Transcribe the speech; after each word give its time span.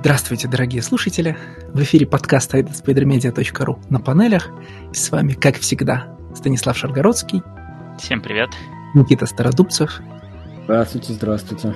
Здравствуйте, 0.00 0.46
дорогие 0.46 0.80
слушатели! 0.80 1.36
В 1.74 1.82
эфире 1.82 2.06
подкаст 2.06 2.54
spidermedia.ru 2.54 3.80
на 3.90 3.98
панелях. 3.98 4.48
С 4.92 5.10
вами, 5.10 5.32
как 5.32 5.56
всегда, 5.56 6.16
Станислав 6.36 6.78
Шаргородский. 6.78 7.42
Всем 7.98 8.22
привет. 8.22 8.48
Никита 8.94 9.26
Стародубцев. 9.26 10.00
Здравствуйте, 10.64 11.14
здравствуйте. 11.14 11.74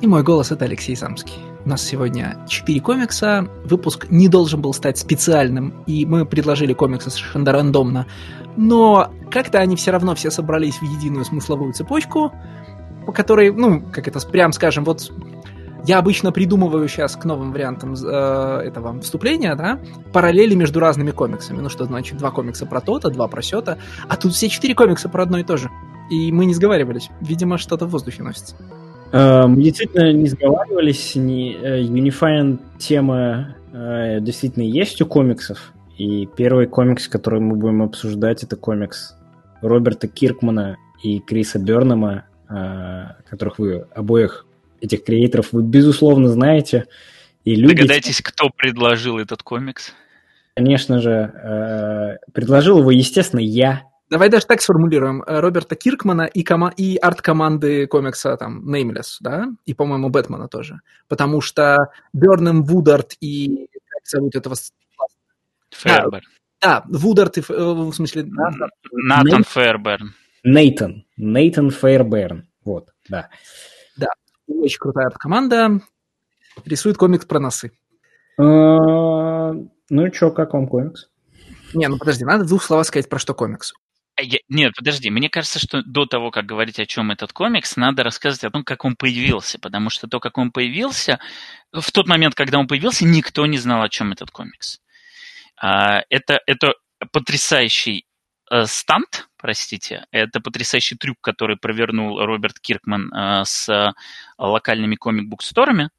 И 0.00 0.06
мой 0.06 0.22
голос— 0.22 0.50
это 0.52 0.64
Алексей 0.64 0.94
Самский. 0.94 1.40
У 1.64 1.68
нас 1.68 1.82
сегодня 1.82 2.38
4 2.48 2.80
комикса. 2.80 3.48
Выпуск 3.64 4.06
не 4.10 4.28
должен 4.28 4.62
был 4.62 4.72
стать 4.72 4.96
специальным, 4.98 5.82
и 5.86 6.06
мы 6.06 6.24
предложили 6.24 6.72
комиксы 6.72 7.10
совершенно 7.10 7.50
рандомно. 7.50 8.06
Но 8.56 9.12
как-то 9.28 9.58
они 9.58 9.74
все 9.74 9.90
равно 9.90 10.14
все 10.14 10.30
собрались 10.30 10.76
в 10.76 10.84
единую 10.84 11.24
смысловую 11.24 11.72
цепочку, 11.72 12.32
по 13.06 13.12
которой, 13.12 13.50
ну, 13.50 13.80
как 13.80 14.06
это, 14.06 14.20
прям 14.28 14.52
скажем, 14.52 14.84
вот 14.84 15.12
я 15.86 15.98
обычно 15.98 16.32
придумываю 16.32 16.88
сейчас 16.88 17.16
к 17.16 17.24
новым 17.24 17.52
вариантам 17.52 17.94
э, 17.94 18.60
этого 18.64 19.00
вступления, 19.00 19.54
да, 19.54 19.80
параллели 20.12 20.54
между 20.54 20.80
разными 20.80 21.12
комиксами. 21.12 21.60
Ну 21.60 21.68
что 21.68 21.84
значит, 21.84 22.18
два 22.18 22.30
комикса 22.30 22.66
про 22.66 22.80
то-то, 22.80 23.08
два 23.10 23.28
про 23.28 23.40
сё-то, 23.42 23.78
а 24.08 24.16
тут 24.16 24.32
все 24.32 24.48
четыре 24.48 24.74
комикса 24.74 25.08
про 25.08 25.22
одно 25.22 25.38
и 25.38 25.44
то 25.44 25.56
же. 25.56 25.70
И 26.10 26.32
мы 26.32 26.46
не 26.46 26.54
сговаривались. 26.54 27.10
Видимо, 27.20 27.58
что-то 27.58 27.86
в 27.86 27.90
воздухе 27.90 28.22
носится. 28.22 28.56
Э, 29.12 29.46
мы 29.46 29.62
действительно 29.62 30.12
не 30.12 30.26
сговаривались. 30.26 31.14
Не, 31.14 31.54
э, 31.54 31.82
Unifying 31.82 32.60
тема 32.78 33.56
э, 33.72 34.20
действительно 34.20 34.64
есть 34.64 35.00
у 35.00 35.06
комиксов. 35.06 35.72
И 35.98 36.26
первый 36.36 36.66
комикс, 36.66 37.08
который 37.08 37.40
мы 37.40 37.56
будем 37.56 37.82
обсуждать, 37.82 38.42
это 38.42 38.56
комикс 38.56 39.16
Роберта 39.62 40.08
Киркмана 40.08 40.76
и 41.02 41.20
Криса 41.20 41.58
Бернама, 41.58 42.24
которых 43.28 43.58
вы 43.58 43.86
обоих 43.94 44.45
этих 44.86 45.04
креаторов 45.04 45.52
вы, 45.52 45.62
безусловно, 45.62 46.28
знаете 46.28 46.86
и 47.44 47.54
любите. 47.54 47.82
Догадайтесь, 47.82 48.20
кто 48.22 48.50
предложил 48.50 49.18
этот 49.18 49.42
комикс? 49.42 49.92
Конечно 50.54 51.00
же, 51.00 51.10
э, 51.10 52.16
предложил 52.32 52.78
его, 52.78 52.90
естественно, 52.90 53.40
я. 53.40 53.82
Давай 54.08 54.28
даже 54.28 54.46
так 54.46 54.62
сформулируем. 54.62 55.22
Э, 55.22 55.40
Роберта 55.40 55.74
Киркмана 55.74 56.22
и, 56.22 56.42
кома- 56.42 56.72
и 56.76 56.96
арт-команды 56.96 57.86
комикса 57.86 58.36
там 58.36 58.66
Nameless, 58.72 59.16
да? 59.20 59.48
И, 59.66 59.74
по-моему, 59.74 60.08
Бэтмена 60.08 60.48
тоже. 60.48 60.80
Потому 61.08 61.40
что 61.40 61.90
Бернем, 62.12 62.62
Вудард 62.62 63.14
и... 63.20 63.68
Как 63.88 64.06
зовут 64.06 64.34
этого? 64.34 64.56
Фербер. 65.70 66.22
Да, 66.62 66.80
да 66.80 66.84
Вудард 66.86 67.36
и... 67.36 67.40
Э, 67.40 67.42
в 67.48 67.92
смысле... 67.92 68.24
Натан 68.92 69.44
Ферберн. 69.44 70.14
Нейтан. 70.42 71.04
Нейтан 71.16 71.70
Фейрберн. 71.70 72.46
Вот, 72.64 72.90
да. 73.08 73.28
Очень 74.46 74.78
крутая 74.78 75.10
команда. 75.10 75.80
Рисует 76.64 76.96
комикс 76.96 77.26
про 77.26 77.40
носы. 77.40 77.72
А, 78.38 79.52
ну 79.90 80.06
и 80.06 80.12
что, 80.12 80.30
как 80.30 80.54
вам 80.54 80.68
комикс? 80.68 81.08
Не, 81.74 81.88
ну 81.88 81.98
подожди, 81.98 82.24
надо 82.24 82.44
двух 82.44 82.62
слова 82.62 82.84
сказать, 82.84 83.08
про 83.08 83.18
что 83.18 83.34
комикс. 83.34 83.72
А 84.18 84.22
я, 84.22 84.38
нет, 84.48 84.72
подожди, 84.74 85.10
мне 85.10 85.28
кажется, 85.28 85.58
что 85.58 85.82
до 85.82 86.06
того, 86.06 86.30
как 86.30 86.46
говорить 86.46 86.80
о 86.80 86.86
чем 86.86 87.10
этот 87.10 87.34
комикс, 87.34 87.76
надо 87.76 88.02
рассказать 88.02 88.44
о 88.44 88.50
том, 88.50 88.64
как 88.64 88.84
он 88.84 88.96
появился, 88.96 89.58
потому 89.58 89.90
что 89.90 90.08
то, 90.08 90.20
как 90.20 90.38
он 90.38 90.52
появился, 90.52 91.18
в 91.70 91.92
тот 91.92 92.08
момент, 92.08 92.34
когда 92.34 92.58
он 92.58 92.66
появился, 92.66 93.04
никто 93.04 93.44
не 93.44 93.58
знал, 93.58 93.82
о 93.82 93.90
чем 93.90 94.12
этот 94.12 94.30
комикс. 94.30 94.80
А, 95.60 96.02
это, 96.08 96.40
это 96.46 96.74
потрясающий 97.12 98.06
стант, 98.64 99.28
простите, 99.46 100.06
это 100.10 100.40
потрясающий 100.40 100.96
трюк, 100.96 101.18
который 101.20 101.56
провернул 101.56 102.18
Роберт 102.18 102.58
Киркман 102.58 103.12
э, 103.12 103.44
с 103.44 103.68
э, 103.68 103.92
локальными 104.38 104.96
комик-буксторами. 104.96 105.90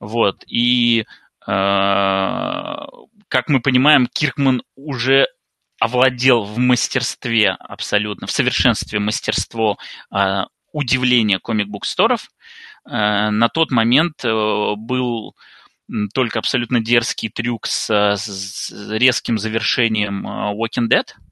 Вот, 0.00 0.42
и 0.48 1.04
э, 1.46 1.46
как 1.46 3.48
мы 3.48 3.60
понимаем, 3.60 4.06
Киркман 4.06 4.62
уже 4.74 5.28
овладел 5.78 6.44
в 6.44 6.58
мастерстве 6.58 7.50
абсолютно, 7.50 8.26
в 8.26 8.32
совершенстве 8.32 8.98
мастерство 8.98 9.78
э, 10.12 10.42
удивления 10.72 11.38
комик-буксторов. 11.38 12.28
Э, 12.88 13.30
на 13.30 13.48
тот 13.48 13.70
момент 13.70 14.24
э, 14.24 14.74
был 14.76 15.36
только 16.12 16.38
абсолютно 16.38 16.80
дерзкий 16.80 17.28
трюк 17.28 17.66
с, 17.66 18.16
с 18.16 18.72
резким 18.90 19.38
завершением 19.38 20.26
Walking 20.26 20.88
Dead– 20.88 21.04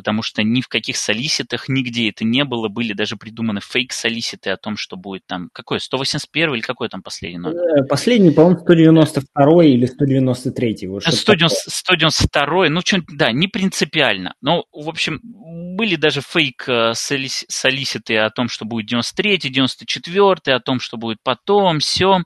потому 0.00 0.22
что 0.22 0.42
ни 0.42 0.62
в 0.62 0.68
каких 0.68 0.96
солиситах 0.96 1.68
нигде 1.68 2.08
это 2.08 2.24
не 2.24 2.42
было, 2.44 2.68
были 2.68 2.94
даже 2.94 3.16
придуманы 3.16 3.60
фейк-солиситы 3.60 4.48
о 4.48 4.56
том, 4.56 4.78
что 4.78 4.96
будет 4.96 5.26
там, 5.26 5.50
какой, 5.52 5.78
181 5.78 6.54
или 6.54 6.62
какой 6.62 6.88
там 6.88 7.02
последний 7.02 7.36
номер? 7.36 7.58
Э, 7.58 7.84
последний, 7.84 8.30
по-моему, 8.30 8.60
192 8.60 9.64
или 9.66 9.84
193. 9.84 10.86
Вот 10.86 11.04
192, 11.04 12.70
ну, 12.70 12.80
что 12.80 13.02
да, 13.12 13.30
не 13.30 13.46
принципиально. 13.46 14.32
Но, 14.40 14.64
в 14.72 14.88
общем, 14.88 15.20
были 15.22 15.96
даже 15.96 16.22
фейк-солиситы 16.22 18.16
о 18.16 18.30
том, 18.30 18.48
что 18.48 18.64
будет 18.64 18.86
93 18.86 19.36
94 19.36 20.56
о 20.56 20.60
том, 20.60 20.80
что 20.80 20.96
будет 20.96 21.18
потом, 21.22 21.82
сём. 21.82 22.24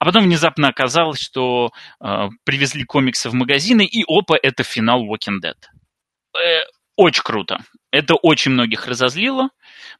А 0.00 0.04
потом 0.04 0.24
внезапно 0.24 0.66
оказалось, 0.66 1.20
что 1.20 1.70
э, 2.04 2.28
привезли 2.42 2.82
комиксы 2.82 3.30
в 3.30 3.34
магазины, 3.34 3.86
и 3.86 4.02
опа, 4.08 4.36
это 4.42 4.64
финал 4.64 5.04
Walking 5.06 5.38
Dead 5.40 5.54
э, 6.34 6.62
очень 6.96 7.22
круто. 7.22 7.58
Это 7.90 8.14
очень 8.14 8.52
многих 8.52 8.86
разозлило, 8.86 9.50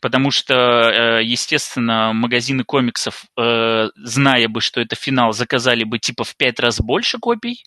потому 0.01 0.31
что, 0.31 0.55
э, 0.55 1.25
естественно, 1.25 2.13
магазины 2.13 2.65
комиксов, 2.65 3.25
э, 3.37 3.89
зная 3.97 4.49
бы, 4.49 4.61
что 4.61 4.81
это 4.81 4.97
финал, 4.97 5.33
заказали 5.33 5.85
бы 5.85 5.99
типа 5.99 6.25
в 6.25 6.37
пять 6.37 6.61
раз 6.61 6.81
больше 6.81 7.19
копий. 7.19 7.65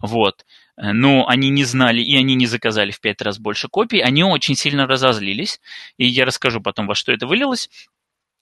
Вот. 0.00 0.44
Но 0.76 1.28
они 1.28 1.50
не 1.50 1.64
знали, 1.64 2.00
и 2.00 2.16
они 2.16 2.34
не 2.34 2.46
заказали 2.46 2.90
в 2.90 3.00
пять 3.00 3.22
раз 3.22 3.38
больше 3.38 3.68
копий. 3.68 4.00
Они 4.00 4.24
очень 4.24 4.56
сильно 4.56 4.86
разозлились. 4.86 5.60
И 5.98 6.06
я 6.06 6.24
расскажу 6.24 6.60
потом, 6.60 6.86
во 6.86 6.94
что 6.94 7.12
это 7.12 7.26
вылилось. 7.26 7.68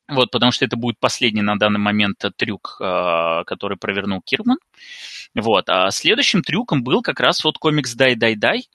Вот, 0.09 0.31
потому 0.31 0.51
что 0.53 0.65
это 0.65 0.77
будет 0.77 0.99
последний 0.99 1.43
на 1.43 1.57
данный 1.57 1.79
момент 1.79 2.25
трюк, 2.37 2.77
э, 2.81 3.45
который 3.47 3.77
провернул 3.77 4.23
Кирман. 4.23 4.59
Вот. 5.35 5.69
А 5.69 5.91
следующим 5.91 6.43
трюком 6.43 6.83
был 6.83 7.03
как 7.03 7.21
раз 7.21 7.45
вот 7.45 7.59
комикс 7.59 7.95
«Дай, 7.95 8.15
дай, 8.17 8.35
дай», 8.35 8.69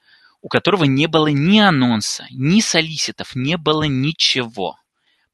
у 0.45 0.47
которого 0.47 0.83
не 0.83 1.07
было 1.07 1.25
ни 1.25 1.57
анонса, 1.57 2.27
ни 2.29 2.61
солиситов, 2.61 3.33
не 3.33 3.57
было 3.57 3.81
ничего. 3.81 4.77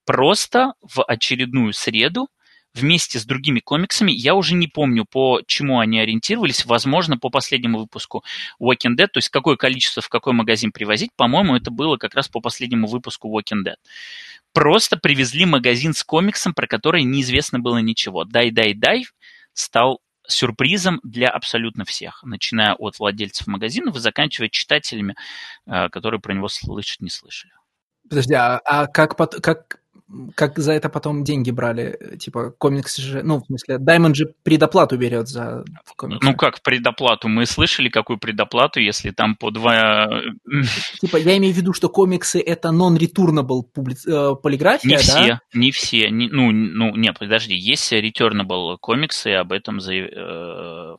Просто 0.05 0.71
в 0.81 1.03
очередную 1.03 1.73
среду 1.73 2.29
вместе 2.73 3.19
с 3.19 3.25
другими 3.25 3.59
комиксами, 3.59 4.13
я 4.13 4.35
уже 4.35 4.55
не 4.55 4.67
помню, 4.67 5.03
по 5.03 5.41
чему 5.45 5.79
они 5.79 5.99
ориентировались, 5.99 6.65
возможно, 6.65 7.17
по 7.17 7.29
последнему 7.29 7.79
выпуску 7.79 8.23
Walking 8.57 8.95
Dead, 8.97 9.07
то 9.07 9.17
есть 9.17 9.27
какое 9.27 9.57
количество 9.57 10.01
в 10.01 10.07
какой 10.07 10.31
магазин 10.31 10.71
привозить, 10.71 11.11
по-моему, 11.17 11.57
это 11.57 11.71
было 11.71 11.97
как 11.97 12.15
раз 12.15 12.29
по 12.29 12.39
последнему 12.39 12.87
выпуску 12.87 13.37
Walking 13.37 13.65
Dead. 13.65 13.75
Просто 14.53 14.95
привезли 14.95 15.43
магазин 15.43 15.93
с 15.93 16.05
комиксом, 16.05 16.53
про 16.53 16.67
который 16.67 17.03
неизвестно 17.03 17.59
было 17.59 17.79
ничего. 17.79 18.23
Дай-дай-дай 18.23 19.07
стал 19.51 19.99
сюрпризом 20.31 20.99
для 21.03 21.29
абсолютно 21.29 21.85
всех, 21.85 22.23
начиная 22.23 22.73
от 22.73 22.99
владельцев 22.99 23.47
магазинов 23.47 23.95
и 23.95 23.99
заканчивая 23.99 24.49
читателями, 24.49 25.15
э, 25.65 25.89
которые 25.89 26.19
про 26.19 26.33
него 26.33 26.47
слышать 26.47 27.01
не 27.01 27.09
слышали. 27.09 27.53
Подожди, 28.09 28.33
а, 28.33 28.59
а 28.65 28.87
как, 28.87 29.15
как 29.15 29.80
как 30.35 30.59
за 30.59 30.73
это 30.73 30.89
потом 30.89 31.23
деньги 31.23 31.51
брали? 31.51 32.17
Типа, 32.19 32.51
комикс 32.51 32.97
же, 32.97 33.23
ну, 33.23 33.39
в 33.39 33.45
смысле, 33.45 33.77
Diamond 33.77 34.13
же 34.13 34.33
предоплату 34.43 34.97
берет 34.97 35.27
за 35.27 35.63
комикс. 35.95 36.23
Ну, 36.23 36.35
как 36.35 36.61
предоплату? 36.61 37.27
Мы 37.27 37.45
слышали, 37.45 37.89
какую 37.89 38.19
предоплату, 38.19 38.79
если 38.79 39.11
там 39.11 39.35
по 39.35 39.51
два... 39.51 40.07
Типа, 40.99 41.17
я 41.17 41.37
имею 41.37 41.53
в 41.53 41.57
виду, 41.57 41.73
что 41.73 41.89
комиксы 41.89 42.39
это 42.39 42.69
non-returnable 42.69 43.63
публи... 43.63 43.95
э, 44.05 44.35
полиграфия, 44.41 44.89
Не 44.89 44.95
да? 44.95 45.01
все, 45.01 45.39
не 45.53 45.71
все. 45.71 46.09
Не, 46.09 46.29
ну, 46.29 46.51
ну, 46.51 46.95
нет, 46.95 47.17
подожди, 47.19 47.55
есть 47.55 47.91
returnable 47.93 48.77
комиксы, 48.79 49.29
об 49.29 49.51
этом 49.51 49.79
за... 49.79 49.93
Э, 49.93 50.95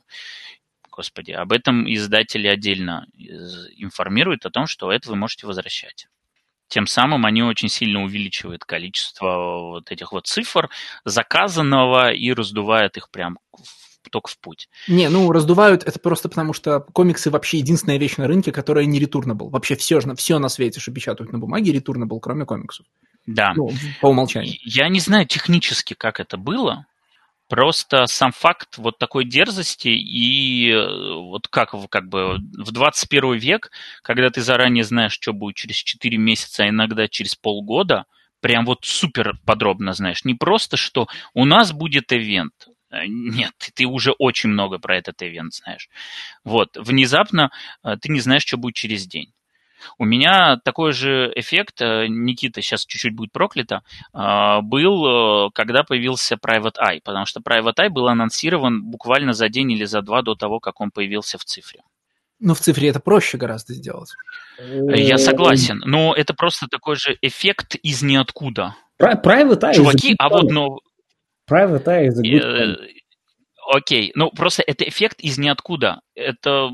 господи, 0.91 1.31
об 1.31 1.51
этом 1.51 1.91
издатели 1.91 2.47
отдельно 2.47 3.07
информируют 3.77 4.45
о 4.45 4.51
том, 4.51 4.67
что 4.67 4.91
это 4.91 5.09
вы 5.09 5.15
можете 5.15 5.47
возвращать. 5.47 6.07
Тем 6.73 6.87
самым 6.87 7.27
они 7.27 7.43
очень 7.43 7.69
сильно 7.69 8.01
увеличивают 8.01 8.65
количество 8.65 9.59
вот 9.59 9.91
этих 9.91 10.11
вот 10.11 10.25
цифр 10.25 10.71
заказанного 11.05 12.11
и 12.11 12.33
раздувают 12.33 12.97
их 12.97 13.11
прям 13.11 13.37
только 14.09 14.31
в 14.31 14.39
путь. 14.39 14.69
Не, 14.87 15.07
ну 15.09 15.31
раздувают 15.31 15.83
это 15.83 15.99
просто 15.99 16.29
потому, 16.29 16.53
что 16.53 16.79
комиксы 16.79 17.29
вообще 17.29 17.59
единственная 17.59 17.99
вещь 17.99 18.17
на 18.17 18.25
рынке, 18.25 18.51
которая 18.51 18.85
не 18.85 18.97
ретурнабл. 18.97 19.49
Вообще 19.49 19.75
все, 19.75 19.99
все 20.15 20.39
на 20.39 20.49
свете, 20.49 20.79
что 20.79 20.91
печатают 20.91 21.31
на 21.31 21.37
бумаге, 21.37 21.71
ретурнабл, 21.73 22.19
кроме 22.19 22.45
комиксов. 22.45 22.87
Да. 23.27 23.53
Ну, 23.55 23.69
по 24.01 24.07
умолчанию. 24.07 24.55
Я 24.63 24.89
не 24.89 24.99
знаю 24.99 25.27
технически, 25.27 25.93
как 25.93 26.19
это 26.19 26.37
было, 26.37 26.87
Просто 27.49 28.05
сам 28.07 28.31
факт 28.31 28.77
вот 28.77 28.97
такой 28.97 29.25
дерзости 29.25 29.89
и 29.89 30.71
э, 30.71 31.13
вот 31.15 31.47
как, 31.47 31.75
как 31.89 32.07
бы 32.07 32.37
в 32.37 32.71
21 32.71 33.33
век, 33.33 33.71
когда 34.01 34.29
ты 34.29 34.41
заранее 34.41 34.83
знаешь, 34.83 35.13
что 35.13 35.33
будет 35.33 35.55
через 35.55 35.75
4 35.77 36.17
месяца, 36.17 36.63
а 36.63 36.69
иногда 36.69 37.07
через 37.07 37.35
полгода, 37.35 38.05
прям 38.39 38.65
вот 38.65 38.79
супер 38.83 39.37
подробно 39.45 39.93
знаешь. 39.93 40.23
Не 40.25 40.35
просто, 40.35 40.77
что 40.77 41.07
у 41.33 41.45
нас 41.45 41.71
будет 41.73 42.11
ивент, 42.11 42.67
Э, 42.93 43.05
нет, 43.07 43.53
ты 43.73 43.85
уже 43.85 44.11
очень 44.11 44.49
много 44.51 44.79
про 44.79 44.97
этот 44.97 45.21
ивент 45.23 45.53
знаешь. 45.53 45.89
Вот, 46.43 46.77
внезапно 46.77 47.51
э, 47.83 47.97
ты 47.99 48.09
не 48.11 48.19
знаешь, 48.19 48.43
что 48.43 48.57
будет 48.57 48.75
через 48.75 49.07
день. 49.07 49.33
У 49.97 50.05
меня 50.05 50.57
такой 50.63 50.91
же 50.91 51.31
эффект, 51.35 51.81
э, 51.81 52.07
Никита 52.07 52.61
сейчас 52.61 52.85
чуть-чуть 52.85 53.15
будет 53.15 53.31
проклято, 53.31 53.83
был, 54.13 55.51
когда 55.51 55.83
появился 55.83 56.35
Private 56.35 56.75
Eye, 56.79 57.01
потому 57.03 57.25
что 57.25 57.39
Private 57.39 57.75
Eye 57.75 57.89
был 57.89 58.07
анонсирован 58.07 58.83
буквально 58.83 59.33
за 59.33 59.49
день 59.49 59.71
или 59.71 59.85
за 59.85 60.01
два 60.01 60.21
до 60.21 60.35
того, 60.35 60.59
как 60.59 60.81
он 60.81 60.91
появился 60.91 61.37
в 61.37 61.45
цифре. 61.45 61.81
Ну, 62.39 62.53
в 62.53 62.59
цифре 62.59 62.89
это 62.89 62.99
проще 62.99 63.37
гораздо 63.37 63.73
сделать. 63.73 64.09
Я 64.59 65.17
согласен, 65.17 65.81
но 65.85 66.13
это 66.13 66.33
просто 66.33 66.67
такой 66.67 66.97
же 66.97 67.17
эффект 67.21 67.75
из 67.75 68.03
ниоткуда. 68.03 68.75
Private 69.01 69.59
Eye 69.59 69.73
Чуваки, 69.75 70.15
а 70.19 70.29
вот 70.29 70.51
но... 70.51 70.79
Private 71.49 71.85
Eye 71.85 72.09
э, 72.09 72.75
Окей, 73.71 74.11
ну 74.15 74.31
просто 74.31 74.63
это 74.65 74.87
эффект 74.87 75.19
из 75.19 75.37
ниоткуда. 75.37 76.01
Это 76.15 76.69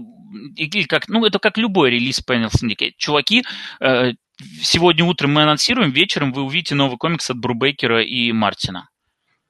как, 0.88 1.08
ну 1.08 1.26
это 1.26 1.40
как 1.40 1.58
любой 1.58 1.92
релиз 1.92 2.22
Panel 2.28 2.50
Syndicate. 2.50 2.94
Чуваки, 2.98 3.44
э, 3.80 4.14
сегодня 4.62 5.06
утром 5.06 5.34
мы 5.34 5.44
анонсируем, 5.44 5.92
вечером 5.92 6.34
вы 6.34 6.44
увидите 6.44 6.76
новый 6.76 6.98
комикс 6.98 7.30
от 7.30 7.38
Брубейкера 7.38 8.04
и 8.04 8.32
Мартина. 8.32 8.90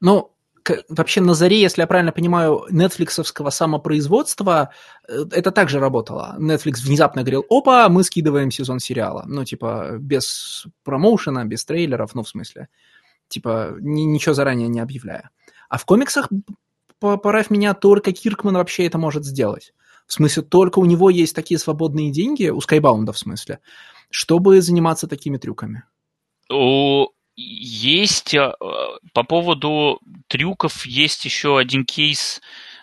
Ну, 0.01 0.33
вообще 0.89 1.21
на 1.21 1.33
заре, 1.33 1.61
если 1.61 1.81
я 1.81 1.87
правильно 1.87 2.11
понимаю, 2.11 2.65
нетфликсовского 2.69 3.49
самопроизводства 3.49 4.71
э, 5.07 5.25
это 5.31 5.51
также 5.51 5.79
работало. 5.79 6.35
Netflix 6.39 6.83
внезапно 6.83 7.21
говорил, 7.21 7.45
опа, 7.49 7.89
мы 7.89 8.03
скидываем 8.03 8.51
сезон 8.51 8.79
сериала. 8.79 9.23
Ну, 9.27 9.45
типа, 9.45 9.97
без 9.99 10.67
промоушена, 10.83 11.45
без 11.45 11.65
трейлеров, 11.65 12.15
ну, 12.15 12.23
в 12.23 12.29
смысле. 12.29 12.67
Типа, 13.27 13.75
ни, 13.79 14.03
ничего 14.03 14.33
заранее 14.33 14.67
не 14.67 14.79
объявляя. 14.79 15.29
А 15.69 15.77
в 15.77 15.85
комиксах, 15.85 16.29
поправь 16.99 17.49
меня, 17.49 17.73
только 17.73 18.11
Киркман 18.11 18.55
вообще 18.55 18.85
это 18.85 18.97
может 18.97 19.25
сделать. 19.25 19.73
В 20.07 20.13
смысле, 20.13 20.43
только 20.43 20.79
у 20.79 20.85
него 20.85 21.09
есть 21.09 21.35
такие 21.35 21.59
свободные 21.59 22.11
деньги, 22.11 22.49
у 22.49 22.59
Скайбаунда 22.61 23.13
в 23.13 23.17
смысле, 23.17 23.59
чтобы 24.09 24.61
заниматься 24.61 25.07
такими 25.07 25.37
трюками. 25.37 25.83
У 26.49 27.09
есть 27.41 28.33
э, 28.33 28.51
по 29.13 29.23
поводу 29.23 30.01
трюков 30.27 30.85
есть 30.85 31.23
еще 31.25 31.57
один 31.57 31.85
кейс. 31.85 32.41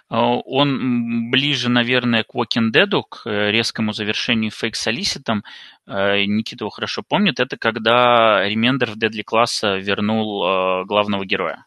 Э, 0.08 0.16
он 0.16 1.30
ближе, 1.30 1.68
наверное, 1.68 2.24
к 2.24 2.34
Walking 2.34 2.72
Dead, 2.72 3.02
к 3.08 3.26
э, 3.26 3.50
резкому 3.50 3.92
завершению 3.92 4.50
фейк 4.50 4.76
солиситом. 4.76 5.44
Никита 5.86 6.64
его 6.64 6.70
хорошо 6.70 7.02
помнит. 7.06 7.38
Это 7.38 7.56
когда 7.56 8.48
Ремендер 8.48 8.90
в 8.90 8.96
Deadly 8.96 9.22
класса 9.22 9.76
вернул 9.76 10.84
главного 10.84 11.24
героя, 11.24 11.66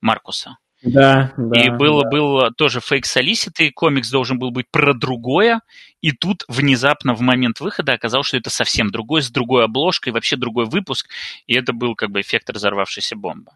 Маркуса. 0.00 0.58
Да, 0.82 1.32
да. 1.36 1.60
И 1.60 1.70
было, 1.70 2.02
да. 2.02 2.10
было 2.10 2.50
тоже 2.52 2.80
фейк 2.80 3.06
солиситы, 3.06 3.70
комикс 3.70 4.10
должен 4.10 4.38
был 4.38 4.50
быть 4.50 4.66
про 4.70 4.94
другое, 4.94 5.60
и 6.00 6.12
тут 6.12 6.44
внезапно 6.48 7.14
в 7.14 7.20
момент 7.20 7.60
выхода 7.60 7.94
оказалось, 7.94 8.26
что 8.26 8.36
это 8.36 8.50
совсем 8.50 8.90
другой, 8.90 9.22
с 9.22 9.30
другой 9.30 9.64
обложкой, 9.64 10.12
вообще 10.12 10.36
другой 10.36 10.66
выпуск, 10.66 11.08
и 11.46 11.54
это 11.54 11.72
был 11.72 11.94
как 11.94 12.10
бы 12.10 12.20
эффект 12.20 12.50
разорвавшейся 12.50 13.16
бомбы. 13.16 13.52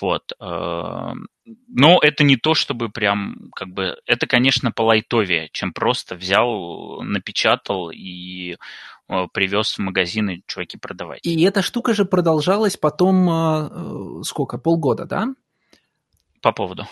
Вот. 0.00 0.32
Э, 0.40 1.12
но 1.68 1.98
это 2.02 2.24
не 2.24 2.36
то, 2.36 2.54
чтобы 2.54 2.88
прям, 2.88 3.50
как 3.54 3.68
бы, 3.68 3.96
это, 4.06 4.26
конечно, 4.26 4.72
полайтовее, 4.72 5.48
чем 5.52 5.72
просто 5.72 6.16
взял, 6.16 7.00
напечатал 7.02 7.90
и 7.90 8.56
э, 9.08 9.26
привез 9.32 9.74
в 9.74 9.78
магазины, 9.78 10.42
чуваки, 10.46 10.78
продавать. 10.78 11.20
И 11.24 11.42
эта 11.42 11.62
штука 11.62 11.94
же 11.94 12.04
продолжалась 12.04 12.76
потом, 12.76 13.28
э, 13.30 14.22
сколько, 14.24 14.58
полгода, 14.58 15.04
да? 15.04 15.28
По 16.44 16.52
поводу? 16.52 16.86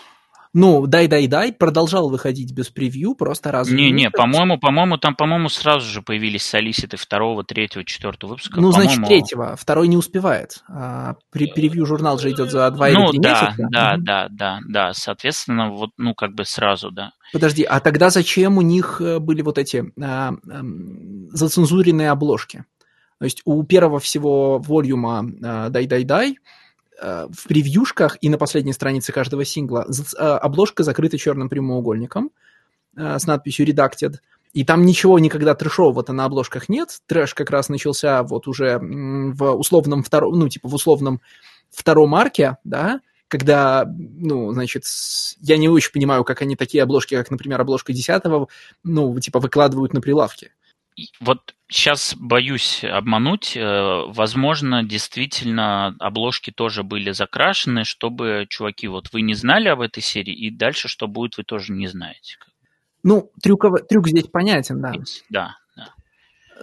Ну, 0.55 0.85
дай-дай-дай 0.85 1.51
продолжал 1.51 2.09
выходить 2.09 2.53
без 2.53 2.69
превью, 2.69 3.15
просто 3.15 3.51
раз 3.51 3.69
Не-не, 3.69 4.11
по-моему, 4.11 4.59
по-моему, 4.59 4.97
там, 4.97 5.15
по-моему, 5.15 5.49
сразу 5.49 5.89
же 5.89 6.03
появились 6.03 6.43
солиситы 6.43 6.95
второго, 6.95 7.43
третьего, 7.43 7.83
четвертого 7.83 8.31
выпуска. 8.31 8.61
Ну, 8.61 8.71
значит, 8.71 9.03
третьего. 9.03 9.55
Второй 9.55 9.87
не 9.87 9.97
успевает. 9.97 10.63
А, 10.69 11.15
при 11.31 11.47
превью 11.47 11.87
журнал 11.87 12.19
же 12.19 12.29
идет 12.29 12.51
за 12.51 12.69
два 12.69 12.89
ну, 12.89 13.05
или 13.05 13.11
три 13.11 13.19
да, 13.19 13.29
месяца. 13.29 13.67
да, 13.71 13.93
угу. 13.95 14.03
да, 14.03 14.27
да, 14.29 14.59
да. 14.67 14.93
Соответственно, 14.93 15.71
вот, 15.71 15.89
ну, 15.97 16.13
как 16.13 16.35
бы 16.35 16.45
сразу, 16.45 16.91
да. 16.91 17.13
Подожди, 17.31 17.63
а 17.63 17.79
тогда 17.79 18.11
зачем 18.11 18.59
у 18.59 18.61
них 18.61 19.01
э, 19.01 19.17
были 19.17 19.41
вот 19.41 19.57
эти 19.57 19.83
а, 19.99 20.33
а, 20.33 20.61
зацензуренные 21.31 22.11
обложки? 22.11 22.63
То 23.17 23.25
есть 23.25 23.41
у 23.45 23.63
первого 23.63 23.99
всего 23.99 24.59
волюма 24.59 25.25
а, 25.43 25.69
«Дай-дай-дай» 25.69 26.37
в 27.01 27.47
превьюшках 27.47 28.17
и 28.21 28.29
на 28.29 28.37
последней 28.37 28.73
странице 28.73 29.11
каждого 29.11 29.45
сингла 29.45 29.87
э, 29.87 30.21
обложка 30.21 30.83
закрыта 30.83 31.17
черным 31.17 31.49
прямоугольником 31.49 32.31
э, 32.95 33.19
с 33.19 33.25
надписью 33.25 33.67
«Redacted». 33.67 34.15
И 34.53 34.63
там 34.63 34.85
ничего 34.85 35.17
никогда 35.17 35.55
трэшового-то 35.55 36.13
на 36.13 36.25
обложках 36.25 36.69
нет. 36.69 36.99
Трэш 37.07 37.33
как 37.33 37.49
раз 37.49 37.69
начался 37.69 38.21
вот 38.21 38.47
уже 38.47 38.77
в 38.79 39.51
условном 39.53 40.03
втором, 40.03 40.37
ну, 40.37 40.47
типа 40.47 40.67
в 40.67 40.75
условном 40.75 41.21
втором 41.71 42.13
арке, 42.13 42.57
да, 42.63 43.01
когда, 43.27 43.83
ну, 43.87 44.53
значит, 44.53 44.83
я 45.41 45.57
не 45.57 45.69
очень 45.69 45.91
понимаю, 45.91 46.23
как 46.23 46.43
они 46.43 46.55
такие 46.55 46.83
обложки, 46.83 47.15
как, 47.15 47.31
например, 47.31 47.59
обложка 47.59 47.93
десятого, 47.93 48.47
ну, 48.83 49.19
типа 49.19 49.39
выкладывают 49.39 49.93
на 49.93 50.01
прилавке 50.01 50.51
вот 51.19 51.55
сейчас 51.67 52.15
боюсь 52.17 52.83
обмануть. 52.83 53.55
Э, 53.55 54.03
возможно, 54.07 54.83
действительно 54.83 55.95
обложки 55.99 56.51
тоже 56.51 56.83
были 56.83 57.11
закрашены, 57.11 57.83
чтобы, 57.83 58.45
чуваки, 58.49 58.87
вот 58.87 59.11
вы 59.13 59.21
не 59.21 59.33
знали 59.33 59.67
об 59.67 59.81
этой 59.81 60.01
серии, 60.01 60.33
и 60.33 60.49
дальше 60.49 60.87
что 60.87 61.07
будет, 61.07 61.37
вы 61.37 61.43
тоже 61.43 61.73
не 61.73 61.87
знаете. 61.87 62.37
Ну, 63.03 63.31
трюков, 63.41 63.85
трюк 63.87 64.07
здесь 64.07 64.27
понятен, 64.27 64.81
да. 64.81 64.93
Да, 65.29 65.55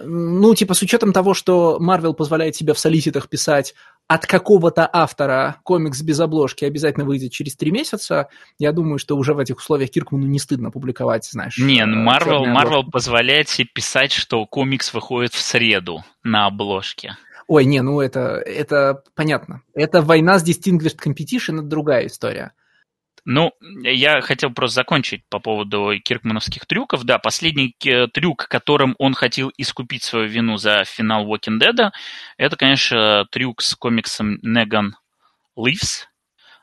ну, 0.03 0.55
типа, 0.55 0.73
с 0.73 0.81
учетом 0.81 1.13
того, 1.13 1.33
что 1.33 1.77
Марвел 1.79 2.13
позволяет 2.13 2.55
себе 2.55 2.73
в 2.73 2.79
солиситах 2.79 3.29
писать 3.29 3.73
от 4.13 4.25
какого-то 4.25 4.89
автора 4.91 5.55
комикс 5.63 6.01
без 6.01 6.19
обложки 6.19 6.65
обязательно 6.65 7.05
выйдет 7.05 7.31
через 7.31 7.55
три 7.55 7.71
месяца, 7.71 8.27
я 8.59 8.73
думаю, 8.73 8.97
что 8.97 9.15
уже 9.15 9.33
в 9.33 9.39
этих 9.39 9.59
условиях 9.59 9.89
Киркману 9.89 10.25
не 10.25 10.37
стыдно 10.37 10.69
публиковать, 10.69 11.25
знаешь. 11.25 11.57
Не, 11.57 11.85
ну, 11.85 12.03
Марвел, 12.03 12.45
Марвел 12.45 12.83
позволяет 12.83 13.47
себе 13.47 13.69
писать, 13.73 14.11
что 14.11 14.45
комикс 14.45 14.93
выходит 14.93 15.33
в 15.33 15.39
среду 15.39 16.03
на 16.23 16.47
обложке. 16.47 17.15
Ой, 17.47 17.63
не, 17.63 17.81
ну 17.81 18.01
это, 18.01 18.41
это 18.45 19.01
понятно. 19.15 19.61
Это 19.73 20.01
война 20.01 20.39
с 20.39 20.45
Distinguished 20.45 20.97
Competition, 21.01 21.59
это 21.59 21.67
другая 21.67 22.07
история. 22.07 22.51
Ну, 23.23 23.51
я 23.83 24.21
хотел 24.21 24.51
просто 24.51 24.75
закончить 24.75 25.23
по 25.29 25.39
поводу 25.39 25.91
киркмановских 26.03 26.65
трюков. 26.65 27.03
Да, 27.03 27.19
последний 27.19 27.75
трюк, 28.13 28.47
которым 28.47 28.95
он 28.97 29.13
хотел 29.13 29.51
искупить 29.57 30.01
свою 30.03 30.27
вину 30.27 30.57
за 30.57 30.83
финал 30.85 31.27
Walking 31.27 31.59
Dead, 31.59 31.91
это, 32.37 32.55
конечно, 32.55 33.25
трюк 33.31 33.61
с 33.61 33.75
комиксом 33.75 34.39
Negan 34.43 34.91
Leaves, 35.55 36.05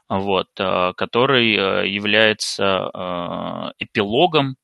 вот, 0.08 0.48
э, 0.58 0.92
который 0.96 1.54
э, 1.54 1.88
является 1.88 2.90
э, 2.92 3.72
эпилогом 3.78 4.56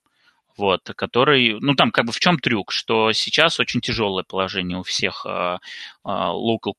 вот, 0.56 0.82
который, 0.96 1.58
ну 1.60 1.74
там 1.74 1.90
как 1.90 2.06
бы 2.06 2.12
в 2.12 2.20
чем 2.20 2.38
трюк, 2.38 2.70
что 2.70 3.12
сейчас 3.12 3.58
очень 3.58 3.80
тяжелое 3.80 4.22
положение 4.22 4.78
у 4.78 4.84
всех 4.84 5.26
uh, 5.26 5.58
uh, 6.06 6.32
local 6.32 6.72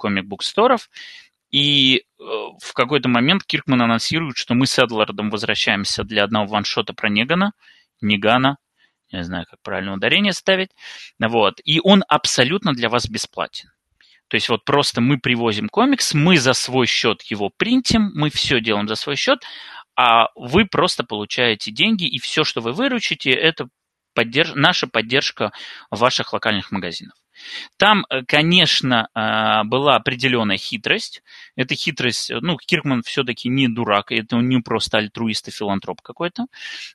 и 1.51 1.97
э, 1.97 2.14
в 2.61 2.73
какой-то 2.73 3.09
момент 3.09 3.43
Киркман 3.43 3.81
анонсирует, 3.81 4.37
что 4.37 4.53
мы 4.53 4.65
с 4.65 4.77
Эдлардом 4.79 5.29
возвращаемся 5.29 6.03
для 6.03 6.23
одного 6.23 6.47
ваншота 6.47 6.93
про 6.93 7.09
Негана, 7.09 7.53
Негана, 8.01 8.57
не 9.11 9.23
знаю, 9.23 9.45
как 9.49 9.61
правильно 9.61 9.93
ударение 9.93 10.33
ставить, 10.33 10.71
вот, 11.19 11.61
и 11.63 11.79
он 11.83 12.03
абсолютно 12.07 12.73
для 12.73 12.89
вас 12.89 13.07
бесплатен. 13.07 13.69
То 14.27 14.35
есть 14.35 14.49
вот 14.49 14.65
просто 14.65 15.01
мы 15.01 15.19
привозим 15.19 15.69
комикс, 15.69 16.13
мы 16.13 16.37
за 16.37 16.53
свой 16.53 16.87
счет 16.87 17.21
его 17.23 17.51
принтим, 17.55 18.11
мы 18.15 18.29
все 18.29 18.59
делаем 18.59 18.87
за 18.87 18.95
свой 18.95 19.15
счет, 19.15 19.43
а 19.95 20.29
вы 20.35 20.65
просто 20.65 21.03
получаете 21.03 21.71
деньги, 21.71 22.05
и 22.05 22.19
все, 22.19 22.43
что 22.43 22.61
вы 22.61 22.73
выручите, 22.73 23.31
это 23.31 23.67
поддерж... 24.13 24.53
наша 24.55 24.87
поддержка 24.87 25.51
ваших 25.91 26.33
локальных 26.33 26.71
магазинов. 26.71 27.15
Там, 27.77 28.05
э, 28.09 28.23
конечно, 28.25 29.09
э, 29.13 29.63
была 29.65 29.95
определенная 29.95 30.57
хитрость. 30.57 31.21
Эта 31.55 31.75
хитрость, 31.75 32.31
э, 32.31 32.39
ну, 32.41 32.57
Киркман 32.57 33.03
все-таки 33.03 33.49
не 33.49 33.67
дурак, 33.67 34.11
это 34.11 34.37
не 34.37 34.61
просто 34.61 34.97
альтруист 34.97 35.47
и 35.47 35.51
филантроп 35.51 36.01
какой-то. 36.01 36.45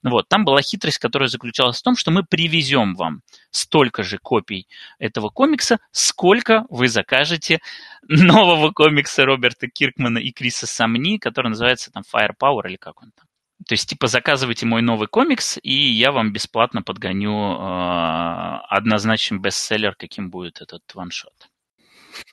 Вот, 0.03 0.29
там 0.29 0.45
была 0.45 0.63
хитрость, 0.63 0.99
которая 0.99 1.29
заключалась 1.29 1.79
в 1.79 1.83
том, 1.83 1.97
что 1.97 2.11
мы 2.11 2.25
привезем 2.25 2.95
вам 2.95 3.23
столько 3.51 4.03
же 4.03 4.19
копий 4.19 4.67
этого 4.99 5.29
комикса, 5.29 5.79
сколько 5.93 6.65
вы 6.71 6.89
закажете 6.89 7.61
нового 8.09 8.73
комикса 8.73 9.25
Роберта 9.25 9.69
Киркмана 9.69 10.19
и 10.19 10.33
Криса 10.33 10.67
Самни, 10.67 11.19
который 11.19 11.49
называется 11.49 11.91
там 11.91 12.03
Firepower 12.13 12.67
или 12.67 12.77
как 12.77 13.03
он 13.03 13.13
там. 13.13 13.30
То 13.69 13.75
есть, 13.75 13.89
типа, 13.89 14.07
заказывайте 14.07 14.65
мой 14.67 14.83
новый 14.83 15.07
комикс, 15.07 15.59
и 15.63 15.75
я 15.75 16.13
вам 16.13 16.33
бесплатно 16.33 16.83
подгоню 16.83 17.53
э, 17.53 18.59
однозначный 18.69 19.39
бестселлер, 19.39 19.95
каким 19.95 20.31
будет 20.31 20.63
этот 20.63 20.83
ваншот. 20.95 21.35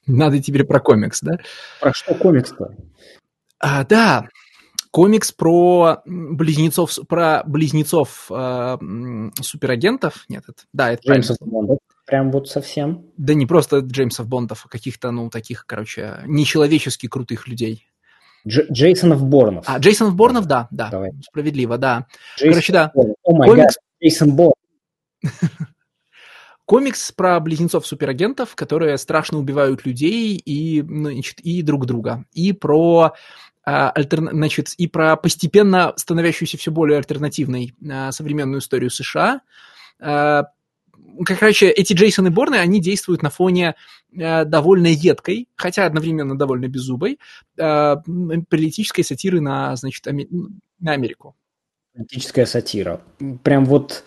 Надо 0.06 0.42
теперь 0.42 0.64
про 0.64 0.80
комикс, 0.80 1.22
да? 1.22 1.38
Про 1.82 1.94
что 1.94 2.16
комикс-то? 2.16 2.76
А, 3.60 3.84
да. 3.86 4.30
комикс 4.92 5.32
про 5.32 6.02
близнецов, 6.06 6.98
про 7.08 7.44
близнецов 7.46 8.32
э, 8.32 8.78
суперагентов. 9.42 10.26
Нет, 10.30 10.44
это, 10.48 10.64
да, 10.74 10.92
это 10.92 11.08
Джеймсов 11.08 11.38
Бондов. 11.42 11.80
Прям 12.06 12.32
вот 12.32 12.48
совсем. 12.48 13.06
Да 13.18 13.34
не 13.34 13.46
просто 13.46 13.80
Джеймсов 13.80 14.28
Бондов, 14.28 14.66
а 14.66 14.70
каких-то, 14.70 15.12
ну, 15.12 15.30
таких, 15.30 15.66
короче, 15.66 16.24
нечеловечески 16.26 17.08
крутых 17.08 17.48
людей. 17.48 17.90
Дж- 18.46 18.66
Джейсонов 18.72 19.24
Борнов. 19.24 19.66
А, 19.68 19.78
Джейсонов 19.78 20.16
Борнов, 20.16 20.46
да, 20.46 20.68
да. 20.72 20.90
Давай. 20.90 21.12
Справедливо, 21.22 21.78
да. 21.78 22.08
Джейсон 22.38 22.52
короче, 22.52 22.74
да. 22.74 22.92
О 23.24 23.36
май 23.36 23.50
комикс... 23.50 23.76
Джейсон 24.02 24.36
Борн. 24.36 24.54
комикс 26.66 27.12
про 27.12 27.40
близнецов-суперагентов, 27.40 28.56
которые 28.56 28.98
страшно 28.98 29.38
убивают 29.38 29.86
людей 29.86 30.36
и, 30.36 30.82
ну, 30.82 31.12
значит, 31.12 31.40
и 31.40 31.62
друг 31.62 31.86
друга. 31.86 32.26
И 32.34 32.54
про 32.54 33.14
а, 33.66 33.90
альтерна... 33.92 34.32
значит, 34.32 34.74
и 34.78 34.88
про 34.88 35.16
постепенно 35.16 35.94
становящуюся 35.96 36.58
все 36.58 36.72
более 36.72 36.98
альтернативной 36.98 37.74
а, 37.90 38.12
современную 38.12 38.60
историю 38.60 38.90
США. 38.90 39.42
А, 41.20 41.24
короче, 41.24 41.70
эти 41.70 41.94
Джейсоны 41.94 42.32
Борны, 42.32 42.56
они 42.56 42.82
действуют 42.82 43.24
на 43.24 43.30
фоне 43.30 43.76
довольно 44.12 44.88
едкой, 44.88 45.48
хотя 45.56 45.86
одновременно 45.86 46.38
довольно 46.38 46.68
беззубой, 46.68 47.20
политической 47.56 49.04
сатиры 49.04 49.42
на, 49.42 49.76
значит, 49.76 50.06
на 50.80 50.92
Америку. 50.92 51.36
Политическая 51.94 52.46
сатира. 52.46 53.02
Прям 53.44 53.66
вот 53.66 54.04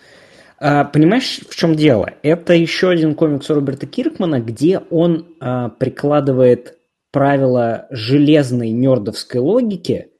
а, 0.63 0.85
понимаешь, 0.85 1.39
в 1.49 1.55
чем 1.55 1.75
дело? 1.75 2.13
Это 2.21 2.53
еще 2.53 2.89
один 2.91 3.15
комикс 3.15 3.49
Роберта 3.49 3.87
Киркмана, 3.87 4.39
где 4.39 4.77
он 4.77 5.35
а, 5.39 5.69
прикладывает 5.69 6.77
правила 7.11 7.87
железной 7.89 8.69
нердовской 8.69 9.41
логики 9.41 10.11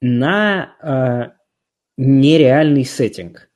на 0.00 0.76
а, 0.80 1.32
нереальный 1.98 2.84
сеттинг. 2.84 3.50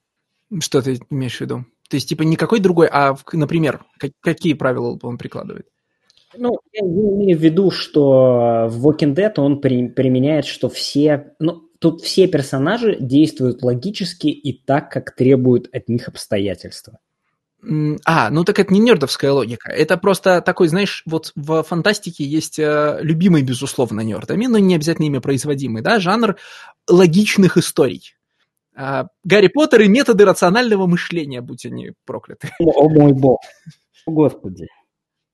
Что 0.60 0.82
ты 0.82 0.98
имеешь 1.08 1.38
в 1.38 1.40
виду? 1.40 1.64
То 1.94 1.96
есть, 1.96 2.08
типа, 2.08 2.22
никакой 2.22 2.58
другой, 2.58 2.88
а, 2.90 3.14
например, 3.32 3.84
какие 4.20 4.54
правила 4.54 4.98
он 5.00 5.16
прикладывает? 5.16 5.68
Ну, 6.36 6.58
я 6.72 6.80
имею 6.80 7.38
в 7.38 7.40
виду, 7.40 7.70
что 7.70 8.66
в 8.68 8.84
Walking 8.84 9.14
Dead 9.14 9.32
он 9.36 9.60
при, 9.60 9.86
применяет, 9.86 10.44
что 10.44 10.68
все... 10.68 11.36
Ну, 11.38 11.60
Тут 11.78 12.02
все 12.02 12.26
персонажи 12.26 12.96
действуют 12.98 13.62
логически 13.62 14.26
и 14.26 14.52
так, 14.52 14.90
как 14.90 15.14
требуют 15.14 15.68
от 15.72 15.88
них 15.88 16.08
обстоятельства. 16.08 16.98
А, 18.04 18.30
ну 18.30 18.42
так 18.42 18.58
это 18.58 18.72
не 18.72 18.80
нердовская 18.80 19.30
логика. 19.30 19.70
Это 19.70 19.96
просто 19.96 20.40
такой, 20.40 20.66
знаешь, 20.66 21.04
вот 21.06 21.30
в 21.36 21.62
фантастике 21.62 22.24
есть 22.24 22.58
э, 22.58 22.98
любимый, 23.02 23.42
безусловно, 23.42 24.00
нердами, 24.00 24.46
но 24.46 24.58
не 24.58 24.74
обязательно 24.74 25.06
ими 25.06 25.18
производимый, 25.18 25.82
да, 25.82 26.00
жанр 26.00 26.36
логичных 26.88 27.56
историй. 27.56 28.16
А, 28.76 29.06
Гарри 29.22 29.48
Поттер 29.48 29.82
и 29.82 29.88
методы 29.88 30.24
рационального 30.24 30.86
мышления, 30.86 31.40
будь 31.40 31.64
они 31.66 31.92
прокляты. 32.04 32.50
О, 32.58 32.88
мой 32.88 33.12
бог. 33.12 33.40
Господи. 34.06 34.68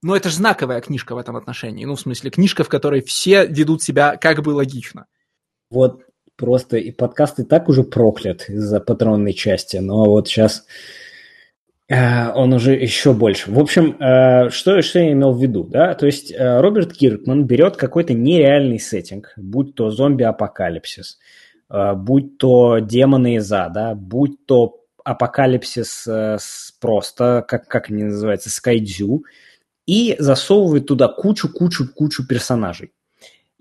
Ну, 0.03 0.15
это 0.15 0.29
же 0.29 0.37
знаковая 0.37 0.81
книжка 0.81 1.15
в 1.15 1.19
этом 1.19 1.37
отношении. 1.37 1.85
Ну, 1.85 1.95
в 1.95 2.01
смысле, 2.01 2.31
книжка, 2.31 2.65
в 2.65 2.69
которой 2.69 3.03
все 3.03 3.47
ведут 3.47 3.83
себя 3.83 4.17
как 4.17 4.43
бы 4.43 4.51
логично. 4.51 5.07
Вот 5.71 6.03
просто 6.37 6.79
и 6.79 6.91
подкаст 6.91 7.39
и 7.39 7.45
так 7.45 7.69
уже 7.69 7.83
проклят 7.85 8.49
из-за 8.49 8.81
патронной 8.81 9.35
части, 9.35 9.77
но 9.77 10.07
вот 10.07 10.27
сейчас 10.27 10.65
э, 11.89 12.33
он 12.33 12.55
уже 12.55 12.73
еще 12.73 13.13
больше. 13.13 13.51
В 13.51 13.59
общем, 13.59 13.95
э, 14.01 14.49
что, 14.49 14.81
что 14.81 15.01
я 15.01 15.13
имел 15.13 15.33
в 15.33 15.43
виду, 15.43 15.65
да? 15.65 15.95
То 15.95 16.07
есть 16.07 16.33
э, 16.33 16.61
Роберт 16.61 16.95
Киркман 16.95 17.45
берет 17.45 17.77
какой-то 17.77 18.15
нереальный 18.15 18.81
сеттинг, 18.81 19.35
будь 19.37 19.75
то 19.75 19.91
зомби-апокалипсис, 19.91 21.19
будь 21.71 22.39
то 22.39 22.79
демоны 22.79 23.37
из 23.37 23.53
ада, 23.53 23.95
будь 23.95 24.45
то 24.47 24.81
апокалипсис 25.05 26.07
с 26.07 26.73
просто, 26.81 27.45
как, 27.47 27.69
как 27.69 27.91
они 27.91 28.05
называются, 28.05 28.51
скайдзю, 28.51 29.25
и 29.87 30.17
засовывает 30.19 30.87
туда 30.87 31.09
кучу-кучу-кучу 31.09 32.27
персонажей. 32.27 32.93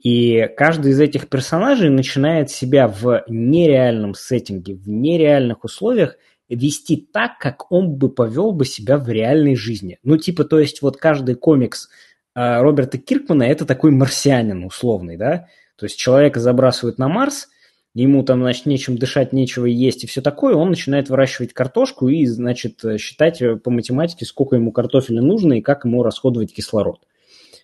И 0.01 0.47
каждый 0.55 0.91
из 0.91 0.99
этих 0.99 1.27
персонажей 1.27 1.89
начинает 1.89 2.49
себя 2.49 2.87
в 2.87 3.23
нереальном 3.27 4.13
сеттинге, 4.13 4.75
в 4.75 4.87
нереальных 4.87 5.63
условиях 5.63 6.15
вести 6.47 6.95
так, 6.97 7.37
как 7.37 7.71
он 7.71 7.95
бы 7.95 8.09
повел 8.09 8.51
бы 8.53 8.65
себя 8.65 8.97
в 8.97 9.09
реальной 9.09 9.55
жизни. 9.55 9.99
Ну, 10.03 10.17
типа, 10.17 10.45
то 10.45 10.59
есть 10.59 10.81
вот 10.81 10.97
каждый 10.97 11.35
комикс 11.35 11.89
э, 12.35 12.61
Роберта 12.61 12.97
Киркмана 12.97 13.43
это 13.43 13.65
такой 13.65 13.91
марсианин 13.91 14.63
условный, 14.63 15.17
да? 15.17 15.47
То 15.75 15.85
есть 15.85 15.97
человека 15.97 16.39
забрасывают 16.39 16.97
на 16.97 17.07
Марс, 17.07 17.49
ему 17.93 18.23
там, 18.23 18.41
значит, 18.41 18.65
нечем 18.65 18.97
дышать, 18.97 19.33
нечего 19.33 19.65
есть 19.65 20.03
и 20.03 20.07
все 20.07 20.21
такое, 20.21 20.55
он 20.55 20.69
начинает 20.69 21.09
выращивать 21.09 21.53
картошку 21.53 22.07
и, 22.07 22.25
значит, 22.25 22.83
считать 22.99 23.41
по 23.63 23.71
математике, 23.71 24.25
сколько 24.25 24.55
ему 24.55 24.71
картофеля 24.71 25.21
нужно 25.21 25.53
и 25.53 25.61
как 25.61 25.85
ему 25.85 26.03
расходовать 26.03 26.53
кислород. 26.53 26.99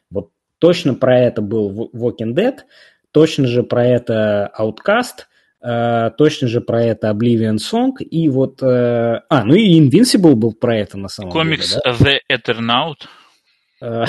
Вот 0.09 0.29
Точно 0.59 0.93
про 0.93 1.19
это 1.19 1.41
был 1.41 1.91
Walking 1.93 2.33
Dead, 2.33 2.59
точно 3.11 3.47
же 3.47 3.63
про 3.63 3.85
это 3.85 4.51
Outcast, 4.57 5.25
э, 5.61 6.11
точно 6.17 6.47
же 6.47 6.61
про 6.61 6.83
это 6.83 7.09
Oblivion 7.09 7.57
Song, 7.57 7.97
и 7.99 8.29
вот... 8.29 8.63
Э, 8.63 9.21
а, 9.29 9.43
ну 9.43 9.53
и 9.55 9.79
Invincible 9.79 10.35
был 10.35 10.53
про 10.53 10.77
это 10.77 10.97
на 10.97 11.09
самом 11.09 11.31
Комикс 11.31 11.69
деле, 11.69 11.81
да? 11.83 11.91
The 11.91 12.19
Eternaut. 12.31 12.95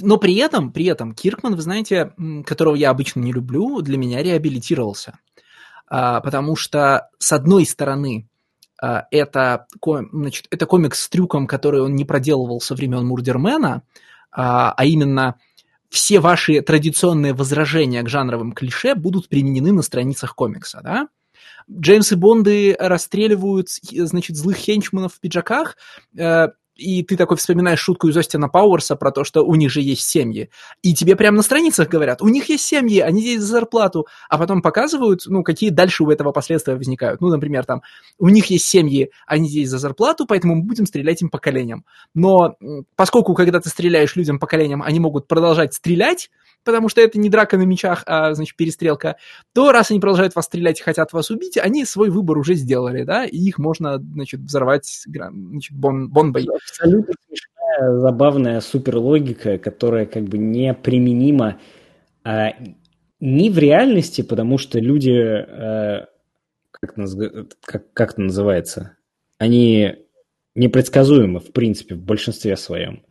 Но 0.00 0.16
при 0.16 0.34
этом, 0.36 0.72
при 0.72 0.86
этом 0.86 1.14
Киркман, 1.14 1.54
вы 1.54 1.62
знаете, 1.62 2.12
которого 2.46 2.74
я 2.74 2.90
обычно 2.90 3.20
не 3.20 3.32
люблю, 3.32 3.80
для 3.80 3.98
меня 3.98 4.22
реабилитировался. 4.22 5.18
А, 5.86 6.20
потому 6.20 6.56
что, 6.56 7.10
с 7.18 7.32
одной 7.32 7.66
стороны, 7.66 8.28
а, 8.80 9.06
это, 9.10 9.66
значит, 10.12 10.46
это 10.50 10.66
комикс 10.66 11.00
с 11.00 11.08
трюком, 11.08 11.46
который 11.46 11.80
он 11.80 11.94
не 11.94 12.04
проделывал 12.04 12.60
со 12.60 12.74
времен 12.74 13.06
Мурдермена, 13.06 13.82
а, 14.30 14.72
а 14.72 14.84
именно 14.84 15.36
все 15.88 16.18
ваши 16.18 16.60
традиционные 16.60 17.34
возражения 17.34 18.02
к 18.02 18.08
жанровым 18.08 18.52
клише 18.52 18.94
будут 18.94 19.28
применены 19.28 19.72
на 19.72 19.82
страницах 19.82 20.34
комикса, 20.34 20.80
да? 20.82 21.08
Джеймсы 21.70 22.16
Бонды 22.16 22.76
расстреливают, 22.78 23.68
значит, 23.70 24.36
злых 24.36 24.56
хенчманов 24.56 25.14
в 25.14 25.20
пиджаках, 25.20 25.76
э, 26.16 26.48
и 26.76 27.02
ты 27.02 27.16
такой 27.16 27.36
вспоминаешь 27.36 27.80
шутку 27.80 28.08
из 28.08 28.16
Остина 28.16 28.48
Пауэрса 28.48 28.96
про 28.96 29.12
то, 29.12 29.24
что 29.24 29.42
у 29.42 29.54
них 29.54 29.70
же 29.70 29.80
есть 29.80 30.02
семьи. 30.02 30.50
И 30.82 30.94
тебе 30.94 31.16
прямо 31.16 31.38
на 31.38 31.42
страницах 31.42 31.88
говорят, 31.88 32.22
у 32.22 32.28
них 32.28 32.48
есть 32.48 32.64
семьи, 32.64 33.00
они 33.00 33.20
здесь 33.20 33.40
за 33.40 33.46
зарплату. 33.46 34.06
А 34.28 34.38
потом 34.38 34.62
показывают, 34.62 35.22
ну, 35.26 35.42
какие 35.42 35.70
дальше 35.70 36.04
у 36.04 36.10
этого 36.10 36.32
последствия 36.32 36.74
возникают. 36.74 37.20
Ну, 37.20 37.28
например, 37.28 37.64
там, 37.64 37.82
у 38.18 38.28
них 38.28 38.46
есть 38.46 38.66
семьи, 38.66 39.10
они 39.26 39.48
здесь 39.48 39.68
за 39.68 39.78
зарплату, 39.78 40.26
поэтому 40.26 40.56
мы 40.56 40.62
будем 40.62 40.86
стрелять 40.86 41.22
им 41.22 41.30
по. 41.30 41.84
Но 42.14 42.56
поскольку, 42.96 43.34
когда 43.34 43.60
ты 43.60 43.68
стреляешь 43.68 44.16
людям 44.16 44.38
по 44.38 44.46
они 44.82 44.98
могут 45.00 45.28
продолжать 45.28 45.74
стрелять, 45.74 46.30
потому 46.64 46.88
что 46.88 47.00
это 47.00 47.18
не 47.18 47.28
драка 47.28 47.56
на 47.56 47.62
мечах, 47.62 48.02
а, 48.06 48.34
значит, 48.34 48.56
перестрелка, 48.56 49.16
то 49.52 49.72
раз 49.72 49.90
они 49.90 50.00
продолжают 50.00 50.34
вас 50.34 50.46
стрелять 50.46 50.80
и 50.80 50.82
хотят 50.82 51.12
вас 51.12 51.30
убить, 51.30 51.58
они 51.58 51.84
свой 51.84 52.10
выбор 52.10 52.38
уже 52.38 52.54
сделали, 52.54 53.04
да, 53.04 53.24
и 53.24 53.36
их 53.36 53.58
можно, 53.58 53.98
значит, 53.98 54.40
взорвать 54.40 55.04
значит, 55.06 55.76
бон, 55.76 56.10
бомбой. 56.10 56.46
Абсолютно 56.52 57.14
смешная, 57.26 57.98
забавная 58.00 58.60
суперлогика, 58.60 59.58
которая 59.58 60.06
как 60.06 60.24
бы 60.24 60.38
неприменима 60.38 61.58
а, 62.24 62.52
ни 63.20 63.48
в 63.50 63.58
реальности, 63.58 64.22
потому 64.22 64.58
что 64.58 64.78
люди, 64.80 65.12
а, 65.12 66.06
как, 66.70 66.94
как, 67.62 67.92
как 67.92 68.12
это 68.12 68.20
называется, 68.22 68.96
они 69.38 69.96
непредсказуемы, 70.54 71.40
в 71.40 71.52
принципе, 71.52 71.94
в 71.94 72.02
большинстве 72.02 72.56
своем 72.56 73.02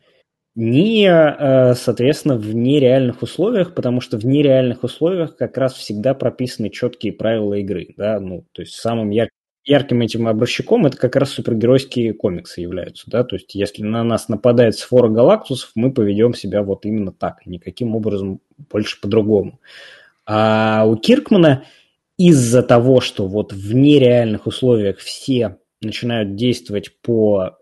ни, 0.56 1.06
э, 1.08 1.74
соответственно, 1.76 2.38
в 2.38 2.54
нереальных 2.54 3.24
условиях, 3.24 3.74
потому 3.74 4.02
что 4.02 4.18
в 4.18 4.26
нереальных 4.26 4.84
условиях 4.84 5.36
как 5.36 5.58
раз 5.58 5.74
всегда 5.74 6.14
прописаны 6.14 6.70
четкие 6.70 7.14
правила 7.14 7.56
игры, 7.56 7.94
да, 7.98 8.20
ну, 8.20 8.46
то 8.52 8.62
есть 8.62 8.76
самым 8.76 9.10
яр- 9.10 9.30
ярким 9.66 10.02
этим 10.02 10.28
образчиком 10.28 10.86
это 10.86 10.98
как 10.98 11.16
раз 11.16 11.32
супергеройские 11.32 12.14
комиксы 12.14 12.62
являются, 12.62 13.10
да, 13.10 13.24
то 13.24 13.36
есть 13.36 13.56
если 13.56 13.82
на 13.84 14.04
нас 14.04 14.30
нападает 14.30 14.76
сфора 14.78 15.10
галактусов, 15.10 15.72
мы 15.74 15.92
поведем 15.92 16.36
себя 16.36 16.62
вот 16.62 16.86
именно 16.86 17.12
так, 17.12 17.46
никаким 17.48 17.96
образом 17.96 18.40
больше 18.70 19.02
по-другому. 19.02 19.60
А 20.26 20.86
у 20.86 20.96
Киркмана 20.96 21.66
из-за 22.18 22.62
того, 22.62 23.02
что 23.02 23.28
вот 23.28 23.54
в 23.54 23.74
нереальных 23.74 24.46
условиях 24.46 25.00
все 25.00 25.58
начинают 25.82 26.36
действовать 26.36 27.02
по, 27.02 27.58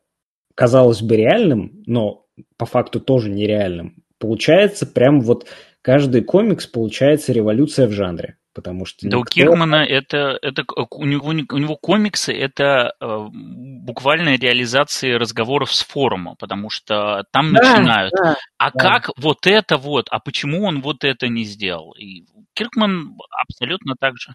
казалось 0.55 1.01
бы, 1.01 1.15
реальным, 1.15 1.81
но 1.85 2.25
по 2.57 2.65
факту 2.65 2.99
тоже 2.99 3.29
нереальным. 3.29 4.03
Получается 4.17 4.85
прям 4.85 5.21
вот 5.21 5.47
каждый 5.81 6.21
комикс 6.21 6.67
получается 6.67 7.33
революция 7.33 7.87
в 7.87 7.91
жанре. 7.91 8.37
потому 8.53 8.85
что... 8.85 9.07
Да 9.07 9.17
никто... 9.17 9.19
у 9.19 9.23
Кирмана 9.23 9.83
это, 9.83 10.37
это 10.41 10.63
у, 10.91 11.05
него, 11.05 11.27
у 11.27 11.57
него 11.57 11.75
комиксы 11.75 12.33
это 12.33 12.93
э, 12.99 13.27
буквально 13.31 14.35
реализация 14.35 15.17
разговоров 15.17 15.73
с 15.73 15.83
форума, 15.83 16.35
потому 16.37 16.69
что 16.69 17.23
там 17.31 17.53
да, 17.53 17.61
начинают. 17.61 18.13
Да, 18.13 18.37
а 18.57 18.71
да. 18.71 18.79
как 18.79 19.09
вот 19.17 19.47
это 19.47 19.77
вот, 19.77 20.07
а 20.09 20.19
почему 20.19 20.65
он 20.65 20.81
вот 20.81 21.03
это 21.03 21.27
не 21.27 21.43
сделал? 21.43 21.93
И 21.93 22.25
Киркман 22.53 23.17
абсолютно 23.41 23.95
так 23.99 24.17
же. 24.17 24.33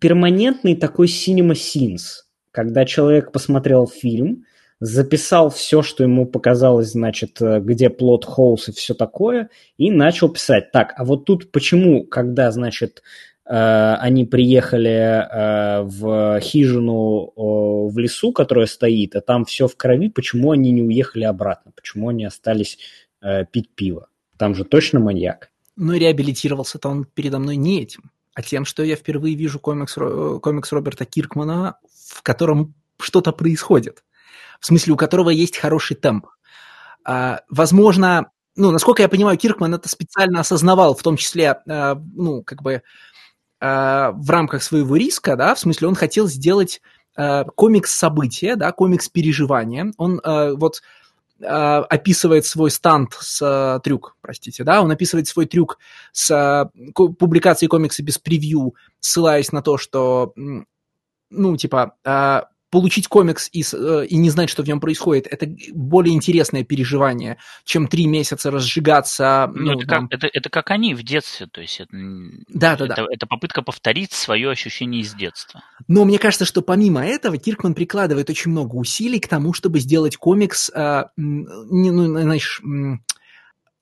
Перманентный 0.00 0.76
такой 0.76 1.06
cinema 1.08 1.52
scenes, 1.52 2.22
когда 2.50 2.84
человек 2.84 3.32
посмотрел 3.32 3.86
фильм, 3.86 4.44
записал 4.84 5.50
все, 5.50 5.82
что 5.82 6.02
ему 6.02 6.26
показалось, 6.26 6.92
значит, 6.92 7.40
э, 7.40 7.60
где 7.60 7.90
плод 7.90 8.24
Хоус 8.24 8.68
и 8.68 8.72
все 8.72 8.94
такое, 8.94 9.48
и 9.76 9.90
начал 9.90 10.28
писать. 10.28 10.72
Так, 10.72 10.94
а 10.96 11.04
вот 11.04 11.24
тут 11.24 11.52
почему, 11.52 12.04
когда, 12.04 12.50
значит, 12.50 13.02
Э, 13.44 13.96
они 13.98 14.24
приехали 14.24 14.88
э, 14.90 15.82
в 15.82 16.40
хижину 16.40 17.32
в 17.88 17.98
лесу, 17.98 18.32
которая 18.32 18.66
стоит, 18.66 19.16
а 19.16 19.20
там 19.20 19.44
все 19.44 19.66
в 19.66 19.76
крови, 19.76 20.08
почему 20.08 20.52
они 20.52 20.70
не 20.70 20.82
уехали 20.82 21.24
обратно, 21.24 21.72
почему 21.74 22.08
они 22.08 22.24
остались 22.24 22.78
пить 23.52 23.70
пиво? 23.74 24.08
Там 24.36 24.54
же 24.54 24.64
точно 24.64 24.98
маньяк. 24.98 25.50
Ну, 25.76 25.92
реабилитировался-то 25.92 26.88
он 26.88 27.04
передо 27.04 27.38
мной 27.38 27.56
не 27.56 27.82
этим, 27.82 28.10
а 28.34 28.42
тем, 28.42 28.64
что 28.64 28.82
я 28.82 28.96
впервые 28.96 29.36
вижу 29.36 29.60
комикс, 29.60 29.94
комикс 29.94 30.72
Роберта 30.72 31.04
Киркмана, 31.04 31.76
в 32.14 32.22
котором 32.22 32.74
что-то 32.98 33.32
происходит. 33.32 34.02
В 34.62 34.66
смысле, 34.66 34.94
у 34.94 34.96
которого 34.96 35.28
есть 35.28 35.58
хороший 35.58 35.96
темп. 35.96 36.28
А, 37.04 37.40
возможно, 37.50 38.30
ну, 38.56 38.70
насколько 38.70 39.02
я 39.02 39.10
понимаю, 39.10 39.36
Киркман 39.36 39.74
это 39.74 39.90
специально 39.90 40.40
осознавал, 40.40 40.94
в 40.94 41.02
том 41.02 41.18
числе, 41.18 41.60
ну, 41.66 42.42
как 42.42 42.62
бы, 42.62 42.82
Э, 43.62 44.10
в 44.12 44.28
рамках 44.28 44.60
своего 44.64 44.96
риска, 44.96 45.36
да, 45.36 45.54
в 45.54 45.60
смысле 45.60 45.86
он 45.86 45.94
хотел 45.94 46.26
сделать 46.26 46.82
э, 47.16 47.44
комикс 47.54 47.94
события, 47.94 48.56
да, 48.56 48.72
комикс 48.72 49.08
переживания. 49.08 49.92
Он 49.98 50.18
э, 50.18 50.54
вот 50.54 50.82
описывает 51.40 52.46
свой 52.46 52.70
стант 52.70 53.16
с 53.18 53.80
трюк, 53.82 54.16
простите, 54.20 54.62
да, 54.62 54.80
он 54.80 54.92
описывает 54.92 55.26
свой 55.26 55.46
трюк 55.46 55.78
с 56.12 56.70
публикацией 56.94 57.68
комикса 57.68 58.04
без 58.04 58.16
превью, 58.16 58.76
ссылаясь 59.00 59.50
на 59.50 59.60
то, 59.60 59.76
что, 59.76 60.34
ну, 61.30 61.56
типа, 61.56 61.96
получить 62.72 63.06
комикс 63.06 63.50
и, 63.52 63.62
э, 63.70 64.06
и 64.06 64.16
не 64.16 64.30
знать, 64.30 64.48
что 64.48 64.62
в 64.62 64.66
нем 64.66 64.80
происходит, 64.80 65.26
это 65.30 65.46
более 65.74 66.14
интересное 66.14 66.64
переживание, 66.64 67.36
чем 67.64 67.86
три 67.86 68.06
месяца 68.06 68.50
разжигаться. 68.50 69.52
Ну, 69.54 69.72
ну 69.72 69.78
это, 69.78 69.86
там... 69.86 70.08
как, 70.08 70.18
это, 70.18 70.30
это 70.32 70.48
как 70.48 70.70
они 70.70 70.94
в 70.94 71.02
детстве, 71.02 71.46
то 71.46 71.60
есть 71.60 71.80
это, 71.80 71.90
да, 71.92 72.76
да, 72.76 72.86
это, 72.86 72.94
да. 72.96 73.06
это 73.10 73.26
попытка 73.26 73.60
повторить 73.60 74.12
свое 74.12 74.50
ощущение 74.50 75.02
из 75.02 75.12
детства. 75.12 75.62
Но 75.86 76.06
мне 76.06 76.18
кажется, 76.18 76.46
что 76.46 76.62
помимо 76.62 77.04
этого 77.04 77.36
Киркман 77.36 77.74
прикладывает 77.74 78.30
очень 78.30 78.50
много 78.50 78.74
усилий 78.76 79.20
к 79.20 79.28
тому, 79.28 79.52
чтобы 79.52 79.78
сделать 79.78 80.16
комикс, 80.16 80.70
э, 80.74 81.04
не, 81.18 81.90
ну, 81.90 82.06
знаешь, 82.06 82.62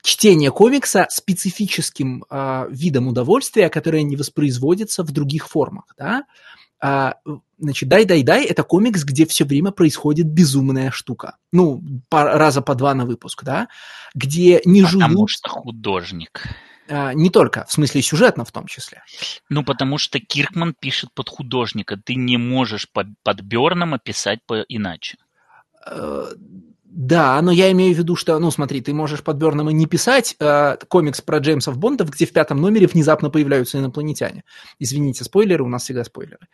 чтение 0.02 0.50
комикса 0.50 1.06
специфическим 1.10 2.24
э, 2.28 2.66
видом 2.70 3.06
удовольствия, 3.06 3.68
которое 3.68 4.02
не 4.02 4.16
воспроизводится 4.16 5.04
в 5.04 5.12
других 5.12 5.48
формах, 5.48 5.84
да. 5.96 6.24
А, 6.80 7.16
значит, 7.58 7.88
«Дай-дай-дай»— 7.88 8.44
это 8.46 8.62
комикс, 8.62 9.04
где 9.04 9.26
все 9.26 9.44
время 9.44 9.70
происходит 9.70 10.26
безумная 10.26 10.90
штука. 10.90 11.36
Ну, 11.52 11.82
по, 12.08 12.24
раза 12.24 12.62
по 12.62 12.74
два 12.74 12.94
на 12.94 13.04
выпуск, 13.04 13.44
да? 13.44 13.68
Где 14.14 14.62
не 14.64 14.82
жуют... 14.82 15.04
Потому 15.04 15.26
что 15.26 15.48
художник. 15.50 16.46
А, 16.88 17.12
не 17.12 17.30
только, 17.30 17.66
в 17.66 17.72
смысле 17.72 18.02
сюжетно 18.02 18.44
в 18.44 18.52
том 18.52 18.66
числе. 18.66 19.02
Ну, 19.48 19.62
потому 19.62 19.98
что 19.98 20.18
Киркман 20.18 20.74
пишет 20.78 21.10
под 21.14 21.28
художника. 21.28 21.96
Ты 21.96 22.14
не 22.14 22.38
можешь 22.38 22.90
под, 22.90 23.08
под 23.22 23.42
Берном 23.42 23.94
описать 23.94 24.40
по 24.46 24.60
иначе. 24.62 25.18
Да, 26.92 27.40
но 27.40 27.52
я 27.52 27.70
имею 27.70 27.94
в 27.94 27.98
виду, 27.98 28.16
что, 28.16 28.36
ну, 28.40 28.50
смотри, 28.50 28.80
ты 28.80 28.92
можешь 28.92 29.22
под 29.22 29.36
Берном 29.36 29.70
и 29.70 29.72
не 29.72 29.86
писать 29.86 30.34
э, 30.40 30.76
комикс 30.88 31.20
про 31.20 31.38
Джеймсов 31.38 31.78
Бондов, 31.78 32.10
где 32.10 32.26
в 32.26 32.32
пятом 32.32 32.60
номере 32.60 32.88
внезапно 32.88 33.30
появляются 33.30 33.78
инопланетяне. 33.78 34.42
Извините, 34.80 35.22
спойлеры, 35.22 35.62
у 35.62 35.68
нас 35.68 35.84
всегда 35.84 36.02
спойлеры. 36.02 36.48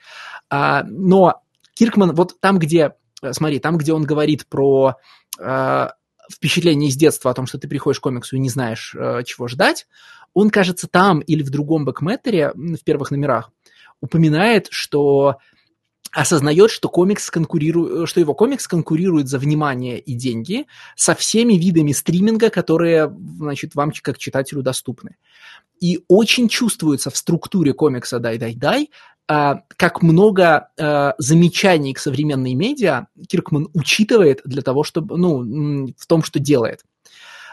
А, 0.51 0.83
но 0.85 1.41
Киркман, 1.73 2.15
вот 2.15 2.39
там, 2.39 2.59
где, 2.59 2.93
э, 3.23 3.33
смотри, 3.33 3.61
там, 3.61 3.79
где 3.79 3.95
он 3.95 4.03
говорит 4.05 4.47
про 4.47 4.97
э, 5.41 5.89
впечатление 6.31 6.91
из 6.91 6.97
детства 6.97 7.31
о 7.31 7.35
том, 7.35 7.47
что 7.47 7.59
ты 7.59 7.67
приходишь 7.67 8.01
к 8.01 8.03
комиксу 8.03 8.37
и 8.37 8.41
не 8.41 8.51
знаешь, 8.51 8.95
э, 8.95 9.23
чего 9.25 9.49
ждать, 9.49 9.87
он, 10.35 10.51
кажется, 10.51 10.87
там 10.87 11.21
или 11.21 11.43
в 11.43 11.49
другом 11.49 11.87
бэкметере, 11.87 12.53
в 12.55 12.85
первых 12.85 13.11
номерах, 13.11 13.53
упоминает, 14.03 14.69
что 14.71 15.37
осознает, 16.17 16.71
что 16.71 16.89
комикс 16.89 17.31
конкурирует, 17.31 18.09
что 18.09 18.21
его 18.21 18.33
комикс 18.33 18.67
конкурирует 18.67 19.29
за 19.29 19.39
внимание 19.39 19.99
и 19.99 20.15
деньги 20.15 20.67
со 20.97 21.15
всеми 21.15 21.55
видами 21.55 21.93
стриминга, 21.93 22.49
которые, 22.49 23.15
значит, 23.39 23.75
вам 23.75 23.93
как 24.03 24.17
читателю 24.17 24.63
доступны. 24.63 25.17
И 25.79 26.01
очень 26.09 26.49
чувствуется 26.49 27.11
в 27.11 27.17
структуре 27.19 27.75
комикса 27.75 28.19
«Дай-дай-дай», 28.19 28.91
а, 29.29 29.57
как 29.77 30.03
много 30.03 30.71
а, 30.81 31.15
замечаний 31.19 31.93
к 31.93 31.99
современной 31.99 32.55
медиа 32.55 33.09
Киркман 33.29 33.69
учитывает 33.75 34.41
для 34.45 34.63
того, 34.63 34.85
чтобы, 34.85 35.19
ну, 35.19 35.93
в 35.99 36.07
том, 36.07 36.23
что 36.23 36.39
делает. 36.39 36.81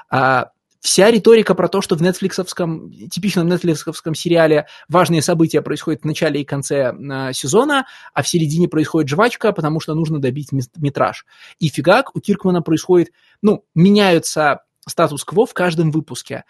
А, 0.10 0.52
вся 0.84 1.10
риторика 1.10 1.56
про 1.56 1.70
то, 1.70 1.82
что 1.82 1.96
в 1.96 2.02
нетфликсовском, 2.02 2.92
типичном 3.10 3.48
нетфликсовском 3.48 4.14
сериале 4.14 4.68
важные 4.90 5.22
события 5.22 5.62
происходят 5.62 6.02
в 6.02 6.06
начале 6.06 6.42
и 6.42 6.46
конце 6.46 6.94
э, 6.94 7.34
сезона, 7.34 7.88
а 8.14 8.22
в 8.22 8.28
середине 8.28 8.68
происходит 8.68 9.10
жвачка, 9.10 9.54
потому 9.54 9.80
что 9.80 9.96
нужно 9.96 10.20
добить 10.20 10.50
метраж. 10.52 11.26
И 11.60 11.70
фигак 11.70 12.16
у 12.16 12.20
Киркмана 12.20 12.62
происходит, 12.62 13.12
ну, 13.42 13.64
меняются 13.74 14.64
статус-кво 14.86 15.46
в 15.46 15.54
каждом 15.54 15.90
выпуске 15.90 16.44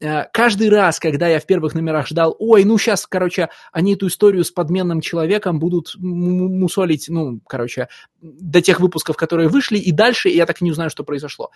э, 0.00 0.24
каждый 0.32 0.68
раз, 0.68 1.00
когда 1.00 1.26
я 1.26 1.40
в 1.40 1.46
первых 1.46 1.74
номерах 1.74 2.06
ждал, 2.06 2.36
ой, 2.38 2.62
ну 2.62 2.78
сейчас, 2.78 3.08
короче, 3.08 3.48
они 3.72 3.94
эту 3.94 4.06
историю 4.06 4.44
с 4.44 4.52
подменным 4.52 5.00
человеком 5.00 5.58
будут 5.58 5.96
мусолить, 5.96 7.06
ну, 7.08 7.40
короче, 7.44 7.88
до 8.20 8.62
тех 8.62 8.78
выпусков, 8.78 9.16
которые 9.16 9.48
вышли, 9.48 9.78
и 9.78 9.90
дальше 9.90 10.30
и 10.30 10.36
я 10.36 10.46
так 10.46 10.62
и 10.62 10.64
не 10.64 10.70
узнаю, 10.70 10.90
что 10.90 11.02
произошло. 11.02 11.50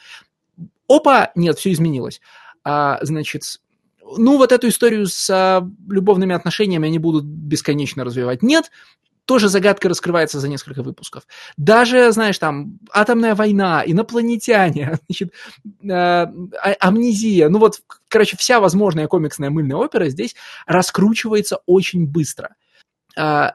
Опа, 0.88 1.32
нет, 1.34 1.58
все 1.58 1.72
изменилось. 1.72 2.20
А, 2.64 2.98
значит, 3.02 3.60
ну 4.02 4.36
вот 4.36 4.52
эту 4.52 4.68
историю 4.68 5.06
с 5.06 5.30
а, 5.30 5.66
любовными 5.88 6.34
отношениями 6.34 6.88
они 6.88 6.98
будут 6.98 7.24
бесконечно 7.24 8.04
развивать. 8.04 8.42
Нет, 8.42 8.70
тоже 9.24 9.48
загадка 9.48 9.88
раскрывается 9.88 10.38
за 10.38 10.48
несколько 10.48 10.82
выпусков. 10.82 11.26
Даже, 11.56 12.12
знаешь, 12.12 12.38
там, 12.38 12.78
атомная 12.92 13.34
война, 13.34 13.82
инопланетяне, 13.84 14.98
значит, 15.08 15.32
э, 15.82 16.26
амнезия, 16.80 17.48
ну 17.48 17.58
вот, 17.58 17.80
короче, 18.08 18.36
вся 18.36 18.60
возможная 18.60 19.08
комиксная 19.08 19.50
мыльная 19.50 19.76
опера 19.76 20.08
здесь 20.08 20.34
раскручивается 20.66 21.60
очень 21.66 22.06
быстро. 22.06 22.54
Э, 23.16 23.52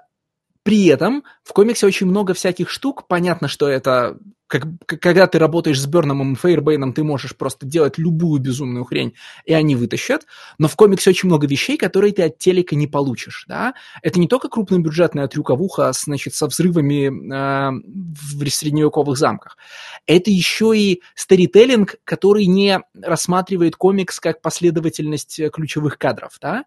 при 0.63 0.85
этом 0.87 1.23
в 1.43 1.53
комиксе 1.53 1.87
очень 1.87 2.07
много 2.07 2.33
всяких 2.33 2.69
штук. 2.69 3.07
Понятно, 3.07 3.47
что 3.47 3.67
это 3.67 4.17
как, 4.49 4.63
когда 4.87 5.27
ты 5.27 5.37
работаешь 5.37 5.79
с 5.79 5.85
Берномом 5.85 6.33
и 6.33 6.35
Фейербейном, 6.35 6.91
ты 6.91 7.03
можешь 7.03 7.35
просто 7.37 7.67
делать 7.67 7.99
любую 7.99 8.41
безумную 8.41 8.83
хрень, 8.83 9.13
и 9.45 9.53
они 9.53 9.75
вытащат. 9.75 10.25
Но 10.57 10.67
в 10.67 10.75
комиксе 10.75 11.11
очень 11.11 11.29
много 11.29 11.45
вещей, 11.45 11.77
которые 11.77 12.13
ты 12.13 12.23
от 12.23 12.39
телека 12.39 12.75
не 12.75 12.87
получишь. 12.87 13.45
Да? 13.47 13.75
Это 14.01 14.19
не 14.19 14.27
только 14.27 14.49
крупнобюджетная 14.49 15.27
трюковуха 15.27 15.91
значит, 15.93 16.33
со 16.33 16.47
взрывами 16.47 17.09
э, 17.09 17.71
в 17.79 18.49
средневековых 18.49 19.19
замках. 19.19 19.55
Это 20.07 20.31
еще 20.31 20.75
и 20.75 21.03
старителлинг, 21.13 21.97
который 22.03 22.47
не 22.47 22.81
рассматривает 22.99 23.75
комикс 23.75 24.19
как 24.19 24.41
последовательность 24.41 25.39
ключевых 25.53 25.99
кадров. 25.99 26.39
Да? 26.41 26.65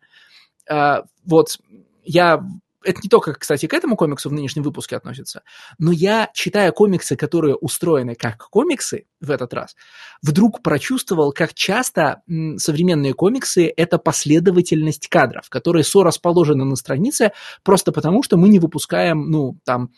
Э, 0.71 1.03
вот 1.25 1.59
я 2.05 2.45
это 2.85 3.01
не 3.03 3.09
только, 3.09 3.35
кстати, 3.35 3.67
к 3.67 3.75
этому 3.75 3.97
комиксу 3.97 4.29
в 4.29 4.33
нынешнем 4.33 4.63
выпуске 4.63 4.97
относится, 4.97 5.43
но 5.79 5.93
я, 5.93 6.31
читая 6.35 6.73
комиксы, 6.73 7.17
которые 7.17 7.57
устроены 7.57 8.15
как 8.15 8.49
комиксы 8.49 9.07
в 9.21 9.31
этот 9.31 9.55
раз, 9.55 9.77
вдруг 10.23 10.63
прочувствовал, 10.63 11.33
как 11.33 11.55
часто 11.55 12.23
современные 12.57 13.15
комиксы– 13.15 13.73
это 13.77 13.99
последовательность 13.99 15.09
кадров, 15.09 15.49
которые 15.49 15.85
сорасположены 15.85 16.65
на 16.65 16.77
странице 16.77 17.33
просто 17.63 17.93
потому, 17.93 18.23
что 18.23 18.37
мы 18.37 18.49
не 18.49 18.59
выпускаем, 18.59 19.31
ну, 19.31 19.59
там, 19.65 19.91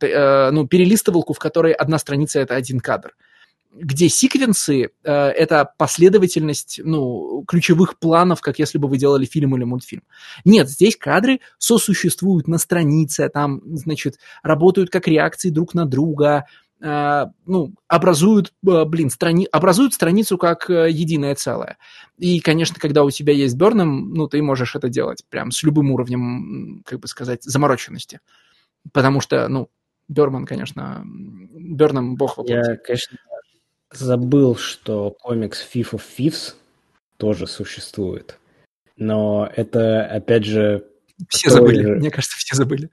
э, 0.00 0.50
ну, 0.50 0.66
перелистывалку, 0.66 1.32
в 1.32 1.38
которой 1.38 1.72
одна 1.72 1.98
страница– 1.98 2.40
это 2.40 2.54
один 2.54 2.80
кадр 2.80 3.14
где 3.72 4.08
секвенсы 4.08 4.90
э, 5.04 5.12
это 5.12 5.70
последовательность 5.76 6.80
ну, 6.82 7.44
ключевых 7.46 7.98
планов, 7.98 8.40
как 8.40 8.58
если 8.58 8.78
бы 8.78 8.88
вы 8.88 8.98
делали 8.98 9.24
фильм 9.24 9.56
или 9.56 9.64
мультфильм. 9.64 10.02
Нет, 10.44 10.68
здесь 10.68 10.96
кадры 10.96 11.40
сосуществуют 11.58 12.48
на 12.48 12.58
странице, 12.58 13.28
там, 13.28 13.60
значит, 13.64 14.18
работают 14.42 14.90
как 14.90 15.08
реакции 15.08 15.50
друг 15.50 15.74
на 15.74 15.84
друга, 15.84 16.46
э, 16.80 17.26
ну, 17.46 17.74
образуют, 17.88 18.52
э, 18.66 18.84
блин, 18.84 19.10
страни... 19.10 19.46
образуют 19.52 19.94
страницу 19.94 20.38
как 20.38 20.70
э, 20.70 20.90
единое 20.90 21.34
целое. 21.34 21.76
И, 22.18 22.40
конечно, 22.40 22.76
когда 22.80 23.04
у 23.04 23.10
тебя 23.10 23.32
есть 23.32 23.56
Берном, 23.56 24.14
ну, 24.14 24.26
ты 24.26 24.42
можешь 24.42 24.74
это 24.74 24.88
делать 24.88 25.22
прям 25.28 25.50
с 25.50 25.62
любым 25.62 25.90
уровнем, 25.90 26.82
как 26.86 27.00
бы 27.00 27.08
сказать, 27.08 27.42
замороченности. 27.42 28.20
Потому 28.92 29.20
что, 29.20 29.48
ну, 29.48 29.68
Берман, 30.08 30.46
конечно, 30.46 31.02
Берном 31.04 32.16
бог 32.16 32.38
воплоти. 32.38 32.52
Я, 32.52 32.76
конечно, 32.76 33.18
забыл, 33.98 34.56
что 34.56 35.10
комикс 35.10 35.66
Fifth 35.72 35.92
of 35.92 36.02
Fifths 36.18 36.54
тоже 37.16 37.46
существует. 37.46 38.38
Но 38.96 39.50
это, 39.54 40.04
опять 40.04 40.44
же... 40.44 40.84
Все 41.28 41.50
забыли, 41.50 41.82
же... 41.82 41.96
мне 41.96 42.10
кажется, 42.10 42.36
все 42.38 42.56
забыли. 42.56 42.90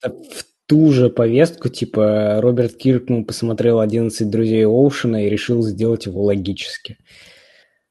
Это 0.00 0.14
в 0.14 0.44
ту 0.66 0.92
же 0.92 1.10
повестку, 1.10 1.68
типа 1.68 2.40
Роберт 2.40 2.76
Киркман 2.76 3.24
посмотрел 3.24 3.82
«11 3.82 4.24
друзей 4.24 4.64
Оушена» 4.64 5.26
и 5.26 5.28
решил 5.28 5.62
сделать 5.62 6.06
его 6.06 6.22
логически. 6.22 6.98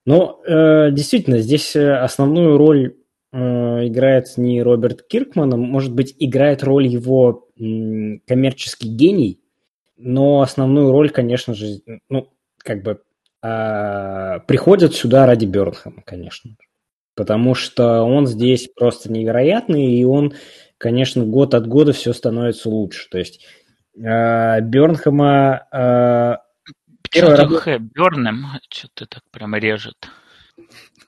Но 0.06 0.42
э, 0.48 0.90
действительно, 0.92 1.40
здесь 1.40 1.76
э, 1.76 1.94
основную 1.94 2.58
роль 2.58 2.96
э, 3.32 3.38
играет 3.38 4.38
не 4.38 4.64
Роберт 4.64 5.04
Киркман, 5.04 5.54
а, 5.54 5.58
может 5.58 5.94
быть, 5.94 6.16
играет 6.20 6.64
роль 6.64 6.88
его 6.88 7.50
э, 7.60 8.20
коммерческий 8.26 8.88
гений, 8.88 9.39
но 10.00 10.42
основную 10.42 10.92
роль, 10.92 11.10
конечно 11.10 11.54
же, 11.54 11.82
ну, 12.08 12.32
как 12.58 12.84
бы 12.84 13.02
э, 13.44 14.40
приходят 14.48 14.96
сюда 14.96 15.26
ради 15.26 15.46
Бёрнхэма, 15.46 16.02
конечно. 16.06 16.56
Потому 17.16 17.54
что 17.54 18.04
он 18.04 18.26
здесь 18.26 18.70
просто 18.74 19.12
невероятный, 19.12 19.94
и 19.94 20.06
он, 20.06 20.34
конечно, 20.78 21.26
год 21.26 21.54
от 21.54 21.68
года 21.68 21.92
все 21.92 22.14
становится 22.14 22.70
лучше. 22.70 23.10
То 23.10 23.18
есть 23.18 23.46
э, 23.96 24.62
Бёрнхэма... 24.62 25.68
Э, 25.72 26.36
Что-то 27.12 27.48
Х, 27.50 27.78
Бёрнем, 27.80 28.46
что-то 28.70 29.06
так 29.06 29.24
прямо 29.32 29.60
режет. 29.60 29.98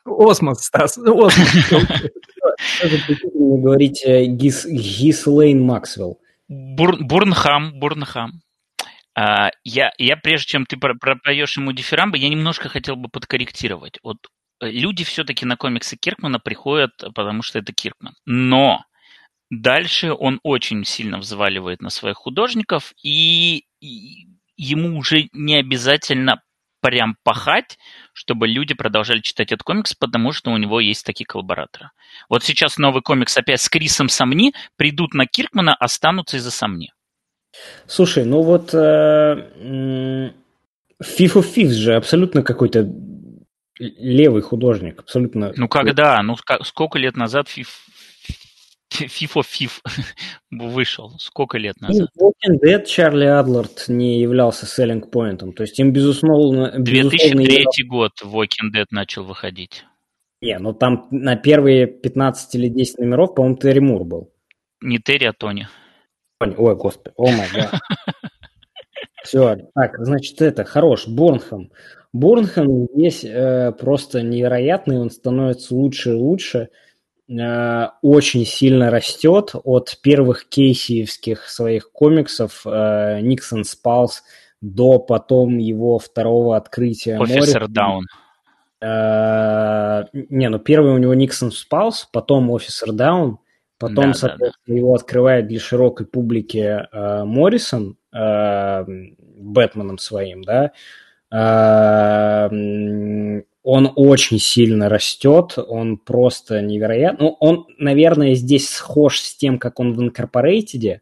Осмос, 0.06 0.63
Стас, 0.63 0.97
осмос. 0.97 1.34
говорить 3.34 4.04
Гис, 4.06 4.65
Гислейн 4.65 5.63
Максвелл. 5.63 6.19
Бурнхам, 6.49 7.80
Бурнхам. 7.80 8.41
А, 9.13 9.50
я, 9.63 9.91
я 9.97 10.15
прежде 10.17 10.47
чем 10.47 10.65
ты 10.65 10.78
пропоешь 10.78 11.58
ему 11.58 11.74
дифирамбы, 11.74 12.17
я 12.17 12.30
немножко 12.30 12.69
хотел 12.69 12.95
бы 12.95 13.10
подкорректировать. 13.10 14.00
Вот 14.04 14.17
э, 14.62 14.69
люди 14.69 15.04
все-таки 15.04 15.45
на 15.45 15.58
комиксы 15.58 15.97
Киркмана 15.97 16.39
приходят, 16.39 16.91
потому 17.13 17.41
что 17.41 17.60
это 17.60 17.74
Киркман. 17.74 18.15
Но 18.26 18.86
дальше 19.50 20.13
он 20.13 20.39
очень 20.43 20.86
сильно 20.86 21.17
взваливает 21.17 21.82
на 21.82 21.89
своих 21.89 22.17
художников, 22.17 22.93
и, 23.04 23.65
и 23.82 24.28
ему 24.56 24.97
уже 24.97 25.28
не 25.34 25.56
обязательно 25.56 26.41
прям 26.82 27.15
пахать, 27.24 27.78
чтобы 28.13 28.47
люди 28.47 28.74
продолжали 28.74 29.19
читать 29.19 29.52
этот 29.52 29.63
комикс, 29.63 29.93
потому 29.93 30.32
что 30.32 30.52
у 30.52 30.58
него 30.58 30.80
есть 30.80 31.06
такие 31.06 31.26
коллабораторы. 31.26 31.91
Вот 32.28 32.43
сейчас 32.43 32.78
новый 32.78 33.02
комикс 33.02 33.38
опять 33.38 33.62
с 33.62 33.69
Крисом 33.69 34.10
Самни, 34.10 34.54
придут 34.78 35.13
на 35.13 35.28
Киркмана, 35.28 35.76
останутся 35.76 36.38
из-за 36.38 36.50
Самни. 36.50 36.91
Слушай, 37.85 38.25
ну 38.25 38.41
вот 38.41 38.73
э, 38.73 40.31
FIFA 41.03 41.43
Fifth 41.55 41.71
же 41.71 41.95
абсолютно 41.95 42.43
какой-то 42.43 42.89
левый 43.79 44.41
художник, 44.41 44.99
абсолютно. 44.99 45.53
Ну 45.55 45.67
когда? 45.67 46.21
Ну 46.21 46.35
сколько 46.63 46.99
лет 46.99 47.15
назад 47.15 47.47
FIFA 47.47 47.67
FIFA 48.91 49.69
вышел? 50.51 51.11
Сколько 51.17 51.57
лет 51.57 51.75
ну, 51.79 51.87
назад? 51.87 52.09
Walking 52.19 52.59
Dead 52.63 52.85
Чарли 52.85 53.25
Адлард 53.25 53.85
не 53.87 54.19
являлся 54.19 54.65
selling 54.65 55.09
point. 55.09 55.53
То 55.53 55.63
есть 55.63 55.79
им, 55.79 55.91
безусловно... 55.91 56.71
2003 56.77 57.45
безусловно, 57.45 57.87
год 57.87 58.11
Walking 58.23 58.73
Dead 58.75 58.85
начал 58.91 59.23
выходить. 59.23 59.85
Не, 60.41 60.57
ну 60.59 60.73
там 60.73 61.07
на 61.11 61.35
первые 61.35 61.87
15 61.87 62.55
или 62.55 62.67
10 62.67 62.99
номеров, 62.99 63.35
по-моему, 63.35 63.57
Терри 63.57 63.79
Мур 63.79 64.03
был. 64.03 64.31
Не 64.81 64.97
Терри, 64.97 65.25
а 65.25 65.33
Тони. 65.33 65.67
Ой, 66.41 66.75
господи, 66.75 67.13
о 67.15 67.32
май 67.32 67.47
гад. 67.54 67.73
Все, 69.23 69.58
так, 69.75 69.97
значит, 69.99 70.41
это, 70.41 70.63
хорош, 70.63 71.08
Борнхэм. 71.08 71.71
Борнхэм 72.13 72.88
здесь 72.93 73.23
э, 73.23 73.71
просто 73.71 74.21
невероятный, 74.21 74.99
он 74.99 75.12
становится 75.12 75.75
лучше 75.75 76.12
и 76.12 76.13
лучше, 76.13 76.69
э, 77.30 77.88
очень 78.01 78.45
сильно 78.45 78.89
растет 78.89 79.51
от 79.54 79.97
первых 80.01 80.49
кейсиевских 80.49 81.47
своих 81.47 81.91
комиксов 81.91 82.63
э, 82.65 83.19
Никсон 83.21 83.63
Спалс 83.63 84.23
до 84.60 84.99
потом 84.99 85.58
его 85.58 85.99
второго 85.99 86.58
открытия. 86.58 87.19
Офисер 87.19 87.67
Даун. 87.67 88.06
Э, 88.82 90.04
не, 90.12 90.49
ну 90.49 90.60
первый 90.60 90.93
у 90.93 90.97
него 90.97 91.13
Никсон 91.13 91.51
Спалс, 91.51 92.10
потом 92.12 92.49
Офисер 92.49 92.91
Даун, 92.91 93.38
Потом, 93.81 94.11
да, 94.11 94.13
соответственно, 94.13 94.51
да, 94.67 94.73
да. 94.73 94.77
его 94.77 94.93
открывает 94.93 95.47
для 95.47 95.59
широкой 95.59 96.05
публики 96.05 96.57
э, 96.91 97.23
Моррисон 97.23 97.97
э, 98.13 98.85
Бэтменом 99.37 99.97
своим, 99.97 100.43
да. 100.43 100.71
Э, 101.31 102.47
он 103.63 103.93
очень 103.95 104.39
сильно 104.39 104.87
растет, 104.87 105.57
он 105.57 105.97
просто 105.97 106.61
невероятный. 106.61 107.27
Ну, 107.27 107.37
он, 107.39 107.65
наверное, 107.79 108.35
здесь 108.35 108.69
схож 108.69 109.19
с 109.19 109.35
тем, 109.35 109.57
как 109.57 109.79
он 109.79 109.93
в 109.93 110.01
Incorporated, 110.01 110.99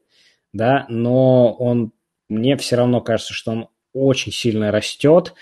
да, 0.53 0.85
но 0.87 1.53
он, 1.53 1.91
мне 2.29 2.55
все 2.55 2.77
равно 2.77 3.01
кажется, 3.01 3.33
что 3.33 3.51
он 3.51 3.67
очень 3.93 4.31
сильно 4.31 4.71
растет. 4.71 5.33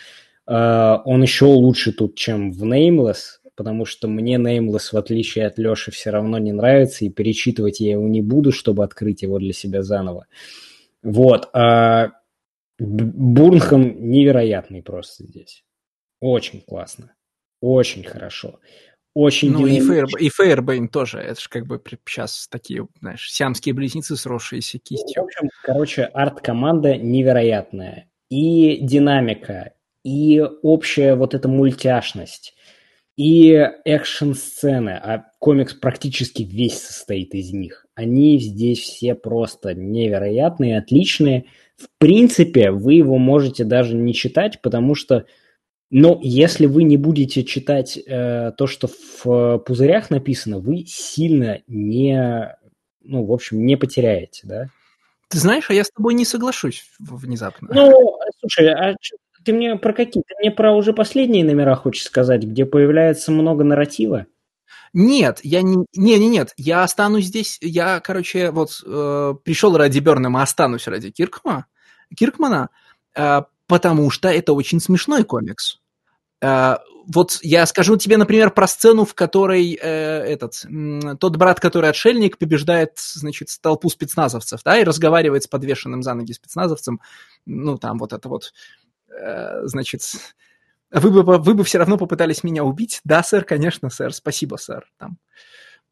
Uh, 0.50 1.02
он 1.04 1.22
еще 1.24 1.44
лучше 1.44 1.92
тут, 1.92 2.16
чем 2.16 2.54
в 2.54 2.64
Nameless, 2.64 3.42
потому 3.58 3.86
что 3.86 4.08
мне 4.08 4.36
Nameless, 4.36 4.92
в 4.94 4.98
отличие 4.98 5.48
от 5.48 5.58
Леши, 5.58 5.92
все 5.92 6.12
равно 6.12 6.38
не 6.38 6.54
нравится, 6.54 7.04
и 7.04 7.10
перечитывать 7.10 7.80
я 7.80 7.92
его 7.94 8.08
не 8.08 8.22
буду, 8.22 8.52
чтобы 8.52 8.84
открыть 8.84 9.24
его 9.24 9.40
для 9.40 9.52
себя 9.52 9.82
заново. 9.82 10.28
Вот. 11.02 11.50
А 11.54 12.12
Бурнхам 12.80 14.10
невероятный 14.10 14.84
просто 14.84 15.24
здесь. 15.24 15.64
Очень 16.22 16.62
классно. 16.62 17.16
Очень 17.60 18.04
хорошо. 18.04 18.60
Очень 19.16 19.52
ну 19.52 19.66
и, 19.66 19.80
Фейр, 19.80 20.06
и 20.20 20.30
Фейербейн 20.30 20.88
тоже. 20.88 21.18
Это 21.18 21.42
же 21.42 21.50
как 21.50 21.66
бы 21.66 21.82
сейчас 22.06 22.48
такие, 22.52 22.88
знаешь, 23.00 23.28
сиамские 23.32 23.74
близнецы, 23.74 24.16
сросшиеся 24.16 24.78
кистью. 24.78 25.24
В 25.24 25.26
общем, 25.26 25.50
короче, 25.64 26.04
арт-команда 26.04 26.98
невероятная. 26.98 28.08
И 28.30 28.78
динамика, 28.82 29.74
и 30.04 30.40
общая 30.62 31.16
вот 31.16 31.34
эта 31.34 31.48
мультяшность 31.48 32.54
и 33.18 33.52
экшн-сцены, 33.84 34.92
а 34.92 35.26
комикс 35.40 35.74
практически 35.74 36.44
весь 36.44 36.80
состоит 36.80 37.34
из 37.34 37.52
них. 37.52 37.88
Они 37.96 38.40
здесь 38.40 38.80
все 38.80 39.16
просто 39.16 39.74
невероятные, 39.74 40.78
отличные. 40.78 41.46
В 41.78 41.88
принципе, 41.98 42.70
вы 42.70 42.94
его 42.94 43.18
можете 43.18 43.64
даже 43.64 43.96
не 43.96 44.14
читать, 44.14 44.62
потому 44.62 44.94
что, 44.94 45.26
ну, 45.90 46.20
если 46.22 46.68
вы 46.68 46.84
не 46.84 46.98
будете 46.98 47.44
читать 47.44 47.98
э, 47.98 48.52
то, 48.56 48.68
что 48.68 48.88
в 48.88 49.58
пузырях 49.60 50.12
написано, 50.12 50.60
вы 50.60 50.86
сильно 50.86 51.62
не, 51.68 52.56
ну, 53.02 53.26
в 53.26 53.34
общем, 53.34 53.66
не 53.66 53.78
потеряете, 53.78 54.42
да? 54.44 54.68
Ты 55.30 55.40
знаешь, 55.40 55.70
а 55.70 55.74
я 55.74 55.84
с 55.84 55.90
тобой 55.90 56.14
не 56.14 56.24
соглашусь 56.24 56.86
внезапно. 57.00 57.70
Ну, 57.74 58.18
слушай, 58.40 58.72
а 58.72 58.96
ты 59.48 59.54
мне 59.54 59.78
про 59.78 59.94
какие? 59.94 60.24
Ты 60.28 60.36
мне 60.40 60.52
про 60.52 60.74
уже 60.74 60.92
последние 60.92 61.46
номера 61.46 61.76
хочешь 61.76 62.04
сказать, 62.04 62.44
где 62.44 62.66
появляется 62.66 63.32
много 63.32 63.64
нарратива? 63.64 64.26
Нет, 64.92 65.40
я 65.42 65.62
не, 65.62 65.86
не, 65.96 66.20
не, 66.20 66.28
нет, 66.28 66.54
я 66.58 66.84
останусь 66.84 67.26
здесь, 67.26 67.58
я, 67.62 68.02
короче, 68.02 68.52
вот 68.52 68.82
э, 68.86 69.36
пришел 69.46 69.78
ради 69.78 70.00
Бернема, 70.00 70.42
останусь 70.42 70.88
ради 70.88 71.12
Киркма, 71.12 71.66
Киркмана, 72.14 72.72
э, 73.16 73.44
потому 73.68 74.10
что 74.10 74.28
это 74.28 74.52
очень 74.52 74.82
смешной 74.82 75.24
комикс. 75.24 75.80
Э, 76.42 76.76
вот 77.06 77.40
я 77.42 77.66
скажу 77.68 77.96
тебе, 77.96 78.18
например, 78.18 78.52
про 78.52 78.68
сцену, 78.68 79.06
в 79.06 79.14
которой 79.14 79.80
э, 79.82 79.88
этот 79.88 80.66
тот 81.22 81.38
брат, 81.38 81.62
который 81.62 81.90
отшельник, 81.90 82.38
побеждает, 82.38 82.98
значит, 82.98 83.48
толпу 83.62 83.90
спецназовцев, 83.90 84.62
да, 84.66 84.78
и 84.78 84.84
разговаривает 84.84 85.44
с 85.44 85.48
подвешенным 85.48 86.04
за 86.04 86.16
ноги 86.16 86.34
спецназовцем, 86.34 87.00
ну 87.46 87.78
там 87.78 87.98
вот 87.98 88.12
это 88.12 88.28
вот 88.28 88.52
Э, 88.87 88.87
значит, 89.64 90.02
вы 90.92 91.24
бы, 91.24 91.38
вы 91.38 91.54
бы 91.54 91.64
все 91.64 91.80
равно 91.80 91.98
попытались 91.98 92.44
меня 92.44 92.64
убить? 92.64 93.02
Да, 93.04 93.24
сэр, 93.24 93.44
конечно, 93.44 93.90
сэр, 93.90 94.14
спасибо, 94.14 94.56
сэр. 94.56 94.86
Там. 94.98 95.18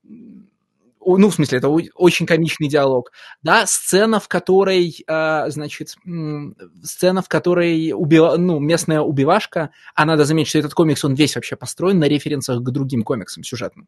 Ну, 0.04 1.30
в 1.30 1.36
смысле, 1.36 1.60
это 1.60 1.70
очень 1.70 2.26
комичный 2.26 2.68
диалог. 2.68 3.12
Да, 3.44 3.68
сцена, 3.68 4.20
в 4.20 4.28
которой, 4.28 5.04
э, 5.06 5.50
значит, 5.50 5.96
сцена, 6.84 7.22
в 7.22 7.30
которой 7.30 7.92
убила, 7.94 8.38
ну, 8.38 8.60
местная 8.60 9.02
убивашка, 9.02 9.70
а 9.94 10.06
надо 10.06 10.26
заметить, 10.26 10.50
что 10.50 10.60
этот 10.60 10.74
комикс, 10.74 11.06
он 11.06 11.14
весь 11.14 11.36
вообще 11.36 11.56
построен 11.56 12.00
на 12.00 12.06
референсах 12.06 12.60
к 12.60 12.72
другим 12.72 13.04
комиксам 13.04 13.44
сюжетным. 13.44 13.88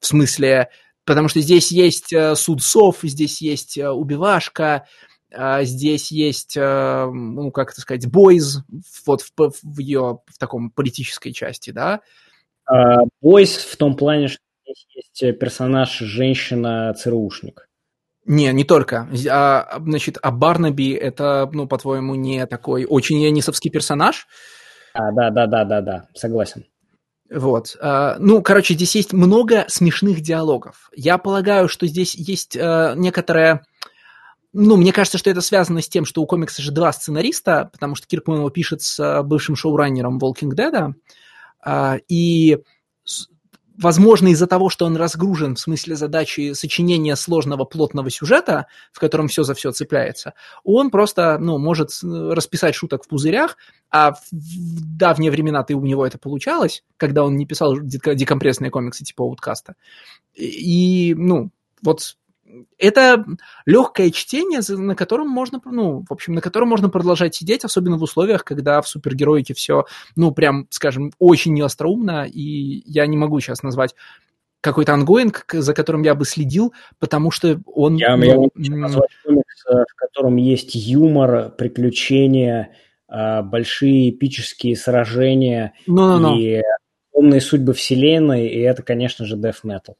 В 0.00 0.06
смысле, 0.06 0.70
потому 1.04 1.28
что 1.28 1.40
здесь 1.40 1.70
есть 1.70 2.12
э, 2.12 2.34
суд 2.34 2.60
сов, 2.62 2.98
здесь 3.02 3.40
есть 3.40 3.78
убивашка, 3.78 4.86
здесь 5.30 6.10
есть, 6.10 6.56
а, 6.58 7.10
ну, 7.10 7.50
как 7.50 7.72
это 7.72 7.80
сказать, 7.80 8.06
бойз 8.10 8.60
вот 9.06 9.22
в, 9.22 9.32
в 9.62 9.78
ее 9.78 10.20
в 10.26 10.38
таком 10.38 10.70
политической 10.70 11.32
части, 11.32 11.70
да. 11.70 12.00
Бойз 13.20 13.56
в 13.56 13.76
том 13.76 13.96
плане, 13.96 14.28
что 14.28 14.40
здесь 14.64 14.86
есть 14.94 15.38
персонаж 15.38 15.98
женщина-ЦРУшник. 15.98 17.68
Не, 18.28 18.52
не 18.52 18.64
только. 18.64 19.08
А, 19.30 19.80
значит, 19.80 20.18
а 20.20 20.30
Барнаби 20.30 20.92
это, 20.92 21.48
ну, 21.50 21.66
по-твоему, 21.66 22.14
не 22.14 22.46
такой 22.46 22.84
очень 22.84 23.22
янисовский 23.22 23.70
персонаж? 23.70 24.26
А, 24.92 25.10
да, 25.12 25.30
да, 25.30 25.46
да, 25.46 25.64
да, 25.64 25.80
да, 25.80 26.08
согласен. 26.14 26.66
Вот. 27.30 27.74
А, 27.80 28.16
ну, 28.18 28.42
короче, 28.42 28.74
здесь 28.74 28.94
есть 28.96 29.14
много 29.14 29.64
смешных 29.68 30.20
диалогов. 30.20 30.90
Я 30.94 31.16
полагаю, 31.16 31.68
что 31.68 31.86
здесь 31.86 32.14
есть 32.14 32.54
а, 32.56 32.94
некоторая... 32.94 33.64
Ну, 34.60 34.76
мне 34.76 34.92
кажется, 34.92 35.18
что 35.18 35.30
это 35.30 35.40
связано 35.40 35.80
с 35.80 35.88
тем, 35.88 36.04
что 36.04 36.20
у 36.20 36.26
комикса 36.26 36.62
же 36.62 36.72
два 36.72 36.92
сценариста, 36.92 37.70
потому 37.72 37.94
что 37.94 38.08
Киркман 38.08 38.38
его 38.38 38.50
пишет 38.50 38.82
с 38.82 39.22
бывшим 39.22 39.54
шоураннером 39.54 40.18
Walking 40.18 40.50
Dead, 40.50 42.00
и 42.08 42.58
возможно, 43.80 44.26
из-за 44.28 44.48
того, 44.48 44.68
что 44.68 44.86
он 44.86 44.96
разгружен 44.96 45.54
в 45.54 45.60
смысле 45.60 45.94
задачи 45.94 46.54
сочинения 46.54 47.14
сложного 47.14 47.66
плотного 47.66 48.10
сюжета, 48.10 48.66
в 48.90 48.98
котором 48.98 49.28
все 49.28 49.44
за 49.44 49.54
все 49.54 49.70
цепляется, 49.70 50.34
он 50.64 50.90
просто, 50.90 51.38
ну, 51.38 51.58
может 51.58 51.90
расписать 52.02 52.74
шуток 52.74 53.04
в 53.04 53.08
пузырях, 53.08 53.56
а 53.90 54.14
в 54.14 54.22
давние 54.32 55.30
времена 55.30 55.62
ты 55.62 55.74
у 55.74 55.84
него 55.84 56.04
это 56.04 56.18
получалось, 56.18 56.82
когда 56.96 57.22
он 57.22 57.36
не 57.36 57.46
писал 57.46 57.76
декомпрессные 57.78 58.72
комиксы 58.72 59.04
типа 59.04 59.22
Ауткаста. 59.22 59.76
И, 60.34 61.14
ну, 61.16 61.52
вот 61.80 62.16
это 62.78 63.24
легкое 63.66 64.10
чтение, 64.10 64.60
на 64.76 64.94
котором 64.94 65.28
можно, 65.28 65.60
ну, 65.64 66.04
в 66.08 66.12
общем, 66.12 66.34
на 66.34 66.40
котором 66.40 66.68
можно 66.68 66.88
продолжать 66.88 67.34
сидеть, 67.34 67.64
особенно 67.64 67.96
в 67.96 68.02
условиях, 68.02 68.44
когда 68.44 68.80
в 68.80 68.88
супергероике 68.88 69.54
все, 69.54 69.84
ну, 70.16 70.32
прям, 70.32 70.66
скажем, 70.70 71.12
очень 71.18 71.54
неостроумно, 71.54 72.26
и 72.26 72.82
я 72.86 73.06
не 73.06 73.16
могу 73.16 73.40
сейчас 73.40 73.62
назвать 73.62 73.94
какой-то 74.60 74.92
ongoing, 74.92 75.44
за 75.52 75.74
которым 75.74 76.02
я 76.02 76.14
бы 76.14 76.24
следил, 76.24 76.72
потому 76.98 77.30
что 77.30 77.60
он... 77.66 77.96
Я, 77.96 78.16
ну, 78.16 78.50
я 78.56 78.76
назвать 78.76 79.10
комикс, 79.24 79.66
э, 79.66 79.84
в 79.88 79.94
котором 79.94 80.36
есть 80.36 80.74
юмор, 80.74 81.50
приключения, 81.50 82.72
э, 83.08 83.42
большие 83.42 84.10
эпические 84.10 84.76
сражения 84.76 85.74
no, 85.86 86.18
no, 86.18 86.20
no. 86.20 86.38
и 86.38 86.62
умные 87.12 87.40
судьбы 87.40 87.72
вселенной, 87.72 88.48
и 88.48 88.60
это, 88.60 88.82
конечно 88.82 89.24
же, 89.24 89.36
Death 89.36 89.64
Metal. 89.64 89.94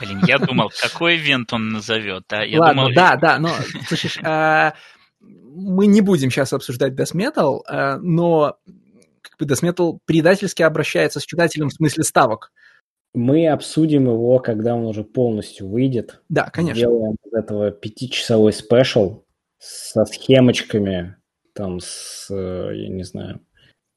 Блин, 0.00 0.20
я 0.26 0.38
думал, 0.38 0.70
какой 0.80 1.16
ивент 1.16 1.52
он 1.52 1.70
назовет, 1.70 2.24
а? 2.32 2.44
Я 2.44 2.60
Ладно, 2.60 2.82
думал, 2.82 2.94
да, 2.94 3.16
да, 3.16 3.38
но, 3.38 3.50
слышишь, 3.88 4.18
а, 4.22 4.74
мы 5.20 5.86
не 5.86 6.00
будем 6.00 6.30
сейчас 6.30 6.52
обсуждать 6.52 6.92
Death 6.92 7.14
Metal, 7.14 7.60
а, 7.66 7.98
но 7.98 8.56
как 9.20 9.38
бы 9.38 9.44
Death 9.44 9.62
Metal 9.62 9.98
предательски 10.04 10.62
обращается 10.62 11.20
с 11.20 11.24
читателем 11.24 11.68
в 11.68 11.74
смысле 11.74 12.04
ставок. 12.04 12.52
Мы 13.14 13.48
обсудим 13.48 14.04
его, 14.04 14.38
когда 14.38 14.74
он 14.74 14.86
уже 14.86 15.04
полностью 15.04 15.68
выйдет. 15.68 16.22
Да, 16.28 16.48
конечно. 16.50 16.78
Сделаем 16.78 17.16
из 17.24 17.32
этого 17.34 17.70
пятичасовой 17.70 18.52
спешл 18.52 19.24
со 19.58 20.04
схемочками, 20.06 21.16
там, 21.54 21.78
с, 21.80 22.28
я 22.30 22.88
не 22.88 23.02
знаю, 23.02 23.40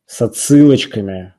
с 0.06 0.22
отсылочками, 0.22 1.35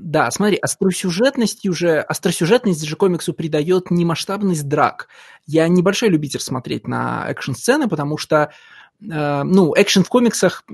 да, 0.00 0.30
смотри, 0.30 0.56
остросюжетность 0.56 1.66
уже, 1.68 2.00
остросюжетность 2.00 2.84
же 2.84 2.96
комиксу 2.96 3.32
придает 3.34 3.90
не 3.90 4.04
масштабность 4.04 4.66
драк. 4.68 5.08
Я 5.46 5.68
небольшой 5.68 6.08
любитель 6.08 6.40
смотреть 6.40 6.88
на 6.88 7.26
экшн-сцены, 7.28 7.88
потому 7.88 8.16
что 8.16 8.52
ну, 9.00 9.72
экшен 9.76 10.04
в 10.04 10.08
комиксах, 10.08 10.64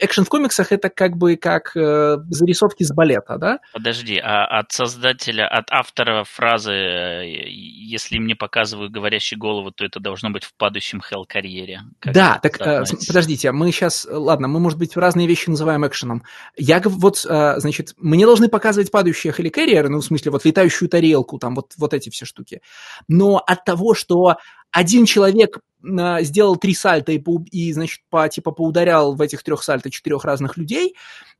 экшен 0.00 0.24
в 0.24 0.28
комиксах 0.28 0.72
это 0.72 0.88
как 0.88 1.16
бы 1.16 1.36
как 1.36 1.76
э, 1.76 2.16
зарисовки 2.28 2.82
с 2.82 2.92
балета, 2.92 3.36
да? 3.38 3.60
Подожди, 3.72 4.18
а 4.18 4.44
от 4.46 4.72
создателя, 4.72 5.46
от 5.46 5.70
автора 5.70 6.24
фразы, 6.24 6.72
э, 6.72 7.48
если 7.48 8.18
мне 8.18 8.34
показывают 8.34 8.92
говорящую 8.92 9.38
голову, 9.38 9.70
то 9.70 9.84
это 9.84 10.00
должно 10.00 10.30
быть 10.30 10.44
в 10.44 10.54
падающем 10.54 11.00
хелл 11.00 11.26
карьере. 11.26 11.82
да, 12.04 12.38
так 12.42 12.60
э, 12.60 12.84
подождите, 13.06 13.52
мы 13.52 13.70
сейчас, 13.72 14.06
ладно, 14.10 14.48
мы, 14.48 14.58
может 14.58 14.78
быть, 14.78 14.96
разные 14.96 15.26
вещи 15.26 15.50
называем 15.50 15.86
экшеном. 15.86 16.24
Я 16.56 16.80
вот, 16.84 17.24
э, 17.28 17.54
значит, 17.58 17.94
мне 17.98 18.26
должны 18.26 18.48
показывать 18.48 18.90
падающие 18.90 19.32
хелл 19.32 19.50
карьеры, 19.50 19.88
ну, 19.88 19.98
в 19.98 20.04
смысле, 20.04 20.32
вот 20.32 20.44
летающую 20.44 20.88
тарелку, 20.88 21.38
там, 21.38 21.54
вот, 21.54 21.72
вот 21.76 21.94
эти 21.94 22.10
все 22.10 22.24
штуки. 22.24 22.62
Но 23.08 23.38
от 23.38 23.64
того, 23.64 23.94
что 23.94 24.36
один 24.72 25.04
человек 25.04 25.58
а, 25.98 26.22
сделал 26.22 26.56
три 26.56 26.74
сальта 26.74 27.12
и, 27.12 27.18
по, 27.18 27.42
и 27.50 27.72
значит, 27.72 28.00
по, 28.10 28.28
типа 28.28 28.50
поударял 28.50 29.14
в 29.14 29.20
этих 29.20 29.42
трех 29.42 29.62
сальто 29.62 29.90
четырех 29.90 30.24
разных 30.24 30.56
людей, 30.56 30.94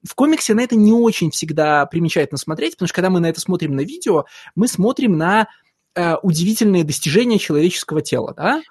в 0.07 0.15
комиксе 0.15 0.55
на 0.55 0.61
это 0.61 0.77
не 0.77 0.93
очень 0.93 1.31
всегда 1.31 1.85
примечательно 1.87 2.39
смотреть, 2.39 2.73
потому 2.73 2.89
что 2.89 2.95
когда 2.95 3.11
мы 3.11 3.21
на 3.21 3.27
это 3.27 3.41
смотрим 3.41 3.77
на 3.77 3.83
видео, 3.83 4.25
мы 4.55 4.67
смотрим 4.67 5.17
на 5.19 5.49
э, 5.95 6.15
удивительные 6.23 6.85
достижения 6.85 7.39
человеческого 7.39 8.01
тела, 8.01 8.33
да? 8.35 8.63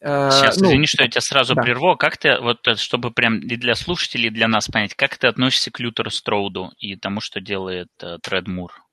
Э, 0.00 0.30
Сейчас, 0.30 0.58
ну, 0.58 0.68
извини, 0.68 0.86
что 0.86 1.02
я 1.02 1.08
тебя 1.08 1.22
сразу 1.22 1.54
да. 1.54 1.62
прерву. 1.62 1.96
Как 1.96 2.18
ты, 2.18 2.38
вот, 2.38 2.58
чтобы 2.76 3.10
прям 3.10 3.38
и 3.38 3.56
для 3.56 3.74
слушателей, 3.74 4.26
и 4.26 4.32
для 4.32 4.48
нас 4.48 4.68
понять, 4.68 4.94
как 4.94 5.16
ты 5.16 5.26
относишься 5.26 5.70
к 5.70 5.80
Лютеру 5.80 6.10
Строуду 6.10 6.72
и 6.78 6.96
тому, 6.96 7.20
что 7.20 7.40
делает 7.40 7.88
э, 8.02 8.18
Тред 8.22 8.46
Мур? 8.46 8.83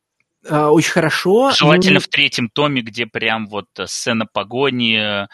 А, 0.50 0.72
очень 0.72 0.92
хорошо. 0.92 1.52
Желательно 1.52 1.96
ну... 1.96 2.00
в 2.00 2.08
третьем 2.08 2.50
томе, 2.50 2.82
где 2.82 3.06
прям 3.06 3.48
вот 3.48 3.68
э, 3.78 3.86
сцена 3.86 4.26
погони, 4.26 4.98
э, 4.98 5.28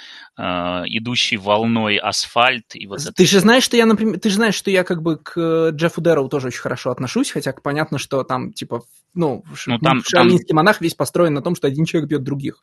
идущий 0.87 1.37
волной 1.37 1.97
асфальт. 1.97 2.75
И 2.75 2.87
вот 2.87 2.99
ты 2.99 3.09
это... 3.09 3.25
же 3.25 3.39
знаешь, 3.39 3.63
что 3.63 3.77
я, 3.77 3.85
например, 3.85 4.19
ты 4.19 4.29
же 4.29 4.35
знаешь, 4.35 4.55
что 4.55 4.69
я 4.69 4.83
как 4.83 5.01
бы 5.01 5.17
к 5.17 5.69
Джеффу 5.71 6.01
Дэроу 6.01 6.27
тоже 6.27 6.47
очень 6.47 6.59
хорошо 6.59 6.91
отношусь, 6.91 7.31
хотя 7.31 7.53
понятно, 7.53 7.97
что 7.99 8.23
там 8.23 8.51
типа, 8.51 8.83
ну, 9.13 9.43
ну 9.65 9.79
там, 9.79 10.03
шарлинский 10.03 10.49
там... 10.49 10.57
монах 10.57 10.81
весь 10.81 10.93
построен 10.93 11.33
на 11.33 11.41
том, 11.41 11.55
что 11.55 11.67
один 11.67 11.85
человек 11.85 12.09
бьет 12.09 12.23
других. 12.23 12.61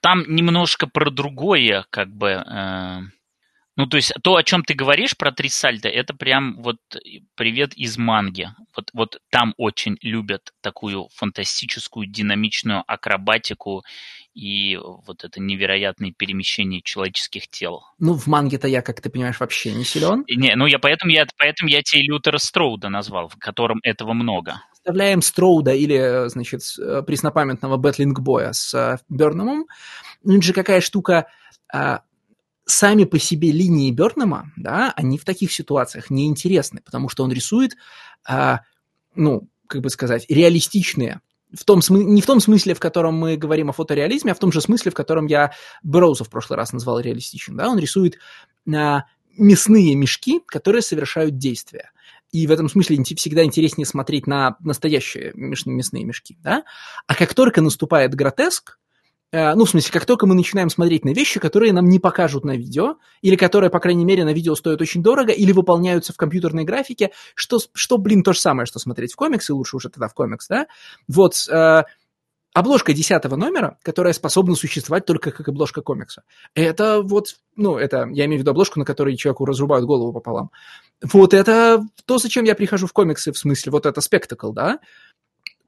Там 0.00 0.24
немножко 0.26 0.86
про 0.86 1.10
другое, 1.10 1.84
как 1.90 2.08
бы. 2.08 2.28
Э 2.28 3.00
ну, 3.78 3.86
то 3.86 3.96
есть 3.96 4.12
то, 4.24 4.34
о 4.34 4.42
чем 4.42 4.64
ты 4.64 4.74
говоришь 4.74 5.16
про 5.16 5.30
три 5.30 5.48
сальто, 5.48 5.88
это 5.88 6.12
прям 6.12 6.60
вот 6.60 6.78
привет 7.36 7.74
из 7.74 7.96
манги. 7.96 8.48
Вот, 8.74 8.90
вот 8.92 9.20
там 9.30 9.54
очень 9.56 9.96
любят 10.02 10.52
такую 10.60 11.08
фантастическую, 11.14 12.08
динамичную 12.08 12.82
акробатику 12.88 13.84
и 14.34 14.76
вот 14.82 15.22
это 15.22 15.40
невероятное 15.40 16.10
перемещение 16.10 16.82
человеческих 16.82 17.46
тел. 17.46 17.84
Ну, 18.00 18.14
в 18.14 18.26
манге-то 18.26 18.66
я, 18.66 18.82
как 18.82 19.00
ты 19.00 19.10
понимаешь, 19.10 19.38
вообще 19.38 19.72
не 19.72 19.84
силен. 19.84 20.24
Не, 20.28 20.56
ну 20.56 20.66
я 20.66 20.80
поэтому 20.80 21.12
я, 21.12 21.28
поэтому 21.38 21.70
я 21.70 21.80
тебе 21.80 22.02
Лютера 22.02 22.38
Строуда 22.38 22.88
назвал, 22.88 23.28
в 23.28 23.36
котором 23.36 23.78
этого 23.84 24.12
много. 24.12 24.60
Вставляем 24.72 25.22
Строуда 25.22 25.72
или, 25.72 26.28
значит, 26.30 26.62
преснопамятного 27.06 27.76
Бэтлинг-боя 27.76 28.52
с 28.52 28.74
э, 28.74 28.98
Берномом. 29.08 29.66
Ну, 30.24 30.38
это 30.38 30.42
же 30.42 30.52
какая 30.52 30.80
штука 30.80 31.28
а, 31.72 32.02
сами 32.70 33.04
по 33.04 33.18
себе 33.18 33.50
линии 33.50 33.90
Бернема, 33.90 34.52
да, 34.56 34.92
они 34.94 35.18
в 35.18 35.24
таких 35.24 35.52
ситуациях 35.52 36.10
неинтересны, 36.10 36.80
потому 36.84 37.08
что 37.08 37.24
он 37.24 37.32
рисует, 37.32 37.76
а, 38.26 38.60
ну, 39.14 39.48
как 39.66 39.80
бы 39.82 39.90
сказать, 39.90 40.26
реалистичные 40.28 41.20
в 41.54 41.64
том 41.64 41.78
смы- 41.78 42.04
не 42.04 42.20
в 42.20 42.26
том 42.26 42.40
смысле, 42.40 42.74
в 42.74 42.80
котором 42.80 43.14
мы 43.14 43.38
говорим 43.38 43.70
о 43.70 43.72
фотореализме, 43.72 44.32
а 44.32 44.34
в 44.34 44.38
том 44.38 44.52
же 44.52 44.60
смысле, 44.60 44.90
в 44.90 44.94
котором 44.94 45.26
я 45.26 45.52
Броуза 45.82 46.24
в 46.24 46.28
прошлый 46.30 46.58
раз 46.58 46.72
назвал 46.74 47.00
реалистичным. 47.00 47.56
Да? 47.56 47.70
Он 47.70 47.78
рисует 47.78 48.18
а, 48.70 49.04
мясные 49.36 49.94
мешки, 49.94 50.40
которые 50.46 50.82
совершают 50.82 51.38
действия. 51.38 51.90
И 52.32 52.46
в 52.46 52.50
этом 52.50 52.68
смысле 52.68 53.02
всегда 53.02 53.44
интереснее 53.44 53.86
смотреть 53.86 54.26
на 54.26 54.56
настоящие 54.60 55.32
мясные 55.34 56.04
мешки. 56.04 56.36
Да? 56.42 56.64
А 57.06 57.14
как 57.14 57.32
только 57.32 57.62
наступает 57.62 58.14
гротеск, 58.14 58.78
ну, 59.32 59.64
в 59.64 59.70
смысле, 59.70 59.92
как 59.92 60.06
только 60.06 60.26
мы 60.26 60.34
начинаем 60.34 60.70
смотреть 60.70 61.04
на 61.04 61.10
вещи, 61.10 61.38
которые 61.38 61.72
нам 61.72 61.88
не 61.88 61.98
покажут 61.98 62.44
на 62.44 62.56
видео, 62.56 62.96
или 63.20 63.36
которые, 63.36 63.70
по 63.70 63.78
крайней 63.78 64.04
мере, 64.04 64.24
на 64.24 64.32
видео 64.32 64.54
стоят 64.54 64.80
очень 64.80 65.02
дорого, 65.02 65.32
или 65.32 65.52
выполняются 65.52 66.12
в 66.12 66.16
компьютерной 66.16 66.64
графике, 66.64 67.10
что, 67.34 67.58
что 67.74 67.98
блин, 67.98 68.22
то 68.22 68.32
же 68.32 68.40
самое, 68.40 68.66
что 68.66 68.78
смотреть 68.78 69.12
в 69.12 69.16
комиксы, 69.16 69.52
лучше 69.52 69.76
уже 69.76 69.90
тогда 69.90 70.08
в 70.08 70.14
комикс, 70.14 70.48
да? 70.48 70.66
Вот, 71.08 71.46
э, 71.50 71.82
обложка 72.54 72.92
десятого 72.92 73.36
номера, 73.36 73.78
которая 73.82 74.12
способна 74.12 74.54
существовать 74.54 75.04
только 75.04 75.30
как 75.30 75.48
обложка 75.48 75.82
комикса. 75.82 76.22
Это 76.54 77.02
вот, 77.02 77.36
ну, 77.54 77.76
это, 77.76 78.08
я 78.12 78.24
имею 78.24 78.38
в 78.38 78.42
виду 78.42 78.50
обложку, 78.50 78.78
на 78.78 78.84
которой 78.84 79.16
человеку 79.16 79.44
разрубают 79.44 79.86
голову 79.86 80.12
пополам. 80.12 80.50
Вот 81.02 81.34
это 81.34 81.84
то, 82.06 82.18
зачем 82.18 82.44
я 82.44 82.54
прихожу 82.54 82.86
в 82.86 82.92
комиксы, 82.92 83.32
в 83.32 83.38
смысле, 83.38 83.72
вот 83.72 83.86
это 83.86 84.00
спектакл, 84.00 84.52
да? 84.52 84.80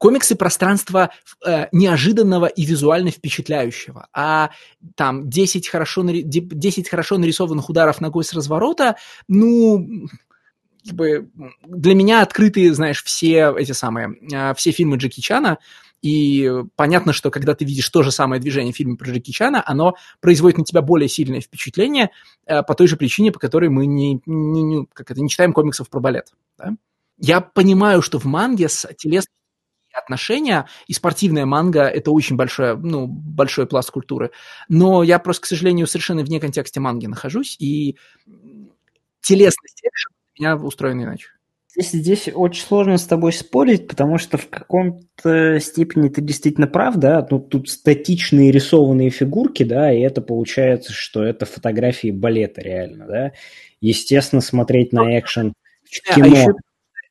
Комиксы 0.00 0.34
пространства 0.34 1.10
э, 1.46 1.66
неожиданного 1.72 2.46
и 2.46 2.64
визуально 2.64 3.10
впечатляющего. 3.10 4.08
А 4.14 4.50
там 4.96 5.28
10 5.28 5.68
хорошо, 5.68 6.02
10 6.02 6.88
хорошо 6.88 7.18
нарисованных 7.18 7.68
ударов 7.68 8.00
ногой 8.00 8.24
с 8.24 8.32
разворота, 8.32 8.96
ну, 9.28 10.08
как 10.86 10.94
бы 10.94 11.28
для 11.66 11.94
меня 11.94 12.22
открыты, 12.22 12.72
знаешь, 12.72 13.04
все 13.04 13.54
эти 13.58 13.72
самые, 13.72 14.14
э, 14.32 14.54
все 14.54 14.70
фильмы 14.70 14.96
Джеки 14.96 15.20
Чана, 15.20 15.58
И 16.00 16.50
понятно, 16.76 17.12
что 17.12 17.30
когда 17.30 17.54
ты 17.54 17.66
видишь 17.66 17.90
то 17.90 18.02
же 18.02 18.10
самое 18.10 18.40
движение 18.40 18.72
в 18.72 18.76
фильме 18.76 18.96
про 18.96 19.10
Джеки 19.10 19.32
Чана, 19.32 19.62
оно 19.66 19.96
производит 20.20 20.56
на 20.56 20.64
тебя 20.64 20.80
более 20.80 21.10
сильное 21.10 21.42
впечатление 21.42 22.08
э, 22.46 22.62
по 22.62 22.74
той 22.74 22.86
же 22.86 22.96
причине, 22.96 23.32
по 23.32 23.38
которой 23.38 23.68
мы 23.68 23.84
не, 23.84 24.22
не, 24.24 24.62
не, 24.62 24.86
как 24.94 25.10
это, 25.10 25.20
не 25.20 25.28
читаем 25.28 25.52
комиксов 25.52 25.90
про 25.90 26.00
балет. 26.00 26.32
Да? 26.56 26.70
Я 27.18 27.42
понимаю, 27.42 28.00
что 28.00 28.18
в 28.18 28.24
манге 28.24 28.70
с 28.70 28.88
телесными 28.96 29.39
отношения, 30.00 30.66
и 30.86 30.92
спортивная 30.92 31.46
манга– 31.46 31.82
это 31.88 32.10
очень 32.10 32.36
большой, 32.36 32.76
ну, 32.76 33.06
большой 33.06 33.66
пласт 33.66 33.90
культуры. 33.90 34.30
Но 34.68 35.02
я 35.02 35.18
просто, 35.18 35.42
к 35.42 35.46
сожалению, 35.46 35.86
совершенно 35.86 36.22
вне 36.22 36.40
контексте 36.40 36.80
манги 36.80 37.06
нахожусь, 37.06 37.56
и 37.58 37.96
телесность 39.20 39.82
меня 40.38 40.56
устроена 40.56 41.02
иначе. 41.02 41.28
Здесь, 41.72 41.92
здесь 41.92 42.28
очень 42.34 42.64
сложно 42.64 42.98
с 42.98 43.04
тобой 43.04 43.32
спорить, 43.32 43.86
потому 43.86 44.18
что 44.18 44.38
в 44.38 44.48
каком-то 44.48 45.60
степени 45.60 46.08
ты 46.08 46.20
действительно 46.20 46.66
прав, 46.66 46.96
да, 46.96 47.24
ну, 47.30 47.38
тут 47.38 47.68
статичные 47.68 48.50
рисованные 48.50 49.10
фигурки, 49.10 49.62
да, 49.62 49.92
и 49.92 50.00
это 50.00 50.20
получается, 50.20 50.92
что 50.92 51.22
это 51.22 51.46
фотографии 51.46 52.10
балета 52.10 52.60
реально, 52.60 53.06
да. 53.06 53.32
Естественно, 53.80 54.42
смотреть 54.42 54.92
на 54.92 55.16
экшен 55.16 55.52
в 55.84 56.14
кино. 56.14 56.26
А 56.26 56.28
еще 56.28 56.52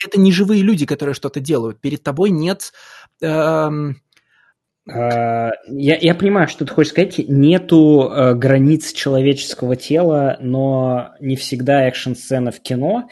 это 0.03 0.19
не 0.19 0.31
живые 0.31 0.61
люди, 0.61 0.85
которые 0.85 1.15
что-то 1.15 1.39
делают. 1.39 1.79
Перед 1.79 2.03
тобой 2.03 2.29
нет... 2.29 2.73
Эм... 3.21 4.01
Я, 4.87 5.53
я 5.67 6.15
понимаю, 6.15 6.47
что 6.47 6.65
ты 6.65 6.73
хочешь 6.73 6.93
сказать. 6.93 7.19
Нету 7.19 8.09
э, 8.11 8.33
границ 8.33 8.91
человеческого 8.91 9.75
тела, 9.75 10.37
но 10.39 11.11
не 11.19 11.35
всегда 11.35 11.87
экшн-сцена 11.87 12.51
в 12.51 12.59
кино 12.59 13.07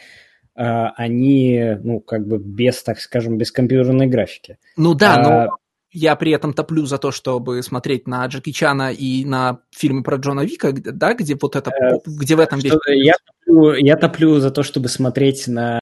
э, 0.56 0.62
они, 0.96 1.76
ну, 1.84 2.00
как 2.00 2.26
бы 2.26 2.38
без, 2.38 2.82
так 2.82 2.98
скажем, 2.98 3.38
без 3.38 3.52
компьютерной 3.52 4.08
графики. 4.08 4.58
Ну 4.76 4.94
да, 4.94 5.14
а, 5.14 5.22
но 5.22 5.56
я 5.90 6.16
при 6.16 6.32
этом 6.32 6.52
топлю 6.52 6.84
за 6.86 6.98
то, 6.98 7.12
чтобы 7.12 7.62
смотреть 7.62 8.06
на 8.06 8.26
Джеки 8.26 8.52
Чана 8.52 8.92
и 8.92 9.24
на 9.24 9.60
фильмы 9.70 10.02
про 10.02 10.16
Джона 10.16 10.40
Вика, 10.40 10.72
да, 10.72 11.14
где 11.14 11.36
вот 11.40 11.56
это, 11.56 11.70
э, 11.70 11.98
где 12.04 12.36
в 12.36 12.40
этом 12.40 12.58
весь... 12.58 12.72
Я 12.88 13.14
топлю, 13.24 13.74
я 13.74 13.96
топлю 13.96 14.38
за 14.40 14.50
то, 14.50 14.62
чтобы 14.62 14.88
смотреть 14.88 15.46
на 15.46 15.80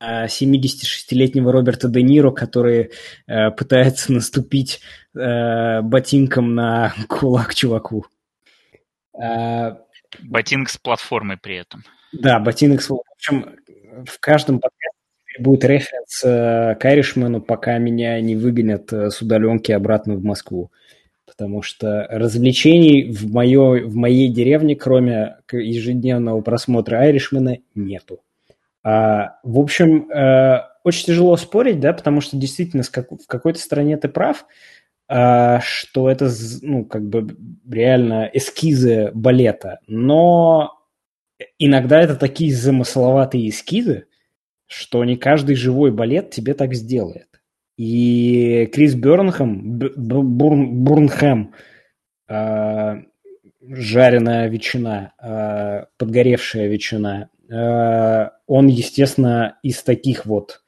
76-летнего 0.00 1.52
Роберта 1.52 1.88
Де 1.88 2.02
Ниро, 2.02 2.30
который 2.30 2.90
э, 3.26 3.50
пытается 3.50 4.12
наступить 4.12 4.80
э, 5.14 5.82
ботинком 5.82 6.54
на 6.54 6.94
кулак 7.08 7.54
чуваку. 7.54 8.06
Э, 9.20 9.76
ботинок 10.22 10.70
с 10.70 10.78
платформой 10.78 11.36
при 11.36 11.56
этом. 11.56 11.84
Да, 12.12 12.38
ботинок 12.38 12.82
с... 12.82 12.88
В 12.88 13.00
общем, 13.14 13.56
в 14.06 14.18
каждом 14.20 14.60
подкасте 14.60 14.98
будет 15.38 15.64
референс 15.64 16.24
э, 16.24 16.76
к 16.76 16.84
Айришмену, 16.84 17.40
пока 17.40 17.78
меня 17.78 18.20
не 18.20 18.36
выгонят 18.36 18.92
э, 18.92 19.10
с 19.10 19.20
удаленки 19.22 19.72
обратно 19.72 20.14
в 20.14 20.24
Москву. 20.24 20.70
Потому 21.26 21.62
что 21.62 22.06
развлечений 22.10 23.10
в, 23.10 23.30
моё, 23.30 23.86
в 23.86 23.94
моей 23.94 24.28
деревне, 24.32 24.74
кроме 24.74 25.36
ежедневного 25.52 26.40
просмотра 26.40 26.98
Айришмена, 26.98 27.58
нету. 27.74 28.20
А, 28.82 29.36
в 29.42 29.58
общем, 29.58 30.10
э, 30.10 30.62
очень 30.84 31.06
тяжело 31.06 31.36
спорить, 31.36 31.80
да, 31.80 31.92
потому 31.92 32.20
что 32.20 32.36
действительно 32.36 32.82
в 32.82 33.26
какой-то 33.26 33.58
стране 33.58 33.96
ты 33.96 34.08
прав, 34.08 34.46
а, 35.08 35.60
что 35.60 36.08
это, 36.08 36.30
ну, 36.62 36.84
как 36.84 37.06
бы 37.08 37.36
реально 37.68 38.30
эскизы 38.32 39.10
балета, 39.12 39.80
но 39.86 40.78
иногда 41.58 42.00
это 42.00 42.16
такие 42.16 42.54
замысловатые 42.54 43.50
эскизы, 43.50 44.06
что 44.66 45.04
не 45.04 45.16
каждый 45.16 45.56
живой 45.56 45.90
балет 45.90 46.30
тебе 46.30 46.54
так 46.54 46.74
сделает. 46.74 47.26
И 47.76 48.66
Крис 48.72 48.94
Бернхэм, 48.94 49.78
Бурн, 49.78 50.84
Бурнхэм, 50.84 51.54
э, 52.28 52.94
жареная 53.62 54.48
ветчина, 54.48 55.12
э, 55.20 55.86
подгоревшая 55.98 56.68
ветчина, 56.68 57.30
Э, 57.39 57.39
он, 57.50 58.66
естественно, 58.68 59.58
из 59.62 59.82
таких 59.82 60.24
вот 60.26 60.62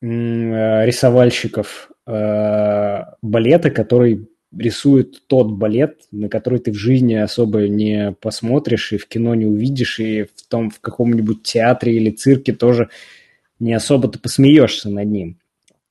рисовальщиков 0.00 1.90
э, 2.06 3.04
балета, 3.20 3.70
который 3.70 4.28
рисует 4.56 5.26
тот 5.26 5.50
балет, 5.52 6.02
на 6.10 6.28
который 6.28 6.60
ты 6.60 6.70
в 6.72 6.76
жизни 6.76 7.14
особо 7.14 7.68
не 7.68 8.12
посмотришь 8.12 8.92
и 8.92 8.98
в 8.98 9.06
кино 9.08 9.34
не 9.34 9.46
увидишь, 9.46 9.98
и 10.00 10.22
в 10.22 10.46
том 10.48 10.70
в 10.70 10.80
каком-нибудь 10.80 11.42
театре 11.42 11.96
или 11.96 12.10
цирке 12.10 12.52
тоже 12.52 12.88
не 13.58 13.74
особо 13.74 14.08
ты 14.08 14.18
посмеешься 14.18 14.88
над 14.88 15.08
ним. 15.08 15.38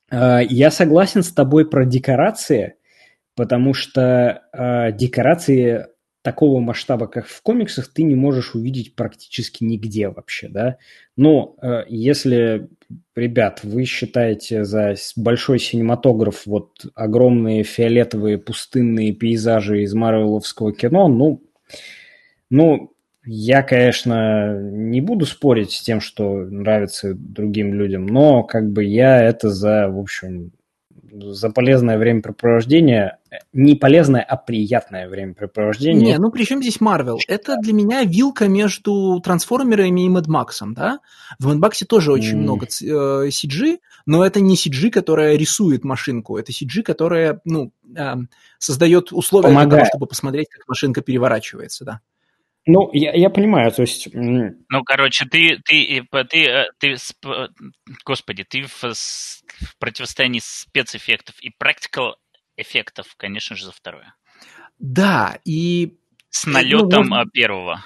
Э, 0.10 0.40
я 0.50 0.72
согласен 0.72 1.22
с 1.22 1.32
тобой 1.32 1.70
про 1.70 1.86
декорации, 1.86 2.76
потому 3.36 3.74
что 3.76 4.42
декорации 4.98 5.88
такого 6.28 6.60
масштаба, 6.60 7.08
как 7.08 7.26
в 7.26 7.42
комиксах, 7.42 7.88
ты 7.88 8.04
не 8.04 8.16
можешь 8.16 8.54
увидеть 8.54 8.96
практически 8.96 9.64
нигде 9.64 10.10
вообще, 10.10 10.50
да. 10.50 10.76
Но 11.16 11.56
э, 11.62 11.84
если, 11.88 12.68
ребят, 13.16 13.62
вы 13.64 13.86
считаете 13.86 14.66
за 14.66 14.96
большой 15.16 15.58
синематограф 15.58 16.46
вот 16.46 16.86
огромные 16.96 17.64
фиолетовые 17.64 18.40
пустынные 18.40 19.14
пейзажи 19.14 19.84
из 19.84 19.94
марвеловского 19.94 20.74
кино, 20.74 21.08
ну, 21.08 21.42
ну, 22.50 22.92
я, 23.24 23.64
конечно, 23.64 24.60
не 24.60 25.00
буду 25.00 25.26
спорить 25.26 25.72
с 25.72 25.82
тем, 25.82 26.02
что 26.02 26.40
нравится 26.40 27.14
другим 27.14 27.74
людям, 27.74 28.06
но 28.06 28.44
как 28.44 28.70
бы 28.70 28.84
я 28.84 29.24
это 29.24 29.50
за, 29.50 29.88
в 29.88 29.98
общем, 29.98 30.52
за 31.20 31.50
полезное 31.50 31.98
времяпрепровождение. 31.98 33.18
Не 33.54 33.76
полезное, 33.76 34.22
а 34.22 34.38
приятное 34.38 35.08
времяпрепровождение. 35.08 36.14
Не, 36.14 36.18
ну 36.18 36.32
при 36.32 36.44
чем 36.44 36.62
здесь 36.62 36.80
Марвел? 36.80 37.20
Это 37.28 37.58
для 37.58 37.74
меня 37.74 38.04
вилка 38.04 38.48
между 38.48 39.20
трансформерами 39.24 40.06
и 40.06 40.10
Мэдмаксом, 40.10 40.74
да? 40.74 41.00
В 41.40 41.48
Мэдмаксе 41.48 41.86
тоже 41.86 42.12
очень 42.12 42.38
mm. 42.38 42.42
много 42.42 42.66
э, 42.66 43.30
CG, 43.30 43.80
но 44.06 44.26
это 44.26 44.40
не 44.40 44.56
CG, 44.56 44.90
которая 44.90 45.36
рисует 45.36 45.84
машинку, 45.84 46.38
это 46.38 46.52
CG, 46.52 46.84
которая, 46.84 47.42
ну, 47.46 47.72
э, 47.96 48.16
создает 48.58 49.12
условия 49.12 49.50
Помогает. 49.50 49.70
для 49.70 49.78
того, 49.80 49.90
чтобы 49.90 50.08
посмотреть, 50.08 50.48
как 50.50 50.68
машинка 50.68 51.02
переворачивается, 51.02 51.86
да. 51.86 52.02
Ну, 52.70 52.90
я, 52.92 53.14
я 53.14 53.30
понимаю, 53.30 53.72
то 53.72 53.82
есть... 53.82 54.10
Ну, 54.14 54.84
короче, 54.86 55.26
ты, 55.26 55.58
ты, 55.64 56.06
ты, 56.30 56.46
э, 56.46 56.66
ты, 56.80 56.96
ты 56.98 57.48
господи, 58.06 58.44
ты 58.44 58.64
в, 58.64 58.94
в 59.60 59.78
противостоянии 59.78 60.42
спецэффектов 60.44 61.36
и 61.42 61.50
practical 61.50 62.14
эффектов, 62.58 63.16
конечно 63.18 63.56
же, 63.56 63.66
за 63.66 63.72
второе. 63.72 64.16
Да, 64.80 65.40
и... 65.46 65.98
С 66.30 66.46
налетом 66.46 67.10
ну, 67.10 67.26
первого. 67.30 67.84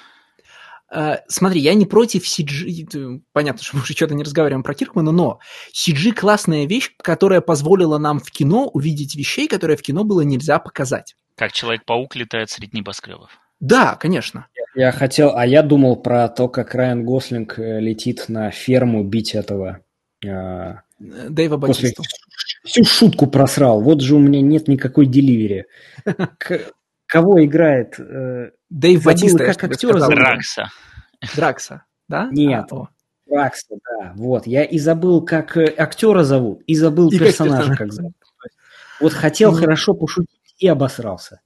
Uh, 0.94 1.20
смотри, 1.26 1.60
я 1.60 1.72
не 1.72 1.86
против 1.86 2.26
CG, 2.26 3.22
понятно, 3.32 3.62
что 3.62 3.76
мы 3.76 3.82
уже 3.82 3.94
что-то 3.94 4.14
не 4.14 4.24
разговариваем 4.24 4.62
про 4.62 4.74
Киркмана, 4.74 5.10
но 5.10 5.40
CG 5.72 6.12
классная 6.12 6.66
вещь, 6.66 6.90
которая 6.98 7.40
позволила 7.40 7.96
нам 7.96 8.20
в 8.20 8.30
кино 8.30 8.68
увидеть 8.68 9.14
вещей, 9.14 9.48
которые 9.48 9.78
в 9.78 9.82
кино 9.82 10.04
было 10.04 10.20
нельзя 10.20 10.58
показать. 10.58 11.16
Как 11.34 11.52
Человек-паук 11.52 12.14
летает 12.14 12.50
среди 12.50 12.76
небоскребов. 12.76 13.30
Да, 13.58 13.94
конечно. 13.94 14.48
Я 14.74 14.92
хотел, 14.92 15.36
а 15.36 15.46
я 15.46 15.62
думал 15.62 15.96
про 15.96 16.28
то, 16.28 16.48
как 16.48 16.74
Райан 16.74 17.04
Гослинг 17.04 17.58
э, 17.58 17.80
летит 17.80 18.28
на 18.28 18.50
ферму 18.50 19.04
бить 19.04 19.34
этого... 19.34 19.80
Э, 20.24 20.80
Дэйва 21.02 21.56
Батисту. 21.56 22.02
Всю 22.64 22.84
шутку 22.84 23.26
просрал. 23.26 23.80
Вот 23.80 24.00
же 24.00 24.14
у 24.14 24.18
меня 24.18 24.40
нет 24.40 24.68
никакой 24.68 25.06
деливери. 25.06 25.66
Кого 27.06 27.44
играет? 27.44 27.98
Э, 27.98 28.50
Дэйв 28.70 29.04
Батиста. 29.04 29.44
Как 29.44 29.64
актера 29.64 29.98
зовут? 29.98 30.14
Дракса. 30.14 30.70
Дракса, 31.36 31.84
да? 32.08 32.28
Нет. 32.30 32.72
А, 32.72 32.88
Дракса, 33.26 33.76
да. 33.84 34.12
Вот. 34.16 34.46
Я 34.46 34.64
и 34.64 34.78
забыл, 34.78 35.22
как 35.22 35.56
актера 35.56 36.22
зовут, 36.22 36.62
и 36.66 36.74
забыл 36.74 37.10
и 37.10 37.18
персонажа, 37.18 37.74
как 37.74 37.92
зовут. 37.92 38.14
Вот 39.00 39.12
хотел 39.12 39.52
хорошо 39.52 39.94
пошутить 39.94 40.54
и 40.58 40.68
обосрался. 40.68 41.40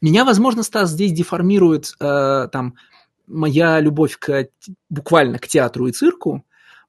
Меня, 0.00 0.24
возможно, 0.24 0.64
Стас 0.64 0.90
здесь 0.90 1.12
деформирует 1.12 1.92
э, 2.00 2.48
там 2.50 2.74
моя 3.28 3.78
любовь 3.80 4.18
к, 4.18 4.48
буквально 4.90 5.38
к 5.38 5.46
театру 5.46 5.86
и 5.86 5.92
цирку, 5.92 6.44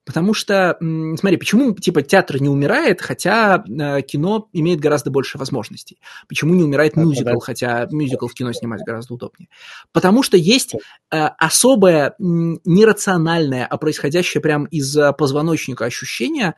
потому 0.09 0.33
что, 0.33 0.75
смотри, 0.79 1.37
почему, 1.37 1.71
типа, 1.75 2.01
театр 2.01 2.41
не 2.41 2.49
умирает, 2.49 2.99
хотя 2.99 3.63
э, 3.63 4.01
кино 4.01 4.49
имеет 4.53 4.79
гораздо 4.79 5.11
больше 5.11 5.37
возможностей? 5.37 5.99
Почему 6.27 6.55
не 6.55 6.63
умирает 6.63 6.95
мюзикл, 6.95 7.37
хотя 7.37 7.87
мюзикл 7.91 8.25
в 8.25 8.33
кино 8.33 8.51
снимать 8.51 8.81
гораздо 8.83 9.13
удобнее? 9.13 9.49
Потому 9.91 10.23
что 10.23 10.35
есть 10.35 10.73
э, 10.73 10.79
особое, 11.11 12.15
нерациональное, 12.17 13.67
а 13.67 13.77
происходящее 13.77 14.41
прямо 14.41 14.65
из 14.71 14.97
позвоночника 15.15 15.85
ощущение, 15.85 16.55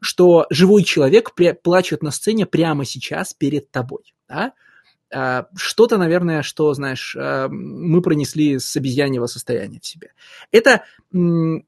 что 0.00 0.46
живой 0.48 0.82
человек 0.82 1.34
плачет 1.62 2.02
на 2.02 2.10
сцене 2.10 2.46
прямо 2.46 2.86
сейчас 2.86 3.34
перед 3.34 3.70
тобой, 3.70 4.14
да? 4.30 4.54
Что-то, 5.54 5.98
наверное, 5.98 6.40
что, 6.40 6.72
знаешь, 6.72 7.14
мы 7.14 8.00
пронесли 8.00 8.58
с 8.58 8.74
обезьяньего 8.74 9.26
состояния 9.26 9.78
в 9.78 9.86
себе. 9.86 10.12
Это, 10.50 10.84
ну, 11.12 11.62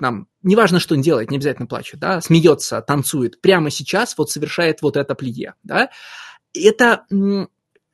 там, 0.00 0.26
неважно, 0.42 0.80
что 0.80 0.94
он 0.94 1.02
делает, 1.02 1.30
не 1.30 1.36
обязательно 1.36 1.66
плачет, 1.66 2.00
да, 2.00 2.20
смеется, 2.20 2.80
танцует, 2.82 3.40
прямо 3.40 3.70
сейчас 3.70 4.16
вот 4.16 4.30
совершает 4.30 4.82
вот 4.82 4.96
это 4.96 5.14
плие, 5.14 5.54
да, 5.62 5.90
это 6.54 7.04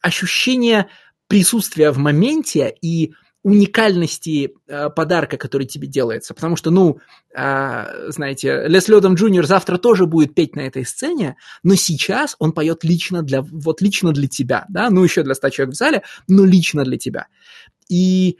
ощущение 0.01 0.89
присутствия 1.29 1.91
в 1.91 1.99
моменте 1.99 2.75
и 2.81 3.13
уникальности 3.47 4.55
э, 4.67 4.91
подарка, 4.91 5.37
который 5.37 5.69
тебе 5.69 5.87
делается. 5.87 6.35
Потому 6.35 6.57
что, 6.57 6.73
ну, 6.73 6.99
э, 7.33 8.11
знаете, 8.11 8.65
Лес 8.67 8.89
Лёдом 8.89 9.15
Джуниор 9.15 9.47
завтра 9.47 9.79
тоже 9.79 10.07
будет 10.07 10.35
петь 10.35 10.57
на 10.57 10.63
этой 10.63 10.85
сцене, 10.85 11.37
но 11.63 11.77
сейчас 11.77 12.35
он 12.41 12.51
поет 12.51 12.83
лично 12.83 13.23
для, 13.23 13.43
вот 13.43 13.83
лично 13.83 14.11
для 14.11 14.27
тебя, 14.27 14.65
да, 14.69 14.91
ну, 14.91 15.05
еще 15.05 15.23
для 15.23 15.37
ста 15.37 15.51
человек 15.51 15.77
в 15.77 15.79
зале, 15.79 16.03
но 16.27 16.45
лично 16.45 16.83
для 16.83 16.99
тебя. 16.99 17.29
И 17.89 18.39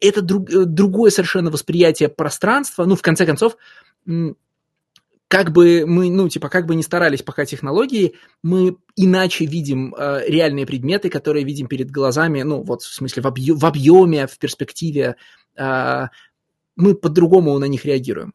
это 0.00 0.22
друг, 0.22 0.50
э, 0.50 0.64
другое 0.64 1.10
совершенно 1.10 1.50
восприятие 1.50 2.08
пространства, 2.08 2.84
ну, 2.84 2.96
в 2.96 3.02
конце 3.02 3.26
концов, 3.26 3.56
как 5.28 5.50
бы 5.50 5.84
мы, 5.86 6.10
ну, 6.10 6.28
типа, 6.28 6.48
как 6.48 6.66
бы 6.66 6.74
ни 6.76 6.82
старались 6.82 7.22
пока 7.22 7.44
технологии, 7.44 8.14
мы 8.42 8.76
иначе 8.94 9.44
видим 9.44 9.94
э, 9.94 10.22
реальные 10.28 10.66
предметы, 10.66 11.10
которые 11.10 11.44
видим 11.44 11.66
перед 11.66 11.90
глазами, 11.90 12.42
ну, 12.42 12.62
вот, 12.62 12.82
в 12.82 12.94
смысле, 12.94 13.22
в, 13.22 13.26
объ... 13.26 13.40
в 13.54 13.66
объеме, 13.66 14.26
в 14.26 14.38
перспективе, 14.38 15.16
э, 15.56 16.06
мы 16.76 16.94
по-другому 16.94 17.58
на 17.58 17.64
них 17.64 17.84
реагируем. 17.84 18.34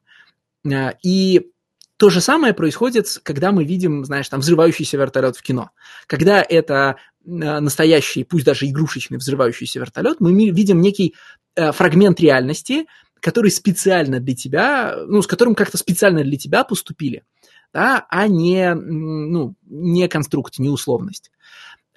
Э, 0.65 0.91
и 1.01 1.51
то 1.95 2.09
же 2.09 2.19
самое 2.19 2.53
происходит, 2.53 3.19
когда 3.23 3.51
мы 3.51 3.63
видим, 3.63 4.03
знаешь, 4.03 4.27
там, 4.27 4.39
взрывающийся 4.39 4.97
вертолет 4.97 5.37
в 5.37 5.41
кино. 5.43 5.69
Когда 6.07 6.41
это 6.41 6.97
э, 7.23 7.29
настоящий, 7.29 8.23
пусть 8.23 8.43
даже 8.43 8.65
игрушечный 8.65 9.17
взрывающийся 9.17 9.79
вертолет, 9.79 10.19
мы 10.19 10.33
видим 10.49 10.81
некий 10.81 11.15
фрагмент 11.55 12.19
реальности, 12.19 12.85
который 13.21 13.51
специально 13.51 14.19
для 14.19 14.35
тебя, 14.35 14.97
ну, 15.07 15.21
с 15.21 15.27
которым 15.27 15.55
как-то 15.55 15.77
специально 15.77 16.23
для 16.23 16.37
тебя 16.37 16.63
поступили, 16.63 17.23
да, 17.71 18.05
а 18.09 18.27
не, 18.27 18.73
ну, 18.73 19.55
не 19.63 20.07
конструкт, 20.07 20.59
не 20.59 20.69
условность. 20.69 21.31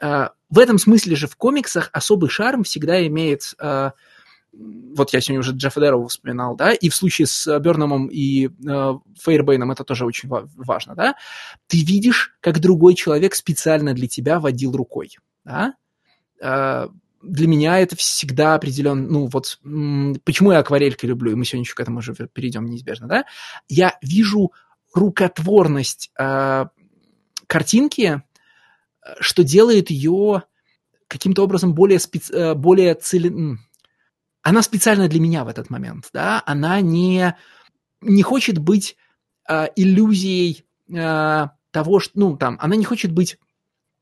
А, 0.01 0.33
в 0.51 0.59
этом 0.59 0.79
смысле 0.79 1.17
же 1.17 1.27
в 1.27 1.37
комиксах 1.37 1.89
особый 1.93 2.29
шарм 2.29 2.63
всегда 2.63 3.05
имеет, 3.07 3.55
а, 3.59 3.93
вот 4.53 5.13
я 5.13 5.21
сегодня 5.21 5.41
уже 5.41 5.53
Джеффа 5.53 5.81
Дэрроу 5.81 6.07
вспоминал, 6.07 6.57
да, 6.57 6.73
и 6.73 6.91
в 6.91 6.95
случае 6.95 7.27
с 7.27 7.59
Берномом 7.59 8.07
и 8.07 8.49
Фейербейном 9.21 9.73
это 9.73 9.83
тоже 9.83 10.05
очень 10.05 10.29
важно, 10.29 10.95
да, 10.95 11.17
ты 11.67 11.83
видишь, 11.83 12.37
как 12.41 12.61
другой 12.61 12.95
человек 12.95 13.35
специально 13.35 13.95
для 13.95 14.07
тебя 14.07 14.39
водил 14.39 14.77
рукой, 14.77 15.17
да, 15.45 15.75
для 17.25 17.49
меня 17.49 17.79
это 17.79 17.97
всегда 17.97 18.55
определен, 18.55 19.09
ну 19.09 19.27
вот, 19.27 19.59
почему 20.25 20.53
я 20.53 20.59
акварелька 20.59 21.07
люблю, 21.07 21.33
и 21.33 21.35
мы 21.35 21.45
сегодня 21.45 21.65
еще 21.65 21.75
к 21.75 21.81
этому 21.81 21.99
уже 21.99 22.15
перейдем 22.15 22.67
неизбежно, 22.67 23.09
да, 23.09 23.25
я 23.69 23.99
вижу 24.03 24.53
рукотворность 24.95 26.11
э, 26.19 26.67
картинки, 27.47 28.23
что 29.21 29.43
делает 29.43 29.91
ее 29.91 30.45
каким-то 31.09 31.43
образом 31.43 31.75
более, 31.75 31.99
специ... 31.99 32.33
Э, 32.33 32.55
более 32.55 32.95
цели... 32.95 33.33
Она 34.43 34.63
специально 34.63 35.09
для 35.09 35.21
меня 35.21 35.45
в 35.45 35.49
этот 35.49 35.71
момент, 35.71 36.11
да, 36.13 36.43
она 36.47 36.81
не, 36.81 37.35
не 38.01 38.23
хочет 38.23 38.59
быть 38.59 38.97
э, 39.49 39.69
иллюзией 39.75 40.65
э, 40.89 41.49
того, 41.71 42.01
что, 42.01 42.19
ну, 42.19 42.37
там, 42.37 42.59
она 42.61 42.77
не 42.77 42.85
хочет 42.85 43.11
быть 43.13 43.39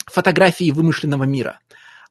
фотографией 0.07 0.73
вымышленного 0.73 1.25
мира 1.25 1.61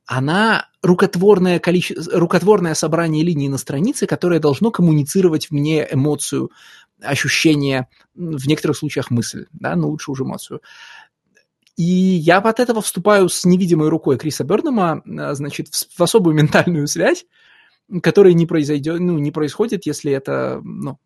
она 0.05 0.67
рукотворное, 0.81 1.59
количество, 1.59 2.19
рукотворное 2.19 2.73
собрание 2.73 3.23
линий 3.23 3.49
на 3.49 3.57
странице, 3.57 4.07
которое 4.07 4.39
должно 4.39 4.71
коммуницировать 4.71 5.51
мне 5.51 5.87
эмоцию, 5.89 6.51
ощущение, 7.01 7.87
в 8.13 8.47
некоторых 8.47 8.77
случаях 8.77 9.09
мысль, 9.09 9.45
да, 9.51 9.75
но 9.75 9.89
лучше 9.89 10.11
уже 10.11 10.23
эмоцию. 10.23 10.61
И 11.77 11.83
я 11.83 12.37
от 12.37 12.59
этого 12.59 12.81
вступаю 12.81 13.29
с 13.29 13.45
невидимой 13.45 13.89
рукой 13.89 14.17
Криса 14.17 14.43
Бернама, 14.43 15.01
а, 15.05 15.33
значит, 15.33 15.67
в 15.69 16.01
особую 16.01 16.35
ментальную 16.35 16.87
связь, 16.87 17.25
которая 18.03 18.33
не, 18.33 18.45
произойдет, 18.45 18.99
ну, 18.99 19.17
не 19.17 19.31
происходит, 19.31 19.85
если 19.85 20.11
это 20.11 20.61
ну, 20.63 20.99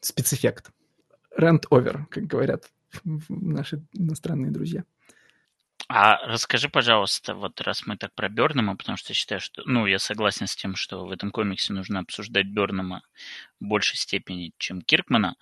спецэффект. 0.00 0.70
Rent 1.38 1.62
over, 1.70 2.06
как 2.10 2.24
говорят 2.24 2.64
наши 3.28 3.82
иностранные 3.92 4.50
друзья. 4.50 4.84
А 5.92 6.24
расскажи, 6.24 6.68
пожалуйста, 6.68 7.34
вот 7.34 7.60
раз 7.60 7.84
мы 7.84 7.96
так 7.96 8.14
про 8.14 8.28
Бернама, 8.28 8.76
потому 8.76 8.96
что 8.96 9.10
я 9.10 9.14
считаю, 9.16 9.40
что, 9.40 9.62
ну, 9.66 9.86
я 9.86 9.98
согласен 9.98 10.46
с 10.46 10.54
тем, 10.54 10.76
что 10.76 11.04
в 11.04 11.10
этом 11.10 11.32
комиксе 11.32 11.72
нужно 11.72 11.98
обсуждать 11.98 12.46
Бернама 12.46 13.02
в 13.58 13.64
большей 13.64 13.96
степени, 13.96 14.52
чем 14.56 14.82
Киркмана, 14.82 15.34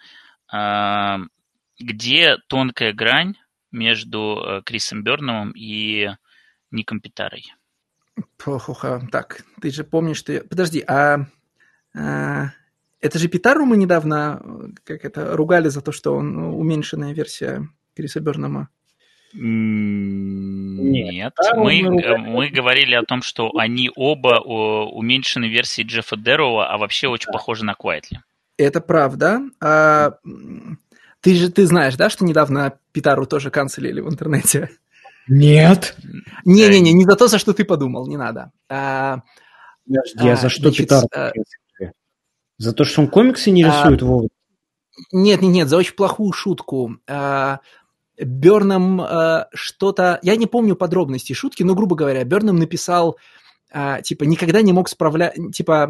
а, 0.51 1.19
где 1.79 2.39
тонкая 2.47 2.95
грань 2.95 3.35
между 3.73 4.43
э, 4.43 4.63
Крисом 4.65 5.05
Бернамом 5.05 5.53
и 5.55 6.09
Ником 6.71 7.03
Питарой? 7.03 7.53
Так, 9.13 9.45
ты 9.61 9.71
же 9.71 9.85
помнишь, 9.85 10.17
что 10.17 10.33
я... 10.33 10.41
Подожди, 10.45 10.83
а, 10.89 11.27
а 11.95 12.53
это 13.01 13.19
же 13.19 13.29
Питару 13.29 13.67
мы 13.67 13.77
недавно 13.77 14.73
как 14.85 15.05
это 15.05 15.37
ругали 15.37 15.69
за 15.69 15.83
то, 15.83 15.93
что 15.93 16.17
он 16.17 16.39
уменьшенная 16.39 17.13
версия 17.13 17.69
Криса 17.95 18.21
Бернама. 18.21 18.71
Нет, 19.35 21.35
мы, 21.57 21.81
э, 21.81 22.17
мы 22.17 22.49
говорили 22.49 22.95
о 22.95 23.03
том, 23.03 23.23
что 23.23 23.51
они 23.57 23.91
оба 23.95 24.41
уменьшены 24.41 25.47
версии 25.47 25.83
Джеффа 25.83 26.17
Дэрроуа, 26.17 26.73
а 26.73 26.79
вообще 26.79 27.09
очень 27.09 27.31
похожи 27.31 27.65
на 27.65 27.75
Куайтли. 27.75 28.23
Это 28.57 28.81
правда. 28.81 29.41
А, 29.63 30.15
ты 31.21 31.35
же 31.35 31.51
ты 31.51 31.67
знаешь, 31.67 31.97
да, 31.97 32.11
что 32.11 32.25
недавно 32.25 32.79
Питару 32.93 33.27
тоже 33.27 33.51
канцелили 33.51 34.01
в 34.01 34.09
интернете? 34.09 34.71
Нет. 35.29 35.97
Не-не-не, 36.45 36.93
не 36.93 37.05
за 37.05 37.15
то, 37.15 37.29
за 37.29 37.39
что 37.39 37.53
ты 37.53 37.65
подумал, 37.65 38.09
не 38.09 38.17
надо. 38.17 38.51
А, 38.69 39.23
а, 40.19 40.37
за 40.37 40.49
что 40.49 40.63
значит, 40.63 40.79
Питару? 40.79 41.09
А... 41.15 41.33
За 42.57 42.73
то, 42.73 42.85
что 42.85 43.03
он 43.03 43.09
комиксы 43.09 43.51
не 43.51 43.63
рисует, 43.63 44.03
а... 44.03 44.07
Вова? 44.07 44.29
Нет, 45.13 45.43
нет, 45.43 45.53
нет, 45.53 45.69
за 45.69 45.77
очень 45.77 45.95
плохую 45.95 46.33
шутку. 46.33 46.97
А, 47.07 47.61
Берном 48.21 49.01
э, 49.01 49.47
что-то... 49.55 50.19
Я 50.23 50.37
не 50.37 50.47
помню 50.47 50.75
подробностей 50.75 51.35
шутки, 51.35 51.63
но, 51.63 51.75
грубо 51.75 51.97
говоря, 51.97 52.25
Берном 52.25 52.57
написал, 52.57 53.17
э, 53.73 53.99
типа, 54.03 54.25
никогда 54.25 54.63
не 54.63 54.73
мог 54.73 54.89
справлять... 54.89 55.37
Типа, 55.55 55.89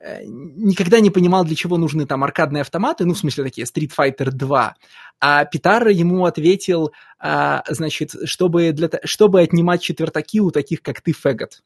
э, 0.00 0.22
никогда 0.24 1.00
не 1.00 1.10
понимал, 1.10 1.44
для 1.44 1.56
чего 1.56 1.76
нужны 1.76 2.06
там 2.06 2.22
аркадные 2.22 2.60
автоматы, 2.60 3.04
ну, 3.04 3.14
в 3.14 3.18
смысле, 3.18 3.44
такие, 3.44 3.66
Street 3.66 3.90
Fighter 3.96 4.30
2. 4.30 4.76
А 5.20 5.44
Питара 5.44 5.90
ему 5.90 6.24
ответил, 6.24 6.92
э, 7.22 7.60
значит, 7.68 8.14
чтобы, 8.24 8.72
для, 8.72 8.88
чтобы 9.04 9.40
отнимать 9.40 9.82
четвертаки 9.82 10.40
у 10.40 10.50
таких, 10.50 10.82
как 10.82 11.00
ты, 11.00 11.12
фэгот. 11.12 11.62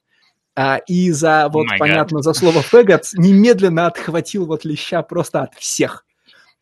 А, 0.55 0.79
и 0.87 1.11
за, 1.11 1.49
вот, 1.51 1.67
oh 1.67 1.79
понятно, 1.79 2.21
за 2.21 2.35
слово 2.35 2.61
фэгот 2.63 3.05
немедленно 3.15 3.87
отхватил 3.87 4.45
вот 4.45 4.65
леща 4.67 5.03
просто 5.03 5.43
от 5.43 5.55
всех. 5.55 6.05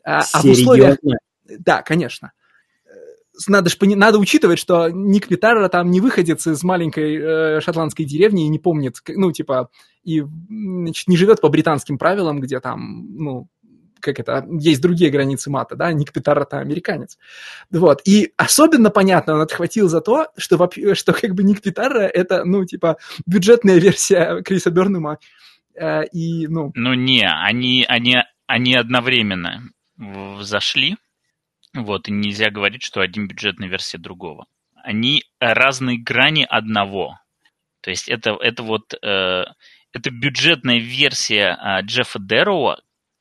А, 0.04 0.22
а 0.32 0.42
в 0.42 0.44
условиях... 0.44 0.98
Да, 1.44 1.82
конечно 1.82 2.32
надо, 3.48 3.70
ж, 3.70 3.76
надо 3.80 4.18
учитывать, 4.18 4.58
что 4.58 4.88
Ник 4.88 5.28
Питара 5.28 5.68
там 5.68 5.90
не 5.90 6.00
выходец 6.00 6.46
из 6.46 6.62
маленькой 6.62 7.16
э, 7.16 7.60
шотландской 7.60 8.04
деревни 8.04 8.44
и 8.44 8.48
не 8.48 8.58
помнит, 8.58 8.96
ну, 9.08 9.32
типа, 9.32 9.70
и, 10.02 10.22
значит, 10.48 11.08
не 11.08 11.16
живет 11.16 11.40
по 11.40 11.48
британским 11.48 11.98
правилам, 11.98 12.40
где 12.40 12.60
там, 12.60 13.06
ну, 13.16 13.48
как 14.00 14.18
это, 14.18 14.46
есть 14.50 14.80
другие 14.80 15.10
границы 15.10 15.50
мата, 15.50 15.76
да, 15.76 15.92
Ник 15.92 16.12
Питара 16.12 16.42
это 16.42 16.58
американец. 16.58 17.18
Вот, 17.70 18.00
и 18.04 18.32
особенно 18.36 18.90
понятно 18.90 19.34
он 19.34 19.42
отхватил 19.42 19.88
за 19.88 20.00
то, 20.00 20.28
что, 20.36 20.70
что 20.94 21.12
как 21.12 21.34
бы 21.34 21.42
Ник 21.42 21.62
Питара 21.62 22.00
это, 22.00 22.44
ну, 22.44 22.64
типа, 22.64 22.96
бюджетная 23.26 23.78
версия 23.78 24.42
Криса 24.44 24.70
Бернума, 24.70 25.18
э, 25.74 26.06
и, 26.06 26.46
ну... 26.48 26.72
Ну, 26.74 26.94
не, 26.94 27.28
они, 27.28 27.84
они, 27.88 28.16
они 28.46 28.74
одновременно 28.74 29.62
зашли, 30.40 30.96
вот, 31.74 32.08
и 32.08 32.12
нельзя 32.12 32.50
говорить, 32.50 32.82
что 32.82 33.00
один 33.00 33.28
бюджетная 33.28 33.68
версия 33.68 33.98
другого. 33.98 34.46
Они 34.74 35.24
разные 35.38 35.98
грани 35.98 36.46
одного. 36.48 37.18
То 37.80 37.90
есть 37.90 38.08
это, 38.08 38.36
это 38.40 38.62
вот 38.62 38.94
э, 38.94 39.44
это 39.92 40.10
бюджетная 40.10 40.78
версия 40.78 41.56
э, 41.56 41.82
Джеффа 41.82 42.18
Дэрроуа, 42.18 42.78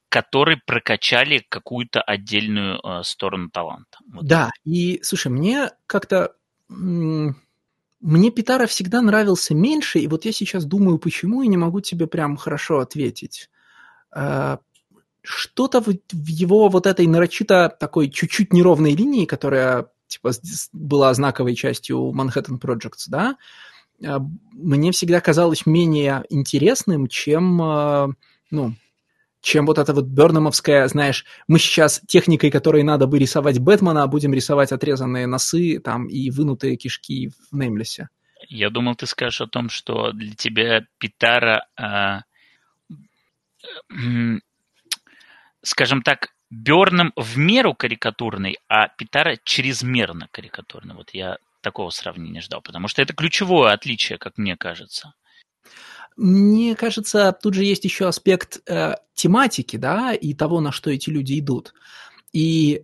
который 0.09 0.57
прокачали 0.57 1.45
какую-то 1.47 2.01
отдельную 2.01 2.79
э, 2.79 3.03
сторону 3.03 3.49
таланта. 3.49 3.99
Вот. 4.11 4.25
Да, 4.25 4.51
и 4.65 4.99
слушай, 5.03 5.31
мне 5.31 5.71
как-то 5.85 6.33
мне 6.67 8.31
Питара 8.31 8.67
всегда 8.67 9.01
нравился 9.01 9.53
меньше, 9.53 9.99
и 9.99 10.07
вот 10.07 10.25
я 10.25 10.31
сейчас 10.31 10.65
думаю, 10.65 10.99
почему, 10.99 11.41
и 11.41 11.47
не 11.47 11.57
могу 11.57 11.81
тебе 11.81 12.07
прям 12.07 12.37
хорошо 12.37 12.79
ответить. 12.79 13.49
Э, 14.15 14.57
что-то 15.21 15.81
в, 15.81 15.93
его 16.11 16.69
вот 16.69 16.85
этой 16.85 17.07
нарочито 17.07 17.75
такой 17.79 18.09
чуть-чуть 18.09 18.53
неровной 18.53 18.93
линии, 18.93 19.25
которая 19.25 19.87
типа 20.07 20.31
была 20.73 21.13
знаковой 21.13 21.55
частью 21.55 22.11
Manhattan 22.15 22.59
Projects, 22.59 23.05
да, 23.07 23.37
мне 23.99 24.91
всегда 24.91 25.19
казалось 25.21 25.65
менее 25.65 26.23
интересным, 26.29 27.07
чем, 27.07 28.15
ну, 28.49 28.73
чем 29.41 29.65
вот 29.65 29.77
это 29.77 29.93
вот 29.93 30.05
Бернамовская, 30.05 30.87
знаешь, 30.87 31.25
мы 31.47 31.59
сейчас 31.59 32.01
техникой, 32.07 32.51
которой 32.51 32.83
надо 32.83 33.07
бы 33.07 33.19
рисовать 33.19 33.59
Бэтмена, 33.59 34.07
будем 34.07 34.33
рисовать 34.33 34.71
отрезанные 34.71 35.27
носы 35.27 35.79
там 35.79 36.07
и 36.07 36.29
вынутые 36.29 36.75
кишки 36.75 37.31
в 37.51 37.55
Неймлесе. 37.55 38.09
Я 38.47 38.69
думал, 38.69 38.95
ты 38.95 39.05
скажешь 39.05 39.41
о 39.41 39.47
том, 39.47 39.69
что 39.69 40.11
для 40.11 40.33
тебя 40.33 40.85
Питара, 40.97 41.65
э, 41.77 42.19
э, 43.93 44.39
скажем 45.61 46.01
так, 46.01 46.29
Берном 46.49 47.13
в 47.15 47.37
меру 47.37 47.75
карикатурный, 47.75 48.57
а 48.67 48.87
Питара 48.87 49.37
чрезмерно 49.43 50.27
карикатурный. 50.31 50.95
Вот 50.95 51.11
я 51.13 51.37
такого 51.61 51.89
сравнения 51.91 52.41
ждал, 52.41 52.61
потому 52.61 52.87
что 52.87 53.01
это 53.01 53.13
ключевое 53.13 53.73
отличие, 53.73 54.17
как 54.17 54.37
мне 54.37 54.57
кажется. 54.57 55.13
Мне 56.17 56.75
кажется, 56.75 57.31
тут 57.31 57.53
же 57.53 57.63
есть 57.63 57.85
еще 57.85 58.07
аспект 58.07 58.61
э, 58.67 58.95
тематики, 59.13 59.77
да, 59.77 60.13
и 60.13 60.33
того, 60.33 60.59
на 60.59 60.71
что 60.71 60.89
эти 60.89 61.09
люди 61.09 61.39
идут. 61.39 61.73
И 62.33 62.83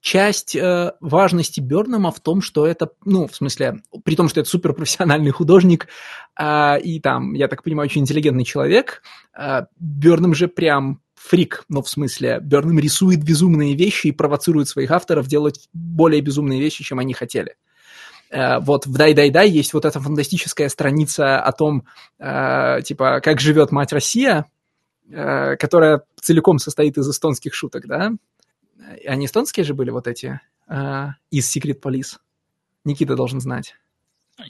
часть 0.00 0.56
э, 0.56 0.92
важности 1.00 1.60
Бернама 1.60 2.10
в 2.10 2.20
том, 2.20 2.40
что 2.40 2.66
это, 2.66 2.90
ну, 3.04 3.26
в 3.26 3.36
смысле, 3.36 3.82
при 4.04 4.16
том, 4.16 4.28
что 4.28 4.40
это 4.40 4.48
суперпрофессиональный 4.48 5.30
художник 5.30 5.88
э, 6.38 6.80
и 6.80 7.00
там, 7.00 7.34
я 7.34 7.48
так 7.48 7.62
понимаю, 7.62 7.86
очень 7.86 8.02
интеллигентный 8.02 8.44
человек, 8.44 9.02
э, 9.36 9.66
Бернам 9.78 10.34
же 10.34 10.48
прям 10.48 11.02
фрик, 11.18 11.64
ну, 11.68 11.82
в 11.82 11.88
смысле, 11.88 12.38
Бернам 12.40 12.78
рисует 12.78 13.22
безумные 13.22 13.74
вещи 13.74 14.08
и 14.08 14.12
провоцирует 14.12 14.68
своих 14.68 14.90
авторов 14.90 15.26
делать 15.26 15.68
более 15.72 16.20
безумные 16.20 16.60
вещи, 16.60 16.84
чем 16.84 16.98
они 16.98 17.14
хотели. 17.14 17.56
Э, 18.30 18.58
вот 18.60 18.86
в 18.86 18.92
«Дай-дай-дай» 18.92 19.48
есть 19.48 19.72
вот 19.74 19.84
эта 19.84 20.00
фантастическая 20.00 20.68
страница 20.68 21.40
о 21.40 21.52
том, 21.52 21.84
э, 22.18 22.80
типа, 22.84 23.20
как 23.20 23.40
живет 23.40 23.72
мать 23.72 23.92
Россия, 23.92 24.46
э, 25.10 25.56
которая 25.56 26.02
целиком 26.20 26.58
состоит 26.58 26.98
из 26.98 27.08
эстонских 27.08 27.54
шуток, 27.54 27.86
да? 27.86 28.12
Они 29.06 29.26
эстонские 29.26 29.64
же 29.64 29.74
были 29.74 29.90
вот 29.90 30.06
эти 30.06 30.40
из 31.30 31.56
Secret 31.56 31.80
Police? 31.80 32.16
Никита 32.84 33.16
должен 33.16 33.40
знать. 33.40 33.74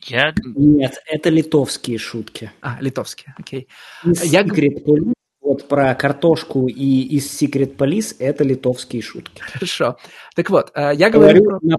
Я... 0.05 0.35
Нет, 0.45 1.01
это 1.07 1.31
литовские 1.31 1.99
шутки. 1.99 2.53
А, 2.61 2.77
литовские, 2.81 3.35
окей. 3.39 3.69
Из 4.05 4.23
Я... 4.25 4.43
Secret 4.43 4.85
Police, 4.85 5.13
вот 5.49 5.69
про 5.69 5.95
картошку 5.95 6.69
и 6.69 7.03
из 7.17 7.43
Secret 7.43 7.77
Police, 7.77 8.17
это 8.19 8.45
литовские 8.45 9.03
шутки. 9.03 9.41
Хорошо. 9.41 9.97
Так 10.35 10.51
вот, 10.51 10.73
я 10.77 11.11
говорю... 11.11 11.43
Говорю 11.43 11.45
про... 11.45 11.59
на 11.63 11.77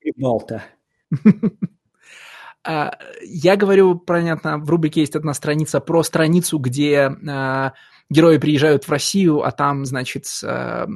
Прибалта. 0.00 0.64
А, 2.64 2.98
я 3.22 3.56
говорю, 3.56 3.98
понятно, 3.98 4.58
в 4.58 4.68
рубрике 4.68 5.00
есть 5.00 5.16
одна 5.16 5.32
страница 5.32 5.80
про 5.80 6.02
страницу, 6.02 6.58
где 6.58 7.10
а, 7.26 7.72
герои 8.10 8.36
приезжают 8.36 8.84
в 8.84 8.90
Россию, 8.90 9.42
а 9.42 9.52
там, 9.52 9.86
значит, 9.86 10.26
а, 10.44 10.86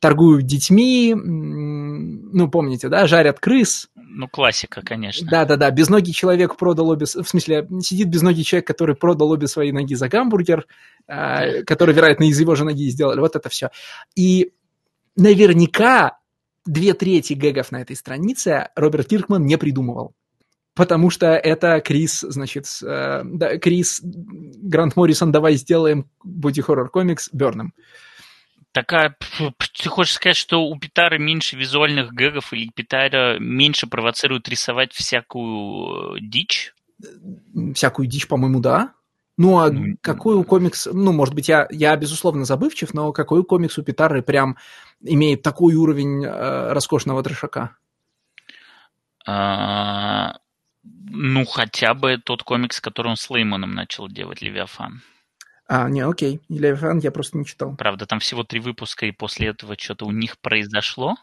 торгуют 0.00 0.46
детьми, 0.46 1.14
ну, 1.14 2.48
помните, 2.50 2.88
да, 2.88 3.06
жарят 3.06 3.40
крыс. 3.40 3.88
Ну, 3.94 4.28
классика, 4.28 4.82
конечно. 4.82 5.28
Да-да-да, 5.28 5.70
безногий 5.70 6.12
человек 6.12 6.56
продал 6.56 6.90
обе, 6.90 7.06
в 7.06 7.28
смысле, 7.28 7.68
сидит 7.80 8.08
безногий 8.08 8.44
человек, 8.44 8.66
который 8.66 8.96
продал 8.96 9.30
обе 9.30 9.46
свои 9.46 9.72
ноги 9.72 9.94
за 9.94 10.08
гамбургер, 10.08 10.66
который, 11.06 11.94
вероятно, 11.94 12.24
из 12.24 12.38
его 12.40 12.54
же 12.54 12.64
ноги 12.64 12.88
сделали, 12.88 13.20
вот 13.20 13.36
это 13.36 13.48
все. 13.48 13.70
И 14.16 14.52
наверняка 15.16 16.18
две 16.64 16.94
трети 16.94 17.32
гэгов 17.32 17.72
на 17.72 17.82
этой 17.82 17.96
странице 17.96 18.68
Роберт 18.76 19.08
Киркман 19.08 19.44
не 19.44 19.56
придумывал. 19.56 20.14
Потому 20.74 21.10
что 21.10 21.26
это 21.26 21.80
Крис, 21.80 22.20
значит, 22.20 22.66
э, 22.84 23.22
да, 23.24 23.58
Крис, 23.58 24.00
Грант 24.00 24.94
Моррисон, 24.94 25.32
давай 25.32 25.54
сделаем 25.56 26.08
боди-хоррор 26.22 26.88
комикс 26.90 27.30
Берном. 27.32 27.72
Такая, 28.72 29.16
ты 29.82 29.88
хочешь 29.88 30.14
сказать, 30.14 30.36
что 30.36 30.64
у 30.64 30.78
Питара 30.78 31.18
меньше 31.18 31.56
визуальных 31.56 32.12
гэгов 32.12 32.52
или 32.52 32.70
Питара 32.74 33.38
меньше 33.38 33.86
провоцирует 33.86 34.48
рисовать 34.48 34.92
всякую 34.92 36.20
дичь? 36.20 36.74
Всякую 37.74 38.08
дичь, 38.08 38.28
по-моему, 38.28 38.60
да. 38.60 38.92
Ну, 39.38 39.58
а 39.58 39.70
ну, 39.70 39.96
какой 40.00 40.34
у 40.34 40.42
комикс... 40.42 40.88
Ну, 40.92 41.12
может 41.12 41.32
быть, 41.34 41.48
я, 41.48 41.68
я 41.70 41.96
безусловно 41.96 42.44
забывчив, 42.44 42.92
но 42.92 43.12
какой 43.12 43.44
комикс 43.44 43.78
у 43.78 43.84
Питары 43.84 44.20
прям 44.20 44.56
имеет 45.00 45.42
такой 45.42 45.76
уровень 45.76 46.24
э, 46.24 46.72
роскошного 46.72 47.22
трешака? 47.22 47.76
А, 49.24 50.38
ну, 50.82 51.44
хотя 51.46 51.94
бы 51.94 52.18
тот 52.18 52.42
комикс, 52.42 52.80
который 52.80 53.08
он 53.08 53.16
с 53.16 53.30
Лейманом 53.30 53.74
начал 53.74 54.08
делать, 54.08 54.42
Левиафан. 54.42 55.02
А, 55.68 55.88
не, 55.88 56.00
окей. 56.00 56.40
Левиафан 56.48 56.98
я 56.98 57.12
просто 57.12 57.38
не 57.38 57.44
читал. 57.44 57.76
Правда, 57.76 58.06
там 58.06 58.20
всего 58.20 58.42
три 58.42 58.58
выпуска, 58.58 59.06
и 59.06 59.12
после 59.12 59.48
этого 59.48 59.76
что-то 59.78 60.06
у 60.06 60.10
них 60.10 60.38
произошло. 60.38 61.16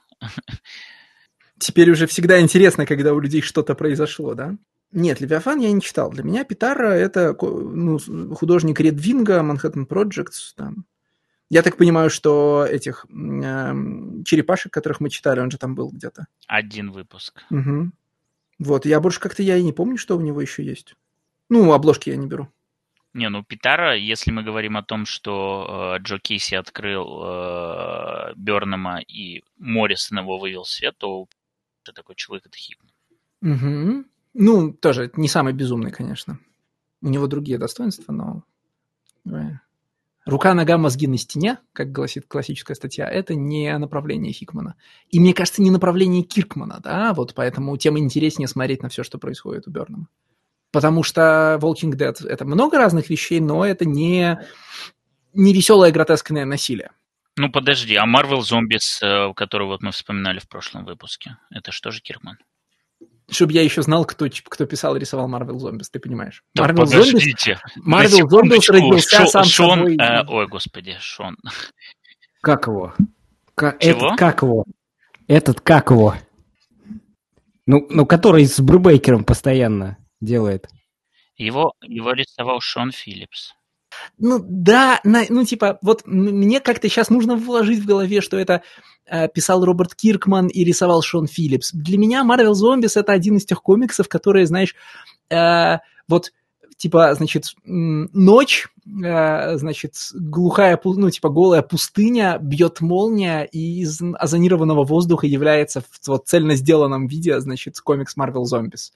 Теперь 1.58 1.90
уже 1.90 2.06
всегда 2.06 2.40
интересно, 2.40 2.86
когда 2.86 3.14
у 3.14 3.20
людей 3.20 3.42
что-то 3.42 3.76
произошло, 3.76 4.36
да? 4.36 4.56
Нет, 4.92 5.20
Левиафан 5.20 5.60
я 5.60 5.72
не 5.72 5.82
читал. 5.82 6.12
Для 6.12 6.24
меня 6.24 6.44
Питара 6.44 6.90
это 6.90 7.36
ну, 7.42 7.98
художник 8.36 8.80
Редвинга, 8.80 9.42
Манхэттен 9.42 9.86
Projects, 9.86 10.54
там, 10.56 10.86
я 11.50 11.62
так 11.62 11.78
понимаю, 11.78 12.10
что 12.10 12.66
этих 12.66 13.06
э, 13.06 13.74
черепашек, 14.26 14.74
которых 14.74 15.00
мы 15.00 15.10
читали, 15.10 15.40
он 15.40 15.52
же 15.52 15.58
там 15.58 15.76
был 15.76 15.90
где-то. 15.90 16.26
Один 16.48 16.92
выпуск. 16.92 17.44
Угу. 17.52 17.92
Вот, 18.60 18.86
я 18.86 19.00
больше 19.00 19.20
как-то 19.20 19.44
я 19.44 19.58
и 19.58 19.64
не 19.64 19.74
помню, 19.74 19.98
что 19.98 20.18
у 20.18 20.22
него 20.22 20.42
еще 20.42 20.64
есть. 20.64 20.96
Ну, 21.50 21.72
обложки 21.72 22.10
я 22.10 22.16
не 22.16 22.26
беру. 22.26 22.50
Не, 23.16 23.30
ну 23.30 23.46
Питара, 23.46 23.96
если 23.96 24.30
мы 24.32 24.44
говорим 24.44 24.76
о 24.76 24.84
том, 24.84 25.06
что 25.06 25.96
э, 25.96 26.04
Джо 26.04 26.20
Кейси 26.20 26.56
открыл 26.56 27.24
э, 27.24 28.34
Бернама 28.36 29.00
и 29.00 29.42
Моррисон 29.58 30.20
его 30.20 30.38
вывел 30.38 30.64
в 30.64 30.70
свет, 30.70 30.98
то 30.98 31.26
это 31.84 31.94
такой 31.94 32.16
человек 32.16 32.48
это 32.48 32.58
Хикман. 32.58 32.92
Угу. 33.42 34.06
Ну, 34.34 34.74
тоже 34.74 35.12
не 35.16 35.30
самый 35.30 35.54
безумный, 35.54 35.92
конечно. 35.92 36.40
У 37.02 37.08
него 37.08 37.28
другие 37.28 37.58
достоинства, 37.58 38.12
но... 38.12 38.44
Рука, 40.26 40.54
нога, 40.54 40.78
мозги 40.78 41.08
на 41.08 41.18
стене, 41.18 41.60
как 41.72 41.94
гласит 41.94 42.26
классическая 42.28 42.76
статья, 42.76 43.08
это 43.08 43.34
не 43.34 43.78
направление 43.78 44.34
Хикмана. 44.34 44.76
И, 45.10 45.22
мне 45.22 45.34
кажется, 45.34 45.62
не 45.62 45.72
направление 45.72 46.24
Киркмана, 46.24 46.82
да, 46.84 47.14
вот 47.14 47.34
поэтому 47.34 47.78
тем 47.78 47.98
интереснее 47.98 48.50
смотреть 48.50 48.84
на 48.84 48.90
все, 48.90 49.04
что 49.04 49.20
происходит 49.20 49.68
у 49.68 49.72
Бернама. 49.72 50.10
Потому 50.76 51.04
что 51.04 51.58
Walking 51.62 51.94
Dead— 51.94 52.28
это 52.28 52.44
много 52.44 52.78
разных 52.78 53.10
вещей, 53.10 53.40
но 53.40 53.66
это 53.66 53.86
не, 53.86 54.38
не 55.34 55.54
веселое 55.54 55.90
гротескное 55.90 56.44
насилие. 56.44 56.92
Ну, 57.38 57.50
подожди, 57.50 57.96
а 57.96 58.04
Marvel 58.04 58.40
Zombies, 58.40 59.00
э, 59.02 59.34
который 59.36 59.68
вот 59.68 59.82
мы 59.82 59.94
вспоминали 59.94 60.40
в 60.40 60.50
прошлом 60.50 60.84
выпуске, 60.84 61.38
это 61.50 61.72
что 61.72 61.92
же 61.92 62.02
Киркман? 62.02 62.40
чтобы 63.30 63.54
я 63.54 63.64
еще 63.64 63.82
знал, 63.84 64.04
кто, 64.04 64.28
кто 64.50 64.66
писал 64.66 64.98
и 64.98 65.00
рисовал 65.00 65.30
Marvel 65.30 65.56
Zombies, 65.56 65.86
ты 65.90 66.00
понимаешь? 66.00 66.44
Да 66.54 66.66
Marvel 66.66 66.76
подождите. 66.76 67.58
Zombies, 67.78 67.84
Marvel 67.88 68.28
Zombies 68.28 68.66
родился 68.68 69.18
Шо, 69.18 69.28
сам 69.28 69.44
Шон, 69.46 69.80
собой. 69.80 69.98
Э, 69.98 70.26
ой, 70.28 70.48
господи, 70.48 70.98
Шон. 71.00 71.38
Как 72.42 72.68
его? 72.68 72.94
Как, 73.56 73.80
Чего? 73.80 74.08
Этот 74.08 74.20
как 74.20 74.42
его? 74.42 74.66
Этот 75.28 75.62
как 75.62 75.90
его? 75.90 76.16
Ну, 77.66 77.88
ну, 77.90 78.06
который 78.06 78.46
с 78.46 78.60
Брюбейкером 78.60 79.24
постоянно 79.24 79.98
делает. 80.26 80.68
Его, 81.38 81.74
его 81.82 82.12
рисовал 82.12 82.60
Шон 82.62 82.92
Филлипс. 82.92 83.54
Ну 84.18 84.40
да, 84.44 85.00
на, 85.04 85.24
ну 85.30 85.46
типа, 85.46 85.80
вот 85.82 86.04
мне 86.06 86.60
как-то 86.60 86.90
сейчас 86.90 87.10
нужно 87.10 87.36
вложить 87.36 87.80
в 87.80 87.86
голове, 87.86 88.22
что 88.22 88.38
это 88.38 88.62
э, 89.06 89.28
писал 89.30 89.64
Роберт 89.64 89.96
Киркман 89.96 90.48
и 90.48 90.64
рисовал 90.64 91.02
Шон 91.02 91.28
Филлипс. 91.28 91.72
Для 91.72 91.98
меня 91.98 92.24
Marvel 92.24 92.54
Zombies 92.54 93.00
это 93.00 93.14
один 93.14 93.38
из 93.38 93.46
тех 93.46 93.62
комиксов, 93.62 94.10
которые, 94.10 94.48
знаешь, 94.48 94.76
э, 95.30 95.80
вот 96.08 96.32
типа, 96.78 97.14
значит, 97.16 97.56
ночь, 97.64 98.68
э, 98.86 99.58
значит, 99.58 99.96
глухая, 100.14 100.80
ну, 100.84 101.10
типа, 101.10 101.30
голая 101.30 101.62
пустыня, 101.62 102.38
бьет 102.40 102.82
молния, 102.82 103.44
и 103.44 103.82
из 103.82 104.02
озонированного 104.02 104.84
воздуха 104.84 105.26
является 105.28 105.82
в 105.82 106.08
вот, 106.08 106.28
цельно 106.28 106.56
сделанном 106.56 107.08
виде, 107.08 107.40
значит, 107.40 107.80
комикс 107.80 108.18
Marvel 108.18 108.44
Zombies. 108.44 108.92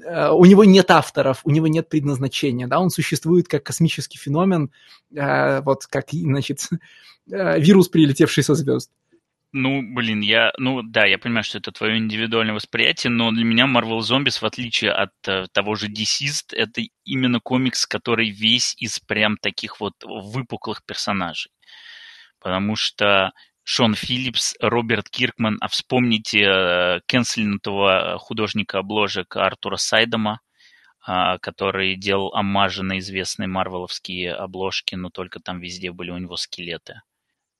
Э, 0.00 0.30
у 0.30 0.44
него 0.44 0.64
нет 0.64 0.90
авторов, 0.90 1.40
у 1.44 1.50
него 1.50 1.66
нет 1.66 1.88
предназначения, 1.88 2.66
да, 2.66 2.80
он 2.80 2.90
существует 2.90 3.48
как 3.48 3.62
космический 3.62 4.18
феномен, 4.18 4.70
э, 5.14 5.60
вот 5.62 5.86
как, 5.86 6.06
значит, 6.10 6.68
э, 7.30 7.60
вирус, 7.60 7.88
прилетевший 7.88 8.42
со 8.42 8.54
звезд. 8.54 8.90
Ну, 9.54 9.82
блин, 9.82 10.20
я, 10.20 10.50
ну 10.56 10.82
да, 10.82 11.04
я 11.04 11.18
понимаю, 11.18 11.44
что 11.44 11.58
это 11.58 11.72
твое 11.72 11.98
индивидуальное 11.98 12.54
восприятие, 12.54 13.10
но 13.10 13.30
для 13.32 13.44
меня 13.44 13.66
Marvel 13.66 13.98
Zombies, 13.98 14.38
в 14.40 14.44
отличие 14.44 14.92
от 14.92 15.12
того 15.52 15.74
же 15.74 15.88
Deceased, 15.88 16.54
это 16.54 16.80
именно 17.04 17.38
комикс, 17.38 17.86
который 17.86 18.30
весь 18.30 18.74
из 18.78 18.98
прям 18.98 19.36
таких 19.36 19.78
вот 19.78 19.92
выпуклых 20.02 20.82
персонажей. 20.86 21.52
Потому 22.40 22.76
что 22.76 23.32
Шон 23.64 23.94
Филлипс, 23.94 24.54
Роберт 24.60 25.08
Киркман, 25.08 25.58
а 25.60 25.68
вспомните 25.68 26.40
э, 26.40 27.00
кэнселенного 27.06 28.18
художника 28.18 28.80
обложек 28.80 29.36
Артура 29.36 29.76
Сайдома, 29.76 30.40
а, 31.04 31.38
который 31.38 31.96
делал 31.96 32.32
амажи 32.34 32.82
на 32.82 32.98
известные 32.98 33.48
марвеловские 33.48 34.34
обложки, 34.34 34.94
но 34.94 35.10
только 35.10 35.40
там 35.40 35.60
везде 35.60 35.92
были 35.92 36.10
у 36.10 36.18
него 36.18 36.36
скелеты. 36.36 37.02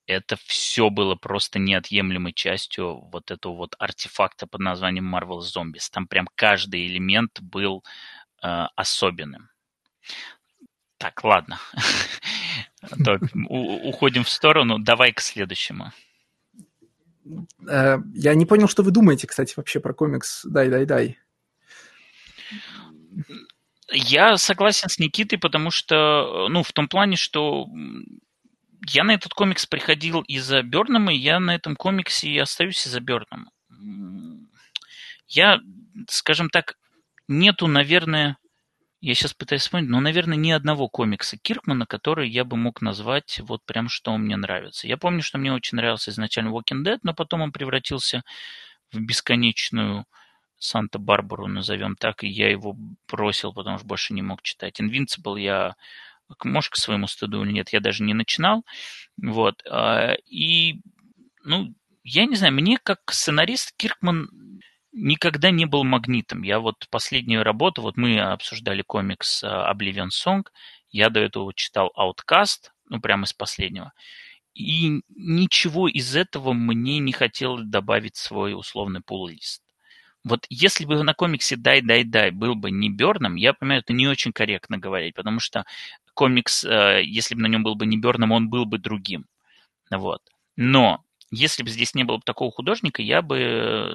Это 0.07 0.37
все 0.47 0.91
было 0.91 1.15
просто 1.15 1.59
неотъемлемой 1.59 2.33
частью 2.33 3.01
вот 3.13 3.31
этого 3.31 3.55
вот 3.55 3.75
артефакта 3.79 4.47
под 4.47 4.61
названием 4.61 5.13
Marvel 5.15 5.41
Zombies. 5.41 5.89
Там 5.91 6.07
прям 6.07 6.29
каждый 6.35 6.87
элемент 6.87 7.41
был 7.41 7.85
э, 8.43 8.67
особенным. 8.77 9.51
Так, 10.99 11.23
ладно. 11.25 11.59
Уходим 13.49 14.25
в 14.25 14.29
сторону. 14.29 14.79
Давай 14.79 15.13
к 15.13 15.21
следующему. 15.21 15.93
Э, 17.69 17.99
я 18.15 18.35
не 18.35 18.47
понял, 18.47 18.69
что 18.69 18.83
вы 18.83 18.91
думаете, 18.91 19.27
кстати, 19.27 19.55
вообще 19.57 19.81
про 19.81 19.95
комикс 19.95 20.45
«Дай, 20.45 20.69
дай, 20.69 20.85
дай». 20.85 21.19
Я 23.93 24.37
согласен 24.39 24.89
с 24.89 24.99
Никитой, 24.99 25.39
потому 25.39 25.71
что, 25.71 26.49
ну, 26.49 26.63
в 26.63 26.73
том 26.73 26.89
плане, 26.89 27.17
что 27.17 27.67
я 28.89 29.05
на 29.05 29.13
этот 29.13 29.35
комикс 29.35 29.67
приходил 29.67 30.23
из-за 30.23 30.63
Бернама, 30.63 31.13
и 31.13 31.19
я 31.19 31.39
на 31.39 31.55
этом 31.55 31.77
комиксе 31.77 32.29
и 32.29 32.39
остаюсь 32.39 32.87
из-за 32.87 33.01
Бернама. 33.01 33.51
Я, 35.29 35.61
скажем 36.09 36.49
так, 36.49 36.77
нету, 37.29 37.67
наверное, 37.67 38.39
я 39.03 39.15
сейчас 39.15 39.35
пытаюсь 39.35 39.63
вспомнить, 39.63 39.91
но, 39.91 39.99
наверное, 39.99 40.37
ни 40.37 40.53
одного 40.53 40.89
комикса 40.89 41.37
Киркмана, 41.37 41.87
который 41.87 42.31
я 42.31 42.45
бы 42.45 42.57
мог 42.57 42.81
назвать 42.81 43.41
вот 43.43 43.65
прям, 43.65 43.89
что 43.89 44.17
мне 44.17 44.37
нравится. 44.37 44.87
Я 44.87 44.97
помню, 44.97 45.23
что 45.23 45.39
мне 45.39 45.53
очень 45.53 45.77
нравился 45.77 46.13
изначально 46.13 46.51
Walking 46.51 46.85
Dead, 46.85 47.01
но 47.03 47.13
потом 47.13 47.41
он 47.41 47.51
превратился 47.51 48.23
в 48.93 49.01
бесконечную 49.01 50.07
Санта-Барбару, 50.59 51.49
назовем 51.49 51.97
так, 51.97 52.23
и 52.23 52.29
я 52.29 52.49
его 52.49 52.77
бросил, 53.11 53.53
потому 53.53 53.79
что 53.79 53.87
больше 53.89 54.15
не 54.15 54.23
мог 54.23 54.41
читать. 54.43 54.81
Invincible 54.81 55.41
я, 55.41 55.75
может, 56.45 56.71
к 56.71 56.77
своему 56.77 57.09
стыду 57.09 57.43
или 57.43 57.51
нет, 57.51 57.71
я 57.71 57.81
даже 57.81 58.05
не 58.05 58.15
начинал. 58.15 58.65
Вот. 59.21 59.65
А, 59.69 60.15
и, 60.27 60.77
ну, 61.43 61.75
я 62.05 62.27
не 62.27 62.37
знаю, 62.37 62.55
мне 62.55 62.79
как 62.81 63.01
сценарист 63.11 63.75
Киркман 63.77 64.29
никогда 64.93 65.51
не 65.51 65.67
был 65.67 65.85
магнитом. 65.85 66.43
Я 66.43 66.61
вот 66.61 66.87
последнюю 66.91 67.45
работу, 67.45 67.83
вот 67.83 67.97
мы 67.97 68.21
обсуждали 68.21 68.83
комикс 68.83 69.43
а, 69.43 69.73
Oblivion 69.73 70.09
Song, 70.09 70.45
я 70.91 71.11
до 71.11 71.21
этого 71.21 71.53
читал 71.55 71.93
Outcast, 71.97 72.71
ну, 72.89 73.01
прямо 73.01 73.25
из 73.25 73.33
последнего. 73.33 73.93
И 74.55 75.03
ничего 75.09 75.89
из 75.89 76.15
этого 76.15 76.53
мне 76.53 76.99
не 76.99 77.13
хотелось 77.13 77.65
добавить 77.65 78.17
в 78.17 78.21
свой 78.21 78.55
условный 78.55 79.01
пул-лист. 79.01 79.63
Вот 80.25 80.47
если 80.51 80.85
бы 80.85 81.03
на 81.03 81.15
комиксе 81.15 81.57
«Дай, 81.57 81.81
дай, 81.81 82.05
дай» 82.05 82.31
был 82.31 82.55
бы 82.55 82.71
не 82.71 82.91
Берном, 82.91 83.35
я 83.37 83.55
понимаю, 83.55 83.81
это 83.81 83.93
не 83.93 84.07
очень 84.07 84.33
корректно 84.33 84.79
говорить, 84.79 85.15
потому 85.15 85.41
что 85.41 85.65
комикс, 86.15 86.65
э, 86.65 87.03
если 87.05 87.35
бы 87.35 87.41
на 87.41 87.47
нем 87.47 87.65
был 87.65 87.75
бы 87.75 87.87
не 87.87 87.97
Берном, 87.97 88.31
он 88.31 88.49
был 88.49 88.67
бы 88.67 88.79
другим. 88.79 89.27
Вот. 89.91 90.23
Но 90.57 91.03
если 91.33 91.63
бы 91.63 91.71
здесь 91.71 91.95
не 91.95 92.05
было 92.05 92.19
бы 92.19 92.23
такого 92.25 92.53
художника, 92.53 93.03
я 93.03 93.23
бы 93.23 93.91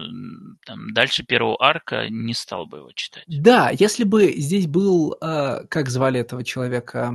там, 0.66 0.94
дальше 0.94 1.24
первого 1.24 1.56
арка 1.60 2.10
не 2.10 2.34
стал 2.34 2.66
бы 2.66 2.80
его 2.80 2.92
читать. 2.94 3.24
Да, 3.28 3.70
если 3.72 4.04
бы 4.04 4.34
здесь 4.34 4.68
был, 4.68 5.16
э, 5.22 5.66
как 5.70 5.90
звали 5.90 6.20
этого 6.20 6.44
человека? 6.44 7.14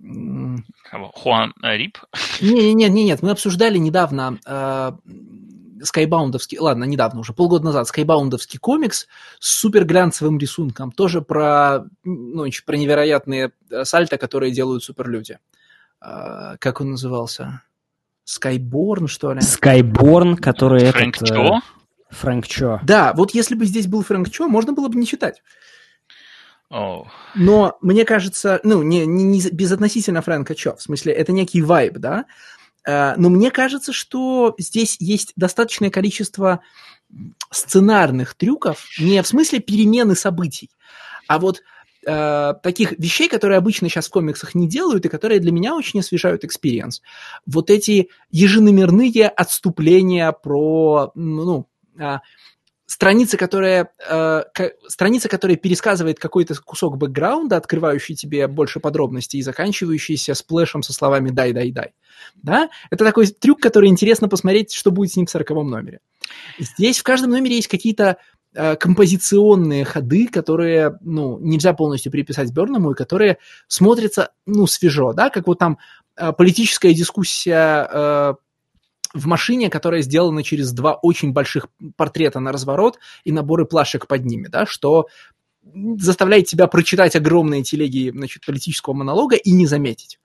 Хуан 0.00 1.54
Рип? 1.62 1.98
Нет, 2.40 2.74
нет, 2.74 2.90
нет, 2.90 2.90
нет, 2.92 3.22
мы 3.22 3.30
обсуждали 3.30 3.78
недавно 3.78 4.38
э, 4.46 4.92
скайбаундовский, 5.82 6.58
ладно, 6.58 6.84
недавно 6.84 7.20
уже, 7.20 7.32
полгода 7.32 7.64
назад, 7.64 7.88
скайбаундовский 7.88 8.58
комикс 8.58 9.08
с 9.40 9.50
супер 9.50 9.84
глянцевым 9.84 10.38
рисунком, 10.38 10.92
тоже 10.92 11.20
про, 11.20 11.84
ну, 12.04 12.46
про 12.64 12.76
невероятные 12.76 13.52
э, 13.70 13.84
сальто, 13.84 14.18
которые 14.18 14.52
делают 14.52 14.84
суперлюди. 14.84 15.38
Э, 16.00 16.56
как 16.58 16.80
он 16.80 16.92
назывался? 16.92 17.62
Скайборн, 18.26 19.06
что 19.06 19.32
ли? 19.32 19.40
Скайборн, 19.40 20.36
который 20.36 20.90
Фрэнк 20.90 21.16
этот... 21.16 21.28
Чо? 21.28 21.56
Э, 21.56 21.60
Фрэнк 22.10 22.46
Чо. 22.48 22.80
Да, 22.82 23.12
вот 23.14 23.32
если 23.32 23.54
бы 23.54 23.64
здесь 23.64 23.86
был 23.86 24.02
Фрэнк 24.02 24.28
Чо, 24.30 24.48
можно 24.48 24.72
было 24.72 24.88
бы 24.88 24.98
не 24.98 25.06
читать. 25.06 25.42
Oh. 26.68 27.06
Но 27.36 27.78
мне 27.80 28.04
кажется, 28.04 28.58
ну, 28.64 28.82
не, 28.82 29.06
не, 29.06 29.22
не 29.22 29.40
безотносительно 29.50 30.22
Фрэнка 30.22 30.56
Чо, 30.56 30.74
в 30.74 30.82
смысле, 30.82 31.12
это 31.12 31.30
некий 31.30 31.62
вайб, 31.62 31.98
да, 31.98 32.24
э, 32.84 33.14
но 33.16 33.30
мне 33.30 33.52
кажется, 33.52 33.92
что 33.92 34.56
здесь 34.58 34.96
есть 34.98 35.32
достаточное 35.36 35.90
количество 35.90 36.62
сценарных 37.52 38.34
трюков, 38.34 38.84
не 38.98 39.22
в 39.22 39.28
смысле 39.28 39.60
перемены 39.60 40.16
событий, 40.16 40.70
а 41.28 41.38
вот 41.38 41.62
э, 42.06 42.54
таких 42.62 42.92
вещей, 42.98 43.28
которые 43.28 43.58
обычно 43.58 43.88
сейчас 43.88 44.06
в 44.06 44.10
комиксах 44.10 44.54
не 44.54 44.68
делают 44.68 45.04
и 45.04 45.08
которые 45.08 45.40
для 45.40 45.52
меня 45.52 45.74
очень 45.74 46.00
освежают 46.00 46.44
experience. 46.44 47.02
Вот 47.46 47.70
эти 47.70 48.08
еженомерные 48.30 49.28
отступления 49.28 50.32
про, 50.32 51.10
ну, 51.14 51.66
э, 51.98 52.18
страница, 52.86 53.36
которая, 53.36 53.90
э, 54.08 54.42
к, 54.54 54.72
страница, 54.86 55.28
которая 55.28 55.56
пересказывает 55.56 56.18
какой-то 56.18 56.54
кусок 56.54 56.96
бэкграунда, 56.96 57.56
открывающий 57.56 58.14
тебе 58.14 58.46
больше 58.46 58.80
подробностей 58.80 59.40
и 59.40 59.42
заканчивающийся 59.42 60.34
сплэшем 60.34 60.82
со 60.82 60.92
словами 60.92 61.30
«die, 61.30 61.52
die, 61.52 61.72
die». 61.72 61.92
Да? 62.36 62.70
Это 62.90 63.04
такой 63.04 63.26
трюк, 63.26 63.60
который 63.60 63.88
интересно 63.88 64.28
посмотреть, 64.28 64.72
что 64.72 64.90
будет 64.90 65.12
с 65.12 65.16
ним 65.16 65.26
в 65.26 65.30
сороковом 65.30 65.68
номере. 65.68 66.00
Здесь 66.58 66.98
в 66.98 67.02
каждом 67.02 67.30
номере 67.30 67.56
есть 67.56 67.68
какие-то 67.68 68.16
композиционные 68.76 69.84
ходы, 69.84 70.28
которые, 70.28 70.98
ну, 71.02 71.38
нельзя 71.38 71.72
полностью 71.74 72.10
приписать 72.10 72.52
Берному, 72.52 72.92
и 72.92 72.94
которые 72.94 73.38
смотрятся, 73.68 74.30
ну, 74.46 74.66
свежо, 74.66 75.12
да, 75.12 75.30
как 75.30 75.46
вот 75.46 75.58
там 75.58 75.78
э, 76.16 76.32
политическая 76.32 76.94
дискуссия 76.94 77.88
э, 77.90 78.34
в 79.14 79.26
машине, 79.26 79.68
которая 79.68 80.02
сделана 80.02 80.42
через 80.42 80.72
два 80.72 80.94
очень 80.94 81.32
больших 81.32 81.68
портрета 81.96 82.40
на 82.40 82.52
разворот 82.52 82.98
и 83.24 83.32
наборы 83.32 83.66
плашек 83.66 84.06
под 84.06 84.24
ними, 84.24 84.48
да, 84.48 84.66
что 84.66 85.06
заставляет 85.98 86.46
тебя 86.46 86.66
прочитать 86.66 87.16
огромные 87.16 87.62
телеги 87.62 88.10
значит, 88.10 88.46
политического 88.46 88.94
монолога 88.94 89.36
и 89.36 89.50
не 89.50 89.66
заметить. 89.66 90.18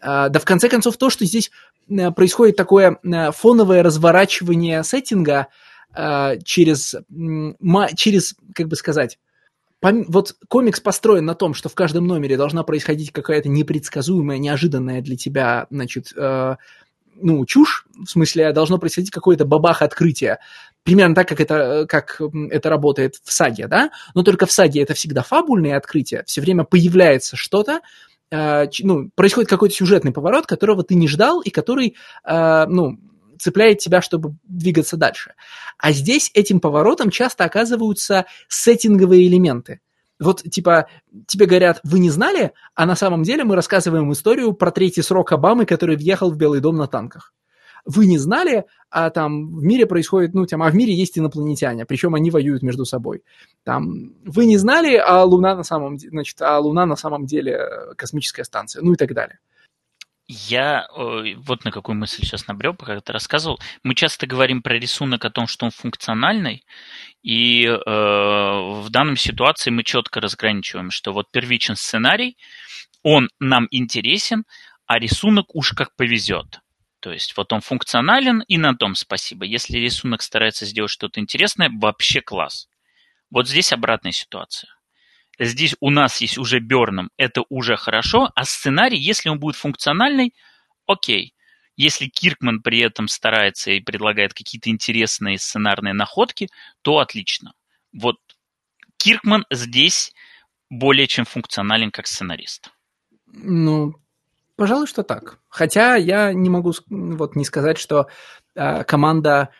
Да 0.00 0.30
в 0.38 0.44
конце 0.44 0.68
концов 0.68 0.96
то, 0.96 1.10
что 1.10 1.24
здесь 1.24 1.50
происходит 2.14 2.56
такое 2.56 2.98
фоновое 3.32 3.82
разворачивание 3.82 4.84
сеттинга, 4.84 5.48
э, 5.48 5.65
через, 6.44 6.94
через, 7.96 8.34
как 8.54 8.68
бы 8.68 8.76
сказать, 8.76 9.18
вот 9.82 10.36
комикс 10.48 10.80
построен 10.80 11.24
на 11.24 11.34
том, 11.34 11.54
что 11.54 11.68
в 11.68 11.74
каждом 11.74 12.06
номере 12.06 12.36
должна 12.36 12.62
происходить 12.62 13.12
какая-то 13.12 13.48
непредсказуемая, 13.48 14.38
неожиданная 14.38 15.00
для 15.00 15.16
тебя, 15.16 15.66
значит, 15.70 16.12
э, 16.16 16.56
ну, 17.20 17.46
чушь, 17.46 17.86
в 17.94 18.06
смысле, 18.06 18.52
должно 18.52 18.78
происходить 18.78 19.10
какое-то 19.10 19.44
бабах 19.44 19.82
открытие, 19.82 20.38
примерно 20.82 21.14
так, 21.14 21.28
как 21.28 21.40
это, 21.40 21.86
как 21.88 22.20
это 22.50 22.70
работает 22.70 23.16
в 23.22 23.32
саге, 23.32 23.66
да, 23.68 23.90
но 24.14 24.22
только 24.22 24.46
в 24.46 24.52
саге 24.52 24.82
это 24.82 24.94
всегда 24.94 25.22
фабульные 25.22 25.76
открытия, 25.76 26.24
все 26.26 26.40
время 26.40 26.64
появляется 26.64 27.36
что-то, 27.36 27.80
э, 28.30 28.66
ну, 28.80 29.10
происходит 29.14 29.50
какой-то 29.50 29.74
сюжетный 29.74 30.12
поворот, 30.12 30.46
которого 30.46 30.82
ты 30.82 30.94
не 30.94 31.08
ждал 31.08 31.40
и 31.40 31.50
который, 31.50 31.96
э, 32.24 32.66
ну, 32.66 32.98
цепляет 33.38 33.78
тебя, 33.78 34.00
чтобы 34.02 34.34
двигаться 34.44 34.96
дальше. 34.96 35.34
А 35.78 35.92
здесь 35.92 36.30
этим 36.34 36.60
поворотом 36.60 37.10
часто 37.10 37.44
оказываются 37.44 38.26
сеттинговые 38.48 39.26
элементы. 39.26 39.80
Вот, 40.18 40.42
типа, 40.42 40.86
тебе 41.26 41.46
говорят, 41.46 41.80
вы 41.84 41.98
не 41.98 42.10
знали, 42.10 42.52
а 42.74 42.86
на 42.86 42.96
самом 42.96 43.22
деле 43.22 43.44
мы 43.44 43.54
рассказываем 43.54 44.10
историю 44.12 44.54
про 44.54 44.70
третий 44.70 45.02
срок 45.02 45.32
Обамы, 45.32 45.66
который 45.66 45.96
въехал 45.96 46.30
в 46.30 46.36
Белый 46.36 46.60
дом 46.60 46.76
на 46.76 46.86
танках. 46.86 47.34
Вы 47.84 48.06
не 48.06 48.18
знали, 48.18 48.64
а 48.90 49.10
там 49.10 49.54
в 49.54 49.62
мире 49.62 49.86
происходит, 49.86 50.34
ну, 50.34 50.44
там, 50.46 50.62
а 50.62 50.70
в 50.70 50.74
мире 50.74 50.92
есть 50.92 51.18
инопланетяне, 51.18 51.84
причем 51.84 52.14
они 52.14 52.30
воюют 52.30 52.62
между 52.62 52.84
собой. 52.84 53.22
Там, 53.62 54.14
вы 54.24 54.46
не 54.46 54.56
знали, 54.56 54.96
а 54.96 55.22
Луна 55.22 55.54
на 55.54 55.62
самом 55.62 55.96
деле, 55.96 56.10
значит, 56.10 56.40
а 56.42 56.58
Луна 56.58 56.86
на 56.86 56.96
самом 56.96 57.26
деле 57.26 57.60
космическая 57.96 58.42
станция, 58.42 58.82
ну 58.82 58.94
и 58.94 58.96
так 58.96 59.12
далее. 59.14 59.38
Я 60.28 60.88
вот 60.92 61.64
на 61.64 61.70
какую 61.70 61.96
мысль 61.96 62.22
сейчас 62.22 62.48
набрел, 62.48 62.74
пока 62.74 63.00
ты 63.00 63.12
рассказывал. 63.12 63.60
Мы 63.84 63.94
часто 63.94 64.26
говорим 64.26 64.60
про 64.60 64.74
рисунок 64.74 65.24
о 65.24 65.30
том, 65.30 65.46
что 65.46 65.66
он 65.66 65.70
функциональный, 65.70 66.64
и 67.22 67.64
э, 67.64 67.78
в 67.78 68.86
данной 68.90 69.16
ситуации 69.16 69.70
мы 69.70 69.84
четко 69.84 70.20
разграничиваем, 70.20 70.90
что 70.90 71.12
вот 71.12 71.30
первичен 71.30 71.76
сценарий, 71.76 72.36
он 73.04 73.30
нам 73.38 73.68
интересен, 73.70 74.44
а 74.86 74.98
рисунок 74.98 75.54
уж 75.54 75.72
как 75.72 75.94
повезет. 75.94 76.60
То 76.98 77.12
есть 77.12 77.36
вот 77.36 77.52
он 77.52 77.60
функционален, 77.60 78.42
и 78.48 78.58
на 78.58 78.74
том 78.74 78.96
спасибо. 78.96 79.44
Если 79.44 79.78
рисунок 79.78 80.22
старается 80.22 80.66
сделать 80.66 80.90
что-то 80.90 81.20
интересное, 81.20 81.70
вообще 81.72 82.20
класс. 82.20 82.68
Вот 83.30 83.46
здесь 83.48 83.72
обратная 83.72 84.12
ситуация 84.12 84.75
здесь 85.38 85.76
у 85.80 85.90
нас 85.90 86.20
есть 86.20 86.38
уже 86.38 86.58
Берном, 86.60 87.10
это 87.16 87.44
уже 87.48 87.76
хорошо, 87.76 88.30
а 88.34 88.44
сценарий, 88.44 88.98
если 88.98 89.28
он 89.28 89.38
будет 89.38 89.56
функциональный, 89.56 90.34
окей. 90.86 91.34
Если 91.76 92.06
Киркман 92.06 92.62
при 92.62 92.78
этом 92.78 93.06
старается 93.06 93.70
и 93.70 93.80
предлагает 93.80 94.32
какие-то 94.32 94.70
интересные 94.70 95.38
сценарные 95.38 95.92
находки, 95.92 96.48
то 96.80 97.00
отлично. 97.00 97.52
Вот 97.92 98.16
Киркман 98.96 99.44
здесь 99.50 100.14
более 100.70 101.06
чем 101.06 101.26
функционален 101.26 101.90
как 101.90 102.06
сценарист. 102.06 102.72
Ну, 103.26 103.94
пожалуй, 104.56 104.86
что 104.86 105.02
так. 105.02 105.38
Хотя 105.48 105.96
я 105.96 106.32
не 106.32 106.48
могу 106.48 106.72
вот 106.88 107.36
не 107.36 107.44
сказать, 107.44 107.78
что 107.78 108.08
э, 108.54 108.84
команда 108.84 109.50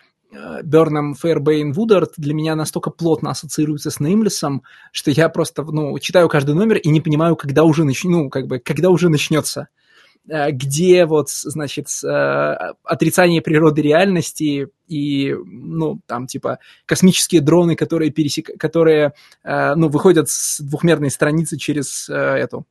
Берном, 0.62 1.14
Фейрбейн, 1.14 1.72
Вудард 1.72 2.12
для 2.16 2.34
меня 2.34 2.56
настолько 2.56 2.90
плотно 2.90 3.30
ассоциируется 3.30 3.90
с 3.90 4.00
Неймлесом, 4.00 4.62
что 4.92 5.10
я 5.10 5.28
просто, 5.28 5.62
ну, 5.62 5.98
читаю 5.98 6.28
каждый 6.28 6.54
номер 6.54 6.76
и 6.76 6.88
не 6.88 7.00
понимаю, 7.00 7.36
когда 7.36 7.64
уже, 7.64 7.84
нач... 7.84 8.04
ну, 8.04 8.28
как 8.28 8.46
бы, 8.46 8.58
когда 8.58 8.90
уже 8.90 9.08
начнется. 9.08 9.68
Э, 10.28 10.50
где 10.50 11.06
вот, 11.06 11.30
значит, 11.30 11.86
э, 12.04 12.08
отрицание 12.82 13.42
природы 13.42 13.82
реальности 13.82 14.68
и, 14.88 15.34
ну, 15.44 16.00
там, 16.06 16.26
типа, 16.26 16.58
космические 16.84 17.40
дроны, 17.40 17.76
которые, 17.76 18.10
пересек... 18.10 18.58
которые 18.58 19.12
э, 19.44 19.74
ну, 19.74 19.88
выходят 19.88 20.28
с 20.28 20.60
двухмерной 20.60 21.10
страницы 21.10 21.56
через 21.56 22.08
эту 22.08 22.66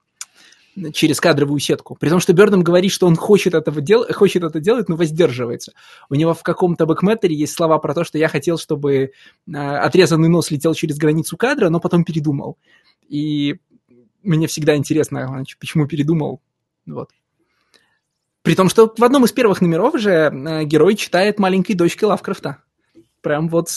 через 0.93 1.21
кадровую 1.21 1.59
сетку. 1.59 1.95
При 1.95 2.09
том, 2.09 2.19
что 2.19 2.33
Бёрдом 2.33 2.63
говорит, 2.63 2.91
что 2.91 3.07
он 3.07 3.15
хочет, 3.15 3.53
этого 3.53 3.81
дел... 3.81 4.05
хочет 4.11 4.43
это 4.43 4.59
делать, 4.59 4.89
но 4.89 4.95
воздерживается. 4.95 5.73
У 6.09 6.15
него 6.15 6.33
в 6.33 6.43
каком-то 6.43 6.85
бэкметере 6.85 7.35
есть 7.35 7.53
слова 7.53 7.77
про 7.79 7.93
то, 7.93 8.03
что 8.03 8.17
я 8.17 8.27
хотел, 8.27 8.57
чтобы 8.57 9.11
отрезанный 9.53 10.29
нос 10.29 10.51
летел 10.51 10.73
через 10.73 10.97
границу 10.97 11.37
кадра, 11.37 11.69
но 11.69 11.79
потом 11.79 12.03
передумал. 12.03 12.57
И 13.07 13.55
мне 14.23 14.47
всегда 14.47 14.75
интересно, 14.75 15.43
почему 15.59 15.87
передумал. 15.87 16.41
Вот. 16.85 17.09
При 18.41 18.53
том, 18.53 18.69
что 18.69 18.93
в 18.95 19.03
одном 19.03 19.25
из 19.25 19.31
первых 19.31 19.61
номеров 19.61 19.99
же 19.99 20.11
э, 20.11 20.65
герой 20.65 20.95
читает 20.95 21.39
маленькой 21.39 21.73
дочке 21.73 22.05
Лавкрафта. 22.05 22.59
Прям 23.21 23.49
вот 23.49 23.69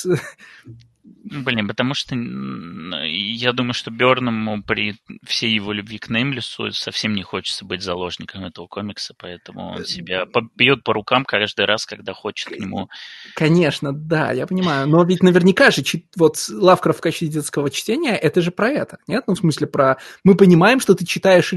Блин, 1.30 1.68
потому 1.68 1.94
что 1.94 2.14
я 2.14 3.52
думаю, 3.52 3.74
что 3.74 3.90
Берному 3.90 4.62
при 4.62 4.96
всей 5.24 5.52
его 5.52 5.72
любви 5.72 5.98
к 5.98 6.08
Неймлесу 6.08 6.72
совсем 6.72 7.14
не 7.14 7.22
хочется 7.22 7.64
быть 7.64 7.82
заложником 7.82 8.44
этого 8.44 8.66
комикса, 8.66 9.14
поэтому 9.18 9.72
он 9.72 9.82
э, 9.82 9.84
себя 9.84 10.24
бьет 10.54 10.84
по 10.84 10.92
рукам 10.92 11.24
каждый 11.24 11.66
раз, 11.66 11.86
когда 11.86 12.14
хочет 12.14 12.48
к 12.48 12.58
нему. 12.58 12.88
Конечно, 13.34 13.92
да, 13.92 14.32
я 14.32 14.46
понимаю. 14.46 14.88
Но 14.88 15.04
ведь 15.04 15.22
наверняка 15.22 15.70
же 15.70 15.82
вот 16.16 16.36
Лавкрафт 16.50 16.98
в 16.98 17.02
качестве 17.02 17.28
детского 17.28 17.70
чтения, 17.70 18.16
это 18.16 18.40
же 18.40 18.50
про 18.50 18.68
это, 18.68 18.98
нет? 19.06 19.24
Ну, 19.26 19.34
в 19.34 19.38
смысле, 19.38 19.66
про... 19.66 19.98
Мы 20.24 20.34
понимаем, 20.34 20.80
что 20.80 20.94
ты 20.94 21.04
читаешь 21.04 21.52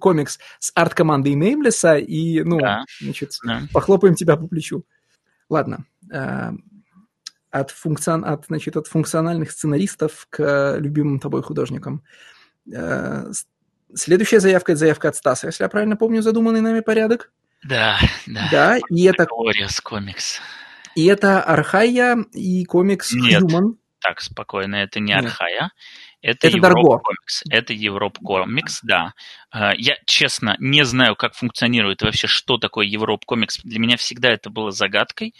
комикс 0.00 0.38
с 0.58 0.72
арт-командой 0.74 1.34
Неймлеса, 1.34 1.96
и, 1.96 2.42
ну, 2.42 2.58
да. 2.58 2.84
значит, 3.00 3.32
да. 3.44 3.62
похлопаем 3.72 4.14
тебя 4.14 4.36
по 4.36 4.46
плечу. 4.46 4.84
Ладно, 5.48 5.84
э, 6.12 6.50
от, 7.50 7.70
функцион... 7.70 8.24
от, 8.24 8.46
значит, 8.46 8.76
от 8.76 8.86
функциональных 8.86 9.50
сценаристов 9.50 10.26
к 10.30 10.76
любимым 10.78 11.20
тобой 11.20 11.42
художникам. 11.42 12.02
Э, 12.72 13.30
следующая 13.94 14.40
заявка– 14.40 14.72
это 14.72 14.80
заявка 14.80 15.08
от 15.08 15.16
Стаса, 15.16 15.46
если 15.46 15.64
я 15.64 15.68
правильно 15.68 15.96
помню 15.96 16.22
задуманный 16.22 16.60
нами 16.60 16.80
порядок. 16.80 17.32
Да, 17.64 17.98
да. 18.26 18.48
Да, 18.50 18.78
и 18.90 19.04
это... 19.04 19.24
Glorious 19.24 19.80
комикс. 19.82 20.40
И 20.94 21.06
это 21.06 21.42
Архая 21.42 22.24
и 22.32 22.64
комикс 22.64 23.12
Нет, 23.12 23.42
Human. 23.42 23.74
так, 24.00 24.20
спокойно, 24.20 24.76
это 24.76 25.00
не 25.00 25.12
Нет. 25.12 25.24
Архая. 25.24 25.70
Это, 26.20 26.48
это 26.48 26.56
Европа 26.56 26.98
комикс. 26.98 27.42
Это 27.48 27.72
Европа 27.72 28.20
комикс, 28.20 28.80
да. 28.82 29.12
Э, 29.54 29.70
я, 29.76 29.96
честно, 30.06 30.56
не 30.58 30.84
знаю, 30.84 31.14
как 31.14 31.34
функционирует 31.34 32.02
вообще, 32.02 32.26
что 32.26 32.58
такое 32.58 32.86
Европа 32.86 33.24
комикс. 33.24 33.58
Для 33.62 33.78
меня 33.78 33.96
всегда 33.96 34.30
это 34.30 34.50
было 34.50 34.72
загадкой. 34.72 35.34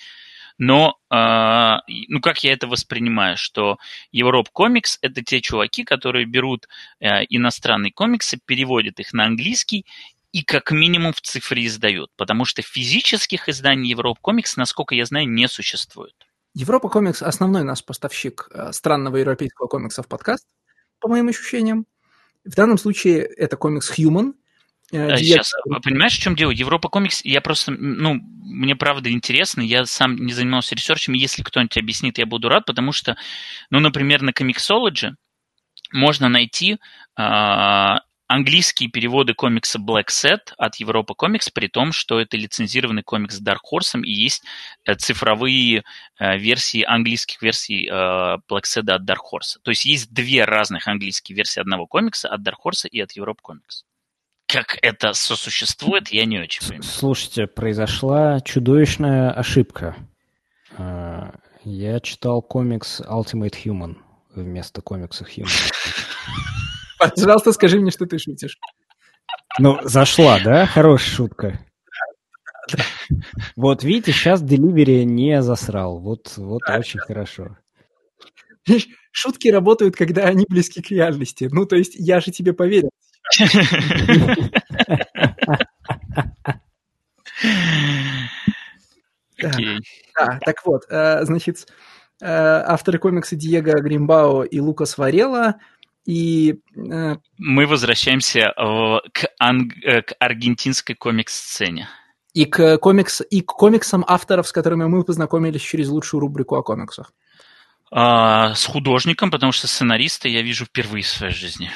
Но, 0.59 0.99
э, 1.11 1.77
ну, 2.09 2.21
как 2.21 2.43
я 2.43 2.53
это 2.53 2.67
воспринимаю, 2.67 3.37
что 3.37 3.79
Europe 4.11 4.49
Comics– 4.51 4.99
это 5.03 5.23
те 5.23 5.41
чуваки, 5.41 5.85
которые 5.85 6.27
берут 6.27 6.69
э, 7.01 7.25
иностранные 7.29 7.93
комиксы, 7.93 8.39
переводят 8.45 8.99
их 8.99 9.13
на 9.13 9.25
английский 9.25 9.87
и 10.33 10.43
как 10.43 10.73
минимум 10.73 11.13
в 11.13 11.21
цифре 11.21 11.65
издают, 11.67 12.11
потому 12.17 12.45
что 12.45 12.61
физических 12.61 13.49
изданий 13.49 13.91
Europe 13.91 14.19
Comics, 14.21 14.57
насколько 14.57 14.95
я 14.95 15.07
знаю, 15.07 15.29
не 15.29 15.49
существует. 15.49 16.15
Европа 16.55 16.89
Комикс– 16.89 17.23
основной 17.23 17.63
наш 17.63 17.85
поставщик 17.85 18.49
э, 18.51 18.73
странного 18.73 19.17
европейского 19.17 19.69
комикса 19.69 20.03
в 20.03 20.09
подкаст, 20.09 20.47
по 20.99 21.09
моим 21.09 21.29
ощущениям. 21.29 21.87
В 22.45 22.55
данном 22.55 22.79
случае 22.79 23.23
это 23.23 23.57
комикс 23.57 23.97
Human– 23.97 24.35
Сейчас, 24.91 25.53
э, 25.53 25.81
понимаешь, 25.83 26.15
в 26.15 26.21
чем 26.21 26.35
дело? 26.35 26.51
Europe 26.51 26.89
Comics, 26.89 27.23
я 27.25 27.41
просто, 27.41 27.73
ну, 27.73 28.15
мне 28.15 28.75
правда 28.75 29.11
интересно, 29.11 29.61
я 29.61 29.85
сам 29.85 30.17
не 30.17 30.33
занимался 30.33 30.75
ресерчем, 30.75 31.13
если 31.13 31.43
кто-нибудь 31.43 31.77
объяснит, 31.77 32.19
я 32.19 32.27
буду 32.27 32.49
рад, 32.49 32.65
потому 32.65 32.93
что, 32.93 33.17
ну, 33.71 33.81
например, 33.81 34.23
на 34.23 34.31
Comixology 34.31 35.13
можно 35.93 36.29
найти 36.29 36.79
э, 37.19 37.97
английские 38.29 38.91
переводы 38.91 39.35
комикса 39.35 39.79
Black 39.79 40.09
Set 40.09 40.53
от 40.57 40.77
Европа 40.77 41.15
Комикс, 41.15 41.51
при 41.51 41.67
том, 41.67 41.93
что 41.93 42.21
это 42.21 42.37
лицензированный 42.37 43.03
комикс 43.03 43.41
Dark 43.41 43.61
Horse, 43.71 44.01
и 44.03 44.13
есть 44.13 44.45
э, 44.85 44.95
цифровые 44.95 45.83
э, 46.19 46.39
версии, 46.39 46.83
английских 46.83 47.43
версий 47.43 47.89
э, 47.89 47.93
Black 47.93 48.65
Set 48.65 48.91
от 48.91 49.03
Dark 49.03 49.21
Horse. 49.33 49.59
То 49.63 49.71
есть 49.71 49.85
есть 49.85 50.13
две 50.13 50.45
разных 50.45 50.89
английские 50.89 51.37
версии 51.37 51.61
одного 51.61 51.87
комикса 51.87 52.29
от 52.29 52.41
Dark 52.41 52.57
Horse 52.65 52.89
и 52.89 53.01
от 53.01 53.13
Европа 53.13 53.41
Комикс 53.43 53.85
как 54.49 54.79
это 54.81 55.13
сосуществует, 55.13 56.09
я 56.09 56.25
не 56.25 56.41
очень 56.41 56.63
понимаю. 56.63 56.83
Слушайте, 56.83 57.47
произошла 57.47 58.41
чудовищная 58.41 59.31
ошибка. 59.31 59.95
А, 60.77 61.35
я 61.65 62.01
читал 62.01 62.41
комикс 62.41 63.01
Ultimate 63.03 63.55
Human 63.65 63.97
вместо 64.35 64.81
комикса 64.81 65.25
Human. 65.25 65.51
Пожалуйста, 66.99 67.53
скажи 67.53 67.79
мне, 67.79 67.91
что 67.91 68.07
ты 68.07 68.19
шутишь. 68.19 68.59
Ну, 69.59 69.79
зашла, 69.83 70.41
да? 70.41 70.67
Хорошая 70.67 71.15
шутка. 71.15 71.61
Вот 73.57 73.83
видите, 73.83 74.13
сейчас 74.13 74.43
Delivery 74.43 75.05
не 75.05 75.43
засрал. 75.43 76.01
Вот, 76.01 76.35
вот 76.37 76.63
очень 76.69 77.01
хорошо. 77.01 77.57
Шутки 79.11 79.49
работают, 79.49 79.97
когда 79.97 80.25
они 80.25 80.45
близки 80.49 80.83
к 80.83 80.91
реальности. 80.91 81.49
Ну, 81.51 81.67
то 81.67 81.77
есть 81.77 81.95
я 81.97 82.21
же 82.21 82.31
тебе 82.31 82.53
поверил. 82.53 82.91
Да, 89.41 90.41
так 90.45 90.67
вот, 90.67 90.83
э, 90.91 91.25
значит, 91.25 91.69
э, 92.21 92.27
авторы 92.27 92.99
комикса 92.99 93.37
Диего 93.37 93.81
Гримбао 93.81 94.43
и 94.43 94.59
Лукас 94.59 94.99
Варела 94.99 95.61
и... 96.05 96.57
Э, 96.77 97.17
Мы 97.39 97.67
возвращаемся 97.67 98.53
к, 98.57 99.29
анг... 99.39 99.75
к 99.75 100.15
аргентинской 100.19 100.97
комикс-сцене. 100.97 101.89
И 102.35 102.47
к, 102.47 102.79
комикс... 102.79 103.23
и 103.31 103.41
к 103.43 103.53
комиксам 103.53 104.05
авторов, 104.09 104.49
с 104.49 104.53
которыми 104.53 104.87
мы 104.87 105.05
познакомились 105.05 105.63
через 105.63 105.89
лучшую 105.89 106.21
рубрику 106.21 106.57
о 106.57 106.63
комиксах. 106.63 107.13
А, 107.91 108.55
с 108.55 108.67
художником, 108.67 109.31
потому 109.31 109.53
что 109.53 109.67
сценариста 109.67 110.29
я 110.29 110.43
вижу 110.43 110.67
впервые 110.67 111.03
в 111.03 111.09
своей 111.09 111.33
жизни. 111.33 111.71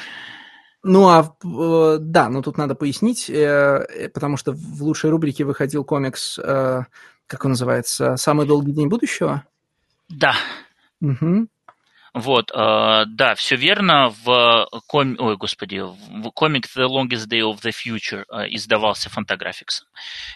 Ну, 0.83 1.07
а 1.07 1.35
э, 1.43 1.97
да, 1.99 2.29
ну 2.29 2.41
тут 2.41 2.57
надо 2.57 2.75
пояснить, 2.75 3.29
э, 3.29 3.33
э, 3.33 4.09
потому 4.09 4.35
что 4.35 4.51
в 4.51 4.83
лучшей 4.83 5.09
рубрике 5.09 5.45
выходил 5.45 5.85
комикс, 5.85 6.35
как 6.35 7.45
он 7.45 7.51
называется, 7.51 8.17
«Самый 8.17 8.45
долгий 8.45 8.73
день 8.73 8.89
будущего». 8.89 9.43
Да. 10.09 10.35
Угу. 11.01 11.47
Вот, 12.13 12.51
э, 12.51 13.05
да, 13.07 13.33
все 13.35 13.55
верно. 13.55 14.13
В 14.23 14.67
ком... 14.85 15.15
Ой, 15.17 15.35
господи, 15.35 15.79
в 15.79 16.29
комик 16.31 16.67
The 16.67 16.87
Longest 16.87 17.27
Day 17.27 17.41
of 17.41 17.61
the 17.63 17.71
Future 17.71 18.23
э, 18.31 18.53
издавался 18.53 19.09
Fantagraphics. 19.09 19.81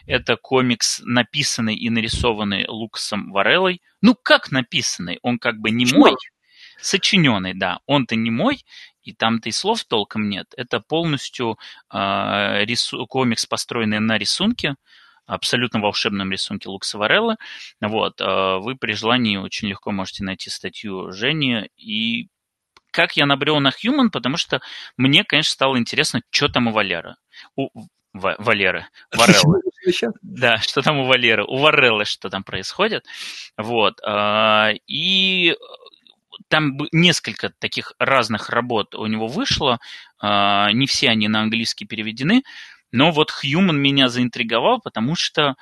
Это 0.08 0.38
комикс, 0.38 1.02
написанный 1.04 1.76
и 1.76 1.90
нарисованный 1.92 2.66
Лукасом 2.68 3.32
Вареллой. 3.32 3.82
Ну, 4.02 4.16
как 4.16 4.52
написанный? 4.52 5.20
Он 5.22 5.38
как 5.38 5.60
бы 5.60 5.70
не 5.70 5.86
мой, 5.86 6.16
сочиненный, 6.82 7.54
да. 7.54 7.80
Он-то 7.86 8.16
не 8.16 8.32
мой, 8.32 8.64
и 9.08 9.14
там-то 9.14 9.48
и 9.48 9.52
слов 9.54 9.86
толком 9.86 10.28
нет. 10.30 10.54
Это 10.58 10.82
полностью 10.82 11.58
э, 11.94 12.66
рису- 12.66 13.06
комикс, 13.08 13.46
построенный 13.46 14.00
на 14.00 14.18
рисунке, 14.18 14.76
абсолютно 15.26 15.80
волшебном 15.80 16.30
рисунке 16.32 16.68
Лукса 16.70 16.98
Варелла. 16.98 17.38
Вот, 17.80 18.20
э, 18.20 18.58
вы 18.60 18.76
при 18.76 18.94
желании 18.94 19.38
очень 19.38 19.70
легко 19.70 19.92
можете 19.92 20.24
найти 20.26 20.50
статью 20.50 21.12
Жени 21.12 21.70
и 21.78 22.28
как 22.92 23.16
я 23.16 23.26
набрел 23.26 23.60
на 23.60 23.70
Human, 23.70 24.10
потому 24.10 24.38
что 24.38 24.60
мне, 24.98 25.24
конечно, 25.24 25.52
стало 25.52 25.78
интересно, 25.78 26.22
что 26.32 26.50
там 26.50 26.68
у 26.68 26.72
Валера. 26.72 27.18
У 27.56 27.70
В, 28.14 28.36
Валеры, 28.40 28.88
Вареллы. 29.16 29.62
Да, 30.22 30.58
что 30.58 30.82
там 30.82 30.98
у 31.00 31.06
Валеры, 31.06 31.46
у 31.46 31.58
Вареллы 31.60 32.06
что 32.06 32.30
там 32.30 32.44
происходит. 32.44 33.06
Вот. 33.58 34.02
Э, 34.02 34.74
и 34.88 35.56
там 36.50 36.78
несколько 36.92 37.50
таких 37.60 37.94
разных 38.00 38.50
работ 38.50 38.96
у 38.96 39.06
него 39.06 39.28
вышло, 39.28 39.80
а, 40.20 40.72
не 40.72 40.88
все 40.88 41.10
они 41.10 41.28
на 41.28 41.42
английский 41.42 41.86
переведены, 41.86 42.44
но 42.92 43.12
вот 43.12 43.32
Хьюман 43.32 43.80
меня 43.80 44.10
заинтриговал, 44.10 44.80
потому 44.82 45.16
что, 45.16 45.56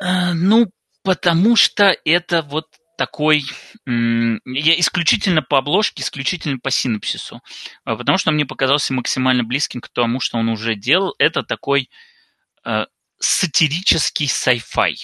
э, 0.00 0.32
ну, 0.32 0.70
потому 1.02 1.56
что 1.56 1.94
это 2.04 2.42
вот 2.42 2.66
такой, 2.96 3.44
я 3.86 4.80
исключительно 4.80 5.42
по 5.42 5.58
обложке, 5.58 6.02
исключительно 6.02 6.58
по 6.58 6.70
синапсису, 6.70 7.42
а, 7.84 7.96
потому 7.96 8.18
что 8.18 8.30
он 8.30 8.36
мне 8.36 8.46
показался 8.46 8.94
максимально 8.94 9.44
близким 9.44 9.80
к 9.80 9.88
тому, 9.88 10.20
что 10.20 10.38
он 10.38 10.48
уже 10.48 10.74
делал. 10.74 11.14
Это 11.18 11.42
такой 11.42 11.90
э, 12.64 12.86
сатирический 13.18 14.26
sci-fi. 14.26 14.94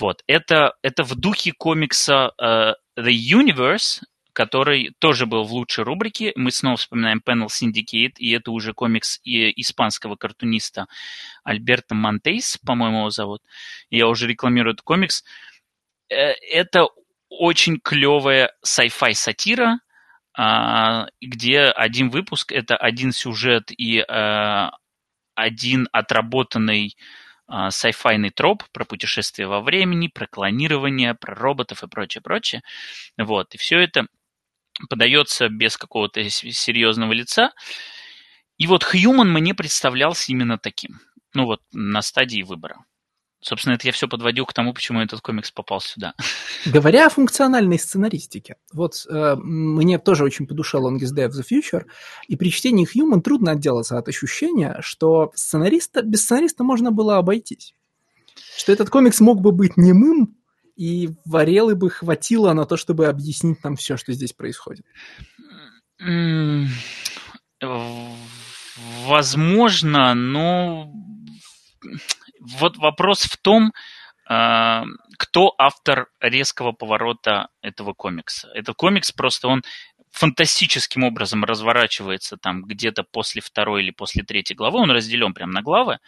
Вот, 0.00 0.22
это, 0.26 0.74
это 0.82 1.04
в 1.04 1.14
духе 1.14 1.52
комикса 1.52 2.32
э, 2.40 2.72
The 2.98 3.12
Universe, 3.12 4.00
который 4.32 4.94
тоже 4.98 5.26
был 5.26 5.44
в 5.44 5.52
лучшей 5.52 5.84
рубрике. 5.84 6.32
Мы 6.36 6.50
снова 6.52 6.78
вспоминаем 6.78 7.20
Panel 7.24 7.48
Syndicate, 7.48 8.14
и 8.18 8.30
это 8.30 8.50
уже 8.50 8.72
комикс 8.72 9.20
испанского 9.24 10.16
картуниста 10.16 10.86
Альберта 11.44 11.94
Монтейс, 11.94 12.56
по-моему, 12.64 13.00
его 13.00 13.10
зовут. 13.10 13.42
Я 13.90 14.08
уже 14.08 14.26
рекламирую 14.26 14.72
этот 14.72 14.84
комикс. 14.84 15.22
Э, 16.08 16.32
это 16.50 16.86
очень 17.28 17.78
клевая 17.78 18.52
sci-fi 18.64 19.12
сатира, 19.12 19.80
а, 20.32 21.08
где 21.20 21.64
один 21.64 22.08
выпуск– 22.08 22.52
это 22.52 22.76
один 22.76 23.12
сюжет 23.12 23.70
и 23.76 23.98
э, 23.98 24.70
один 25.34 25.88
отработанный 25.92 26.96
sci-fi 27.50 28.30
троп 28.30 28.62
про 28.72 28.84
путешествие 28.84 29.48
во 29.48 29.60
времени, 29.60 30.08
про 30.08 30.26
клонирование, 30.26 31.14
про 31.14 31.34
роботов 31.34 31.82
и 31.82 31.88
прочее, 31.88 32.22
прочее. 32.22 32.62
Вот. 33.18 33.54
И 33.54 33.58
все 33.58 33.78
это 33.80 34.06
подается 34.88 35.48
без 35.48 35.76
какого-то 35.76 36.28
серьезного 36.28 37.12
лица. 37.12 37.52
И 38.56 38.66
вот 38.66 38.84
Human 38.94 39.24
мне 39.24 39.54
представлялся 39.54 40.32
именно 40.32 40.58
таким. 40.58 41.00
Ну 41.34 41.46
вот 41.46 41.60
на 41.72 42.02
стадии 42.02 42.42
выбора. 42.42 42.84
Собственно, 43.42 43.74
это 43.74 43.86
я 43.86 43.92
все 43.92 44.06
подводил 44.06 44.44
к 44.44 44.52
тому, 44.52 44.74
почему 44.74 45.00
этот 45.00 45.22
комикс 45.22 45.50
попал 45.50 45.80
сюда. 45.80 46.14
Говоря 46.66 47.06
о 47.06 47.10
функциональной 47.10 47.78
сценаристике, 47.78 48.56
вот 48.72 49.06
э, 49.08 49.34
мне 49.36 49.98
тоже 49.98 50.24
очень 50.24 50.46
по 50.46 50.52
душе 50.52 50.76
Longest 50.76 51.14
Day 51.16 51.26
of 51.26 51.30
the 51.30 51.42
Future, 51.50 51.86
и 52.28 52.36
при 52.36 52.50
чтении 52.50 52.86
Human 52.86 53.22
трудно 53.22 53.52
отделаться 53.52 53.96
от 53.96 54.08
ощущения, 54.08 54.76
что 54.80 55.32
сценариста, 55.34 56.02
без 56.02 56.22
сценариста 56.22 56.64
можно 56.64 56.90
было 56.90 57.16
обойтись. 57.16 57.74
Что 58.58 58.72
этот 58.72 58.90
комикс 58.90 59.20
мог 59.20 59.40
бы 59.40 59.52
быть 59.52 59.78
немым, 59.78 60.36
и 60.76 61.10
Варелы 61.24 61.76
бы 61.76 61.88
хватило 61.90 62.52
на 62.52 62.66
то, 62.66 62.76
чтобы 62.76 63.06
объяснить 63.06 63.64
нам 63.64 63.76
все, 63.76 63.96
что 63.96 64.12
здесь 64.12 64.32
происходит. 64.32 64.84
Возможно, 69.06 70.14
но 70.14 70.92
вот 72.40 72.76
вопрос 72.76 73.22
в 73.22 73.36
том, 73.36 73.72
а, 74.26 74.84
кто 75.18 75.54
автор 75.58 76.08
резкого 76.20 76.72
поворота 76.72 77.48
этого 77.62 77.94
комикса. 77.94 78.48
Этот 78.54 78.76
комикс 78.76 79.12
просто 79.12 79.48
он 79.48 79.62
фантастическим 80.10 81.04
образом 81.04 81.44
разворачивается 81.44 82.36
там 82.36 82.62
где-то 82.62 83.04
после 83.04 83.40
второй 83.40 83.82
или 83.82 83.90
после 83.90 84.24
третьей 84.24 84.56
главы, 84.56 84.80
он 84.80 84.90
разделен 84.90 85.34
прям 85.34 85.50
на 85.50 85.62
главы, 85.62 85.98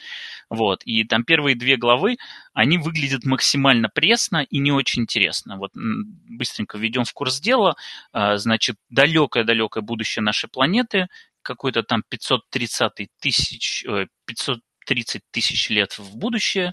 вот, 0.51 0.83
и 0.85 1.05
там 1.05 1.25
первые 1.25 1.57
две 1.57 1.77
главы, 1.77 2.17
они 2.53 2.79
выглядят 2.79 3.25
максимально 3.25 3.89
пресно 3.89 4.43
и 4.43 4.59
не 4.59 4.73
очень 4.73 5.03
интересно. 5.03 5.57
Вот 5.57 5.71
быстренько 5.75 6.79
введем 6.79 7.05
в 7.05 7.13
курс 7.13 7.41
дела, 7.41 7.77
а, 8.13 8.37
значит, 8.39 8.77
далекое-далекое 8.91 9.83
будущее 9.83 10.23
нашей 10.23 10.49
планеты, 10.49 11.07
какой-то 11.43 11.83
там 11.83 12.03
530 12.09 13.09
тысяч, 13.21 13.85
500 14.27 14.61
30 14.85 15.23
тысяч 15.31 15.71
лет 15.71 15.99
в 15.99 16.17
будущее, 16.17 16.73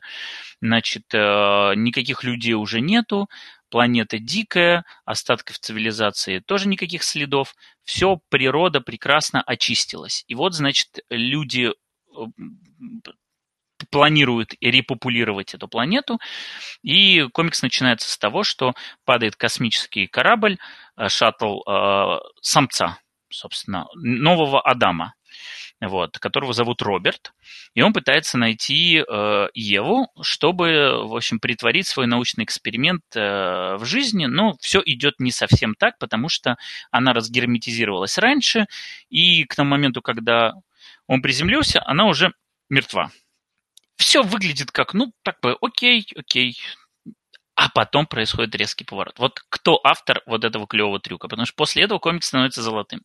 значит, 0.61 1.03
э, 1.13 1.73
никаких 1.75 2.23
людей 2.23 2.53
уже 2.53 2.81
нету, 2.81 3.29
планета 3.69 4.19
дикая, 4.19 4.83
остатков 5.05 5.59
цивилизации 5.59 6.39
тоже 6.39 6.67
никаких 6.67 7.03
следов, 7.03 7.55
все, 7.83 8.19
природа 8.29 8.81
прекрасно 8.81 9.41
очистилась. 9.41 10.23
И 10.27 10.35
вот, 10.35 10.53
значит, 10.53 10.99
люди 11.09 11.69
э, 11.69 12.21
планируют 13.91 14.53
репопулировать 14.61 15.53
эту 15.53 15.67
планету, 15.67 16.19
и 16.83 17.27
комикс 17.33 17.61
начинается 17.61 18.09
с 18.09 18.17
того, 18.17 18.43
что 18.43 18.73
падает 19.05 19.35
космический 19.35 20.07
корабль, 20.07 20.57
э, 20.97 21.09
шаттл 21.09 21.61
э, 21.67 22.19
самца, 22.41 22.97
собственно, 23.29 23.87
нового 23.95 24.61
Адама 24.61 25.13
вот, 25.81 26.19
которого 26.19 26.53
зовут 26.53 26.81
Роберт, 26.81 27.33
и 27.73 27.81
он 27.81 27.93
пытается 27.93 28.37
найти 28.37 29.03
э, 29.07 29.47
Еву, 29.53 30.09
чтобы, 30.21 31.07
в 31.07 31.15
общем, 31.15 31.39
притворить 31.39 31.87
свой 31.87 32.07
научный 32.07 32.43
эксперимент 32.43 33.03
э, 33.15 33.75
в 33.77 33.85
жизни, 33.85 34.25
но 34.25 34.57
все 34.59 34.81
идет 34.85 35.19
не 35.19 35.31
совсем 35.31 35.75
так, 35.75 35.97
потому 35.97 36.29
что 36.29 36.57
она 36.91 37.13
разгерметизировалась 37.13 38.17
раньше, 38.17 38.67
и 39.09 39.45
к 39.45 39.55
тому 39.55 39.71
моменту, 39.71 40.01
когда 40.01 40.53
он 41.07 41.21
приземлился, 41.21 41.81
она 41.85 42.05
уже 42.05 42.33
мертва. 42.69 43.11
Все 43.95 44.21
выглядит 44.21 44.71
как, 44.71 44.93
ну, 44.93 45.11
так 45.23 45.39
бы, 45.41 45.57
окей, 45.61 46.07
окей, 46.15 46.57
а 47.59 47.67
потом 47.67 48.05
происходит 48.05 48.55
резкий 48.55 48.85
поворот. 48.85 49.19
Вот 49.19 49.41
кто 49.49 49.81
автор 49.83 50.21
вот 50.25 50.45
этого 50.45 50.65
клевого 50.65 51.01
трюка? 51.01 51.27
Потому 51.27 51.45
что 51.45 51.55
после 51.55 51.83
этого 51.83 51.99
комикс 51.99 52.27
становится 52.27 52.61
золотым. 52.61 53.01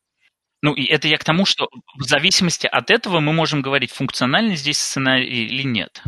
Ну, 0.64 0.72
и 0.72 0.86
это 0.86 1.08
я 1.08 1.18
к 1.18 1.24
тому, 1.24 1.44
что 1.44 1.68
в 1.98 2.04
зависимости 2.04 2.66
от 2.66 2.90
этого 2.90 3.20
мы 3.20 3.34
можем 3.34 3.60
говорить, 3.60 3.90
функциональный 3.90 4.56
здесь 4.56 4.78
сценарий 4.78 5.44
или 5.44 5.62
нет. 5.62 6.02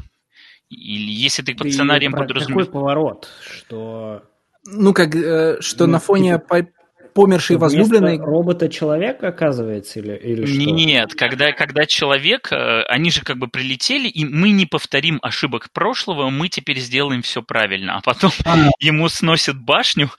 Или 0.70 1.12
если 1.12 1.42
ты 1.42 1.54
под 1.54 1.70
сценарием 1.70 2.12
подразумеваешь... 2.12 2.68
Какой 2.68 2.80
поворот, 2.80 3.28
что... 3.46 4.22
Ну, 4.64 4.94
как, 4.94 5.14
э, 5.14 5.61
что 5.61 5.84
ну, 5.84 5.92
на 5.92 5.98
фоне 5.98 6.38
типа 6.38 6.68
померший 7.16 7.56
возлюбленный... 7.56 8.18
робота-человек, 8.18 9.24
оказывается, 9.24 9.98
или, 10.00 10.14
или 10.14 10.44
что? 10.44 10.70
Нет, 10.70 11.14
когда, 11.14 11.52
когда 11.52 11.86
человек, 11.86 12.52
э, 12.52 12.82
они 12.88 13.10
же 13.10 13.22
как 13.22 13.38
бы 13.38 13.48
прилетели, 13.48 14.06
и 14.06 14.26
мы 14.26 14.50
не 14.50 14.66
повторим 14.66 15.18
ошибок 15.22 15.70
прошлого, 15.72 16.28
мы 16.28 16.48
теперь 16.48 16.78
сделаем 16.78 17.22
все 17.22 17.42
правильно. 17.42 17.96
А 17.96 18.00
потом 18.02 18.30
а. 18.44 18.68
ему 18.80 19.08
сносят 19.08 19.56
башню, 19.56 20.10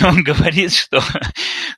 и 0.00 0.04
он 0.04 0.22
говорит, 0.24 0.72
что 0.72 1.00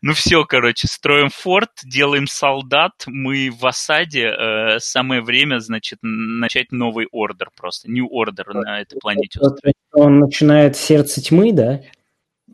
ну 0.01 0.15
все, 0.15 0.45
короче, 0.45 0.87
строим 0.87 1.29
форт, 1.31 1.71
делаем 1.85 2.29
солдат, 2.29 2.93
мы 3.07 3.51
в 3.51 3.67
осаде, 3.67 4.29
э, 4.29 4.79
самое 4.79 5.23
время, 5.23 5.59
значит, 5.59 5.99
начать 6.03 6.71
новый 6.71 7.09
ордер 7.11 7.51
просто, 7.57 7.91
new 7.91 8.07
order 8.07 8.53
на 8.53 8.81
этой 8.81 8.99
планете. 9.01 9.41
Он 9.93 10.21
начинает 10.21 10.77
сердце 10.77 11.21
тьмы, 11.21 11.53
да? 11.53 11.81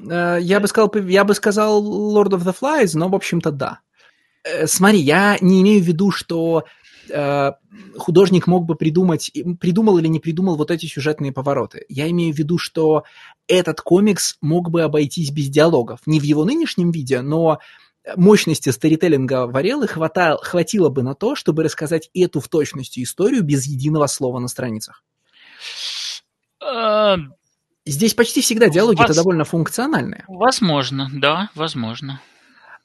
Э, 0.00 0.38
я 0.40 0.60
бы 0.60 0.68
сказал, 0.68 0.92
я 1.06 1.24
бы 1.24 1.34
сказал 1.34 1.82
Lord 1.82 2.30
of 2.30 2.44
the 2.44 2.54
Flies, 2.58 2.90
но, 2.94 3.08
в 3.08 3.14
общем-то, 3.14 3.50
да. 3.50 3.80
Э, 4.44 4.66
смотри, 4.66 5.00
я 5.00 5.38
не 5.40 5.62
имею 5.62 5.82
в 5.82 5.86
виду, 5.86 6.10
что 6.10 6.64
э, 7.10 7.52
художник 7.96 8.46
мог 8.46 8.64
бы 8.64 8.74
придумать, 8.74 9.30
придумал 9.60 9.98
или 9.98 10.08
не 10.08 10.20
придумал 10.20 10.56
вот 10.56 10.70
эти 10.70 10.86
сюжетные 10.86 11.32
повороты. 11.32 11.84
Я 11.88 12.08
имею 12.10 12.34
в 12.34 12.38
виду, 12.38 12.58
что 12.58 13.04
этот 13.48 13.80
комикс 13.80 14.36
мог 14.40 14.70
бы 14.70 14.82
обойтись 14.82 15.30
без 15.30 15.48
диалогов. 15.48 16.00
Не 16.06 16.20
в 16.20 16.22
его 16.22 16.44
нынешнем 16.44 16.90
виде, 16.90 17.20
но 17.20 17.58
мощности 18.16 18.68
старителлинга 18.68 19.46
Варелы 19.46 19.86
хватало, 19.86 20.38
хватило 20.42 20.90
бы 20.90 21.02
на 21.02 21.14
то, 21.14 21.34
чтобы 21.34 21.62
рассказать 21.62 22.10
эту 22.14 22.40
в 22.40 22.48
точности 22.48 23.02
историю 23.02 23.42
без 23.42 23.64
единого 23.66 24.06
слова 24.06 24.38
на 24.40 24.48
страницах. 24.48 25.02
Здесь 27.86 28.14
почти 28.14 28.40
всегда 28.40 28.68
диалоги 28.68 28.98
Воз... 28.98 29.06
это 29.06 29.14
довольно 29.14 29.44
функциональные. 29.44 30.24
Возможно, 30.26 31.10
да, 31.12 31.50
возможно. 31.54 32.20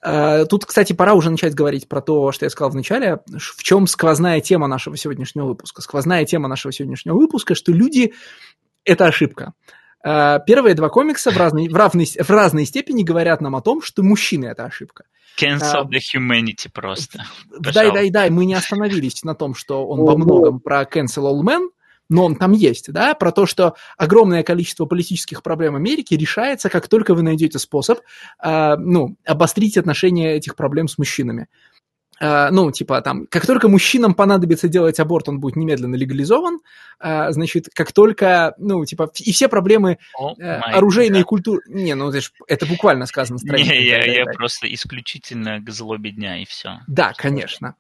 А, 0.01 0.45
тут, 0.45 0.65
кстати, 0.65 0.93
пора 0.93 1.13
уже 1.13 1.29
начать 1.29 1.53
говорить 1.53 1.87
про 1.87 2.01
то, 2.01 2.31
что 2.31 2.45
я 2.45 2.49
сказал 2.49 2.71
в 2.71 2.75
начале, 2.75 3.19
в 3.27 3.63
чем 3.63 3.87
сквозная 3.87 4.41
тема 4.41 4.67
нашего 4.67 4.97
сегодняшнего 4.97 5.47
выпуска. 5.47 5.81
Сквозная 5.81 6.25
тема 6.25 6.47
нашего 6.47 6.73
сегодняшнего 6.73 7.15
выпуска, 7.15 7.55
что 7.55 7.71
люди– 7.71 8.13
это 8.83 9.05
ошибка. 9.05 9.53
А, 10.01 10.39
первые 10.39 10.75
два 10.75 10.89
комикса 10.89 11.31
в 11.31 11.37
разной, 11.37 11.67
в, 11.67 11.75
равной, 11.75 12.05
в 12.05 12.29
разной 12.29 12.65
степени 12.65 13.03
говорят 13.03 13.41
нам 13.41 13.55
о 13.55 13.61
том, 13.61 13.81
что 13.81 14.03
мужчины– 14.03 14.45
это 14.47 14.65
ошибка. 14.65 15.05
Cancel 15.37 15.85
the 15.85 15.99
humanity 16.13 16.69
просто. 16.73 17.25
Дай, 17.59 17.91
дай, 17.91 18.09
дай, 18.09 18.29
мы 18.29 18.45
не 18.45 18.55
остановились 18.55 19.23
на 19.23 19.35
том, 19.35 19.55
что 19.55 19.85
он 19.85 20.01
во 20.01 20.17
многом 20.17 20.59
про 20.59 20.83
cancel 20.83 21.31
all 21.31 21.41
men, 21.41 21.69
но 22.10 22.26
он 22.26 22.36
там 22.36 22.51
есть, 22.51 22.91
да, 22.91 23.14
про 23.14 23.32
то, 23.32 23.45
что 23.45 23.76
огромное 23.97 24.43
количество 24.43 24.86
политических 24.86 25.43
проблем 25.43 25.76
Америки 25.76 26.16
решается, 26.16 26.70
как 26.70 26.88
только 26.88 27.14
вы 27.14 27.22
найдете 27.22 27.60
способ, 27.60 27.99
э, 28.43 28.76
ну, 28.78 29.16
обострить 29.26 29.78
отношения 29.78 30.36
этих 30.36 30.55
проблем 30.55 30.88
с 30.88 30.97
мужчинами. 30.97 31.47
Uh, 32.22 32.49
ну, 32.51 32.70
типа 32.70 32.99
там, 33.01 33.28
как 33.28 33.45
только 33.45 33.70
мужчинам 33.70 34.14
понадобится 34.14 34.68
делать 34.68 34.99
аборт, 34.99 35.30
он 35.30 35.39
будет 35.39 35.55
немедленно 35.55 35.95
легализован, 35.95 36.60
uh, 37.01 37.32
значит, 37.32 37.70
как 37.74 37.93
только, 37.93 38.55
ну, 38.57 38.84
типа, 38.84 39.10
и 39.20 39.32
все 39.32 39.47
проблемы 39.47 39.99
uh, 40.22 40.60
оружейной 40.60 41.24
культуры... 41.24 41.62
Не, 41.68 41.95
ну, 41.95 42.10
это, 42.10 42.20
ж, 42.20 42.34
это 42.47 42.66
буквально 42.66 43.05
сказано. 43.05 43.39
Не, 43.41 43.86
я, 43.86 44.03
я 44.03 44.26
просто 44.26 44.68
исключительно 44.74 45.62
к 45.62 45.70
злобе 45.70 46.12
дня, 46.12 46.41
и 46.41 46.45
все. 46.45 46.82
Да, 46.88 47.14
конечно. 47.16 47.76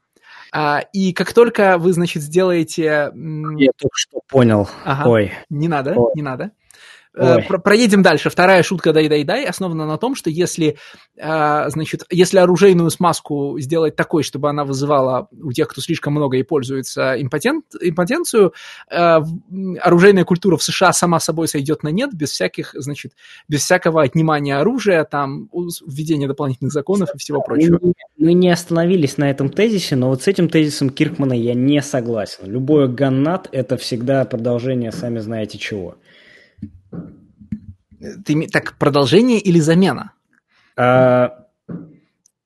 А, 0.51 0.81
и 0.93 1.13
как 1.13 1.33
только 1.33 1.77
вы, 1.77 1.93
значит, 1.93 2.23
сделаете... 2.23 2.83
Я 2.83 3.71
только 3.77 3.95
что 3.95 4.19
понял. 4.27 4.67
Ага. 4.83 5.09
Ой. 5.09 5.33
Не 5.49 5.67
надо, 5.67 5.93
Ой. 5.95 6.11
не 6.15 6.21
надо. 6.21 6.51
Ой. 7.17 7.43
Проедем 7.63 8.03
дальше. 8.03 8.29
Вторая 8.29 8.61
шутка 8.61 8.93
«дай-дай-дай» 8.93 9.45
основана 9.45 9.85
на 9.87 9.97
том, 9.97 10.15
что 10.15 10.29
если, 10.29 10.77
значит, 11.15 12.03
если 12.11 12.37
оружейную 12.37 12.89
смазку 12.91 13.59
сделать 13.59 13.95
такой, 13.95 14.23
чтобы 14.23 14.49
она 14.49 14.63
вызывала 14.63 15.27
у 15.31 15.51
тех, 15.51 15.67
кто 15.67 15.81
слишком 15.81 16.13
много 16.13 16.37
и 16.37 16.43
пользуется 16.43 17.19
импотент, 17.19 17.65
импотенцию, 17.81 18.53
оружейная 18.87 20.23
культура 20.23 20.57
в 20.57 20.63
США 20.63 20.93
сама 20.93 21.19
собой 21.19 21.47
сойдет 21.47 21.83
на 21.83 21.89
нет 21.89 22.13
без 22.13 22.29
всяких, 22.29 22.71
значит, 22.75 23.13
без 23.47 23.63
всякого 23.63 24.03
отнимания 24.03 24.57
оружия, 24.57 25.03
там, 25.03 25.49
введения 25.85 26.27
дополнительных 26.27 26.71
законов 26.71 27.09
и 27.15 27.17
всего 27.17 27.41
прочего. 27.41 27.79
Мы 28.17 28.33
не 28.33 28.51
остановились 28.51 29.17
на 29.17 29.31
этом 29.31 29.49
тезисе, 29.49 29.95
но 29.95 30.09
вот 30.09 30.21
с 30.23 30.27
этим 30.27 30.47
тезисом 30.47 30.89
Киркмана 30.89 31.33
я 31.33 31.55
не 31.55 31.81
согласен. 31.81 32.45
Любое 32.45 32.87
ганнат– 32.87 33.49
это 33.51 33.77
всегда 33.77 34.23
продолжение, 34.25 34.91
сами 34.91 35.19
знаете 35.19 35.57
чего. 35.57 35.95
Ты, 37.99 38.47
так, 38.47 38.77
продолжение 38.77 39.39
или 39.39 39.59
замена? 39.59 40.13
А, 40.77 41.47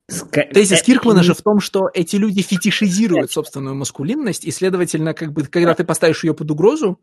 ска... 0.09 0.45
Тезис 0.51 0.81
э, 0.81 0.85
Киркмана 0.85 1.21
же 1.21 1.33
в 1.33 1.41
том, 1.41 1.59
что 1.59 1.89
эти 1.93 2.15
люди 2.15 2.41
фетишизируют 2.41 3.31
собственную 3.31 3.75
маскулинность, 3.75 4.45
и, 4.45 4.51
следовательно, 4.51 5.13
как 5.13 5.31
бы, 5.31 5.43
когда 5.43 5.75
ты 5.75 5.83
поставишь 5.83 6.23
ее 6.23 6.33
под 6.33 6.49
угрозу... 6.49 6.99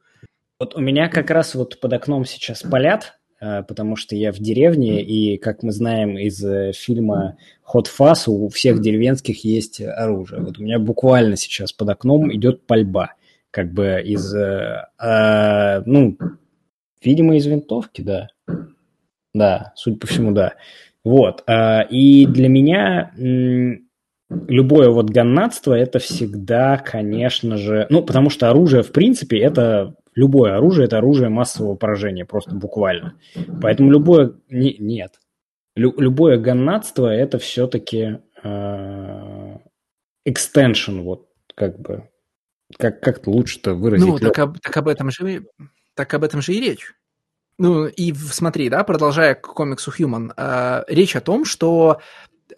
Вот 0.58 0.74
у 0.74 0.80
меня 0.80 1.08
как 1.08 1.30
раз 1.30 1.54
вот 1.54 1.80
под 1.80 1.92
окном 1.92 2.24
сейчас 2.24 2.62
палят, 2.62 3.14
э, 3.40 3.62
потому 3.62 3.94
что 3.94 4.16
я 4.16 4.32
в 4.32 4.38
деревне, 4.38 5.02
и, 5.02 5.38
как 5.38 5.62
мы 5.62 5.70
знаем 5.70 6.18
из 6.18 6.44
э, 6.44 6.72
фильма 6.72 7.36
«Hot 7.72 7.86
Fuzz», 7.96 8.24
у 8.26 8.48
всех 8.48 8.80
деревенских 8.80 9.44
есть 9.44 9.80
оружие. 9.80 10.42
Вот 10.42 10.58
у 10.58 10.62
меня 10.62 10.80
буквально 10.80 11.36
сейчас 11.36 11.72
под 11.72 11.90
окном 11.90 12.34
идет 12.34 12.66
пальба, 12.66 13.14
как 13.52 13.72
бы 13.72 14.02
из, 14.04 14.34
э, 14.34 15.82
ну, 15.86 16.18
Видимо, 17.02 17.36
из 17.36 17.46
винтовки, 17.46 18.02
да. 18.02 18.28
Да, 19.34 19.72
судя 19.76 19.98
по 19.98 20.06
всему, 20.06 20.32
да. 20.32 20.54
Вот. 21.04 21.42
А, 21.46 21.82
и 21.82 22.26
для 22.26 22.48
меня 22.48 23.12
любое 24.28 24.90
вот 24.90 25.10
ганнатство 25.10 25.74
это 25.74 25.98
всегда, 25.98 26.78
конечно 26.78 27.56
же, 27.56 27.86
ну, 27.90 28.02
потому 28.02 28.30
что 28.30 28.48
оружие, 28.50 28.82
в 28.82 28.92
принципе, 28.92 29.38
это 29.40 29.94
любое 30.14 30.56
оружие, 30.56 30.86
это 30.86 30.98
оружие 30.98 31.28
массового 31.30 31.74
поражения, 31.74 32.24
просто 32.24 32.54
буквально. 32.54 33.14
Поэтому 33.60 33.90
любое, 33.90 34.34
не, 34.48 34.76
нет, 34.78 35.18
Лю, 35.76 35.94
любое 35.98 36.38
ганнатство 36.38 37.06
это 37.06 37.38
все-таки 37.38 38.18
э, 38.42 39.56
extension, 40.28 41.02
вот 41.02 41.28
как 41.54 41.80
бы, 41.80 42.08
как, 42.78 43.00
как-то 43.00 43.30
лучше-то 43.30 43.74
выразить. 43.74 44.06
Ну, 44.06 44.18
так, 44.18 44.38
об, 44.38 44.58
так 44.58 44.76
об 44.76 44.88
этом 44.88 45.10
же 45.10 45.44
так 45.94 46.12
об 46.14 46.24
этом 46.24 46.40
же 46.40 46.54
и 46.54 46.60
речь. 46.60 46.94
Ну, 47.62 47.88
и 47.88 48.14
смотри, 48.14 48.70
да, 48.70 48.84
продолжая 48.84 49.34
к 49.34 49.42
комиксу 49.42 49.90
Human, 49.90 50.32
э, 50.34 50.84
речь 50.88 51.14
о 51.14 51.20
том, 51.20 51.44
что 51.44 52.00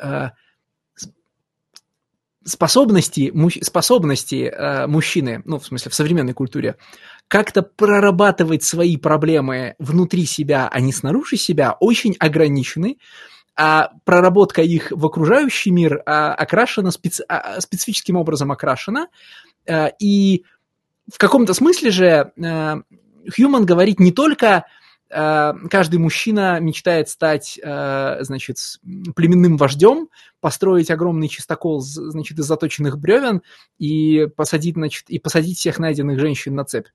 э, 0.01 0.29
способности, 2.45 3.33
му, 3.35 3.51
способности 3.51 4.45
э, 4.45 4.87
мужчины, 4.87 5.43
ну, 5.45 5.59
в 5.59 5.67
смысле, 5.67 5.91
в 5.91 5.95
современной 5.97 6.35
культуре, 6.35 6.77
как-то 7.27 7.63
прорабатывать 7.63 8.63
свои 8.63 8.97
проблемы 8.97 9.75
внутри 9.81 10.25
себя, 10.25 10.69
а 10.71 10.79
не 10.79 10.93
снаружи 10.93 11.37
себя, 11.37 11.77
очень 11.81 12.15
ограничены, 12.21 12.99
а 13.57 13.91
проработка 14.05 14.63
их 14.63 14.93
в 14.93 15.05
окружающий 15.05 15.73
мир 15.73 16.01
а, 16.07 16.33
окрашена, 16.33 16.93
специ, 16.93 17.25
а, 17.27 17.61
специфическим 17.61 18.15
образом 18.15 18.53
окрашена, 18.53 19.09
а, 19.69 19.91
и 19.99 20.45
в 21.13 21.19
каком-то 21.19 21.55
смысле 21.55 21.91
же 21.91 22.33
а, 22.41 22.83
Хьюман 23.35 23.67
говорит 23.67 23.99
не 23.99 24.13
только 24.13 24.65
каждый 25.13 25.99
мужчина 25.99 26.59
мечтает 26.59 27.09
стать, 27.11 27.61
э, 27.63 28.17
значит, 28.21 28.57
племенным 29.15 29.59
вождем, 29.59 30.09
построить 30.41 30.91
огромный 30.91 31.29
чистокол, 31.29 31.81
значит, 31.81 32.39
из 32.39 32.47
заточенных 32.47 32.99
бревен 32.99 33.43
и 33.79 34.27
посадить, 34.35 34.75
значит, 34.75 35.05
и 35.09 35.19
посадить 35.19 35.59
всех 35.59 35.79
найденных 35.79 36.19
женщин 36.19 36.55
на 36.55 36.65
цепь. 36.65 36.87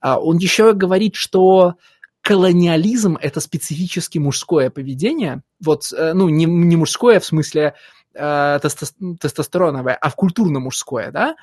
А 0.00 0.18
он 0.18 0.38
еще 0.38 0.72
говорит, 0.72 1.14
что 1.14 1.74
колониализм– 2.22 3.16
это 3.20 3.40
специфически 3.40 4.18
мужское 4.18 4.70
поведение. 4.70 5.42
Вот, 5.64 5.92
э, 5.96 6.12
ну, 6.12 6.28
не, 6.28 6.46
не 6.46 6.76
мужское 6.76 7.20
в 7.20 7.24
смысле 7.24 7.74
тестостероновое, 8.12 9.94
а 9.94 10.10
в 10.10 10.16
культурно-мужское, 10.16 11.12
да, 11.12 11.36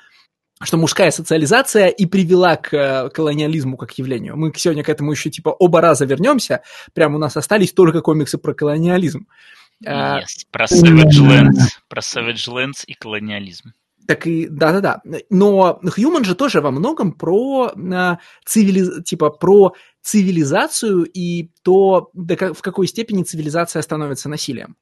что 0.62 0.76
мужская 0.76 1.10
социализация 1.10 1.88
и 1.88 2.06
привела 2.06 2.56
к 2.56 2.74
э, 2.74 3.10
колониализму 3.10 3.76
как 3.76 3.96
явлению. 3.98 4.36
Мы 4.36 4.52
сегодня 4.56 4.82
к 4.82 4.88
этому 4.88 5.12
еще 5.12 5.30
типа 5.30 5.50
оба 5.50 5.80
раза 5.80 6.04
вернемся. 6.04 6.62
Прям 6.94 7.14
у 7.14 7.18
нас 7.18 7.36
остались 7.36 7.72
только 7.72 8.00
комиксы 8.00 8.38
про 8.38 8.54
колониализм. 8.54 9.26
А, 9.86 10.20
yes, 10.20 10.46
про 10.50 10.64
Savage 10.64 11.20
Lands, 11.20 11.78
про 11.88 12.00
Savage 12.00 12.48
Lands 12.48 12.84
и 12.86 12.94
колониализм. 12.94 13.72
Так 14.08 14.26
и 14.26 14.48
да-да-да. 14.48 15.02
Но 15.30 15.80
Human 15.84 16.24
же 16.24 16.34
тоже 16.34 16.60
во 16.60 16.70
многом 16.70 17.12
про 17.12 17.70
э, 17.70 18.16
цивилиз... 18.44 19.04
типа 19.04 19.30
про 19.30 19.74
цивилизацию 20.02 21.04
и 21.04 21.50
то, 21.62 22.10
в 22.14 22.62
какой 22.62 22.88
степени 22.88 23.22
цивилизация 23.22 23.82
становится 23.82 24.28
насилием. 24.28 24.76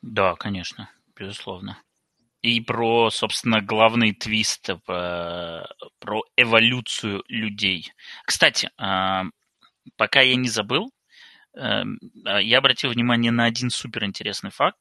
Да, 0.00 0.34
конечно, 0.36 0.88
безусловно 1.18 1.76
и 2.42 2.60
про, 2.60 3.10
собственно, 3.10 3.60
главный 3.60 4.12
твист, 4.12 4.70
про 4.86 6.22
эволюцию 6.36 7.22
людей. 7.28 7.92
Кстати, 8.24 8.70
а, 8.78 9.24
пока 9.96 10.22
я 10.22 10.36
не 10.36 10.48
забыл, 10.48 10.90
эм, 11.54 11.98
а, 12.24 12.40
я 12.40 12.58
обратил 12.58 12.90
внимание 12.90 13.30
на 13.30 13.44
один 13.44 13.70
суперинтересный 13.70 14.50
факт. 14.50 14.78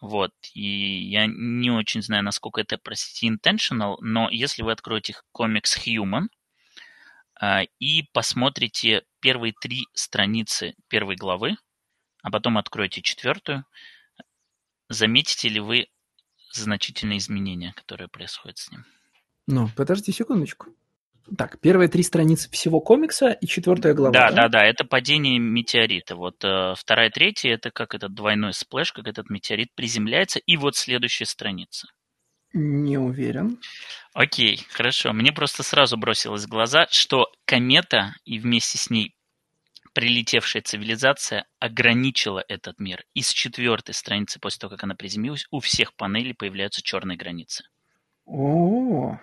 Вот, 0.00 0.32
и 0.54 1.08
я 1.08 1.26
не 1.26 1.70
очень 1.70 2.02
знаю, 2.02 2.22
насколько 2.24 2.60
это, 2.60 2.78
простите, 2.78 3.26
intentional, 3.28 3.96
но 4.00 4.28
если 4.30 4.62
вы 4.62 4.72
откроете 4.72 5.16
комикс 5.32 5.76
Human 5.86 6.28
и 7.78 8.02
посмотрите 8.12 9.04
первые 9.20 9.54
три 9.60 9.86
страницы 9.94 10.74
первой 10.88 11.14
главы, 11.14 11.56
а 12.22 12.30
потом 12.30 12.58
откроете 12.58 13.00
четвертую, 13.00 13.64
заметите 14.88 15.48
ли 15.48 15.60
вы 15.60 15.86
значительные 16.52 17.18
изменения, 17.18 17.72
которые 17.74 18.08
происходят 18.08 18.58
с 18.58 18.70
ним. 18.70 18.84
Ну, 19.46 19.68
подожди 19.76 20.12
секундочку. 20.12 20.66
Так, 21.36 21.60
первые 21.60 21.88
три 21.88 22.02
страницы 22.02 22.50
всего 22.50 22.80
комикса 22.80 23.30
и 23.30 23.46
четвертая 23.46 23.92
глава. 23.92 24.12
Да, 24.12 24.30
да, 24.30 24.34
да, 24.34 24.48
да 24.48 24.64
это 24.64 24.84
падение 24.84 25.38
метеорита. 25.38 26.16
Вот 26.16 26.42
э, 26.42 26.74
вторая, 26.76 27.10
третья 27.10 27.52
это 27.52 27.70
как 27.70 27.94
этот 27.94 28.14
двойной 28.14 28.54
сплэш, 28.54 28.92
как 28.92 29.06
этот 29.06 29.28
метеорит 29.28 29.74
приземляется, 29.74 30.38
и 30.38 30.56
вот 30.56 30.76
следующая 30.76 31.26
страница. 31.26 31.88
Не 32.54 32.96
уверен. 32.96 33.58
Окей, 34.14 34.64
хорошо. 34.70 35.12
Мне 35.12 35.32
просто 35.32 35.62
сразу 35.62 35.98
бросилось 35.98 36.44
в 36.44 36.48
глаза, 36.48 36.86
что 36.90 37.30
комета 37.44 38.14
и 38.24 38.38
вместе 38.38 38.78
с 38.78 38.88
ней 38.88 39.14
прилетевшая 39.98 40.62
цивилизация 40.62 41.46
ограничила 41.58 42.44
этот 42.46 42.78
мир. 42.78 43.02
И 43.14 43.20
с 43.20 43.30
четвертой 43.30 43.94
страницы, 43.94 44.38
после 44.38 44.60
того, 44.60 44.70
как 44.70 44.84
она 44.84 44.94
приземлилась, 44.94 45.48
у 45.50 45.58
всех 45.58 45.92
панелей 45.96 46.34
появляются 46.34 46.82
черные 46.84 47.18
границы. 47.18 47.64
О, 48.24 49.18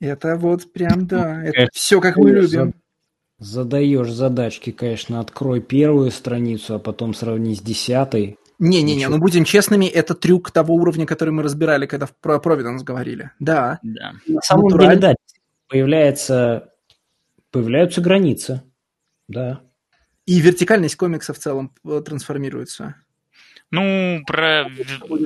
это 0.00 0.36
вот 0.36 0.72
прям, 0.72 1.06
да, 1.06 1.44
это 1.44 1.68
все 1.74 2.00
как 2.00 2.16
мы 2.16 2.30
любим. 2.30 2.72
Задаешь 3.36 4.10
задачки, 4.10 4.72
конечно, 4.72 5.20
открой 5.20 5.60
первую 5.60 6.10
страницу, 6.10 6.76
а 6.76 6.78
потом 6.78 7.12
сравни 7.12 7.54
с 7.54 7.60
десятой. 7.60 8.38
Не-не-не, 8.58 9.08
ну 9.08 9.18
будем 9.18 9.44
честными, 9.44 9.84
это 9.84 10.14
трюк 10.14 10.52
того 10.52 10.74
уровня, 10.74 11.04
который 11.04 11.34
мы 11.34 11.42
разбирали, 11.42 11.84
когда 11.84 12.08
про 12.22 12.38
Провиденс 12.38 12.82
говорили. 12.82 13.30
Да. 13.40 13.78
да. 13.82 14.14
На 14.26 14.40
самом 14.40 14.68
Натураль... 14.68 14.88
деле, 14.88 15.00
да, 15.00 15.14
появляется, 15.68 16.72
появляются 17.50 18.00
границы. 18.00 18.62
Да. 19.28 19.62
И 20.26 20.40
вертикальность 20.40 20.96
комикса 20.96 21.34
в 21.34 21.38
целом 21.38 21.74
э, 21.84 22.02
трансформируется. 22.04 22.96
Ну, 23.70 24.22
про... 24.26 24.70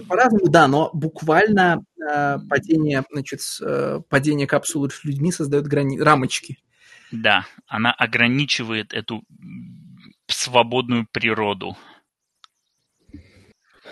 По-разному, 0.08 0.48
да, 0.48 0.66
но 0.68 0.90
буквально 0.92 1.84
э, 2.00 2.38
падение, 2.48 3.04
значит, 3.10 3.40
э, 3.60 4.00
падение 4.08 4.46
капсулы 4.46 4.90
с 4.90 5.04
людьми 5.04 5.30
создает 5.30 5.66
грани... 5.66 6.00
рамочки. 6.00 6.58
Да, 7.10 7.46
она 7.66 7.92
ограничивает 7.92 8.92
эту 8.92 9.22
свободную 10.26 11.06
природу. 11.10 11.76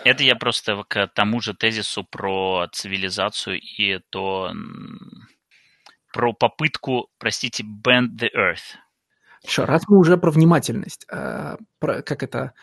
Это 0.03 0.23
я 0.23 0.35
просто 0.35 0.83
к 0.87 1.07
тому 1.07 1.41
же 1.41 1.53
тезису 1.53 2.03
про 2.03 2.67
цивилизацию 2.71 3.59
и 3.59 3.99
то 4.09 4.53
про 6.13 6.33
попытку, 6.33 7.09
простите, 7.17 7.63
bend 7.63 8.17
the 8.19 8.29
earth. 8.35 8.77
Что, 9.47 9.65
раз 9.65 9.83
мы 9.87 9.97
уже 9.97 10.17
про 10.17 10.29
внимательность, 10.29 11.05
э, 11.11 11.55
про, 11.79 12.01
как 12.01 12.21
это... 12.21 12.53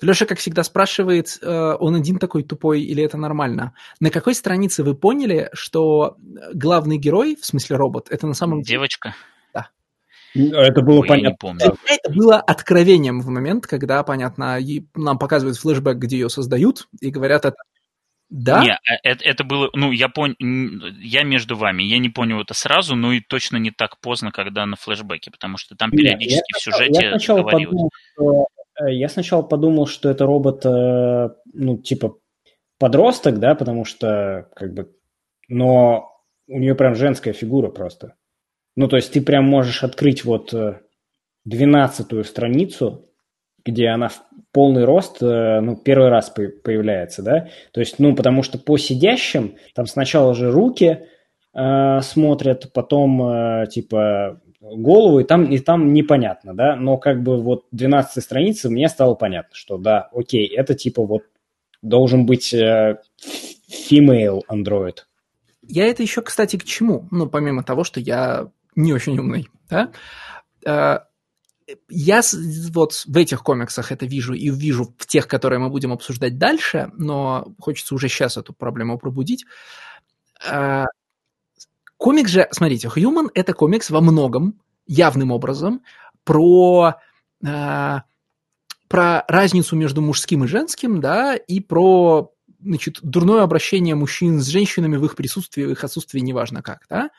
Леша, 0.00 0.26
как 0.26 0.38
всегда, 0.38 0.62
спрашивает, 0.62 1.38
э, 1.42 1.76
он 1.80 1.96
один 1.96 2.20
такой 2.20 2.44
тупой 2.44 2.82
или 2.82 3.02
это 3.02 3.16
нормально? 3.16 3.74
На 3.98 4.10
какой 4.10 4.36
странице 4.36 4.84
вы 4.84 4.94
поняли, 4.94 5.50
что 5.52 6.16
главный 6.54 6.98
герой, 6.98 7.34
в 7.34 7.44
смысле 7.44 7.76
робот, 7.76 8.06
это 8.10 8.28
на 8.28 8.34
самом 8.34 8.62
деле... 8.62 8.76
Девочка? 8.76 9.16
Да. 9.52 9.70
Это 10.34 10.82
было 10.82 11.00
Ой, 11.00 11.08
я 11.08 11.16
не 11.16 11.22
понятно. 11.22 11.36
помню. 11.40 11.64
Меня 11.64 11.98
это 12.04 12.12
было 12.12 12.36
откровением 12.36 13.20
в 13.20 13.26
момент, 13.26 13.66
когда, 13.66 14.04
понятно, 14.04 14.60
и 14.60 14.86
нам 14.94 15.18
показывают 15.18 15.58
флешбэк, 15.58 15.96
где 15.96 16.18
ее 16.18 16.28
создают, 16.28 16.86
и 17.00 17.10
говорят 17.10 17.44
это. 17.44 17.56
Да? 18.30 18.62
Не, 18.62 18.72
э, 18.72 18.98
это, 19.04 19.24
это 19.24 19.44
было, 19.44 19.70
ну, 19.72 19.90
я 19.90 20.08
понял, 20.08 20.34
я 21.00 21.22
между 21.22 21.56
вами, 21.56 21.82
я 21.82 21.98
не 21.98 22.10
понял 22.10 22.40
это 22.40 22.52
сразу, 22.52 22.94
но 22.94 23.12
и 23.12 23.20
точно 23.20 23.56
не 23.56 23.70
так 23.70 24.00
поздно, 24.00 24.30
когда 24.30 24.66
на 24.66 24.76
флешбеке, 24.76 25.30
потому 25.30 25.56
что 25.56 25.74
там 25.76 25.90
Нет, 25.90 25.98
периодически 25.98 26.52
я 26.52 26.58
в 26.58 26.62
сюжете 26.62 27.04
я 27.04 27.10
сначала 27.12 27.40
говорилось. 27.40 27.66
подумал, 27.66 27.90
что, 28.12 28.46
э, 28.84 28.94
я 28.94 29.08
сначала 29.08 29.42
подумал, 29.42 29.86
что 29.86 30.10
это 30.10 30.26
робот, 30.26 30.66
э, 30.66 31.30
ну, 31.54 31.78
типа 31.78 32.18
подросток, 32.78 33.38
да, 33.38 33.54
потому 33.54 33.86
что, 33.86 34.48
как 34.54 34.74
бы, 34.74 34.94
но 35.48 36.10
у 36.48 36.58
нее 36.58 36.74
прям 36.74 36.94
женская 36.94 37.32
фигура 37.32 37.70
просто. 37.70 38.14
Ну, 38.76 38.88
то 38.88 38.96
есть 38.96 39.12
ты 39.12 39.22
прям 39.22 39.44
можешь 39.44 39.82
открыть 39.82 40.24
вот 40.24 40.54
двенадцатую 41.44 42.24
страницу, 42.24 43.10
где 43.64 43.88
она 43.88 44.08
в 44.08 44.22
полный 44.58 44.84
рост, 44.84 45.22
э, 45.22 45.60
ну, 45.60 45.76
первый 45.76 46.08
раз 46.08 46.30
по- 46.30 46.48
появляется, 46.48 47.22
да, 47.22 47.48
то 47.70 47.78
есть, 47.78 48.00
ну, 48.00 48.16
потому 48.16 48.42
что 48.42 48.58
по 48.58 48.76
сидящим 48.76 49.54
там 49.72 49.86
сначала 49.86 50.34
же 50.34 50.50
руки 50.50 51.06
э, 51.54 52.00
смотрят, 52.00 52.72
потом, 52.72 53.22
э, 53.22 53.66
типа, 53.68 54.40
голову, 54.60 55.20
и 55.20 55.24
там, 55.24 55.44
и 55.44 55.60
там 55.60 55.92
непонятно, 55.92 56.56
да, 56.56 56.74
но 56.74 56.96
как 56.96 57.22
бы 57.22 57.40
вот 57.40 57.66
12 57.70 58.20
страницы 58.20 58.68
мне 58.68 58.88
стало 58.88 59.14
понятно, 59.14 59.54
что 59.54 59.78
да, 59.78 60.08
окей, 60.12 60.48
это 60.48 60.74
типа 60.74 61.06
вот 61.06 61.22
должен 61.80 62.26
быть 62.26 62.52
э, 62.52 62.98
female 63.70 64.40
android. 64.50 64.96
Я 65.68 65.86
это 65.86 66.02
еще, 66.02 66.20
кстати, 66.20 66.56
к 66.56 66.64
чему? 66.64 67.06
Ну, 67.12 67.28
помимо 67.28 67.62
того, 67.62 67.84
что 67.84 68.00
я 68.00 68.48
не 68.74 68.92
очень 68.92 69.16
умный, 69.16 69.46
да? 69.70 69.92
Я 71.88 72.22
вот 72.70 73.04
в 73.06 73.16
этих 73.16 73.42
комиксах 73.42 73.92
это 73.92 74.06
вижу 74.06 74.34
и 74.34 74.50
вижу 74.50 74.94
в 74.96 75.06
тех, 75.06 75.28
которые 75.28 75.58
мы 75.58 75.68
будем 75.70 75.92
обсуждать 75.92 76.38
дальше, 76.38 76.90
но 76.94 77.54
хочется 77.58 77.94
уже 77.94 78.08
сейчас 78.08 78.36
эту 78.36 78.52
проблему 78.54 78.98
пробудить. 78.98 79.44
Э, 80.48 80.84
Комикс 81.98 82.30
же, 82.30 82.48
смотрите, 82.52 82.88
Human— 82.88 83.28
это 83.34 83.52
комикс 83.52 83.90
во 83.90 84.00
многом, 84.00 84.60
явным 84.86 85.32
образом, 85.32 85.82
про, 86.24 86.94
э, 87.44 87.96
про 88.88 89.24
разницу 89.26 89.76
между 89.76 90.00
мужским 90.00 90.44
и 90.44 90.46
женским, 90.46 91.00
да, 91.00 91.34
и 91.34 91.58
про 91.60 92.32
значит, 92.60 93.00
дурное 93.02 93.42
обращение 93.42 93.96
мужчин 93.96 94.40
с 94.40 94.46
женщинами 94.46 94.96
в 94.96 95.04
их 95.04 95.16
присутствии, 95.16 95.64
в 95.64 95.70
их 95.72 95.82
отсутствии, 95.82 96.20
неважно 96.20 96.62
как, 96.62 96.86
да? 96.88 97.10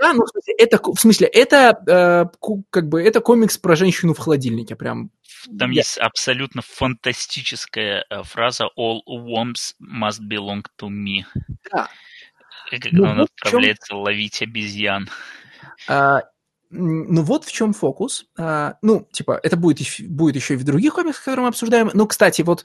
Да, 0.00 0.12
ну, 0.12 0.24
в 0.24 0.28
смысле, 0.28 0.54
это, 0.58 0.78
в 0.82 0.98
смысле, 0.98 1.26
это, 1.28 1.82
э, 1.86 2.24
как 2.70 2.88
бы, 2.88 3.02
это 3.02 3.20
комикс 3.20 3.56
про 3.58 3.76
женщину 3.76 4.14
в 4.14 4.18
холодильнике, 4.18 4.74
прям. 4.76 5.10
Там 5.58 5.70
Я- 5.70 5.80
есть 5.80 5.98
абсолютно 5.98 6.62
фантастическая 6.62 8.04
э, 8.10 8.22
фраза 8.22 8.68
«All 8.78 9.00
worms 9.08 9.74
must 9.80 10.20
belong 10.28 10.62
to 10.80 10.88
me». 10.88 11.24
Да. 11.72 11.88
Как 12.70 12.80
Ну 12.92 13.04
он 13.04 13.18
вот 13.18 13.28
отправляется 13.36 13.96
ловить 13.96 14.40
обезьян. 14.42 15.08
А, 15.88 16.22
ну 16.72 17.22
вот 17.22 17.44
в 17.44 17.52
чем 17.52 17.74
фокус. 17.74 18.26
А, 18.38 18.76
ну, 18.82 19.06
типа, 19.12 19.38
это 19.42 19.56
будет, 19.56 19.78
будет 20.08 20.36
еще 20.36 20.54
и 20.54 20.56
в 20.56 20.64
других 20.64 20.94
комиксах, 20.94 21.24
которые 21.24 21.42
мы 21.42 21.48
обсуждаем. 21.48 21.90
Ну, 21.92 22.06
кстати, 22.06 22.42
вот 22.42 22.64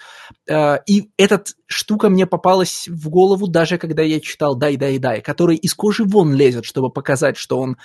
а, 0.50 0.82
и 0.88 1.12
эта 1.18 1.44
штука 1.66 2.10
мне 2.10 2.26
попалась 2.26 2.88
в 2.88 3.10
голову 3.10 3.48
даже 3.48 3.78
когда 3.78 4.04
я 4.04 4.20
читал 4.20 4.56
«Дай, 4.56 4.78
дай, 4.78 4.98
дай», 4.98 5.22
который 5.22 5.58
из 5.58 5.74
кожи 5.74 6.06
вон 6.06 6.34
лезет, 6.34 6.66
чтобы 6.66 6.90
показать, 6.90 7.38
что 7.38 7.60
он 7.60 7.78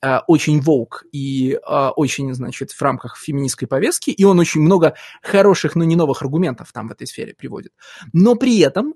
а, 0.00 0.24
очень 0.26 0.60
волк 0.60 1.04
и 1.12 1.58
а, 1.64 1.90
очень, 1.90 2.34
значит, 2.34 2.72
в 2.72 2.82
рамках 2.82 3.16
феминистской 3.16 3.68
повестки, 3.68 4.10
и 4.10 4.24
он 4.24 4.38
очень 4.38 4.60
много 4.60 4.94
хороших, 5.22 5.76
но 5.76 5.84
не 5.84 5.96
новых 5.96 6.22
аргументов 6.22 6.72
там 6.72 6.88
в 6.88 6.92
этой 6.92 7.06
сфере 7.06 7.34
приводит. 7.34 7.72
Но 8.12 8.34
при 8.34 8.58
этом 8.58 8.94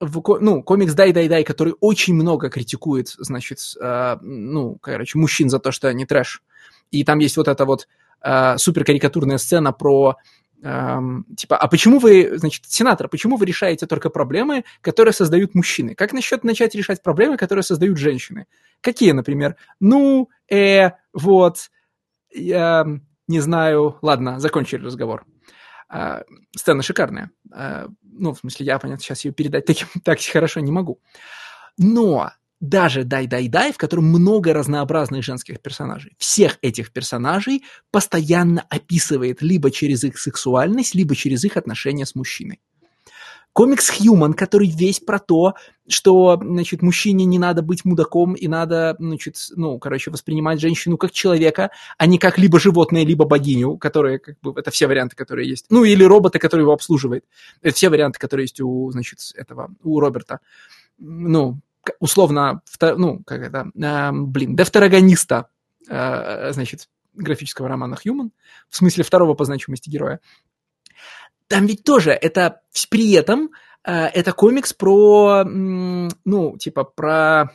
в, 0.00 0.38
ну, 0.40 0.62
комикс 0.62 0.94
«Дай, 0.94 1.12
дай, 1.12 1.28
дай», 1.28 1.44
который 1.44 1.74
очень 1.80 2.14
много 2.14 2.50
критикует, 2.50 3.08
значит, 3.18 3.58
э, 3.80 4.16
ну, 4.22 4.76
короче, 4.76 5.18
мужчин 5.18 5.50
за 5.50 5.58
то, 5.58 5.72
что 5.72 5.88
они 5.88 6.06
трэш. 6.06 6.42
И 6.90 7.04
там 7.04 7.18
есть 7.18 7.36
вот 7.36 7.48
эта 7.48 7.64
вот 7.64 7.88
э, 8.22 8.56
суперкарикатурная 8.58 9.38
сцена 9.38 9.72
про, 9.72 10.16
эм, 10.62 11.26
типа, 11.36 11.56
а 11.56 11.68
почему 11.68 11.98
вы, 11.98 12.38
значит, 12.38 12.64
сенатор, 12.66 13.08
почему 13.08 13.36
вы 13.36 13.46
решаете 13.46 13.86
только 13.86 14.08
проблемы, 14.08 14.64
которые 14.80 15.12
создают 15.12 15.54
мужчины? 15.54 15.94
Как 15.94 16.12
насчет 16.12 16.44
начать 16.44 16.74
решать 16.74 17.02
проблемы, 17.02 17.36
которые 17.36 17.62
создают 17.62 17.98
женщины? 17.98 18.46
Какие, 18.80 19.12
например? 19.12 19.56
Ну, 19.80 20.30
э, 20.50 20.92
вот, 21.12 21.70
я 22.32 22.86
не 23.26 23.40
знаю, 23.40 23.98
ладно, 24.00 24.38
закончили 24.38 24.84
разговор. 24.84 25.24
А, 25.90 26.22
сцена 26.56 26.82
шикарная. 26.82 27.30
Ну, 28.18 28.34
в 28.34 28.38
смысле, 28.38 28.66
я, 28.66 28.78
понятно, 28.78 29.02
сейчас 29.02 29.24
ее 29.24 29.32
передать 29.32 29.64
таким, 29.64 29.88
так 30.04 30.18
хорошо 30.20 30.60
не 30.60 30.72
могу. 30.72 31.00
Но 31.76 32.32
даже 32.60 33.04
«Дай-дай-дай», 33.04 33.72
в 33.72 33.76
котором 33.76 34.06
много 34.06 34.52
разнообразных 34.52 35.22
женских 35.22 35.60
персонажей, 35.60 36.14
всех 36.18 36.58
этих 36.60 36.92
персонажей 36.92 37.64
постоянно 37.92 38.64
описывает 38.68 39.42
либо 39.42 39.70
через 39.70 40.02
их 40.02 40.18
сексуальность, 40.18 40.94
либо 40.94 41.14
через 41.14 41.44
их 41.44 41.56
отношения 41.56 42.04
с 42.04 42.14
мужчиной. 42.16 42.60
Комикс 43.58 43.90
Human, 44.00 44.34
который 44.34 44.68
весь 44.68 45.00
про 45.00 45.18
то, 45.18 45.54
что, 45.88 46.38
значит, 46.40 46.80
мужчине 46.80 47.24
не 47.24 47.40
надо 47.40 47.60
быть 47.60 47.84
мудаком 47.84 48.34
и 48.34 48.46
надо, 48.46 48.94
значит, 49.00 49.34
ну, 49.56 49.80
короче, 49.80 50.12
воспринимать 50.12 50.60
женщину 50.60 50.96
как 50.96 51.10
человека, 51.10 51.72
а 51.96 52.06
не 52.06 52.18
как 52.18 52.38
либо 52.38 52.60
животное, 52.60 53.04
либо 53.04 53.24
богиню, 53.24 53.76
которые, 53.76 54.20
как 54.20 54.38
бы, 54.42 54.52
это 54.54 54.70
все 54.70 54.86
варианты, 54.86 55.16
которые 55.16 55.48
есть. 55.48 55.66
Ну, 55.70 55.82
или 55.82 56.04
робота, 56.04 56.38
который 56.38 56.60
его 56.60 56.72
обслуживает. 56.72 57.24
Это 57.60 57.74
все 57.74 57.88
варианты, 57.88 58.20
которые 58.20 58.44
есть 58.44 58.60
у, 58.60 58.92
значит, 58.92 59.18
этого, 59.34 59.74
у 59.82 59.98
Роберта. 59.98 60.38
Ну, 60.96 61.58
условно, 61.98 62.62
ну, 62.80 63.24
как 63.26 63.40
это, 63.40 63.72
эм, 63.74 64.30
блин, 64.30 64.54
дефтерогониста, 64.54 65.48
э, 65.88 66.52
значит, 66.52 66.88
графического 67.12 67.66
романа 67.66 67.96
Human, 68.06 68.30
в 68.68 68.76
смысле 68.76 69.02
второго 69.02 69.34
по 69.34 69.44
значимости 69.44 69.90
героя. 69.90 70.20
Там 71.48 71.66
ведь 71.66 71.82
тоже 71.82 72.12
это 72.12 72.60
при 72.90 73.12
этом 73.12 73.50
э, 73.84 73.92
это 73.92 74.32
комикс 74.32 74.72
про, 74.72 75.44
ну, 75.44 76.56
типа, 76.58 76.84
про... 76.84 77.50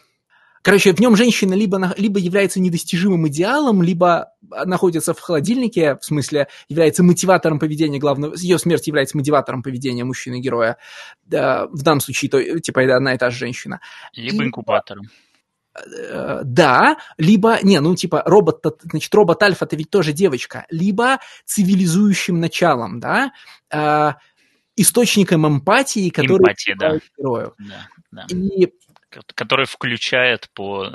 Короче, 0.64 0.94
в 0.94 1.00
нем 1.00 1.18
женщина 1.18 1.54
либо, 1.54 1.94
либо 1.98 2.20
является 2.20 2.62
недостижимым 2.62 3.28
идеалом, 3.28 3.84
либо 3.84 4.30
находится 4.42 5.14
в 5.14 5.20
холодильнике, 5.20 5.98
в 5.98 6.06
смысле, 6.06 6.48
является 6.70 7.04
мотиватором 7.04 7.60
поведения 7.60 8.00
главного... 8.00 8.34
Ее 8.38 8.58
смерть 8.58 8.88
является 8.88 9.18
мотиватором 9.18 9.62
поведения 9.62 10.06
мужчины-героя. 10.06 10.78
Да, 11.26 11.68
в 11.68 11.84
данном 11.84 12.00
случае, 12.00 12.32
то, 12.32 12.60
типа, 12.62 12.80
это 12.80 12.96
одна 12.96 13.14
и 13.14 13.18
та 13.18 13.30
же 13.30 13.40
женщина. 13.40 13.82
Либо 14.14 14.44
И- 14.44 14.48
инкубатором. 14.48 15.10
Э, 15.76 16.42
да, 16.44 16.98
либо, 17.18 17.58
не, 17.64 17.80
ну, 17.80 17.96
типа, 17.96 18.24
робот, 18.26 18.64
значит, 18.84 19.14
робот-альфа-то 19.14 19.76
ведь 19.76 19.90
тоже 19.90 20.14
девочка, 20.14 20.66
либо 20.70 21.20
цивилизующим 21.46 22.40
началом, 22.40 23.00
да, 23.00 23.32
э, 23.72 24.14
источником 24.76 25.48
эмпатии, 25.48 26.10
который 26.10 26.42
Эмпатия, 26.42 26.76
да. 26.76 27.00
герою. 27.18 27.54
Да, 27.58 27.88
да. 28.12 28.26
И 28.30 28.72
Ко- 29.10 29.22
Который 29.36 29.68
включает 29.68 30.50
по... 30.54 30.90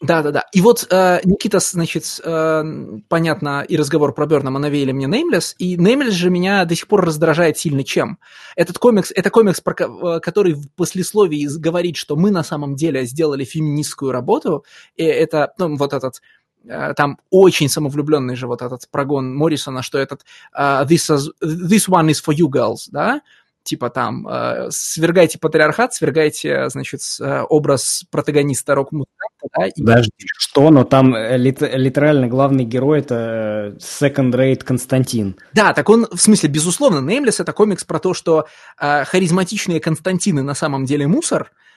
э, 0.00 0.06
Да-да-да. 0.06 0.44
И 0.52 0.60
вот 0.60 0.86
э, 0.90 1.20
Никита, 1.24 1.58
значит, 1.58 2.20
э, 2.22 2.64
понятно, 3.08 3.62
и 3.62 3.76
разговор 3.76 4.14
про 4.14 4.26
Бернама 4.26 4.60
навеяли 4.60 4.92
мне 4.92 5.06
Nameless, 5.06 5.54
и 5.58 5.76
Nameless 5.76 6.10
же 6.10 6.30
меня 6.30 6.64
до 6.64 6.76
сих 6.76 6.86
пор 6.86 7.04
раздражает 7.04 7.58
сильно 7.58 7.82
чем. 7.82 8.18
Этот 8.54 8.78
комикс, 8.78 9.10
это 9.14 9.30
комикс, 9.30 9.60
про, 9.60 9.74
э, 9.74 10.20
который 10.20 10.54
в 10.54 10.70
послесловии 10.76 11.48
говорит, 11.58 11.96
что 11.96 12.14
мы 12.16 12.30
на 12.30 12.44
самом 12.44 12.76
деле 12.76 13.04
сделали 13.06 13.44
феминистскую 13.44 14.12
работу, 14.12 14.64
и 14.96 15.02
это, 15.04 15.52
ну, 15.58 15.76
вот 15.76 15.92
этот 15.92 16.20
э, 16.64 16.94
там 16.94 17.18
очень 17.30 17.68
самовлюбленный 17.68 18.36
же 18.36 18.46
вот 18.46 18.62
этот 18.62 18.88
прогон 18.90 19.34
Моррисона, 19.34 19.82
что 19.82 19.98
этот 19.98 20.24
э, 20.56 20.84
this, 20.84 21.10
is, 21.12 21.28
this 21.42 21.88
one 21.88 22.08
is 22.08 22.22
for 22.24 22.34
you 22.34 22.48
girls, 22.48 22.88
да, 22.92 23.22
типа 23.68 23.90
там 23.90 24.26
э, 24.26 24.68
свергайте 24.70 25.38
патриархат, 25.38 25.92
свергайте, 25.94 26.68
значит, 26.70 27.02
с- 27.02 27.20
э, 27.20 27.42
образ 27.48 28.04
протагониста 28.10 28.74
рок-музыканта, 28.74 29.48
да, 29.56 29.66
и 29.66 29.80
Подожди, 29.82 30.10
что? 30.38 30.70
Но 30.70 30.84
там 30.84 31.14
э, 31.14 31.36
лит- 31.36 31.60
литерально 31.60 32.28
главный 32.28 32.64
герой 32.64 33.00
это 33.00 33.74
э, 33.74 33.78
second 33.78 34.32
rate 34.32 34.64
Константин. 34.64 35.36
Да, 35.52 35.72
так 35.74 35.88
он, 35.90 36.06
в 36.10 36.18
смысле, 36.20 36.48
безусловно, 36.48 36.98
Nameless— 37.08 37.36
это 37.40 37.52
комикс 37.52 37.84
про 37.84 37.98
то, 37.98 38.14
что 38.14 38.46
э, 38.80 39.04
харизматичные 39.04 39.80
Константины 39.80 40.42
на 40.42 40.54
самом 40.54 40.86
деле 40.86 41.06
мусор, 41.06 41.50
э, 41.52 41.67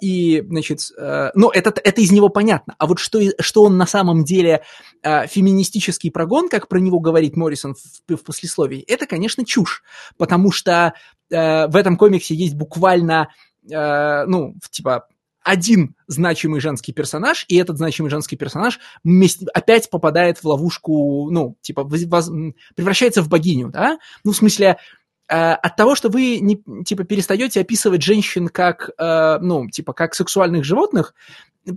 и, 0.00 0.42
значит, 0.46 0.80
э, 0.98 1.30
ну, 1.34 1.50
это, 1.50 1.72
это 1.82 2.00
из 2.00 2.12
него 2.12 2.28
понятно. 2.28 2.74
А 2.78 2.86
вот 2.86 2.98
что, 2.98 3.20
что 3.40 3.62
он 3.62 3.76
на 3.76 3.86
самом 3.86 4.24
деле 4.24 4.62
э, 5.02 5.26
феминистический 5.26 6.10
прогон, 6.10 6.48
как 6.48 6.68
про 6.68 6.78
него 6.78 7.00
говорит 7.00 7.36
Моррисон 7.36 7.74
в, 7.74 8.16
в 8.16 8.24
послесловии, 8.24 8.80
это, 8.86 9.06
конечно, 9.06 9.44
чушь, 9.44 9.82
потому 10.16 10.52
что 10.52 10.94
э, 11.30 11.66
в 11.66 11.76
этом 11.76 11.96
комиксе 11.96 12.34
есть 12.34 12.54
буквально, 12.54 13.28
э, 13.70 14.24
ну, 14.26 14.54
типа, 14.70 15.06
один 15.44 15.94
значимый 16.06 16.60
женский 16.60 16.92
персонаж, 16.92 17.44
и 17.48 17.56
этот 17.56 17.76
значимый 17.76 18.10
женский 18.10 18.36
персонаж 18.36 18.80
опять 19.52 19.90
попадает 19.90 20.38
в 20.38 20.44
ловушку, 20.46 21.30
ну, 21.30 21.56
типа, 21.60 21.84
воз, 21.84 22.30
превращается 22.74 23.22
в 23.22 23.28
богиню, 23.28 23.68
да? 23.68 23.98
Ну, 24.24 24.32
в 24.32 24.36
смысле, 24.36 24.66
э, 24.68 24.76
от 25.26 25.76
того, 25.76 25.94
что 25.94 26.08
вы, 26.08 26.38
не, 26.40 26.62
типа, 26.84 27.04
перестаете 27.04 27.60
описывать 27.60 28.02
женщин 28.02 28.48
как, 28.48 28.90
э, 28.98 29.38
ну, 29.40 29.68
типа, 29.68 29.92
как 29.92 30.14
сексуальных 30.14 30.64
животных, 30.64 31.14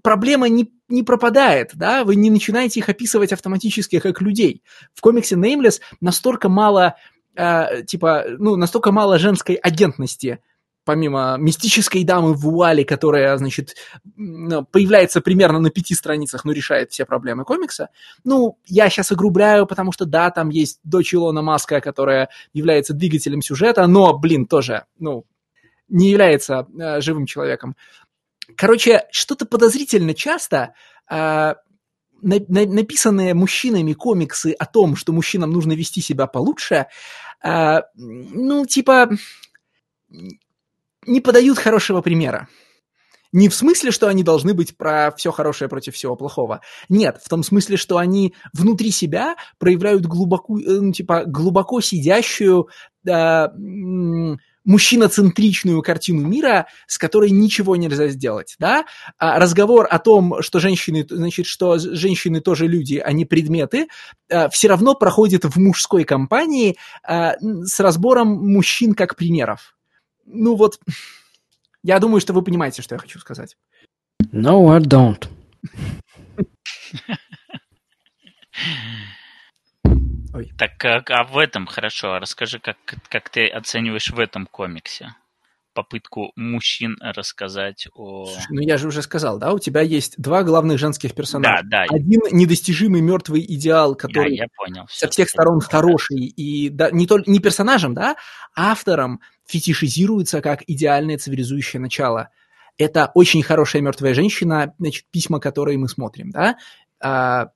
проблема 0.03 0.49
не, 0.49 0.71
не 0.89 1.03
пропадает, 1.03 1.71
да, 1.73 2.03
вы 2.03 2.15
не 2.15 2.29
начинаете 2.29 2.79
их 2.79 2.89
описывать 2.89 3.31
автоматически 3.31 3.99
как 3.99 4.21
людей. 4.21 4.63
В 4.93 5.01
комиксе 5.01 5.35
Nameless 5.35 5.79
настолько 6.01 6.49
мало, 6.49 6.95
э, 7.35 7.83
типа, 7.83 8.25
ну, 8.37 8.55
настолько 8.55 8.91
мало 8.91 9.17
женской 9.17 9.55
агентности, 9.55 10.39
помимо 10.87 11.35
мистической 11.37 12.05
дамы 12.05 12.33
в 12.33 12.39
вуале, 12.39 12.85
которая, 12.85 13.35
значит, 13.35 13.75
появляется 14.15 15.19
примерно 15.19 15.59
на 15.59 15.69
пяти 15.69 15.93
страницах, 15.93 16.45
но 16.45 16.53
решает 16.53 16.93
все 16.93 17.05
проблемы 17.05 17.43
комикса. 17.43 17.89
Ну, 18.23 18.57
я 18.65 18.89
сейчас 18.89 19.11
огрубляю, 19.11 19.67
потому 19.67 19.91
что, 19.91 20.05
да, 20.05 20.31
там 20.31 20.47
есть 20.47 20.79
дочь 20.85 21.13
Илона 21.13 21.41
Маска, 21.41 21.81
которая 21.81 22.29
является 22.53 22.93
двигателем 22.93 23.41
сюжета, 23.41 23.85
но, 23.85 24.17
блин, 24.17 24.45
тоже, 24.45 24.85
ну, 24.97 25.25
не 25.89 26.09
является 26.09 26.65
э, 26.79 27.01
живым 27.01 27.25
человеком. 27.25 27.75
Короче, 28.55 29.07
что-то 29.11 29.45
подозрительно 29.45 30.13
часто 30.13 30.73
э, 31.11 31.15
на, 31.15 31.55
на, 32.21 32.65
написанные 32.65 33.33
мужчинами 33.33 33.91
комиксы 33.91 34.55
о 34.57 34.65
том, 34.65 34.95
что 34.95 35.11
мужчинам 35.11 35.51
нужно 35.51 35.73
вести 35.73 35.99
себя 35.99 36.27
получше, 36.27 36.87
э, 37.43 37.81
ну, 37.95 38.65
типа, 38.65 39.09
не 41.07 41.21
подают 41.21 41.57
хорошего 41.57 42.01
примера. 42.01 42.47
Не 43.33 43.49
в 43.49 43.55
смысле, 43.55 43.91
что 43.91 44.07
они 44.07 44.23
должны 44.23 44.53
быть 44.53 44.77
про 44.77 45.13
все 45.17 45.31
хорошее 45.31 45.69
против 45.69 45.95
всего 45.95 46.15
плохого. 46.15 46.61
Нет, 46.87 47.19
в 47.23 47.29
том 47.29 47.43
смысле, 47.43 47.77
что 47.77 47.97
они 47.97 48.33
внутри 48.53 48.91
себя 48.91 49.35
проявляют 49.59 50.05
глубоко, 50.05 50.57
э, 50.59 50.63
ну, 50.65 50.91
типа, 50.93 51.25
глубоко 51.25 51.81
сидящую 51.81 52.69
э, 53.05 53.47
мужчиноцентричную 54.63 55.81
картину 55.81 56.27
мира, 56.27 56.67
с 56.87 56.97
которой 56.97 57.31
ничего 57.31 57.75
нельзя 57.75 58.09
сделать, 58.09 58.55
да? 58.59 58.85
А 59.17 59.39
разговор 59.39 59.87
о 59.89 59.97
том, 59.97 60.41
что 60.41 60.59
женщины, 60.59 61.05
значит, 61.09 61.45
что 61.45 61.77
женщины 61.79 62.41
тоже 62.41 62.67
люди, 62.67 62.97
а 62.97 63.11
не 63.13 63.25
предметы, 63.25 63.87
э, 64.29 64.49
все 64.49 64.67
равно 64.67 64.93
проходит 64.93 65.45
в 65.45 65.57
мужской 65.57 66.03
компании 66.03 66.75
э, 67.07 67.31
с 67.39 67.79
разбором 67.79 68.27
мужчин 68.29 68.93
как 68.93 69.15
примеров 69.15 69.76
ну 70.27 70.55
вот, 70.55 70.79
я 71.83 71.99
думаю, 71.99 72.21
что 72.21 72.33
вы 72.33 72.43
понимаете, 72.43 72.81
что 72.81 72.95
я 72.95 72.99
хочу 72.99 73.19
сказать. 73.19 73.57
No, 74.31 74.69
I 74.69 74.79
don't. 74.81 75.27
Ой. 80.33 80.51
Так 80.57 80.85
а, 80.85 81.03
а 81.09 81.23
в 81.23 81.37
этом 81.37 81.65
хорошо, 81.65 82.19
расскажи, 82.19 82.59
как, 82.59 82.77
как 83.09 83.29
ты 83.29 83.47
оцениваешь 83.47 84.11
в 84.11 84.19
этом 84.19 84.45
комиксе? 84.45 85.15
попытку 85.77 86.31
мужчин 86.35 86.97
рассказать 87.01 87.87
о... 87.93 88.27
Ну, 88.49 88.61
я 88.61 88.77
же 88.77 88.87
уже 88.87 89.03
сказал, 89.03 89.37
да, 89.37 89.53
у 89.53 89.59
тебя 89.59 89.81
есть 89.81 90.19
два 90.19 90.41
главных 90.41 90.79
женских 90.79 91.13
персонажа. 91.13 91.61
Да, 91.65 91.85
да. 91.85 91.95
Один 91.95 92.21
недостижимый 92.31 93.01
мертвый 93.01 93.45
идеал, 93.47 93.93
который 93.93 94.35
да, 94.35 94.43
я 94.43 94.47
понял. 94.57 94.87
со 94.89 95.07
всех 95.07 95.29
сторон 95.29 95.59
хороший, 95.59 96.25
и 96.25 96.69
да, 96.69 96.89
не, 96.89 97.05
только, 97.05 97.29
не 97.29 97.39
персонажем, 97.39 97.93
да, 97.93 98.15
автором 98.55 99.21
фетишизируется 99.47 100.41
как 100.41 100.63
идеальное 100.67 101.17
цивилизующее 101.17 101.79
начало. 101.79 102.29
Это 102.77 103.11
очень 103.15 103.41
хорошая 103.41 103.81
мертвая 103.81 104.13
женщина, 104.13 104.73
значит, 104.77 105.05
письма, 105.09 105.39
которые 105.39 105.77
мы 105.77 105.89
смотрим, 105.89 106.29
да, 106.29 106.57
а, 106.99 107.49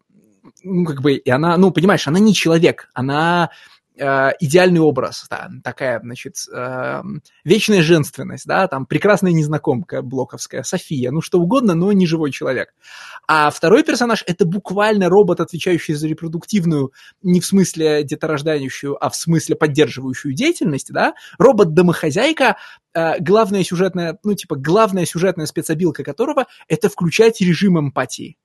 ну, 0.64 0.86
как 0.86 1.02
бы, 1.02 1.14
и 1.14 1.30
она, 1.30 1.58
ну, 1.58 1.72
понимаешь, 1.72 2.08
она 2.08 2.20
не 2.20 2.34
человек, 2.34 2.90
она 2.94 3.52
идеальный 3.98 4.80
образ, 4.80 5.26
да, 5.30 5.50
такая, 5.64 6.00
значит, 6.00 6.36
э, 6.52 7.02
вечная 7.44 7.82
женственность, 7.82 8.46
да, 8.46 8.68
там 8.68 8.86
прекрасная 8.86 9.32
незнакомка 9.32 10.02
блоковская, 10.02 10.64
София, 10.64 11.12
ну 11.12 11.22
что 11.22 11.40
угодно, 11.40 11.76
но 11.76 11.92
не 11.92 12.08
живой 12.08 12.32
человек. 12.32 12.74
А 13.28 13.50
второй 13.50 13.84
персонаж— 13.84 14.24
это 14.28 14.46
буквально 14.46 15.10
робот, 15.10 15.40
отвечающий 15.42 15.94
за 15.94 16.08
репродуктивную, 16.08 16.94
не 17.22 17.42
в 17.42 17.46
смысле 17.46 18.04
деторождающую, 18.04 18.98
а 19.04 19.10
в 19.10 19.16
смысле 19.16 19.56
поддерживающую 19.56 20.34
деятельность, 20.34 20.92
да, 20.92 21.14
робот-домохозяйка, 21.38 22.58
э, 22.94 23.20
главная 23.20 23.64
сюжетная, 23.64 24.18
ну 24.24 24.34
типа 24.34 24.56
главная 24.56 25.06
сюжетная 25.06 25.46
спецобилка 25.46 26.04
которого— 26.04 26.48
это 26.68 26.90
включать 26.90 27.42
режим 27.42 27.78
эмпатии. 27.78 28.38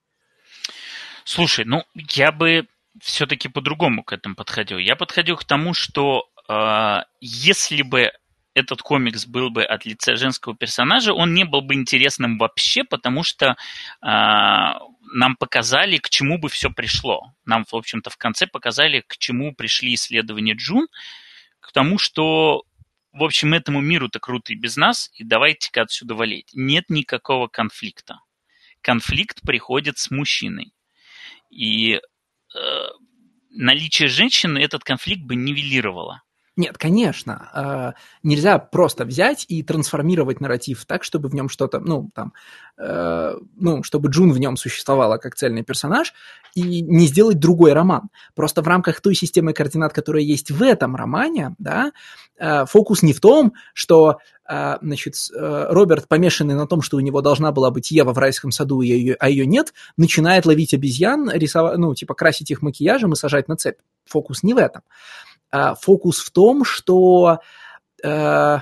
Слушай, 1.25 1.65
ну 1.65 1.83
я 1.95 2.31
бы 2.31 2.67
все-таки 3.01 3.49
по-другому 3.49 4.03
к 4.03 4.13
этому 4.13 4.35
подходил. 4.35 4.79
Я 4.79 4.97
подходил 4.97 5.37
к 5.37 5.45
тому, 5.45 5.75
что 5.75 6.29
э, 6.49 6.99
если 7.21 7.83
бы 7.83 8.13
этот 8.55 8.81
комикс 8.81 9.27
был 9.27 9.51
бы 9.51 9.65
от 9.65 9.85
лица 9.85 10.17
женского 10.17 10.57
персонажа, 10.57 11.13
он 11.13 11.35
не 11.35 11.45
был 11.45 11.61
бы 11.61 11.75
интересным 11.75 12.39
вообще, 12.39 12.85
потому 12.85 13.23
что 13.23 13.49
э, 13.49 13.55
нам 14.03 15.37
показали, 15.39 15.99
к 15.99 16.09
чему 16.09 16.39
бы 16.39 16.49
все 16.49 16.71
пришло. 16.71 17.35
Нам, 17.45 17.65
в 17.71 17.75
общем-то, 17.75 18.09
в 18.09 18.17
конце 18.17 18.47
показали, 18.47 19.05
к 19.07 19.19
чему 19.19 19.55
пришли 19.55 19.95
исследования 19.95 20.55
Джун, 20.55 20.89
к 21.61 21.73
тому, 21.73 21.99
что, 21.99 22.65
в 23.13 23.23
общем, 23.23 23.53
этому 23.53 23.83
миру-то 23.83 24.21
круто 24.21 24.55
и 24.55 24.57
без 24.57 24.77
нас, 24.77 25.11
и 25.15 25.25
давайте-ка 25.25 25.83
отсюда 25.83 26.15
валить. 26.15 26.51
Нет 26.55 26.89
никакого 26.89 27.49
конфликта. 27.49 28.21
Конфликт 28.81 29.43
приходит 29.43 29.99
с 29.99 30.11
мужчиной. 30.11 30.73
И 31.51 32.01
наличие 33.51 34.09
женщины 34.09 34.59
этот 34.59 34.85
конфликт 34.85 35.23
бы 35.23 35.35
нивелировало. 35.35 36.23
Нет, 36.57 36.79
конечно. 36.79 37.51
Э, 37.55 38.01
нельзя 38.23 38.59
просто 38.59 39.05
взять 39.05 39.45
и 39.49 39.63
трансформировать 39.63 40.41
нарратив 40.41 40.87
так, 40.87 41.05
чтобы 41.05 41.29
в 41.29 41.35
нем 41.35 41.51
что-то, 41.51 41.81
ну, 41.81 42.11
там, 42.15 42.33
э, 42.79 43.35
ну, 43.57 43.83
чтобы 43.83 44.09
Джун 44.09 44.33
в 44.33 44.39
нем 44.39 44.57
существовала 44.57 45.19
как 45.19 45.35
цельный 45.35 45.63
персонаж, 45.63 46.15
и 46.55 46.81
не 46.81 47.07
сделать 47.09 47.39
другой 47.39 47.75
роман. 47.75 48.09
Просто 48.35 48.63
в 48.63 48.69
рамках 48.69 49.03
той 49.03 49.15
системы 49.15 49.53
координат, 49.53 49.93
которая 49.93 50.23
есть 50.23 50.51
в 50.51 50.63
этом 50.63 50.97
романе, 50.97 51.55
да, 51.59 51.93
э, 52.39 52.65
фокус 52.65 53.03
не 53.03 53.13
в 53.13 53.21
том, 53.21 53.53
что 53.75 54.21
э, 54.49 54.79
значит, 54.81 55.15
Роберт, 55.35 56.09
помешанный 56.09 56.55
на 56.55 56.67
том, 56.67 56.81
что 56.81 56.97
у 56.97 57.01
него 57.01 57.21
должна 57.21 57.53
была 57.53 57.71
быть 57.71 57.91
Ева 57.91 58.15
в 58.15 58.19
райском 58.19 58.51
саду, 58.51 58.81
а 58.81 58.85
ее, 58.85 59.15
а 59.21 59.29
ее 59.29 59.45
нет, 59.45 59.75
начинает 59.99 60.47
ловить 60.47 60.73
обезьян, 60.73 61.31
рисовать, 61.31 61.77
ну, 61.77 61.95
типа, 61.95 62.15
красить 62.15 62.51
их 62.51 62.63
макияжем 62.63 63.13
и 63.13 63.17
сажать 63.17 63.47
на 63.47 63.57
цепь. 63.57 63.77
Фокус 64.07 64.43
не 64.43 64.55
в 64.55 64.57
этом. 64.57 64.81
А, 65.57 65.75
фокус 65.75 66.19
в 66.19 66.31
том, 66.33 66.65
что 66.65 67.41
э, 68.05 68.59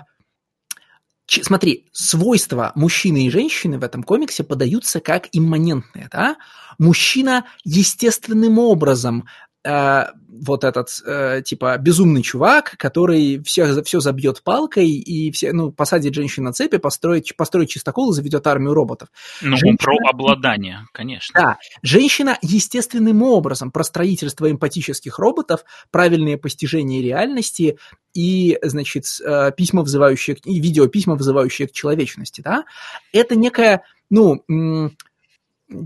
смотри, 1.27 1.89
свойства 1.93 2.71
мужчины 2.77 3.27
и 3.27 3.31
женщины 3.31 3.79
в 3.79 3.85
этом 3.85 4.05
комиксе 4.05 4.45
подаются 4.45 5.01
как 5.01 5.27
имманентные, 5.33 6.09
да? 6.12 6.37
Мужчина 6.79 7.47
естественным 7.65 8.61
образом 8.61 9.27
э, 9.65 10.05
вот 10.28 10.65
этот, 10.65 10.89
э, 11.07 11.43
типа, 11.45 11.77
безумный 11.78 12.23
чувак, 12.23 12.77
который 12.77 13.43
все, 13.45 13.82
все 13.82 14.01
забьет 14.01 14.43
палкой 14.43 14.89
и 14.89 15.31
все, 15.31 15.53
ну, 15.53 15.70
посадит 15.70 16.15
женщину 16.15 16.47
на 16.47 16.53
цепи, 16.53 16.78
построит, 16.78 17.35
построит 17.36 17.69
чистокол 17.69 18.11
и 18.11 18.15
заведет 18.15 18.47
армию 18.47 18.74
роботов. 18.74 19.09
Ну, 19.41 19.57
женщина, 19.57 19.78
про 19.78 19.97
обладание, 20.11 20.86
конечно. 20.93 21.41
Да, 21.41 21.59
женщина 21.82 22.39
естественным 22.43 23.23
образом 23.23 23.70
про 23.70 23.85
строительство 23.85 24.51
эмпатических 24.51 25.19
роботов, 25.19 25.65
правильное 25.91 26.36
постижение 26.36 27.03
реальности 27.03 27.78
и, 28.12 28.59
значит, 28.62 29.07
э, 29.24 29.53
письма, 29.57 29.82
вызывающие, 29.82 30.36
и 30.45 30.61
видеописьма, 30.61 31.15
вызывающие 31.15 31.69
к 31.69 31.73
человечности, 31.73 32.41
да, 32.41 32.65
это 33.12 33.36
некая, 33.36 33.82
ну, 34.11 34.45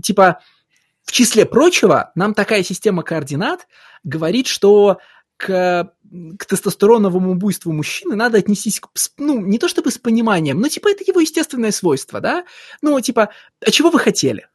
типа, 0.03 0.41
в 1.09 1.11
числе 1.11 1.43
прочего, 1.47 2.11
нам 2.13 2.35
такая 2.35 2.61
система 2.61 3.01
координат 3.01 3.67
говорит, 4.03 4.45
что 4.45 4.99
к, 5.37 5.91
к 6.37 6.45
тестостероновому 6.45 7.33
буйству 7.33 7.73
мужчины 7.73 8.15
надо 8.15 8.37
отнестись, 8.37 8.79
ну, 9.17 9.39
не 9.39 9.57
то 9.57 9.67
чтобы 9.67 9.89
с 9.89 9.97
пониманием, 9.97 10.59
но, 10.59 10.67
типа, 10.69 10.89
это 10.89 11.03
его 11.03 11.19
естественное 11.19 11.71
свойство, 11.71 12.21
да? 12.21 12.45
Ну, 12.83 13.01
типа, 13.01 13.33
а 13.59 13.71
чего 13.71 13.89
вы 13.89 13.97
хотели? 13.97 14.47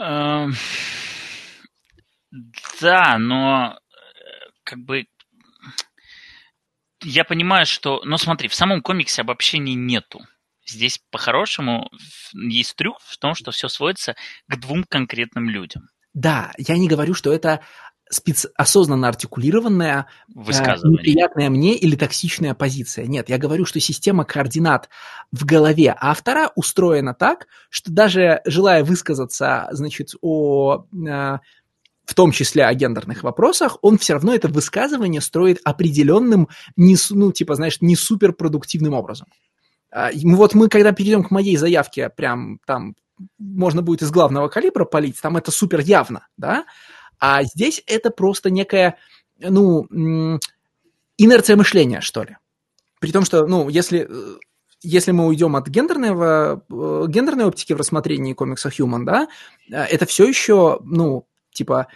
Эм, 0.00 0.54
да, 2.80 3.18
но 3.18 3.76
э, 3.76 4.50
как 4.64 4.78
бы 4.78 5.04
я 7.02 7.24
понимаю, 7.24 7.66
что... 7.66 8.00
Ну, 8.06 8.16
смотри, 8.16 8.48
в 8.48 8.54
самом 8.54 8.80
комиксе 8.80 9.20
обобщений 9.20 9.74
нету. 9.74 10.20
Здесь 10.68 11.00
по-хорошему 11.10 11.90
есть 12.32 12.74
трюк 12.76 12.98
в 13.00 13.16
том, 13.18 13.34
что 13.34 13.50
все 13.50 13.68
сводится 13.68 14.16
к 14.48 14.56
двум 14.58 14.84
конкретным 14.84 15.48
людям. 15.48 15.88
Да, 16.12 16.52
я 16.58 16.76
не 16.76 16.88
говорю, 16.88 17.14
что 17.14 17.32
это 17.32 17.60
специ... 18.10 18.48
осознанно 18.56 19.08
артикулированная 19.08 20.06
э, 20.28 20.40
неприятная 20.84 21.50
мне 21.50 21.76
или 21.76 21.96
токсичная 21.96 22.54
позиция. 22.54 23.06
Нет, 23.06 23.28
я 23.28 23.38
говорю, 23.38 23.64
что 23.64 23.80
система 23.80 24.24
координат 24.24 24.88
в 25.32 25.44
голове 25.44 25.94
автора 25.98 26.50
устроена 26.54 27.14
так, 27.14 27.46
что 27.68 27.92
даже 27.92 28.40
желая 28.44 28.84
высказаться, 28.84 29.68
значит, 29.72 30.14
о 30.20 30.86
э, 30.92 31.38
в 32.06 32.14
том 32.14 32.30
числе 32.30 32.64
о 32.64 32.74
гендерных 32.74 33.22
вопросах, 33.24 33.78
он 33.82 33.98
все 33.98 34.14
равно 34.14 34.34
это 34.34 34.48
высказывание 34.48 35.20
строит 35.20 35.60
определенным, 35.64 36.48
не, 36.76 36.96
ну, 37.10 37.32
типа, 37.32 37.56
знаешь, 37.56 37.80
не 37.80 37.96
суперпродуктивным 37.96 38.94
образом. 38.94 39.26
А, 39.96 40.10
вот 40.12 40.54
мы, 40.54 40.68
когда 40.68 40.92
перейдем 40.92 41.24
к 41.24 41.30
моей 41.30 41.56
заявке, 41.56 42.10
прям 42.10 42.60
там 42.66 42.96
можно 43.38 43.80
будет 43.80 44.02
из 44.02 44.10
главного 44.10 44.48
калибра 44.48 44.84
полить, 44.84 45.18
там 45.22 45.38
это 45.38 45.50
супер 45.50 45.80
явно, 45.80 46.28
да, 46.36 46.66
а 47.18 47.42
здесь 47.44 47.82
это 47.86 48.10
просто 48.10 48.50
некая, 48.50 48.98
ну, 49.38 49.86
инерция 51.16 51.56
мышления, 51.56 52.02
что 52.02 52.24
ли. 52.24 52.36
При 53.00 53.10
том, 53.10 53.24
что, 53.24 53.46
ну, 53.46 53.70
если, 53.70 54.06
если 54.82 55.12
мы 55.12 55.28
уйдем 55.28 55.56
от 55.56 55.66
гендерного, 55.68 56.62
э, 56.68 57.04
гендерной 57.08 57.46
оптики 57.46 57.72
в 57.72 57.78
рассмотрении 57.78 58.34
комикса 58.34 58.68
Human, 58.68 59.04
да, 59.04 59.28
э, 59.70 59.76
это 59.76 60.04
все 60.04 60.28
еще, 60.28 60.78
ну, 60.84 61.26
типа, 61.52 61.86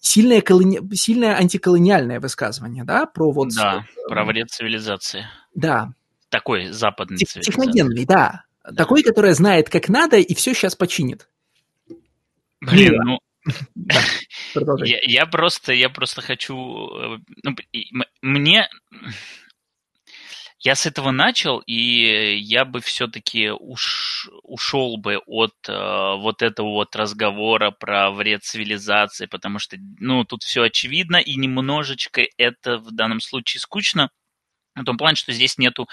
сильное, 0.00 0.40
колони... 0.40 0.78
сильное 0.94 1.34
антиколониальное 1.34 2.20
высказывание, 2.20 2.84
да, 2.84 3.06
про 3.06 3.32
вот... 3.32 3.48
Да, 3.56 3.84
про 4.08 4.24
вред 4.24 4.50
цивилизации. 4.52 5.26
Да. 5.56 5.94
Такой 6.28 6.68
западный 6.68 7.18
Тех. 7.18 7.42
Техногенный, 7.42 8.04
да. 8.04 8.44
да. 8.64 8.72
Такой, 8.72 9.02
который 9.02 9.32
знает, 9.32 9.68
как 9.70 9.88
надо, 9.88 10.18
и 10.18 10.34
все 10.34 10.54
сейчас 10.54 10.76
починит. 10.76 11.28
Блин, 12.60 12.94
ну... 13.04 13.18
я, 14.84 14.98
я 15.02 15.26
просто, 15.26 15.72
я 15.72 15.88
просто 15.88 16.20
хочу, 16.20 16.54
э, 16.54 17.18
ну, 17.42 17.56
мне, 18.20 18.68
я 20.60 20.74
с 20.74 20.86
этого 20.86 21.12
начал, 21.12 21.60
и 21.60 22.36
я 22.36 22.64
бы 22.64 22.80
все-таки 22.80 23.50
уш, 23.50 24.28
ушел 24.42 24.96
бы 24.96 25.18
от 25.18 25.54
э, 25.68 25.72
вот 26.18 26.42
этого 26.42 26.70
вот 26.70 26.96
разговора 26.96 27.70
про 27.70 28.10
вред 28.10 28.42
цивилизации, 28.42 29.26
потому 29.26 29.60
что, 29.60 29.76
ну, 30.00 30.24
тут 30.24 30.42
все 30.42 30.62
очевидно, 30.64 31.16
и 31.16 31.36
немножечко 31.36 32.22
это 32.36 32.78
в 32.78 32.90
данном 32.90 33.20
случае 33.20 33.60
скучно, 33.60 34.10
в 34.82 34.84
том 34.84 34.96
плане, 34.96 35.16
что 35.16 35.32
здесь 35.32 35.58
нету 35.58 35.88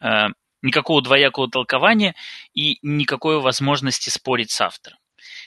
э, 0.00 0.28
никакого 0.62 1.02
двоякого 1.02 1.50
толкования 1.50 2.14
и 2.54 2.78
никакой 2.82 3.40
возможности 3.40 4.10
спорить 4.10 4.50
с 4.50 4.60
автором. 4.60 4.98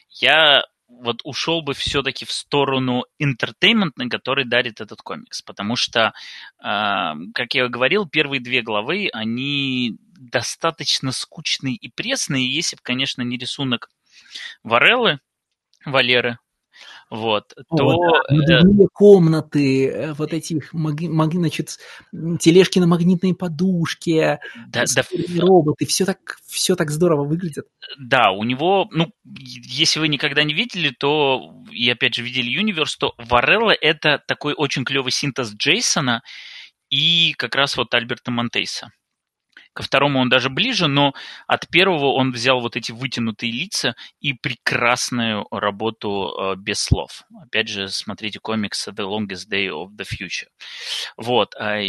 Я 0.09 0.63
вот 0.87 1.21
ушел 1.23 1.61
бы 1.61 1.73
все-таки 1.73 2.25
в 2.25 2.31
сторону 2.31 3.05
entertainment 3.17 3.95
а, 3.95 4.07
который 4.07 4.45
дарит 4.45 4.81
этот 4.81 5.01
комикс. 5.01 5.41
Потому 5.41 5.75
что, 5.75 6.13
э, 6.63 7.13
как 7.33 7.53
я 7.53 7.67
говорил, 7.67 8.07
первые 8.07 8.39
две 8.39 8.61
главы, 8.61 9.09
они 9.13 9.97
достаточно 9.99 11.11
скучные 11.11 11.75
и 11.75 11.89
пресные, 11.89 12.53
если 12.53 12.75
бы, 12.75 12.81
конечно, 12.83 13.21
не 13.21 13.37
рисунок 13.37 13.89
Варелы, 14.63 15.19
Варелы, 15.85 16.39
вот, 17.09 17.53
О, 17.69 17.77
то... 17.77 18.23
Да. 18.29 18.61
Э, 18.61 18.87
комнаты, 18.91 19.89
э, 19.89 20.13
вот 20.13 20.33
этих, 20.33 20.73
маг, 20.73 20.99
маг, 21.01 21.33
значит, 21.33 21.77
тележки 22.39 22.79
на 22.79 22.87
магнитной 22.87 23.35
подушке, 23.35 24.39
да, 24.67 24.85
да, 24.95 25.03
роботы, 25.39 25.85
все 25.85 26.05
так, 26.05 26.37
все 26.47 26.75
так 26.75 26.89
здорово 26.89 27.23
выглядит. 27.23 27.67
Да, 27.99 28.31
у 28.31 28.43
него, 28.43 28.87
ну, 28.91 29.11
если 29.23 29.99
вы 29.99 30.07
никогда 30.07 30.43
не 30.43 30.53
видели, 30.53 30.89
то, 30.89 31.53
и 31.71 31.87
опять 31.89 32.15
же 32.15 32.23
видели 32.23 32.59
Universe, 32.59 32.95
то 32.97 33.13
Варелла 33.17 33.71
это 33.71 34.21
такой 34.27 34.53
очень 34.53 34.83
клевый 34.83 35.11
синтез 35.11 35.53
Джейсона 35.53 36.23
и 36.89 37.33
как 37.37 37.53
раз 37.55 37.77
вот 37.77 37.93
Альберта 37.93 38.31
Монтейса. 38.31 38.91
Ко 39.75 39.83
второму 39.83 40.19
он 40.19 40.29
даже 40.29 40.49
ближе, 40.49 40.87
но 40.87 41.13
от 41.47 41.67
первого 41.67 42.13
он 42.13 42.31
взял 42.31 42.61
вот 42.61 42.77
эти 42.77 42.93
вытянутые 42.93 43.51
лица 43.51 43.93
и 44.21 44.31
прекрасную 44.31 45.45
работу 45.51 46.33
э, 46.33 46.55
без 46.55 46.79
слов. 46.79 47.23
Опять 47.43 47.67
же, 47.67 47.89
смотрите 47.89 48.39
комикс 48.39 48.87
The 48.87 49.03
Longest 49.05 49.49
Day 49.51 49.67
of 49.67 49.89
the 49.97 50.05
Future. 50.09 50.47
Вот. 51.17 51.55
А, 51.59 51.81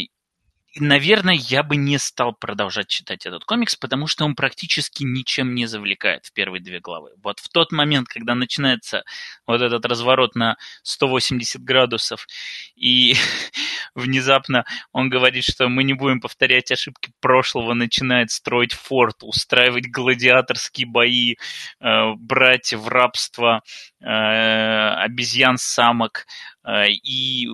наверное, 0.78 1.34
я 1.34 1.62
бы 1.62 1.76
не 1.76 1.98
стал 1.98 2.34
продолжать 2.34 2.88
читать 2.88 3.26
этот 3.26 3.44
комикс, 3.44 3.76
потому 3.76 4.06
что 4.06 4.24
он 4.24 4.34
практически 4.34 5.04
ничем 5.04 5.54
не 5.54 5.66
завлекает 5.66 6.26
в 6.26 6.32
первые 6.32 6.62
две 6.62 6.80
главы. 6.80 7.12
Вот 7.22 7.40
в 7.40 7.48
тот 7.48 7.72
момент, 7.72 8.08
когда 8.08 8.34
начинается 8.34 9.04
вот 9.46 9.62
этот 9.62 9.84
разворот 9.86 10.34
на 10.34 10.56
180 10.82 11.62
градусов, 11.62 12.26
и 12.74 13.14
внезапно 13.94 14.64
он 14.92 15.08
говорит, 15.08 15.44
что 15.44 15.68
мы 15.68 15.84
не 15.84 15.94
будем 15.94 16.20
повторять 16.20 16.70
ошибки 16.70 17.12
прошлого, 17.20 17.74
начинает 17.74 18.30
строить 18.30 18.72
форт, 18.72 19.22
устраивать 19.22 19.90
гладиаторские 19.90 20.86
бои, 20.86 21.36
э, 21.80 22.12
брать 22.16 22.74
в 22.74 22.88
рабство 22.88 23.62
э, 24.00 24.06
обезьян-самок 24.06 26.26
э, 26.64 26.90
и 26.90 27.48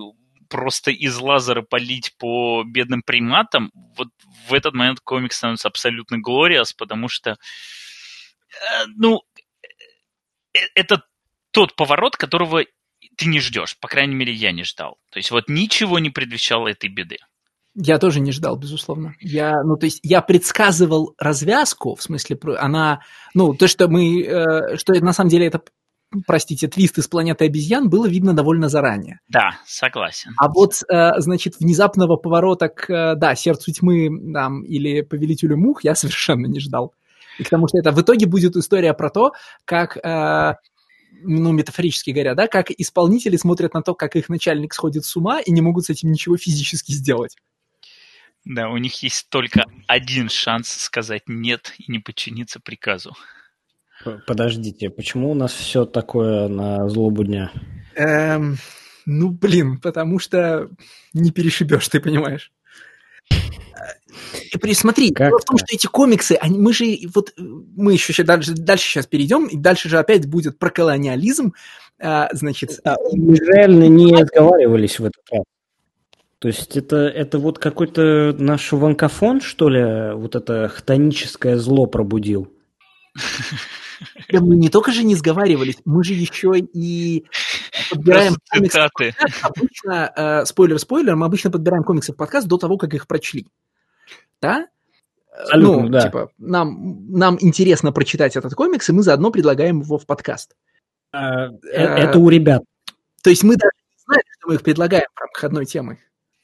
просто 0.53 0.91
из 0.91 1.17
лазера 1.17 1.63
полить 1.63 2.15
по 2.19 2.63
бедным 2.63 3.01
приматам, 3.01 3.71
вот 3.97 4.09
в 4.47 4.53
этот 4.53 4.75
момент 4.75 4.99
комикс 4.99 5.37
становится 5.37 5.67
абсолютно 5.67 6.19
глориас, 6.19 6.73
потому 6.73 7.09
что, 7.09 7.31
э, 7.31 8.85
ну, 8.95 9.23
э, 10.53 10.59
это 10.75 11.01
тот 11.49 11.75
поворот, 11.75 12.17
которого 12.17 12.65
ты 13.17 13.25
не 13.25 13.39
ждешь. 13.39 13.79
По 13.79 13.87
крайней 13.87 14.13
мере, 14.13 14.31
я 14.31 14.51
не 14.51 14.63
ждал. 14.63 14.99
То 15.09 15.17
есть 15.17 15.31
вот 15.31 15.49
ничего 15.49 15.97
не 15.97 16.11
предвещало 16.11 16.67
этой 16.67 16.89
беды. 16.89 17.17
Я 17.73 17.97
тоже 17.97 18.19
не 18.19 18.31
ждал, 18.31 18.55
безусловно. 18.55 19.15
Я, 19.19 19.63
ну, 19.63 19.75
то 19.75 19.87
есть 19.87 20.01
я 20.03 20.21
предсказывал 20.21 21.15
развязку, 21.17 21.95
в 21.95 22.03
смысле, 22.03 22.37
она, 22.59 23.01
ну, 23.33 23.55
то, 23.55 23.67
что 23.67 23.87
мы, 23.87 24.21
э, 24.21 24.77
что 24.77 24.93
на 24.93 25.13
самом 25.13 25.31
деле 25.31 25.47
это 25.47 25.63
простите, 26.27 26.67
твист 26.67 26.97
из 26.97 27.07
планеты 27.07 27.45
обезьян 27.45 27.89
было 27.89 28.07
видно 28.07 28.33
довольно 28.33 28.69
заранее. 28.69 29.19
Да, 29.27 29.59
согласен. 29.65 30.31
А 30.37 30.49
вот, 30.49 30.81
э, 30.89 31.19
значит, 31.19 31.55
внезапного 31.59 32.17
поворота 32.17 32.69
к, 32.69 32.89
э, 32.89 33.15
да, 33.15 33.35
сердцу 33.35 33.71
тьмы 33.71 34.09
там, 34.33 34.63
или 34.63 35.01
повелителю 35.01 35.57
мух 35.57 35.83
я 35.83 35.95
совершенно 35.95 36.45
не 36.47 36.59
ждал. 36.59 36.93
И 37.39 37.43
к 37.43 37.49
тому, 37.49 37.67
что 37.67 37.79
это 37.79 37.91
в 37.91 38.01
итоге 38.01 38.27
будет 38.27 38.55
история 38.55 38.93
про 38.93 39.09
то, 39.09 39.31
как, 39.65 39.97
э, 39.97 40.55
ну, 41.23 41.51
метафорически 41.51 42.11
говоря, 42.11 42.35
да, 42.35 42.47
как 42.47 42.69
исполнители 42.71 43.37
смотрят 43.37 43.73
на 43.73 43.81
то, 43.81 43.95
как 43.95 44.15
их 44.15 44.29
начальник 44.29 44.73
сходит 44.73 45.05
с 45.05 45.15
ума 45.15 45.39
и 45.39 45.51
не 45.51 45.61
могут 45.61 45.85
с 45.85 45.89
этим 45.89 46.11
ничего 46.11 46.37
физически 46.37 46.91
сделать. 46.91 47.35
Да, 48.45 48.69
у 48.69 48.77
них 48.77 49.01
есть 49.03 49.29
только 49.29 49.63
один 49.87 50.29
шанс 50.29 50.69
сказать 50.69 51.23
«нет» 51.27 51.73
и 51.77 51.89
не 51.89 51.99
подчиниться 51.99 52.59
приказу. 52.59 53.15
Подождите, 54.27 54.89
почему 54.89 55.31
у 55.31 55.33
нас 55.33 55.51
все 55.53 55.85
такое 55.85 56.47
на 56.47 56.87
злобу 56.89 57.23
дня? 57.23 57.51
Эм, 57.95 58.57
ну, 59.05 59.29
блин, 59.29 59.79
потому 59.79 60.19
что 60.19 60.69
не 61.13 61.31
перешибешь, 61.31 61.87
ты 61.87 61.99
понимаешь. 61.99 62.51
И 64.51 64.57
присмотри, 64.57 65.11
как 65.11 65.29
дело 65.29 65.39
в 65.39 65.45
том, 65.45 65.57
что 65.57 65.67
эти 65.71 65.87
комиксы, 65.87 66.33
они, 66.39 66.59
мы 66.59 66.73
же, 66.73 66.85
вот 67.13 67.33
мы 67.37 67.93
еще 67.93 68.13
сейчас 68.13 68.27
дальше, 68.27 68.53
дальше 68.53 68.85
сейчас 68.85 69.07
перейдем, 69.07 69.47
и 69.47 69.57
дальше 69.57 69.89
же 69.89 69.97
опять 69.97 70.27
будет 70.27 70.59
про 70.59 70.69
колониализм, 70.69 71.53
а, 71.99 72.29
значит... 72.33 72.79
А, 72.83 72.95
мы 73.13 73.35
реально 73.35 73.87
не 73.87 74.13
разговаривались 74.13 74.99
в 74.99 75.05
этот 75.05 75.23
раз. 75.31 75.43
То 76.39 76.47
есть 76.49 76.75
это, 76.77 76.97
это 77.07 77.39
вот 77.39 77.57
какой-то 77.57 78.35
наш 78.37 78.71
ванкофон, 78.71 79.41
что 79.41 79.69
ли, 79.69 80.13
вот 80.13 80.35
это 80.35 80.67
хтоническое 80.67 81.57
зло 81.57 81.85
пробудил? 81.87 82.51
Да 84.31 84.41
мы 84.41 84.55
не 84.55 84.69
только 84.69 84.91
же 84.91 85.03
не 85.03 85.15
сговаривались, 85.15 85.77
мы 85.85 86.03
же 86.03 86.13
еще 86.13 86.53
и 86.57 87.25
подбираем 87.89 88.35
комиксы. 88.51 88.79
Обычно, 89.41 90.13
э, 90.15 90.45
спойлер-спойлер, 90.45 91.15
мы 91.15 91.25
обычно 91.25 91.51
подбираем 91.51 91.83
комиксы 91.83 92.13
в 92.13 92.15
подкаст 92.15 92.47
до 92.47 92.57
того, 92.57 92.77
как 92.77 92.93
их 92.93 93.07
прочли. 93.07 93.47
Да? 94.41 94.67
Абсолютно, 95.35 95.83
ну, 95.83 95.89
да. 95.89 96.01
типа, 96.01 96.29
нам, 96.37 97.11
нам 97.11 97.37
интересно 97.39 97.91
прочитать 97.91 98.35
этот 98.35 98.53
комикс, 98.53 98.89
и 98.89 98.93
мы 98.93 99.01
заодно 99.01 99.31
предлагаем 99.31 99.81
его 99.81 99.97
в 99.97 100.05
подкаст. 100.05 100.55
А, 101.11 101.47
э, 101.47 101.51
это 101.71 102.19
у 102.19 102.29
ребят. 102.29 102.63
То 103.23 103.29
есть 103.29 103.43
мы 103.43 103.55
даже 103.55 103.71
не 103.89 104.03
знали, 104.05 104.23
что 104.37 104.47
мы 104.47 104.55
их 104.55 104.61
предлагаем 104.61 105.07
в 105.13 105.19
рамках 105.19 105.43
одной 105.43 105.65
темы. 105.65 105.99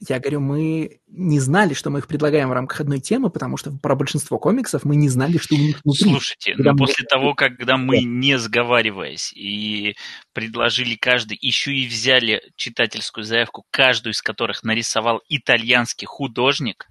Я 0.07 0.19
говорю, 0.19 0.39
мы 0.39 1.01
не 1.07 1.41
знали, 1.41 1.73
что 1.73 1.89
мы 1.89 1.99
их 1.99 2.07
предлагаем 2.07 2.47
в 2.49 2.53
рамках 2.53 2.80
одной 2.80 3.01
темы, 3.01 3.30
потому 3.30 3.57
что 3.57 3.71
про 3.71 3.95
большинство 3.95 4.39
комиксов 4.39 4.85
мы 4.85 4.95
не 4.95 5.09
знали, 5.09 5.38
что 5.38 5.55
у 5.55 5.57
них 5.57 5.81
внутри. 5.84 6.11
Слушайте, 6.11 6.55
но 6.57 6.71
мы... 6.71 6.77
после 6.77 7.05
того, 7.05 7.34
когда 7.34 7.76
мы, 7.76 7.99
не 7.99 8.38
сговариваясь, 8.38 9.34
и 9.34 9.97
предложили 10.31 10.95
каждый, 10.95 11.38
еще 11.41 11.73
и 11.73 11.85
взяли 11.85 12.41
читательскую 12.55 13.26
заявку, 13.26 13.65
каждую 13.71 14.13
из 14.13 14.21
которых 14.21 14.63
нарисовал 14.63 15.21
итальянский 15.27 16.07
художник, 16.07 16.88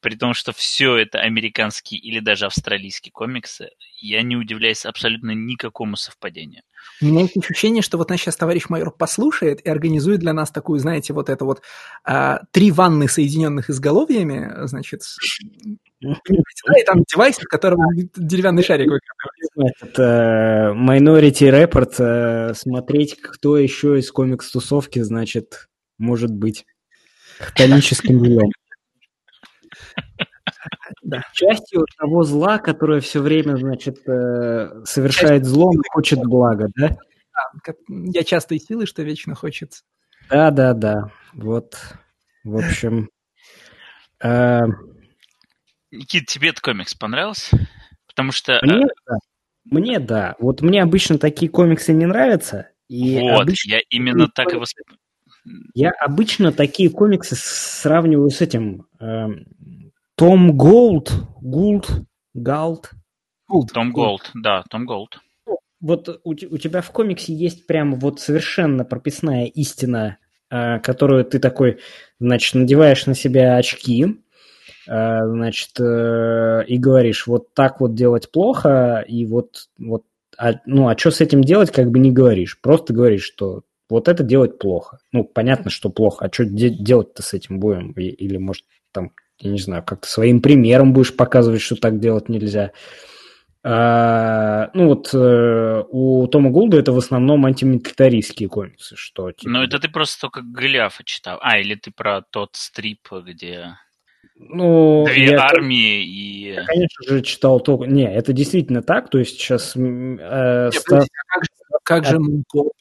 при 0.00 0.16
том, 0.16 0.32
что 0.32 0.52
все 0.52 0.96
это 0.96 1.20
американские 1.20 2.00
или 2.00 2.20
даже 2.20 2.46
австралийские 2.46 3.12
комиксы, 3.12 3.70
я 4.00 4.22
не 4.22 4.36
удивляюсь 4.36 4.86
абсолютно 4.86 5.32
никакому 5.32 5.96
совпадению. 5.96 6.62
У 7.02 7.06
меня 7.06 7.22
есть 7.22 7.36
ощущение, 7.36 7.82
что 7.82 7.96
вот 7.96 8.10
нас 8.10 8.20
сейчас 8.20 8.36
товарищ 8.36 8.68
майор 8.68 8.90
послушает 8.90 9.60
и 9.60 9.70
организует 9.70 10.20
для 10.20 10.32
нас 10.32 10.50
такую, 10.50 10.78
знаете, 10.80 11.12
вот 11.12 11.30
это 11.30 11.44
вот 11.44 11.62
а, 12.04 12.40
три 12.50 12.70
ванны, 12.70 13.08
соединенных 13.08 13.70
изголовьями, 13.70 14.66
значит, 14.66 15.02
и 16.00 16.84
там 16.84 17.04
девайс, 17.10 17.38
в 17.38 17.44
котором 17.44 17.80
деревянный 18.16 18.62
шарик 18.62 18.90
Это 19.80 20.72
Minority 20.76 21.50
Report, 21.50 21.94
э, 21.98 22.54
смотреть, 22.54 23.20
кто 23.20 23.56
еще 23.56 23.98
из 23.98 24.10
комикс-тусовки, 24.10 25.00
значит, 25.00 25.68
может 25.98 26.32
быть 26.32 26.66
хтоническим 27.38 28.20
злом. 28.20 28.50
Да. 31.02 31.22
Частью 31.32 31.86
того 31.98 32.22
зла, 32.22 32.58
которое 32.58 33.00
все 33.00 33.20
время, 33.20 33.56
значит, 33.56 34.06
э, 34.08 34.84
совершает 34.84 35.44
зло, 35.44 35.70
хочет 35.90 36.20
блага, 36.20 36.68
да? 36.76 36.96
Я 37.88 38.22
часто 38.24 38.54
и 38.54 38.58
силы, 38.58 38.86
что 38.86 39.02
вечно 39.02 39.34
хочется. 39.34 39.82
Да, 40.28 40.50
да, 40.50 40.74
да. 40.74 41.10
Вот, 41.32 41.76
в 42.44 42.56
общем. 42.56 43.08
Э, 44.22 44.66
Никит, 45.90 46.26
тебе 46.26 46.50
этот 46.50 46.60
комикс 46.60 46.94
понравился? 46.94 47.56
Потому 48.06 48.32
что... 48.32 48.60
Мне, 48.62 48.86
да. 49.06 49.16
Мне 49.64 49.98
да. 49.98 50.36
Вот 50.38 50.62
мне 50.62 50.82
обычно 50.82 51.18
такие 51.18 51.50
комиксы 51.50 51.92
не 51.92 52.06
нравятся. 52.06 52.70
И 52.88 53.18
вот, 53.18 53.42
обычно... 53.42 53.70
я 53.70 53.80
именно 53.88 54.28
так 54.28 54.52
и 54.52 54.56
воспринимаю. 54.56 54.98
Я 55.74 55.90
обычно 55.90 56.52
такие 56.52 56.90
комиксы 56.90 57.34
сравниваю 57.34 58.30
с 58.30 58.40
этим. 58.40 58.86
Э, 59.00 59.28
Том 60.20 60.54
Голд, 60.54 61.10
Гулд, 61.40 61.88
Галд. 62.34 62.90
Том 63.72 63.90
Голд, 63.90 64.30
да, 64.34 64.62
Том 64.68 64.84
Голд. 64.84 65.18
Вот 65.80 66.10
у, 66.24 66.32
у 66.32 66.34
тебя 66.58 66.82
в 66.82 66.90
комиксе 66.90 67.32
есть 67.32 67.66
прям 67.66 67.94
вот 67.94 68.20
совершенно 68.20 68.84
прописная 68.84 69.46
истина, 69.46 70.18
э, 70.50 70.78
которую 70.80 71.24
ты 71.24 71.38
такой, 71.38 71.78
значит, 72.18 72.54
надеваешь 72.54 73.06
на 73.06 73.14
себя 73.14 73.56
очки, 73.56 74.20
э, 74.86 75.26
значит, 75.26 75.80
э, 75.80 76.64
и 76.66 76.76
говоришь, 76.76 77.26
вот 77.26 77.54
так 77.54 77.80
вот 77.80 77.94
делать 77.94 78.30
плохо, 78.30 79.02
и 79.08 79.24
вот, 79.24 79.70
вот 79.78 80.04
а, 80.36 80.56
ну, 80.66 80.88
а 80.88 80.98
что 80.98 81.12
с 81.12 81.22
этим 81.22 81.42
делать, 81.42 81.70
как 81.70 81.90
бы 81.90 81.98
не 81.98 82.12
говоришь. 82.12 82.60
Просто 82.60 82.92
говоришь, 82.92 83.24
что 83.24 83.62
вот 83.88 84.06
это 84.06 84.22
делать 84.22 84.58
плохо. 84.58 84.98
Ну, 85.12 85.24
понятно, 85.24 85.70
что 85.70 85.88
плохо. 85.88 86.26
А 86.26 86.30
что 86.30 86.44
де- 86.44 86.68
делать-то 86.68 87.22
с 87.22 87.32
этим 87.32 87.58
будем? 87.58 87.92
Или, 87.92 88.36
может, 88.36 88.66
там, 88.92 89.12
я 89.40 89.50
не 89.50 89.58
знаю, 89.58 89.82
как-то 89.82 90.06
своим 90.06 90.40
примером 90.40 90.92
будешь 90.92 91.16
показывать, 91.16 91.62
что 91.62 91.76
так 91.76 91.98
делать 91.98 92.28
нельзя. 92.28 92.72
А, 93.62 94.70
ну 94.72 94.88
вот 94.88 95.10
э, 95.12 95.84
у 95.90 96.26
Тома 96.28 96.50
Гулда 96.50 96.78
это 96.78 96.92
в 96.92 96.98
основном 96.98 97.44
антимилитаристские 97.44 98.48
комиксы, 98.48 98.96
что 98.96 99.32
типа... 99.32 99.50
Ну 99.50 99.62
это 99.62 99.78
ты 99.78 99.88
просто 99.88 100.20
только 100.22 100.40
Голиафа 100.42 101.04
читал. 101.04 101.38
А, 101.42 101.58
или 101.58 101.74
ты 101.74 101.90
про 101.90 102.22
тот 102.22 102.50
стрип, 102.54 103.08
где 103.26 103.76
ну, 104.42 105.04
Две 105.06 105.32
я, 105.32 105.42
армии 105.42 106.02
и... 106.02 106.54
Я, 106.54 106.64
конечно 106.64 107.04
же, 107.06 107.22
читал 107.22 107.60
только... 107.60 107.84
Не, 107.84 108.10
это 108.10 108.32
действительно 108.32 108.82
так, 108.82 109.10
то 109.10 109.18
есть 109.18 109.38
сейчас... 109.38 109.76
Э, 109.76 110.70
Нет, 110.72 110.74
ста... 110.74 111.04
как, 111.26 111.44
же, 111.44 111.50
как, 111.82 112.04
же, 112.06 112.18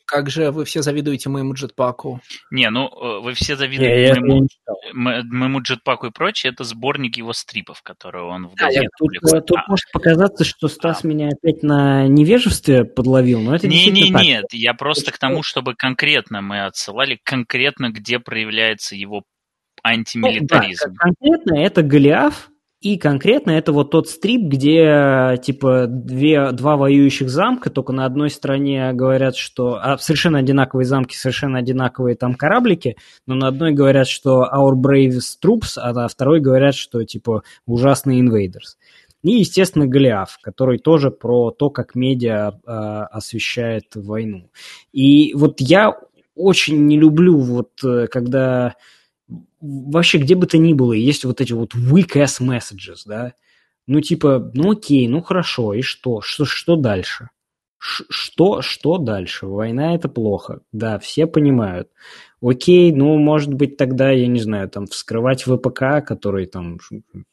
как 0.09 0.29
же 0.29 0.51
вы 0.51 0.65
все 0.65 0.81
завидуете 0.81 1.29
моему 1.29 1.53
джетпаку? 1.53 2.19
Не, 2.49 2.69
ну, 2.69 2.87
э, 2.87 3.19
вы 3.21 3.33
все 3.33 3.55
завидуете 3.55 4.19
не, 4.19 4.19
моему, 4.19 4.47
моему 4.93 5.61
джетпаку 5.61 6.07
и 6.07 6.11
прочее, 6.11 6.51
это 6.51 6.63
сборник 6.63 7.17
его 7.17 7.31
стрипов, 7.33 7.83
которые 7.83 8.23
он 8.23 8.47
в 8.47 8.55
газете 8.55 8.81
да, 8.81 8.89
тут, 8.97 9.33
э, 9.33 9.41
тут 9.41 9.57
а. 9.57 9.63
может 9.67 9.85
показаться, 9.93 10.43
что 10.43 10.67
Стас 10.67 11.03
а. 11.03 11.07
меня 11.07 11.29
опять 11.29 11.61
на 11.61 12.07
невежестве 12.07 12.85
подловил, 12.85 13.41
но 13.41 13.55
это 13.55 13.67
не, 13.67 13.91
не, 13.91 14.11
так. 14.11 14.23
Нет, 14.23 14.45
я 14.51 14.73
просто 14.73 15.09
это 15.09 15.11
к 15.11 15.19
тому, 15.19 15.43
чтобы 15.43 15.75
конкретно 15.75 16.41
мы 16.41 16.65
отсылали, 16.65 17.19
конкретно 17.23 17.91
где 17.91 18.17
проявляется 18.19 18.95
его 18.95 19.23
антимилитаризм. 19.83 20.87
Ну, 20.87 20.93
да, 20.93 20.99
конкретно 20.99 21.59
это 21.59 21.83
Голиаф, 21.83 22.49
и 22.81 22.97
конкретно 22.97 23.51
это 23.51 23.73
вот 23.73 23.91
тот 23.91 24.07
стрип, 24.07 24.43
где 24.43 25.37
типа 25.43 25.85
две, 25.87 26.53
два 26.53 26.77
воюющих 26.77 27.29
замка, 27.29 27.69
только 27.69 27.91
на 27.91 28.05
одной 28.05 28.29
стороне 28.29 28.93
говорят, 28.93 29.35
что 29.35 29.77
а, 29.81 29.97
совершенно 29.97 30.39
одинаковые 30.39 30.85
замки, 30.85 31.13
совершенно 31.15 31.59
одинаковые 31.59 32.15
там 32.15 32.35
кораблики, 32.35 32.95
но 33.25 33.35
на 33.35 33.49
одной 33.49 33.73
говорят, 33.73 34.07
что 34.07 34.43
our 34.43 34.75
bravest 34.75 35.39
troops, 35.43 35.73
а 35.75 35.91
на 35.91 36.07
второй 36.07 36.39
говорят, 36.39 36.73
что 36.73 37.03
типа 37.03 37.43
ужасные 37.65 38.21
invaders. 38.21 38.77
И, 39.23 39.31
естественно, 39.31 39.85
Голиаф, 39.85 40.37
который 40.41 40.79
тоже 40.79 41.11
про 41.11 41.51
то, 41.51 41.69
как 41.69 41.95
медиа 41.95 42.53
э, 42.53 42.71
освещает 42.71 43.93
войну. 43.95 44.49
И 44.93 45.33
вот 45.33 45.59
я 45.59 45.97
очень 46.35 46.85
не 46.85 46.97
люблю, 46.97 47.37
вот 47.37 47.71
э, 47.83 48.07
когда 48.07 48.75
вообще 49.61 50.17
где 50.17 50.35
бы 50.35 50.47
то 50.47 50.57
ни 50.57 50.73
было 50.73 50.93
есть 50.93 51.25
вот 51.25 51.41
эти 51.41 51.53
вот 51.53 51.75
weak 51.75 52.15
ass 52.15 52.41
messages, 52.41 53.03
да, 53.05 53.33
ну 53.87 54.01
типа, 54.01 54.51
ну 54.53 54.71
окей, 54.71 55.07
ну 55.07 55.21
хорошо, 55.21 55.73
и 55.73 55.81
что, 55.81 56.21
что, 56.21 56.45
что 56.45 56.75
дальше? 56.75 57.29
Ш 57.81 58.03
что, 58.09 58.61
что 58.61 58.97
дальше? 58.97 59.47
Война 59.47 59.95
это 59.95 60.09
плохо, 60.09 60.59
да, 60.71 60.99
все 60.99 61.27
понимают. 61.27 61.89
Окей, 62.41 62.91
ну, 62.93 63.17
может 63.17 63.53
быть, 63.53 63.75
тогда, 63.77 64.11
я 64.11 64.27
не 64.27 64.39
знаю, 64.39 64.69
там, 64.69 64.85
вскрывать 64.85 65.43
ВПК, 65.43 66.05
который 66.05 66.45
там, 66.45 66.77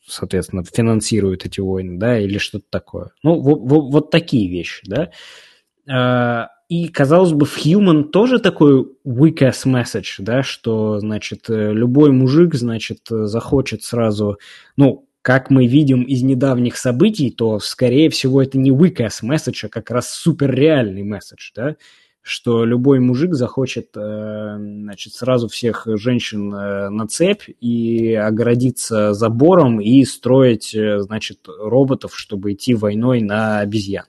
соответственно, 0.05 0.65
финансирует 0.65 1.47
эти 1.47 1.61
войны, 1.61 1.99
да, 1.99 2.19
или 2.19 2.39
что-то 2.39 2.65
такое. 2.71 3.11
Ну, 3.23 3.41
вот, 3.41 3.61
вот, 3.61 3.93
вот 3.93 4.11
такие 4.11 4.49
вещи, 4.49 4.83
да. 4.89 6.51
А, 6.69 6.73
и, 6.73 6.89
казалось 6.89 7.33
бы, 7.33 7.47
в 7.47 7.57
Human 7.59 8.05
тоже 8.05 8.39
такой 8.39 8.89
weak 9.07 9.39
ass 9.39 9.67
message, 9.67 10.17
да, 10.19 10.43
что, 10.43 10.99
значит, 10.99 11.49
э, 11.49 11.73
любой 11.73 12.11
мужик, 12.11 12.55
значит, 12.55 13.01
э, 13.11 13.27
захочет 13.27 13.83
сразу, 13.83 14.39
ну, 14.77 15.09
как 15.23 15.51
мы 15.51 15.67
видим 15.67 16.03
из 16.03 16.23
недавних 16.23 16.77
событий, 16.77 17.31
то, 17.31 17.59
скорее 17.59 18.11
всего, 18.11 18.43
это 18.43 18.59
не 18.59 18.71
weak 18.71 18.97
ass 18.97 19.23
message, 19.23 19.67
а 19.67 19.69
как 19.69 19.91
раз 19.91 20.11
суперреальный 20.11 21.03
месседж, 21.03 21.51
да, 21.55 21.77
что 22.23 22.65
любой 22.65 22.99
мужик 22.99 23.35
захочет, 23.35 23.91
э, 23.97 24.57
значит, 24.59 25.15
сразу 25.15 25.49
всех 25.49 25.87
женщин 25.87 26.49
на 26.49 27.07
цепь 27.07 27.49
и 27.61 28.15
оградиться 28.15 29.15
забором 29.15 29.81
и 29.81 30.05
строить, 30.05 30.77
значит, 30.77 31.47
роботов, 31.47 32.19
чтобы 32.19 32.53
идти 32.55 32.75
войной 32.75 33.21
на 33.21 33.61
обезьян. 33.61 34.07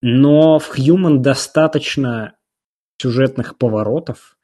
Но 0.00 0.58
в 0.58 0.78
Human 0.78 1.18
достаточно 1.18 2.34
сюжетных 3.00 3.58
поворотов, 3.58 4.36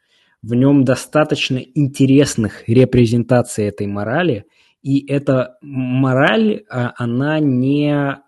в 0.43 0.55
нем 0.55 0.85
достаточно 0.85 1.59
интересных 1.59 2.69
репрезентаций 2.69 3.67
этой 3.67 3.87
морали, 3.87 4.47
и 4.83 5.07
эта 5.07 5.57
мораль, 5.63 6.65
а, 6.69 6.93
она 6.97 7.39
не 7.41 8.21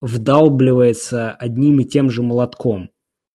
вдалбливается 0.00 1.32
одним 1.32 1.80
и 1.80 1.84
тем 1.84 2.10
же 2.10 2.22
молотком, 2.22 2.90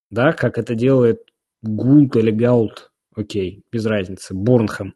да, 0.10 0.32
как 0.32 0.58
это 0.58 0.76
делает 0.76 1.22
Гулт 1.62 2.16
или 2.16 2.32
Гаулт, 2.32 2.92
окей, 3.16 3.64
без 3.72 3.86
разницы, 3.86 4.34
Борнхэм. 4.34 4.96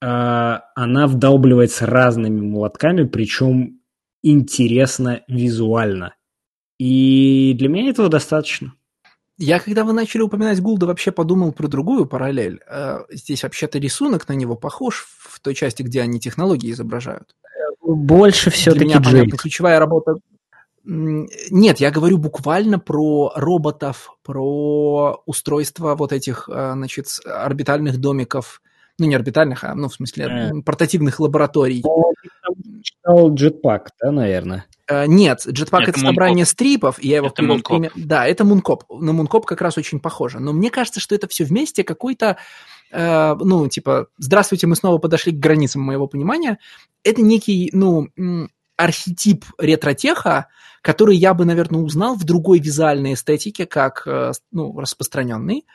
А, 0.00 0.64
она 0.74 1.06
вдалбливается 1.06 1.86
разными 1.86 2.40
молотками, 2.40 3.04
причем 3.04 3.80
интересно 4.22 5.22
визуально. 5.28 6.14
И 6.78 7.54
для 7.58 7.68
меня 7.68 7.90
этого 7.90 8.08
достаточно. 8.08 8.72
Я, 9.36 9.60
когда 9.60 9.84
вы 9.84 9.92
начали 9.92 10.22
упоминать 10.22 10.60
Гулда, 10.60 10.86
вообще 10.86 11.12
подумал 11.12 11.52
про 11.52 11.68
другую 11.68 12.06
параллель. 12.06 12.60
Э, 12.66 13.04
здесь 13.10 13.44
вообще-то 13.44 13.78
рисунок 13.78 14.28
на 14.28 14.32
него 14.32 14.56
похож 14.56 15.06
в 15.18 15.38
той 15.40 15.54
части, 15.54 15.82
где 15.82 16.02
они 16.02 16.18
технологии 16.18 16.72
изображают. 16.72 17.36
Больше 17.80 18.50
все-таки 18.50 18.84
Для 18.84 18.98
меня, 18.98 19.00
понятно, 19.00 19.36
ключевая 19.36 19.78
работа... 19.78 20.16
Нет, 20.84 21.80
я 21.80 21.90
говорю 21.90 22.18
буквально 22.18 22.78
про 22.78 23.32
роботов, 23.36 24.16
про 24.22 25.22
устройство 25.26 25.94
вот 25.94 26.12
этих, 26.12 26.48
э, 26.48 26.72
значит, 26.74 27.06
орбитальных 27.24 27.98
домиков, 27.98 28.60
ну, 28.98 29.06
не 29.06 29.14
орбитальных, 29.14 29.64
а, 29.64 29.74
ну, 29.74 29.88
в 29.88 29.94
смысле, 29.94 30.24
э. 30.24 30.62
портативных 30.62 31.20
лабораторий. 31.20 31.82
Ну, 31.84 32.12
читал 32.82 33.32
Jetpack, 33.32 33.88
да, 34.00 34.10
наверное? 34.10 34.66
Uh, 34.90 35.06
нет, 35.06 35.46
Jetpack 35.46 35.82
это, 35.82 35.90
это 35.90 36.00
собрание 36.00 36.46
стрипов, 36.46 36.98
и 36.98 37.08
я 37.08 37.16
его 37.16 37.28
это 37.28 37.42
Мункоп. 37.42 37.86
Да, 37.94 38.26
это 38.26 38.44
Мункоп. 38.44 38.84
На 38.88 39.12
Мункоп 39.12 39.44
как 39.44 39.60
раз 39.60 39.76
очень 39.76 40.00
похоже. 40.00 40.40
Но 40.40 40.52
мне 40.52 40.70
кажется, 40.70 40.98
что 40.98 41.14
это 41.14 41.28
все 41.28 41.44
вместе 41.44 41.84
какой-то, 41.84 42.38
э, 42.90 43.34
ну, 43.38 43.68
типа, 43.68 44.08
здравствуйте, 44.16 44.66
мы 44.66 44.76
снова 44.76 44.98
подошли 44.98 45.32
к 45.32 45.38
границам 45.38 45.82
моего 45.82 46.06
понимания. 46.06 46.58
Это 47.04 47.20
некий, 47.20 47.70
ну, 47.72 48.08
архетип 48.76 49.44
ретро-теха, 49.58 50.46
который 50.82 51.16
я 51.16 51.34
бы, 51.34 51.44
наверное, 51.44 51.80
узнал 51.80 52.14
в 52.14 52.24
другой 52.24 52.58
визуальной 52.60 53.14
эстетике, 53.14 53.66
как, 53.66 54.02
э, 54.06 54.32
ну, 54.52 54.78
распространенный. 54.78 55.66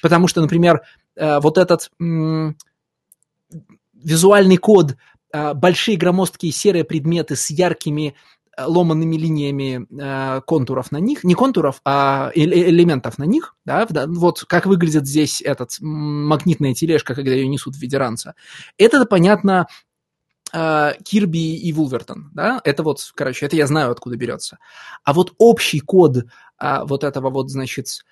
Потому 0.00 0.28
что, 0.28 0.40
например, 0.40 0.80
э, 1.14 1.40
вот 1.40 1.58
этот... 1.58 1.90
М- 2.00 2.56
визуальный 4.02 4.56
код 4.56 4.96
а, 5.32 5.54
большие 5.54 5.96
громоздкие 5.96 6.52
серые 6.52 6.84
предметы 6.84 7.36
с 7.36 7.50
яркими 7.50 8.14
Э, 8.54 8.64
ломанными 8.66 9.16
линиями 9.16 9.86
э, 9.90 10.42
контуров 10.42 10.92
на 10.92 10.98
них, 10.98 11.24
не 11.24 11.34
контуров, 11.34 11.80
а 11.86 12.30
элементов 12.34 13.16
на 13.16 13.24
них, 13.24 13.56
да, 13.64 13.86
вот 14.06 14.44
как 14.44 14.66
выглядит 14.66 15.06
здесь 15.06 15.40
этот 15.40 15.76
магнитная 15.80 16.74
тележка, 16.74 17.14
когда 17.14 17.30
ее 17.30 17.48
несут 17.48 17.76
в 17.76 17.78
виде 17.80 17.96
ранца. 17.96 18.34
Это 18.76 19.06
понятно 19.06 19.68
Кирби 20.52 21.56
и 21.56 21.72
Вулвертон, 21.72 22.30
да, 22.34 22.60
это 22.64 22.82
вот, 22.82 23.10
короче, 23.14 23.46
это 23.46 23.56
я 23.56 23.66
знаю, 23.66 23.90
откуда 23.90 24.16
берется. 24.18 24.58
А 25.02 25.14
вот 25.14 25.32
общий 25.38 25.80
код 25.80 26.26
вот 26.60 27.04
этого 27.04 27.30
вот, 27.30 27.48
значит, 27.48 28.04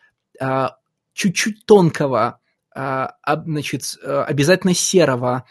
чуть-чуть 1.12 1.66
тонкого, 1.66 2.40
значит, 2.74 3.94
обязательно 4.02 4.72
серого 4.72 5.44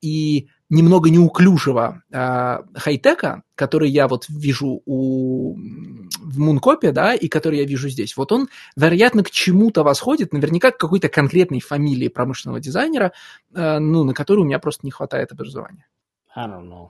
и 0.00 0.48
немного 0.68 1.10
неуклюжего 1.10 2.02
э, 2.12 2.58
хай-тека, 2.74 3.42
который 3.54 3.88
я 3.88 4.08
вот 4.08 4.26
вижу 4.28 4.82
у, 4.84 5.54
в 5.56 6.38
Мункопе, 6.38 6.90
да, 6.92 7.14
и 7.14 7.28
который 7.28 7.60
я 7.60 7.64
вижу 7.64 7.88
здесь, 7.88 8.16
вот 8.16 8.32
он, 8.32 8.48
вероятно, 8.76 9.22
к 9.22 9.30
чему-то 9.30 9.84
восходит, 9.84 10.32
наверняка 10.32 10.72
к 10.72 10.78
какой-то 10.78 11.08
конкретной 11.08 11.60
фамилии 11.60 12.08
промышленного 12.08 12.60
дизайнера, 12.60 13.12
э, 13.54 13.78
ну, 13.78 14.02
на 14.04 14.12
которую 14.12 14.44
у 14.44 14.46
меня 14.46 14.58
просто 14.58 14.80
не 14.84 14.90
хватает 14.90 15.30
образования. 15.32 15.86
I 16.34 16.46
don't 16.48 16.68
know. 16.68 16.88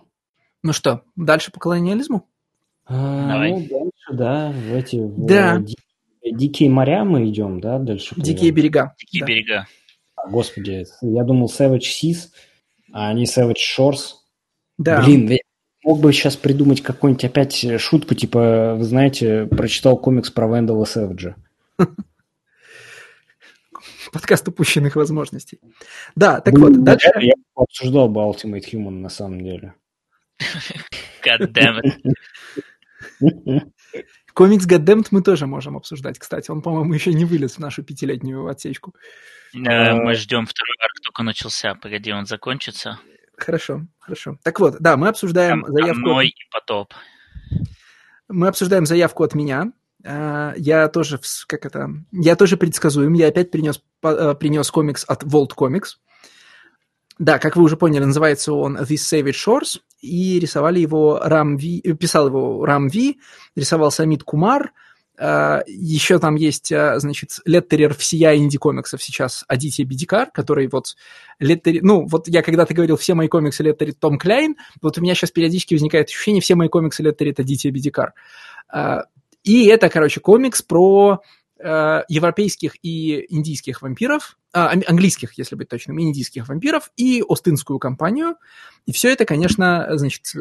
Ну 0.62 0.73
что, 0.73 1.03
дальше 1.15 1.53
по 1.53 1.61
колониализму? 1.61 2.27
А, 2.86 3.28
Давай. 3.32 3.53
Ну, 3.53 3.59
дальше, 3.61 4.12
да, 4.12 4.53
в 4.53 4.74
эти 4.74 4.97
в, 4.97 5.27
Да. 5.27 5.59
ди- 5.59 5.77
дикие 6.24 6.70
моря 6.70 7.05
мы 7.05 7.28
идем, 7.28 7.61
да, 7.61 7.78
дальше. 7.78 8.15
Дикие 8.16 8.53
берега. 8.53 8.94
Дикие 8.98 9.20
Да. 9.20 9.27
берега. 9.27 9.66
А, 10.16 10.28
Господи, 10.28 10.85
я 11.03 11.24
думал 11.24 11.48
Savage 11.48 11.81
Seas, 11.81 12.31
а 12.97 13.09
они 13.10 13.24
Savage 13.24 13.56
Shores. 13.77 14.14
Да. 14.78 15.02
Блин, 15.02 15.28
я 15.28 15.36
мог 15.85 16.01
бы 16.01 16.14
сейчас 16.14 16.35
придумать 16.35 16.82
какую-нибудь 16.82 17.27
опять 17.27 17.66
шутку, 17.78 18.14
типа, 18.14 18.74
вы 18.78 18.85
знаете, 18.85 19.44
прочитал 19.44 19.98
комикс 19.98 20.31
про 20.31 20.47
Вендела 20.48 20.86
Сэвиджа. 20.86 21.36
Подкаст 24.12 24.48
упущенных 24.48 24.97
возможностей. 24.97 25.60
Да, 26.14 26.40
так 26.40 26.55
Блин, 26.55 26.68
вот, 26.68 26.85
дальше. 26.85 27.10
Я 27.20 27.35
обсуждал 27.55 28.09
бы 28.09 28.23
Ultimate 28.23 28.64
Human 28.73 29.02
на 29.02 29.10
самом 29.10 29.43
деле. 29.43 29.74
God 31.23 31.52
damn 31.52 31.82
it. 31.82 33.60
Комикс 34.32 34.66
Goddammit 34.66 35.09
мы 35.10 35.23
тоже 35.23 35.47
можем 35.47 35.77
обсуждать, 35.77 36.18
кстати. 36.18 36.51
Он, 36.51 36.62
по-моему, 36.62 36.94
еще 36.94 37.12
не 37.12 37.27
вылез 37.27 37.56
в 37.56 37.59
нашу 37.59 37.82
пятилетнюю 37.82 38.47
отсечку. 38.47 38.94
Э, 39.55 39.94
Мы 39.94 40.14
ждем 40.14 40.47
второй 40.47 40.77
арк, 40.81 41.01
только 41.02 41.23
начался. 41.23 41.74
Погоди, 41.74 42.12
он 42.12 42.27
закончится. 42.27 42.98
Хорошо, 43.36 43.82
хорошо. 43.98 44.39
Так 44.43 44.60
вот, 44.60 44.77
да, 44.81 44.97
мы 44.97 45.09
обсуждаем 45.09 45.62
Там 45.62 45.73
заявку... 45.73 46.01
Ной 46.01 46.28
и 46.28 46.51
потоп. 46.51 46.94
Мы 48.28 48.48
обсуждаем 48.48 48.86
заявку 48.86 49.23
от 49.23 49.35
меня. 49.35 49.73
А, 50.05 50.55
Я 50.56 50.89
тоже, 50.89 51.20
как 51.47 51.66
это, 51.66 51.90
я 52.12 52.36
тоже 52.36 52.56
предсказуем. 52.56 53.12
Я 53.12 53.28
опять 53.28 53.51
принес, 53.51 53.81
э, 54.02 54.35
принес 54.39 54.70
комикс 54.70 55.05
от 55.06 55.23
Volt 55.24 55.51
Comics. 55.56 55.97
Да, 57.18 57.39
как 57.39 57.56
вы 57.56 57.62
уже 57.62 57.77
поняли, 57.77 58.05
называется 58.05 58.52
он 58.52 58.77
These 58.77 59.23
Savage 59.23 59.32
Shores, 59.47 59.81
и 60.01 60.39
рисовали 60.39 60.81
его 60.81 61.18
Рам 61.23 61.56
Ви, 61.56 61.81
э, 61.82 61.94
писал 61.94 62.28
его 62.28 62.64
Рам 62.64 62.89
Ви, 62.89 63.18
рисовал 63.55 63.90
Самит 63.90 64.23
Кумар, 64.23 64.73
еще 65.18 66.18
там 66.18 66.34
есть, 66.34 66.70
а, 66.72 66.98
значит, 66.98 67.38
леттерер 67.44 67.94
всея 67.94 68.36
инди-комиксов 68.36 69.02
сейчас 69.02 69.44
Адития 69.48 69.84
Бедикар, 69.84 70.30
который 70.30 70.68
вот 70.68 70.97
леттери... 71.38 71.80
Ну, 71.80 72.06
вот 72.06 72.28
я 72.28 72.43
когда-то 72.43 72.74
говорил, 72.74 72.97
все 72.97 73.14
мои 73.14 73.28
комиксы 73.28 73.62
леттерит 73.62 73.98
Том 73.98 74.18
Кляйн, 74.18 74.56
вот 74.82 74.98
у 74.98 75.01
меня 75.01 75.14
сейчас 75.14 75.30
периодически 75.30 75.74
возникает 75.74 76.09
ощущение, 76.09 76.43
все 76.43 76.55
мои 76.55 76.68
комиксы 76.68 77.02
леттерит 77.02 77.40
Адития 77.40 77.70
Бедикар. 77.70 78.12
А, 78.68 79.05
И 79.43 79.66
это, 79.66 79.88
короче, 79.88 80.20
комикс 80.20 80.62
про 80.62 81.20
европейских 81.59 82.76
и 82.82 83.34
индийских 83.34 83.80
вампиров, 83.80 84.36
а, 84.52 84.72
английских, 84.72 85.38
если 85.38 85.56
быть 85.56 85.70
точным, 85.70 85.98
индийских 85.98 86.48
вампиров, 86.48 86.90
и 86.98 87.24
Остинскую 87.26 87.78
компанию. 87.78 88.36
И 88.84 88.93
все 88.93 89.10
это, 89.10 89.24
конечно, 89.24 89.86
значит, 89.93 90.34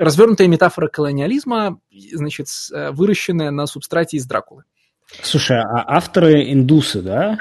развернутая 0.00 0.48
метафора 0.48 0.88
колониализма, 0.88 1.78
значит, 2.12 2.48
э, 2.72 2.90
выращенная 2.90 3.50
на 3.50 3.66
субстрате 3.66 4.16
из 4.16 4.26
Дракулы. 4.26 4.64
Слушай, 5.22 5.58
а 5.58 5.84
авторы 5.96 6.52
индусы, 6.52 7.02
да? 7.02 7.36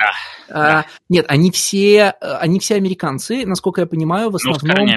А, 0.50 0.86
нет, 1.08 1.26
они 1.30 1.52
все, 1.52 2.16
э, 2.20 2.32
они 2.40 2.60
все 2.60 2.76
американцы, 2.76 3.46
насколько 3.46 3.82
я 3.82 3.88
понимаю, 3.88 4.30
в 4.30 4.38
Ну, 4.44 4.52
основном... 4.52 4.90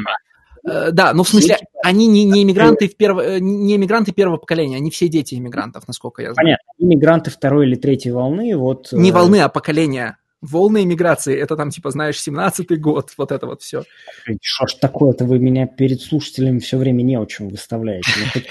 Э, 0.64 0.90
Да, 0.90 1.12
ну 1.12 1.22
в 1.22 1.28
смысле, 1.28 1.58
они 1.84 2.06
не, 2.06 2.24
не 2.24 2.42
иммигранты 2.44 2.88
в 2.88 2.96
перво, 2.96 3.38
не 3.38 3.76
иммигранты 3.76 4.12
первого 4.12 4.38
поколения, 4.38 4.76
они 4.76 4.90
все 4.90 5.08
дети 5.08 5.34
иммигрантов, 5.34 5.86
насколько 5.86 6.22
я 6.22 6.34
знаю. 6.34 6.36
Понятно. 6.36 6.72
Иммигранты 6.78 7.30
второй 7.30 7.66
или 7.66 7.74
третьей 7.74 8.12
волны, 8.12 8.56
вот... 8.56 8.92
Не 8.92 9.12
волны, 9.12 9.40
а 9.40 9.48
поколения. 9.48 10.18
Волны 10.42 10.82
иммиграции, 10.82 11.38
это 11.38 11.56
там, 11.56 11.70
типа, 11.70 11.90
знаешь, 11.90 12.16
17-й 12.16 12.76
год, 12.76 13.12
вот 13.16 13.32
это 13.32 13.46
вот 13.46 13.62
все. 13.62 13.84
Что 14.42 14.66
ж 14.66 14.74
такое-то 14.74 15.24
вы 15.24 15.38
меня 15.38 15.66
перед 15.66 16.02
слушателями 16.02 16.58
все 16.58 16.76
время 16.76 17.02
не 17.02 17.16
очень 17.16 17.48
выставляете. 17.48 18.10
Ну, 18.34 18.42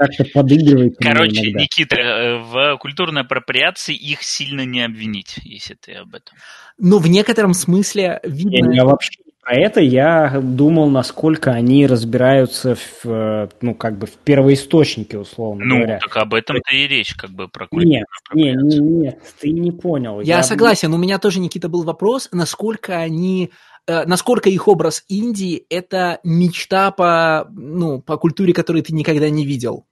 как-то 0.00 0.24
подыгрываете 0.24 0.96
мне 0.98 1.12
Короче, 1.12 1.42
иногда. 1.42 1.60
Никита, 1.60 1.96
э, 1.96 2.38
в 2.38 2.78
культурной 2.78 3.20
апроприации 3.20 3.94
их 3.94 4.22
сильно 4.22 4.64
не 4.64 4.82
обвинить, 4.82 5.36
если 5.42 5.74
ты 5.74 5.92
об 5.92 6.14
этом. 6.14 6.38
Но 6.78 6.98
в 6.98 7.06
некотором 7.06 7.52
смысле 7.52 8.02
Я, 8.02 8.20
видно... 8.24 8.72
я 8.72 8.84
вообще 8.86 9.12
не 9.26 9.29
про 9.42 9.54
это, 9.54 9.80
я 9.80 10.40
думал, 10.42 10.90
насколько 10.90 11.50
они 11.52 11.86
разбираются 11.86 12.74
в, 12.74 13.04
э, 13.06 13.48
ну, 13.60 13.74
как 13.74 13.98
бы 13.98 14.06
в 14.06 14.12
первоисточнике, 14.18 15.18
условно 15.18 15.64
Ну, 15.64 15.76
говоря. 15.76 15.98
так 15.98 16.16
об 16.16 16.34
этом-то 16.34 16.74
и 16.74 16.86
речь, 16.86 17.14
как 17.14 17.30
бы, 17.30 17.48
про 17.48 17.66
Нет, 17.72 18.04
не, 18.34 18.50
апроприацию. 18.50 18.82
не, 18.84 18.90
нет, 19.00 19.18
ты 19.40 19.50
не 19.50 19.72
понял. 19.72 20.20
Я 20.20 20.42
согласен, 20.42 20.92
у 20.92 20.98
меня 20.98 21.18
тоже, 21.18 21.40
Никита, 21.40 21.68
был 21.68 21.84
вопрос, 21.84 22.28
насколько 22.32 22.96
они... 22.98 23.50
э, 23.86 24.04
Насколько 24.06 24.50
их 24.50 24.68
образ 24.68 25.04
Индии– 25.08 25.64
это 25.70 26.20
мечта 26.22 26.90
по, 26.90 27.48
ну, 27.50 28.00
по 28.02 28.16
культуре, 28.18 28.52
которую 28.52 28.82
ты 28.82 28.92
никогда 28.94 29.30
не 29.30 29.46
видел? 29.46 29.86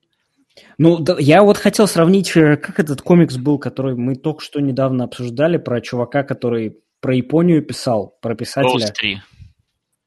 Ну, 0.76 0.98
да, 0.98 1.16
я 1.18 1.42
вот 1.42 1.56
хотел 1.56 1.86
сравнить, 1.86 2.36
э, 2.36 2.56
как 2.56 2.78
этот 2.80 3.00
комикс 3.00 3.36
был, 3.36 3.58
который 3.58 3.94
мы 3.96 4.14
только 4.14 4.42
что 4.42 4.60
недавно 4.60 5.04
обсуждали, 5.04 5.56
про 5.56 5.80
чувака, 5.80 6.22
который 6.22 6.76
про 7.00 7.14
Японию 7.14 7.62
писал, 7.64 8.16
про 8.20 8.34
писателя. 8.34 8.86
Ghost 8.86 8.92
Tree. 8.92 9.18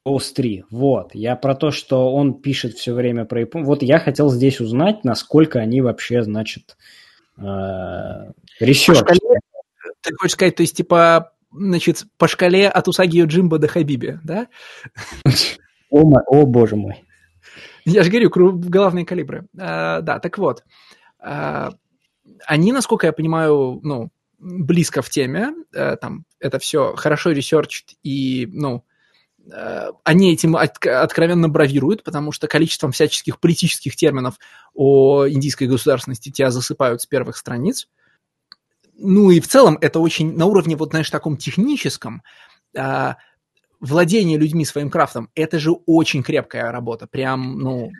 Ghost 0.03 0.34
Tree. 0.34 0.65
Вот. 0.71 1.13
Я 1.13 1.35
про 1.35 1.55
то, 1.55 1.71
что 1.71 2.13
он 2.13 2.41
пишет 2.41 2.73
все 2.73 2.93
время 2.93 3.25
про 3.25 3.41
Японию. 3.41 3.67
Вот 3.67 3.83
я 3.83 3.99
хотел 3.99 4.29
здесь 4.29 4.59
узнать, 4.59 5.03
насколько 5.03 5.59
они 5.59 5.81
вообще, 5.81 6.23
значит, 6.23 6.77
э, 7.37 7.43
research. 8.59 8.99
ты 10.01 10.15
хочешь 10.15 10.33
сказать, 10.33 10.55
то 10.55 10.63
есть, 10.63 10.75
типа, 10.75 11.33
значит, 11.51 12.05
по 12.17 12.27
шкале 12.27 12.67
от 12.67 12.87
Усаги 12.87 13.23
Ёдзимбо 13.23 13.59
до 13.59 13.67
Хабиби, 13.67 14.19
да? 14.23 14.47
О, 15.91 16.03
о, 16.27 16.45
боже 16.45 16.77
мой. 16.77 17.03
Я 17.83 18.03
же 18.03 18.09
говорю, 18.09 18.29
главные 18.29 19.05
калибры. 19.05 19.47
А, 19.59 20.01
да, 20.01 20.19
так 20.19 20.37
вот. 20.37 20.63
А, 21.19 21.73
они, 22.45 22.71
насколько 22.71 23.07
я 23.07 23.13
понимаю, 23.13 23.79
ну, 23.83 24.09
близко 24.39 25.01
в 25.01 25.09
теме. 25.09 25.49
А, 25.75 25.97
там 25.97 26.25
это 26.39 26.59
все 26.59 26.95
хорошо 26.95 27.31
ресерчит 27.31 27.95
и, 28.03 28.47
ну, 28.53 28.85
они 30.03 30.33
этим 30.33 30.55
от- 30.55 30.85
откровенно 30.85 31.49
бравируют, 31.49 32.03
потому 32.03 32.31
что 32.31 32.47
количеством 32.47 32.91
всяческих 32.91 33.39
политических 33.39 33.95
терминов 33.95 34.35
о 34.73 35.27
индийской 35.27 35.67
государственности 35.67 36.29
тебя 36.29 36.51
засыпают 36.51 37.01
с 37.01 37.05
первых 37.05 37.37
страниц. 37.37 37.87
Ну 38.97 39.31
и 39.31 39.39
в 39.39 39.47
целом 39.47 39.77
это 39.81 39.99
очень 39.99 40.37
на 40.37 40.45
уровне, 40.45 40.75
вот, 40.75 40.91
знаешь, 40.91 41.09
таком 41.09 41.37
техническом, 41.37 42.21
а, 42.77 43.17
владение 43.79 44.37
людьми 44.37 44.63
своим 44.63 44.89
крафтом, 44.89 45.29
это 45.35 45.59
же 45.59 45.71
очень 45.85 46.23
крепкая 46.23 46.71
работа. 46.71 47.07
Прям, 47.07 47.57
ну, 47.57 47.91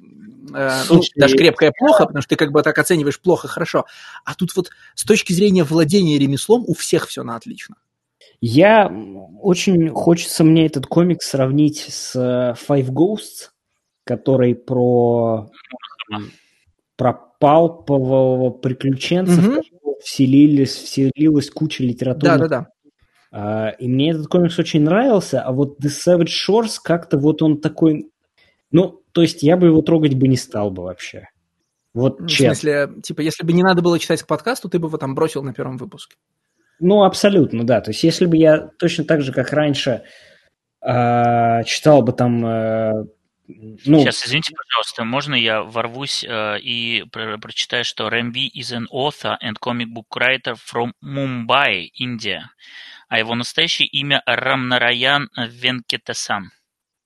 э, 0.54 0.84
ну, 0.90 1.02
даже 1.16 1.36
крепкая 1.36 1.74
плохо, 1.76 2.06
потому 2.06 2.22
что 2.22 2.30
ты 2.30 2.36
как 2.36 2.52
бы 2.52 2.62
так 2.62 2.78
оцениваешь 2.78 3.20
плохо, 3.20 3.48
хорошо. 3.48 3.86
А 4.24 4.36
тут 4.36 4.56
вот 4.56 4.70
с 4.94 5.04
точки 5.04 5.34
зрения 5.34 5.64
владения 5.64 6.20
ремеслом 6.20 6.64
у 6.68 6.76
всех 6.76 7.08
все 7.08 7.24
на 7.24 7.36
отлично. 7.36 7.76
Я 8.42 8.92
очень 9.40 9.90
хочется 9.90 10.44
мне 10.44 10.66
этот 10.66 10.88
комикс 10.88 11.30
сравнить 11.30 11.86
с 11.90 12.16
э, 12.16 12.56
Five 12.68 12.90
Ghosts, 12.90 13.50
который 14.04 14.56
про 14.56 15.50
про 16.98 17.14
палпового 17.40 18.50
приключенца, 18.52 19.34
в 19.34 19.38
Мгм. 19.46 19.56
которого 19.64 20.00
вселились, 20.04 20.76
вселилась 20.76 21.50
куча 21.50 21.84
литературных 21.84 22.50
Да-да-да. 22.50 22.68
А, 23.32 23.70
И 23.80 23.88
мне 23.88 24.12
этот 24.12 24.28
комикс 24.28 24.60
очень 24.60 24.82
нравился, 24.82 25.42
а 25.42 25.52
вот 25.52 25.80
The 25.80 25.88
Savage 25.90 26.28
Shores 26.48 26.76
как-то 26.84 27.18
вот 27.18 27.42
он 27.42 27.60
такой... 27.62 28.12
Ну, 28.72 29.02
то 29.14 29.22
есть 29.22 29.42
я 29.44 29.58
бы 29.58 29.68
его 29.68 29.82
трогать 29.82 30.14
бы 30.16 30.28
не 30.28 30.38
стал 30.38 30.70
бы 30.72 30.84
вообще. 30.84 31.28
Вот 31.94 32.22
В 32.22 32.28
честно. 32.28 32.56
смысле, 32.56 33.02
типа, 33.02 33.22
если 33.22 33.46
бы 33.46 33.54
не 33.54 33.64
надо 33.64 33.82
было 33.82 34.00
читать 34.00 34.22
к 34.24 34.28
подкасту, 34.28 34.70
ты 34.70 34.80
бы 34.80 34.88
его 34.88 34.98
там 34.98 35.16
бросил 35.16 35.44
на 35.44 35.54
первом 35.54 35.78
выпуске. 35.78 36.16
Ну, 36.82 37.04
абсолютно, 37.04 37.64
да. 37.64 37.80
То 37.80 37.92
есть 37.92 38.04
если 38.04 38.26
бы 38.26 38.36
я 38.36 38.58
точно 38.78 39.06
так 39.06 39.22
же, 39.22 39.32
как 39.32 39.54
раньше, 39.54 40.04
а, 40.82 41.64
читал 41.64 42.02
бы 42.02 42.12
там 42.12 42.46
э, 42.46 43.06
ну... 43.48 44.00
Сейчас, 44.00 44.26
извините, 44.26 44.54
пожалуйста, 44.56 45.04
можно 45.04 45.36
я 45.36 45.62
ворвусь 45.62 46.24
э, 46.24 46.60
и 46.60 47.06
про 47.12 47.38
прочитаю, 47.38 47.84
что 47.84 48.08
Рамви 48.10 48.50
is 48.56 48.74
an 48.74 48.88
author 48.92 49.36
and 49.44 49.58
comic 49.60 49.88
book 49.94 50.08
writer 50.16 50.56
from 50.56 50.92
Mumbai, 51.04 51.90
Индия, 51.94 52.50
а 53.10 53.20
его 53.20 53.36
настоящее 53.36 53.88
имя 53.88 54.22
Рамнараян 54.26 55.30
Венкетасан. 55.38 56.52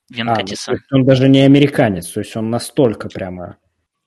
Венкатисан. 0.10 0.76
А, 0.76 0.96
он 0.96 1.06
даже 1.06 1.28
не 1.30 1.42
американец, 1.42 2.08
то 2.10 2.20
есть 2.20 2.36
он 2.36 2.50
настолько 2.50 3.10
прямо... 3.10 3.58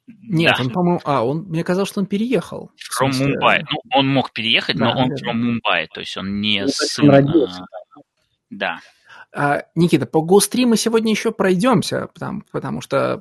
Нет, 0.08 0.54
да. 0.56 0.64
он, 0.64 0.70
по-моему... 0.70 1.00
А, 1.04 1.24
он, 1.24 1.44
мне 1.48 1.62
казалось, 1.62 1.90
что 1.90 2.00
он 2.00 2.06
переехал. 2.06 2.70
From 3.00 3.10
Mumbai. 3.10 3.60
Ну, 3.70 3.78
он 3.94 4.08
мог 4.08 4.32
переехать, 4.32 4.76
да, 4.76 4.94
но 4.94 5.02
он 5.02 5.12
from 5.12 5.36
Mumbai, 5.36 5.86
то 5.92 6.00
есть 6.00 6.16
он 6.16 6.40
не 6.40 6.62
ну, 6.62 6.68
сын... 6.68 7.10
Родился, 7.10 7.62
а... 7.62 8.00
Да. 8.50 8.80
А, 9.34 9.64
Никита, 9.74 10.06
по 10.06 10.22
Гостри 10.22 10.64
мы 10.64 10.76
сегодня 10.76 11.12
еще 11.12 11.32
пройдемся, 11.32 12.08
потому, 12.12 12.42
потому 12.50 12.80
что 12.80 13.20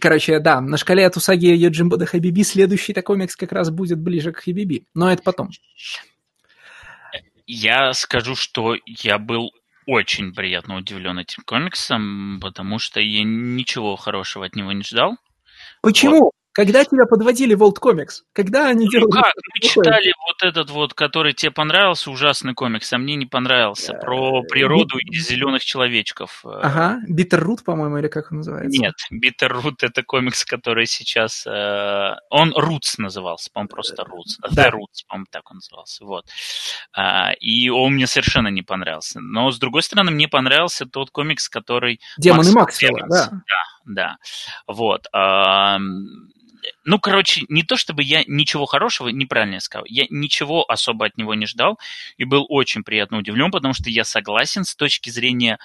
Короче, 0.00 0.38
да, 0.38 0.60
на 0.60 0.76
шкале 0.76 1.06
от 1.06 1.16
Усаги 1.16 1.46
Йоджимбо 1.46 1.96
до 1.96 2.06
Хабиби 2.06 2.42
следующий 2.42 2.92
такой 2.92 3.16
комикс 3.16 3.36
как 3.36 3.52
раз 3.52 3.70
будет 3.70 3.98
ближе 3.98 4.32
к 4.32 4.38
Хабиби. 4.38 4.86
Но 4.94 5.12
это 5.12 5.22
потом. 5.22 5.50
Я 7.46 7.92
скажу, 7.92 8.36
что 8.36 8.74
я 8.86 9.18
был 9.18 9.50
очень 9.90 10.32
приятно 10.32 10.76
удивлен 10.76 11.18
этим 11.18 11.42
комиксом, 11.44 12.38
потому 12.40 12.78
что 12.78 13.00
я 13.00 13.24
ничего 13.24 13.96
хорошего 13.96 14.46
от 14.46 14.54
него 14.54 14.70
не 14.72 14.84
ждал. 14.84 15.16
Почему? 15.82 16.24
Вот. 16.24 16.32
Когда 16.60 16.84
тебя 16.84 17.06
подводили 17.06 17.56
World 17.56 17.76
Comics? 17.80 18.20
Когда 18.34 18.68
они 18.68 18.84
ну, 18.84 18.90
делали... 18.90 19.10
как? 19.12 19.32
Мы 19.54 19.66
читали 19.66 20.12
вот 20.26 20.42
этот 20.42 20.68
вот, 20.68 20.92
который 20.92 21.32
тебе 21.32 21.50
понравился, 21.50 22.10
ужасный 22.10 22.52
комикс, 22.52 22.92
а 22.92 22.98
мне 22.98 23.16
не 23.16 23.24
понравился, 23.24 23.94
про 23.94 24.42
э, 24.42 24.46
природу 24.46 24.98
и 24.98 25.18
зеленых 25.18 25.64
человечков. 25.64 26.44
Ага, 26.44 26.98
Bitterroot, 27.08 27.64
по-моему, 27.64 27.96
или 27.96 28.08
как 28.08 28.30
он 28.30 28.38
называется? 28.38 28.78
Нет, 28.78 28.92
Bitterroot 29.10 29.76
это 29.80 30.02
комикс, 30.02 30.44
который 30.44 30.84
сейчас... 30.84 31.46
Э, 31.46 32.16
он 32.28 32.52
Roots 32.52 32.96
назывался, 32.98 33.50
по-моему, 33.50 33.68
просто 33.70 34.02
Roots. 34.02 34.50
Да. 34.50 34.68
The 34.68 34.72
Roots, 34.72 35.06
по-моему, 35.08 35.26
так 35.30 35.50
он 35.50 35.56
назывался, 35.56 36.04
вот. 36.04 36.26
А, 36.92 37.32
и 37.40 37.70
он 37.70 37.94
мне 37.94 38.06
совершенно 38.06 38.48
не 38.48 38.60
понравился. 38.60 39.20
Но, 39.20 39.50
с 39.50 39.58
другой 39.58 39.82
стороны, 39.82 40.10
мне 40.10 40.28
понравился 40.28 40.84
тот 40.84 41.10
комикс, 41.10 41.48
который... 41.48 42.00
Демоны 42.18 42.52
Максвелла, 42.52 43.06
да. 43.08 43.30
Да, 43.30 43.64
да. 43.86 44.16
Вот. 44.66 45.06
Ну, 46.84 46.98
короче, 46.98 47.44
не 47.48 47.62
то 47.62 47.76
чтобы 47.76 48.02
я 48.02 48.24
ничего 48.26 48.66
хорошего, 48.66 49.08
неправильно 49.08 49.60
сказал, 49.60 49.84
я 49.88 50.06
ничего 50.10 50.64
особо 50.68 51.06
от 51.06 51.16
него 51.16 51.34
не 51.34 51.46
ждал 51.46 51.78
и 52.16 52.24
был 52.24 52.46
очень 52.48 52.82
приятно 52.82 53.18
удивлен, 53.18 53.50
потому 53.50 53.74
что 53.74 53.90
я 53.90 54.04
согласен 54.04 54.64
с 54.64 54.74
точки 54.74 55.10
зрения 55.10 55.58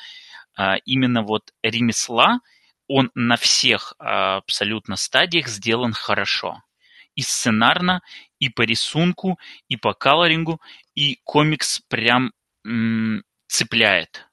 а, 0.55 0.75
именно 0.85 1.23
вот 1.23 1.53
ремесла, 1.63 2.39
он 2.87 3.11
на 3.15 3.35
всех 3.37 3.93
а, 3.99 4.37
абсолютно 4.37 4.95
стадиях 4.95 5.47
сделан 5.47 5.93
хорошо. 5.93 6.61
И 7.15 7.21
сценарно, 7.21 8.01
и 8.39 8.49
по 8.49 8.63
рисунку, 8.63 9.39
и 9.69 9.77
по 9.77 9.93
колорингу, 9.93 10.59
и 10.95 11.19
комикс 11.23 11.79
прям 11.87 12.33
м- 12.65 13.23
цепляет. 13.47 14.27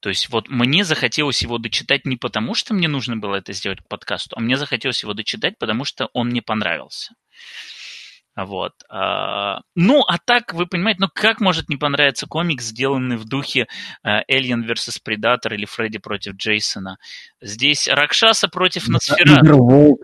То 0.00 0.10
есть 0.10 0.28
вот 0.30 0.48
мне 0.48 0.84
захотелось 0.84 1.42
его 1.42 1.58
дочитать 1.58 2.04
не 2.04 2.16
потому, 2.16 2.54
что 2.54 2.72
мне 2.72 2.88
нужно 2.88 3.16
было 3.16 3.36
это 3.36 3.52
сделать 3.52 3.80
к 3.80 3.88
подкасту, 3.88 4.36
а 4.36 4.40
мне 4.40 4.56
захотелось 4.56 5.02
его 5.02 5.12
дочитать, 5.12 5.58
потому 5.58 5.84
что 5.84 6.08
он 6.12 6.28
мне 6.28 6.40
понравился. 6.40 7.14
Вот. 8.36 8.72
А, 8.88 9.62
ну, 9.74 10.02
а 10.02 10.18
так, 10.24 10.54
вы 10.54 10.66
понимаете, 10.66 11.00
ну 11.00 11.08
как 11.12 11.40
может 11.40 11.68
не 11.68 11.76
понравиться 11.76 12.26
комикс, 12.28 12.66
сделанный 12.66 13.16
в 13.16 13.24
духе 13.24 13.66
uh, 14.06 14.20
Alien 14.30 14.64
vs. 14.64 15.00
Predator 15.04 15.52
или 15.52 15.64
Фредди 15.64 15.98
против 15.98 16.36
Джейсона? 16.36 16.98
Здесь 17.40 17.88
Ракшаса 17.88 18.46
против 18.46 18.86
Носферата. 18.86 19.40
Underworld. 19.44 19.96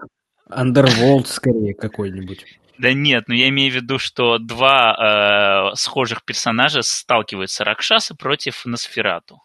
Underworld 0.51 1.27
скорее 1.27 1.75
какой-нибудь. 1.75 2.45
Да 2.79 2.93
нет, 2.93 3.29
но 3.29 3.35
я 3.37 3.49
имею 3.51 3.71
в 3.71 3.77
виду, 3.77 4.01
что 4.01 4.39
два 4.39 5.71
э, 5.71 5.77
схожих 5.77 6.25
персонажа 6.25 6.83
сталкиваются 6.83 7.63
Ракшаса 7.63 8.17
против 8.17 8.67
Носферату 8.67 9.39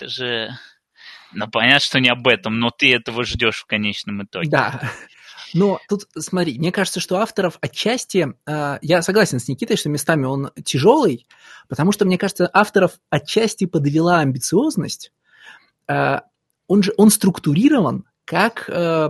это 0.00 0.08
же... 0.08 0.50
Ну, 1.32 1.48
понятно, 1.48 1.80
что 1.80 2.00
не 2.00 2.08
об 2.08 2.26
этом, 2.26 2.58
но 2.58 2.70
ты 2.70 2.92
этого 2.92 3.24
ждешь 3.24 3.60
в 3.60 3.66
конечном 3.66 4.24
итоге. 4.24 4.50
Да. 4.50 4.80
Но 5.54 5.80
тут, 5.88 6.04
смотри, 6.18 6.58
мне 6.58 6.72
кажется, 6.72 7.00
что 7.00 7.18
авторов 7.18 7.58
отчасти... 7.60 8.34
Э, 8.46 8.78
я 8.82 9.02
согласен 9.02 9.38
с 9.38 9.48
Никитой, 9.48 9.76
что 9.76 9.88
местами 9.88 10.24
он 10.24 10.50
тяжелый, 10.64 11.26
потому 11.68 11.92
что, 11.92 12.04
мне 12.04 12.18
кажется, 12.18 12.50
авторов 12.52 12.92
отчасти 13.10 13.66
подвела 13.66 14.20
амбициозность. 14.20 15.12
Э, 15.88 16.20
он 16.66 16.82
же 16.82 16.92
он 16.96 17.10
структурирован 17.10 18.04
как 18.24 18.68
э, 18.68 19.08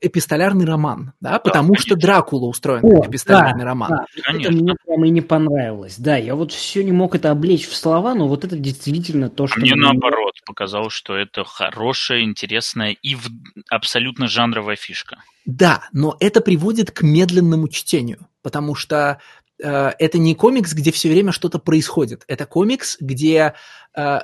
эпистолярный 0.00 0.64
роман, 0.64 1.12
да, 1.20 1.38
потому 1.38 1.74
да, 1.74 1.80
что 1.80 1.96
Дракула 1.96 2.46
устроен 2.46 2.84
О, 2.84 3.00
как 3.00 3.10
эпистолярный 3.10 3.62
да, 3.62 3.64
роман. 3.64 3.90
Да, 3.90 4.06
это 4.32 4.52
мне 4.52 4.74
прямо 4.84 5.06
и 5.06 5.10
не 5.10 5.20
понравилось. 5.20 5.96
Да, 5.98 6.16
я 6.16 6.34
вот 6.34 6.52
все 6.52 6.82
не 6.84 6.92
мог 6.92 7.14
это 7.14 7.30
облечь 7.30 7.66
в 7.68 7.74
слова, 7.74 8.14
но 8.14 8.28
вот 8.28 8.44
это 8.44 8.56
действительно 8.56 9.30
то, 9.30 9.46
что... 9.46 9.56
А 9.56 9.60
мне, 9.60 9.74
мне 9.74 9.82
наоборот 9.82 10.34
показалось, 10.46 10.92
что 10.92 11.16
это 11.16 11.44
хорошая, 11.44 12.22
интересная 12.22 12.92
и 12.92 13.14
в... 13.14 13.28
абсолютно 13.70 14.26
жанровая 14.26 14.76
фишка. 14.76 15.18
Да, 15.46 15.82
но 15.92 16.16
это 16.20 16.40
приводит 16.40 16.90
к 16.90 17.02
медленному 17.02 17.68
чтению, 17.68 18.26
потому 18.42 18.74
что 18.74 19.20
э, 19.62 19.92
это 19.98 20.18
не 20.18 20.34
комикс, 20.34 20.72
где 20.72 20.90
все 20.90 21.10
время 21.10 21.32
что-то 21.32 21.58
происходит. 21.58 22.24
Это 22.28 22.46
комикс, 22.46 22.96
где 23.00 23.54
э, 23.96 24.18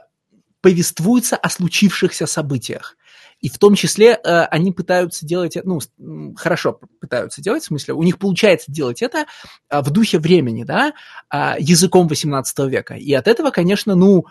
повествуется 0.61 1.37
о 1.37 1.49
случившихся 1.49 2.27
событиях. 2.27 2.97
И 3.41 3.49
в 3.49 3.59
том 3.59 3.75
числе 3.75 4.13
э, 4.23 4.43
они 4.45 4.71
пытаются 4.71 5.25
делать 5.25 5.57
это, 5.57 5.67
ну, 5.67 6.35
хорошо 6.37 6.79
пытаются 7.01 7.41
делать, 7.41 7.63
в 7.63 7.67
смысле, 7.67 7.95
у 7.95 8.03
них 8.03 8.19
получается 8.19 8.71
делать 8.71 9.03
это 9.03 9.27
э, 9.71 9.81
в 9.81 9.91
духе 9.91 10.19
времени, 10.19 10.65
да, 10.65 10.93
э, 11.33 11.55
языком 11.59 12.07
18 12.07 12.59
века. 12.71 12.95
И 12.95 13.13
от 13.15 13.29
этого, 13.29 13.51
конечно, 13.51 13.95
ну, 13.95 14.27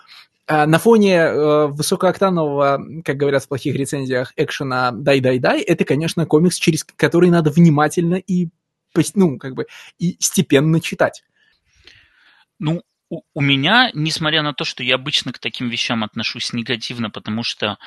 э, 0.47 0.65
на 0.65 0.77
фоне 0.77 1.15
э, 1.15 1.67
высокооктанового, 1.67 3.01
как 3.03 3.17
говорят 3.17 3.43
в 3.43 3.47
плохих 3.47 3.75
рецензиях, 3.75 4.33
экшена 4.35 4.91
«дай-дай-дай», 4.91 5.61
это, 5.61 5.85
конечно, 5.85 6.25
комикс, 6.27 6.57
через 6.57 6.83
который 6.83 7.31
надо 7.31 7.49
внимательно 7.49 8.15
и, 8.15 8.49
ну, 9.15 9.39
как 9.39 9.55
бы, 9.55 9.65
и 9.97 10.17
степенно 10.19 10.79
читать. 10.81 11.23
Ну, 12.59 12.83
у 13.09 13.41
меня, 13.41 13.89
несмотря 13.95 14.43
на 14.43 14.53
то, 14.53 14.65
что 14.65 14.83
я 14.83 14.95
обычно 14.95 15.33
к 15.33 15.39
таким 15.39 15.69
вещам 15.69 16.03
отношусь 16.03 16.53
негативно, 16.53 17.09
потому 17.09 17.41
что 17.41 17.79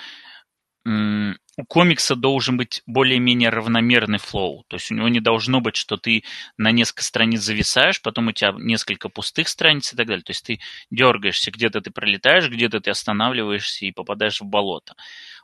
у 0.85 1.65
комикса 1.69 2.17
должен 2.17 2.57
быть 2.57 2.83
более-менее 2.87 3.51
равномерный 3.51 4.19
флоу. 4.19 4.65
То 4.69 4.77
есть 4.77 4.91
у 4.91 4.95
него 4.95 5.09
не 5.09 5.21
должно 5.21 5.61
быть, 5.61 5.77
что 5.77 5.97
ты 5.97 6.25
на 6.57 6.73
несколько 6.73 7.05
страниц 7.05 7.41
зависаешь, 7.43 8.03
потом 8.03 8.29
у 8.29 8.33
тебя 8.33 8.53
несколько 8.57 9.09
пустых 9.09 9.49
страниц 9.49 9.93
и 9.93 9.97
так 9.97 10.07
далее. 10.07 10.25
То 10.25 10.31
есть 10.31 10.45
ты 10.45 10.61
дергаешься, 10.91 11.51
где-то 11.51 11.81
ты 11.81 11.91
пролетаешь, 11.91 12.49
где-то 12.49 12.81
ты 12.81 12.91
останавливаешься 12.91 13.85
и 13.87 13.93
попадаешь 13.93 14.41
в 14.41 14.47
болото. 14.47 14.95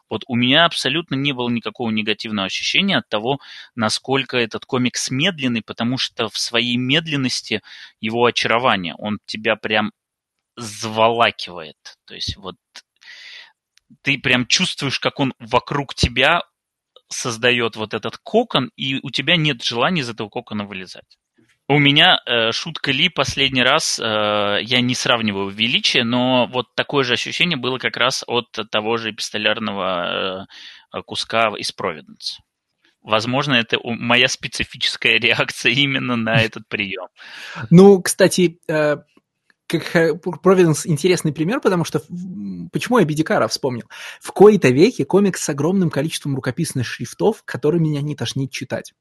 Вот 0.08 0.24
у 0.26 0.34
меня 0.34 0.64
абсолютно 0.64 1.14
не 1.14 1.32
было 1.32 1.50
никакого 1.50 1.90
негативного 1.90 2.46
ощущения 2.46 2.96
от 2.96 3.08
того, 3.08 3.40
насколько 3.74 4.38
этот 4.38 4.64
комикс 4.64 5.10
медленный, 5.10 5.62
потому 5.62 5.98
что 5.98 6.28
в 6.30 6.38
своей 6.38 6.76
медленности 6.76 7.62
его 8.00 8.24
очарование, 8.24 8.94
он 8.96 9.18
тебя 9.26 9.56
прям 9.56 9.92
заволакивает. 10.56 11.76
То 12.06 12.14
есть 12.14 12.36
вот 12.36 12.56
ты 14.02 14.18
прям 14.18 14.46
чувствуешь, 14.46 15.00
как 15.00 15.20
он 15.20 15.34
вокруг 15.38 15.94
тебя 15.94 16.42
создает 17.08 17.76
вот 17.76 17.94
этот 17.94 18.18
кокон, 18.18 18.70
и 18.76 18.98
у 19.02 19.10
тебя 19.10 19.36
нет 19.36 19.62
желания 19.62 20.02
из 20.02 20.10
этого 20.10 20.28
кокона 20.28 20.64
вылезать. 20.64 21.18
У 21.70 21.78
меня 21.78 22.18
э, 22.24 22.50
шутка 22.52 22.92
Ли 22.92 23.10
последний 23.10 23.62
раз, 23.62 24.00
э, 24.00 24.02
я 24.62 24.80
не 24.80 24.94
сравниваю 24.94 25.50
величие, 25.50 26.02
но 26.02 26.46
вот 26.46 26.74
такое 26.74 27.04
же 27.04 27.12
ощущение 27.12 27.58
было 27.58 27.76
как 27.78 27.98
раз 27.98 28.24
от 28.26 28.50
того 28.70 28.96
же 28.96 29.10
эпистолярного 29.10 30.46
э, 30.94 31.02
куска 31.02 31.54
из 31.58 31.70
Провиденс. 31.72 32.38
Возможно, 33.02 33.54
это 33.54 33.78
моя 33.82 34.28
специфическая 34.28 35.18
реакция 35.20 35.72
именно 35.72 36.16
на 36.16 36.40
этот 36.40 36.66
прием. 36.68 37.08
Ну, 37.68 38.00
кстати, 38.00 38.58
э, 38.66 38.96
как 39.68 40.20
Провиденс 40.42 40.86
интересный 40.86 41.32
пример, 41.32 41.60
потому 41.60 41.84
что 41.84 42.02
почему 42.72 42.98
я 42.98 43.04
Бедикара 43.04 43.46
вспомнил? 43.48 43.84
В 44.20 44.32
кои-то 44.32 44.68
веке 44.68 45.04
комикс 45.04 45.42
с 45.42 45.48
огромным 45.50 45.90
количеством 45.90 46.34
рукописных 46.34 46.86
шрифтов, 46.86 47.42
которые 47.44 47.80
меня 47.80 48.00
не 48.00 48.16
тошнит 48.16 48.50
читать. 48.50 48.94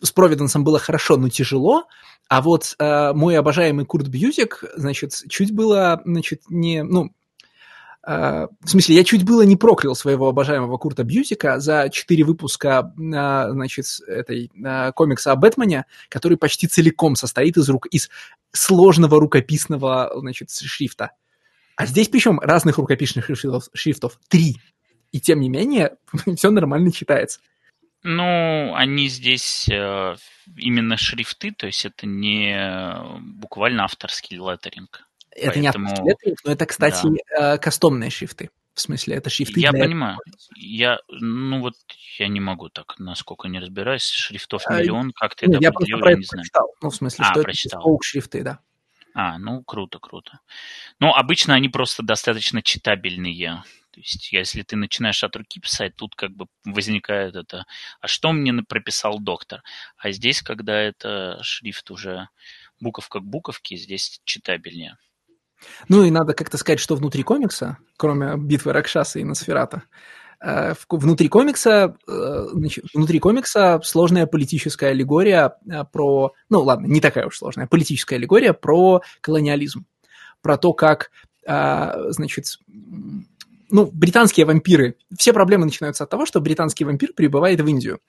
С 0.00 0.12
Провиденсом 0.12 0.64
было 0.64 0.78
хорошо, 0.78 1.16
но 1.16 1.28
тяжело, 1.28 1.84
а 2.28 2.40
вот 2.42 2.76
э, 2.78 3.12
мой 3.14 3.36
обожаемый 3.36 3.84
Курт 3.84 4.08
Бьюзик, 4.08 4.64
значит, 4.76 5.12
чуть 5.28 5.52
было, 5.52 6.00
значит, 6.04 6.42
не, 6.48 6.82
ну, 6.82 7.10
в 8.04 8.48
смысле, 8.64 8.96
я 8.96 9.04
чуть 9.04 9.24
было 9.24 9.42
не 9.42 9.56
проклял 9.56 9.94
своего 9.94 10.28
обожаемого 10.28 10.76
Курта 10.76 11.04
Бьюзика 11.04 11.60
за 11.60 11.88
четыре 11.88 12.24
выпуска, 12.24 12.92
uh, 12.98 13.52
значит, 13.52 13.86
этой 14.08 14.50
uh, 14.60 14.92
комикса 14.92 15.30
о 15.30 15.36
Бэтмене, 15.36 15.86
который 16.08 16.36
почти 16.36 16.66
целиком 16.66 17.14
состоит 17.14 17.56
из, 17.56 17.68
рук... 17.68 17.86
из 17.86 18.10
сложного 18.50 19.20
рукописного, 19.20 20.12
значит, 20.16 20.50
шрифта. 20.50 21.12
А 21.76 21.86
здесь 21.86 22.08
причем 22.08 22.40
разных 22.40 22.78
рукописных 22.78 23.26
шрифтов, 23.26 23.68
шрифтов 23.72 24.18
три. 24.28 24.60
И 25.12 25.20
тем 25.20 25.40
не 25.40 25.48
менее, 25.48 25.96
все 26.36 26.50
нормально 26.50 26.90
читается. 26.90 27.40
Ну, 28.02 28.74
они 28.74 29.06
здесь 29.06 29.68
э, 29.68 30.16
именно 30.56 30.96
шрифты, 30.96 31.52
то 31.52 31.66
есть 31.66 31.84
это 31.84 32.04
не 32.04 33.00
буквально 33.20 33.84
авторский 33.84 34.38
леттеринг. 34.38 35.06
Это 35.34 35.52
Поэтому... 35.54 35.88
не 35.88 36.10
леттеринг, 36.10 36.38
но 36.44 36.52
это, 36.52 36.66
кстати, 36.66 37.06
да. 37.36 37.54
Э, 37.54 37.58
кастомные 37.58 38.10
шрифты. 38.10 38.50
В 38.74 38.80
смысле, 38.80 39.16
это 39.16 39.28
шрифты 39.28 39.60
Я 39.60 39.70
для... 39.70 39.84
понимаю. 39.84 40.18
Я, 40.56 40.98
ну 41.08 41.60
вот, 41.60 41.74
я 42.18 42.28
не 42.28 42.40
могу 42.40 42.70
так, 42.70 42.98
насколько 42.98 43.48
не 43.48 43.58
разбираюсь, 43.58 44.08
шрифтов 44.08 44.62
а, 44.66 44.80
миллион, 44.80 45.12
как 45.12 45.34
ты 45.34 45.46
Нет, 45.46 45.56
это 45.56 45.62
я 45.62 45.68
определил, 45.70 46.06
я 46.06 46.16
не 46.16 46.24
знаю. 46.24 46.42
Прочитал. 46.42 46.74
Ну, 46.80 46.90
в 46.90 46.94
смысле, 46.94 47.24
а, 47.26 47.32
что 47.32 47.42
прочитал. 47.42 47.80
это 47.80 48.02
шрифты, 48.02 48.42
да. 48.42 48.58
А, 49.14 49.38
ну, 49.38 49.62
круто, 49.62 49.98
круто. 49.98 50.40
Ну, 51.00 51.12
обычно 51.12 51.54
они 51.54 51.68
просто 51.68 52.02
достаточно 52.02 52.62
читабельные. 52.62 53.62
То 53.90 54.00
есть, 54.00 54.32
если 54.32 54.62
ты 54.62 54.76
начинаешь 54.76 55.22
от 55.22 55.36
руки 55.36 55.60
писать, 55.60 55.94
тут 55.96 56.14
как 56.14 56.34
бы 56.34 56.46
возникает 56.64 57.36
это, 57.36 57.66
а 58.00 58.08
что 58.08 58.32
мне 58.32 58.54
прописал 58.62 59.20
доктор? 59.20 59.62
А 59.98 60.10
здесь, 60.12 60.40
когда 60.40 60.80
это 60.80 61.38
шрифт 61.42 61.90
уже 61.90 62.28
буковка 62.80 63.20
к 63.20 63.24
буковке, 63.24 63.76
здесь 63.76 64.22
читабельнее. 64.24 64.96
Ну 65.88 66.02
и 66.04 66.10
надо 66.10 66.34
как-то 66.34 66.56
сказать, 66.58 66.80
что 66.80 66.96
внутри 66.96 67.22
комикса, 67.22 67.78
кроме 67.96 68.36
битвы 68.36 68.72
Ракшаса 68.72 69.18
и 69.18 69.24
Носферата, 69.24 69.82
э, 70.40 70.74
внутри 70.88 71.28
комикса, 71.28 71.96
э, 72.08 72.46
внутри 72.94 73.18
комикса 73.18 73.80
сложная 73.84 74.26
политическая 74.26 74.88
аллегория 74.88 75.52
э, 75.70 75.84
про, 75.90 76.32
ну 76.48 76.62
ладно, 76.62 76.86
не 76.86 77.00
такая 77.00 77.26
уж 77.26 77.38
сложная, 77.38 77.66
политическая 77.66 78.16
аллегория 78.16 78.52
про 78.52 79.02
колониализм, 79.20 79.86
про 80.40 80.56
то, 80.56 80.72
как, 80.72 81.10
значит, 81.44 82.44
ну, 83.70 83.90
британские 83.92 84.46
вампиры, 84.46 84.96
все 85.16 85.32
проблемы 85.32 85.64
начинаются 85.64 86.04
от 86.04 86.10
того, 86.10 86.26
что 86.26 86.40
британский 86.40 86.84
вампир 86.84 87.12
прибывает 87.14 87.60
в 87.60 87.66
Индию. 87.66 88.00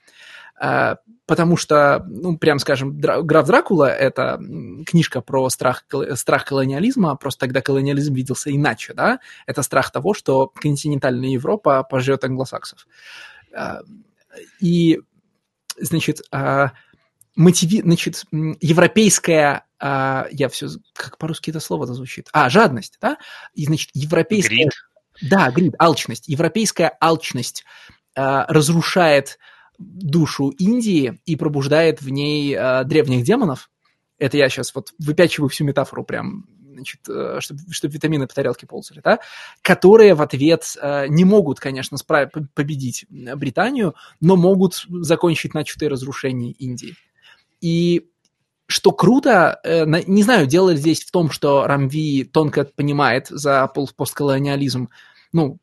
А, 0.64 0.96
потому 1.26 1.58
что, 1.58 2.06
ну, 2.08 2.38
прям 2.38 2.58
скажем, 2.58 2.98
«Граф 2.98 3.46
Дракула»— 3.46 3.90
это 3.90 4.40
книжка 4.86 5.20
про 5.20 5.50
страх, 5.50 5.84
страх 6.16 6.46
колониализма, 6.46 7.18
просто 7.18 7.42
тогда 7.42 7.60
колониализм 7.62 8.14
виделся 8.14 8.50
иначе, 8.50 8.94
да? 8.94 9.20
Это 9.46 9.62
страх 9.62 9.92
того, 9.92 10.14
что 10.14 10.48
континентальная 10.48 11.32
Европа 11.32 11.84
пожрет 11.84 12.24
англосаксов. 12.24 12.88
А, 13.54 13.82
и, 14.62 15.02
значит, 15.78 16.22
а, 16.32 16.72
мотиви... 17.36 17.82
значит, 17.82 18.24
европейская, 18.32 19.66
я 19.82 20.50
все, 20.50 20.70
как 20.94 21.18
по-русски 21.18 21.50
это 21.50 21.60
слово-то 21.60 21.94
звучит? 21.94 22.30
А, 22.32 22.50
жадность, 22.50 23.00
да? 23.02 23.18
И, 23.54 23.66
значит, 23.66 23.90
европейская... 23.94 24.56
Грид. 24.56 24.72
Да, 25.30 25.52
грид, 25.52 25.74
алчность. 25.78 26.30
Европейская 26.30 26.96
алчность 27.02 27.66
разрушает 28.16 29.40
душу 29.78 30.50
Индии 30.50 31.20
и 31.26 31.36
пробуждает 31.36 32.02
в 32.02 32.10
ней 32.10 32.56
э, 32.56 32.84
древних 32.86 33.24
демонов. 33.24 33.70
Это 34.18 34.38
я 34.38 34.50
сейчас 34.50 34.74
вот 34.76 34.94
выпячиваю 35.00 35.50
всю 35.50 35.66
метафору 35.66 36.04
прям, 36.04 36.46
значит, 36.74 37.02
э, 37.10 37.38
чтобы, 37.40 37.62
чтобы 37.72 37.94
витамины 37.94 38.28
по 38.28 38.34
тарелке 38.34 38.68
ползали, 38.68 39.02
да, 39.04 39.20
которые 39.62 40.14
в 40.16 40.22
ответ 40.22 40.76
э, 40.82 41.08
не 41.08 41.26
могут, 41.26 41.60
конечно, 41.60 41.98
справ- 41.98 42.32
победить 42.54 43.06
Британию, 43.10 43.96
но 44.22 44.36
могут 44.36 44.86
закончить 44.90 45.54
начатое 45.54 45.90
разрушение 45.90 46.52
Индии. 46.52 46.96
И 47.62 48.08
что 48.68 48.92
круто, 48.92 49.60
э, 49.64 49.86
не 50.08 50.24
знаю, 50.24 50.48
дело 50.48 50.76
здесь 50.76 51.04
в 51.04 51.12
том, 51.12 51.30
что 51.30 51.68
Рамви 51.68 52.24
тонко 52.24 52.66
понимает 52.66 53.28
за 53.28 53.68
постколониализм, 53.68 54.90
ну, 55.32 55.58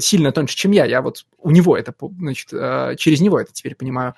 сильно 0.00 0.32
тоньше, 0.32 0.56
чем 0.56 0.72
я. 0.72 0.84
Я 0.84 1.02
вот 1.02 1.26
у 1.38 1.50
него 1.50 1.76
это, 1.76 1.94
значит, 2.18 2.52
э, 2.52 2.96
через 2.98 3.20
него 3.20 3.38
это 3.38 3.52
теперь 3.52 3.74
понимаю. 3.74 4.14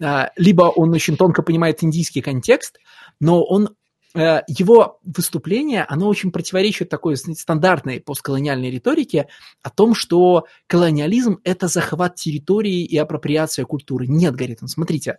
Э, 0.00 0.28
либо 0.36 0.62
он 0.64 0.92
очень 0.92 1.16
тонко 1.16 1.42
понимает 1.42 1.82
индийский 1.82 2.20
контекст, 2.20 2.78
но 3.20 3.42
он 3.42 3.70
э, 4.14 4.40
его 4.46 4.98
выступление, 5.04 5.84
оно 5.84 6.08
очень 6.08 6.30
противоречит 6.30 6.88
такой 6.88 7.16
стандартной 7.16 8.00
постколониальной 8.00 8.70
риторике 8.70 9.28
о 9.62 9.70
том, 9.70 9.94
что 9.94 10.46
колониализм– 10.66 11.38
это 11.44 11.68
захват 11.68 12.16
территории 12.16 12.84
и 12.84 12.96
апроприация 12.96 13.64
культуры. 13.64 14.06
Нет, 14.06 14.34
говорит 14.34 14.58
он, 14.62 14.68
смотрите, 14.68 15.18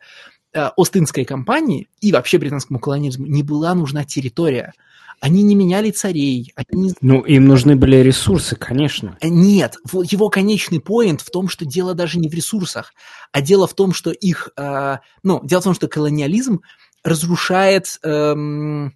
Остинской 0.51 1.25
компании 1.25 1.87
и 2.01 2.11
вообще 2.11 2.39
британскому 2.39 2.79
колониализму 2.79 3.27
не 3.27 3.43
была 3.43 3.75
нужна 3.75 4.03
территория– 4.03 4.73
они 5.21 5.43
не 5.43 5.55
меняли 5.55 5.91
царей. 5.91 6.53
Они... 6.55 6.93
Ну, 7.01 7.21
им 7.21 7.45
нужны 7.45 7.75
были 7.75 7.97
ресурсы, 7.97 8.55
конечно. 8.55 9.17
Э, 9.21 9.27
нет, 9.27 9.75
его 9.91 10.29
конечный 10.29 10.79
поинт 10.79 11.21
в 11.21 11.29
том, 11.29 11.49
что 11.49 11.65
дело 11.65 11.93
даже 11.93 12.19
не 12.19 12.29
в 12.29 12.33
ресурсах, 12.33 12.93
а 13.31 13.41
дело 13.41 13.67
в 13.67 13.73
том, 13.73 13.93
что 13.93 14.11
их... 14.11 14.49
Э, 14.57 14.97
ну, 15.23 15.41
дело 15.43 15.61
в 15.61 15.65
том, 15.65 15.73
что 15.73 15.87
колониализм 15.87 16.61
разрушает... 17.03 17.99
Эм, 18.03 18.95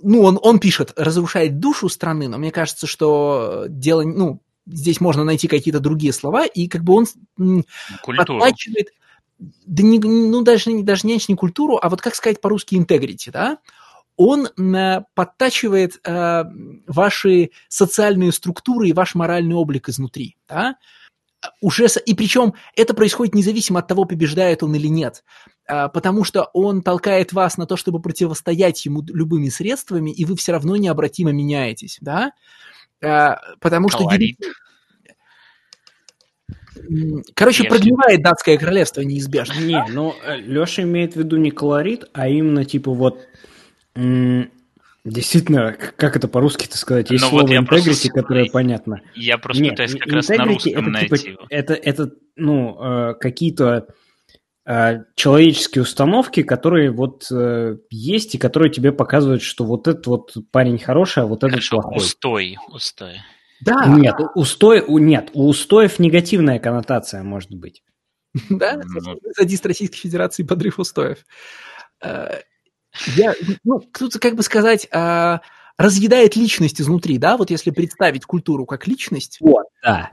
ну, 0.00 0.22
он, 0.22 0.38
он 0.42 0.58
пишет, 0.58 0.92
разрушает 0.96 1.58
душу 1.58 1.88
страны, 1.88 2.28
но 2.28 2.38
мне 2.38 2.50
кажется, 2.50 2.86
что 2.86 3.64
дело... 3.68 4.02
Ну, 4.02 4.40
здесь 4.66 5.00
можно 5.00 5.24
найти 5.24 5.48
какие-то 5.48 5.80
другие 5.80 6.12
слова, 6.12 6.46
и 6.46 6.68
как 6.68 6.84
бы 6.84 6.94
он 6.94 7.06
Культуру. 8.02 8.38
подтачивает... 8.38 8.88
Да 9.38 9.82
не, 9.82 9.98
ну, 9.98 10.42
даже, 10.42 10.82
даже 10.82 11.06
не, 11.08 11.18
не 11.26 11.34
культуру, 11.34 11.78
а 11.82 11.88
вот 11.88 12.00
как 12.00 12.14
сказать 12.14 12.40
по-русски 12.40 12.76
integrity, 12.76 13.32
да? 13.32 13.58
Он 14.16 14.46
э, 14.46 15.02
подтачивает 15.14 16.00
э, 16.04 16.44
ваши 16.86 17.50
социальные 17.68 18.32
структуры 18.32 18.88
и 18.88 18.92
ваш 18.92 19.14
моральный 19.14 19.54
облик 19.54 19.88
изнутри. 19.88 20.36
Да? 20.48 20.76
Уже, 21.60 21.86
и 22.06 22.14
причем 22.14 22.54
это 22.76 22.94
происходит 22.94 23.34
независимо 23.34 23.80
от 23.80 23.88
того, 23.88 24.04
побеждает 24.04 24.62
он 24.62 24.74
или 24.74 24.86
нет, 24.86 25.24
э, 25.68 25.88
потому 25.88 26.24
что 26.24 26.48
он 26.52 26.82
толкает 26.82 27.32
вас 27.32 27.56
на 27.56 27.66
то, 27.66 27.76
чтобы 27.76 28.00
противостоять 28.00 28.84
ему 28.84 29.02
любыми 29.06 29.48
средствами, 29.48 30.10
и 30.10 30.24
вы 30.24 30.36
все 30.36 30.52
равно 30.52 30.76
необратимо 30.76 31.32
меняетесь. 31.32 31.98
Да? 32.00 32.32
Потому 33.00 33.90
что... 33.90 33.98
Колорит. 33.98 34.38
Короче, 37.34 37.64
Если... 37.64 37.68
прогнивает 37.76 38.22
датское 38.22 38.58
королевство 38.58 39.00
неизбежно. 39.00 39.60
Не, 39.60 39.84
ну 39.90 40.14
Леша 40.38 40.82
имеет 40.82 41.14
в 41.14 41.16
виду 41.16 41.36
не 41.36 41.50
колорит, 41.50 42.04
а 42.12 42.28
именно 42.28 42.64
типа 42.64 42.92
вот 42.92 43.26
Действительно, 45.04 45.72
как 45.72 46.16
это 46.16 46.28
по-русски-то 46.28 46.78
сказать? 46.78 47.10
Есть 47.10 47.22
Но 47.22 47.30
ну, 47.30 47.38
слово 47.38 47.42
вот 47.42 47.66
integrity, 47.66 47.84
просто... 47.84 48.08
которое 48.10 48.50
понятно. 48.50 49.02
Я 49.14 49.36
просто 49.36 49.62
Нет, 49.62 49.72
пытаюсь 49.72 49.92
как 49.96 50.12
раз 50.12 50.28
на 50.30 50.44
русском 50.44 50.72
это, 50.72 50.90
найти 50.90 51.16
типа, 51.16 51.28
его. 51.28 51.46
Это, 51.50 51.74
это, 51.74 52.10
ну, 52.36 52.82
э, 52.82 53.14
какие-то 53.20 53.88
э, 54.64 55.04
человеческие 55.14 55.82
установки, 55.82 56.42
которые 56.42 56.90
вот 56.90 57.26
э, 57.30 57.76
есть 57.90 58.34
и 58.34 58.38
которые 58.38 58.72
тебе 58.72 58.92
показывают, 58.92 59.42
что 59.42 59.66
вот 59.66 59.88
этот 59.88 60.06
вот 60.06 60.34
парень 60.50 60.78
хороший, 60.78 61.24
а 61.24 61.26
вот 61.26 61.40
этот 61.40 61.50
Хорошо, 61.50 61.82
плохой. 61.82 61.98
устой, 61.98 62.56
устой. 62.68 63.20
Да. 63.60 63.84
Нет, 63.86 64.14
устой, 64.34 64.84
нет, 64.88 65.28
у 65.34 65.48
устоев 65.48 65.98
негативная 65.98 66.58
коннотация 66.58 67.22
может 67.22 67.54
быть. 67.54 67.82
Да, 68.48 68.80
садист 69.36 69.66
Российской 69.66 69.98
Федерации 69.98 70.44
подрыв 70.44 70.78
устоев. 70.78 71.18
Я, 73.16 73.34
ну, 73.64 73.80
тут, 73.80 74.14
как 74.18 74.36
бы 74.36 74.42
сказать, 74.42 74.88
а, 74.92 75.40
разъедает 75.76 76.36
личность 76.36 76.80
изнутри, 76.80 77.18
да, 77.18 77.36
вот 77.36 77.50
если 77.50 77.70
представить 77.70 78.24
культуру 78.24 78.66
как 78.66 78.86
личность. 78.86 79.38
Вот, 79.40 79.66
да. 79.82 80.12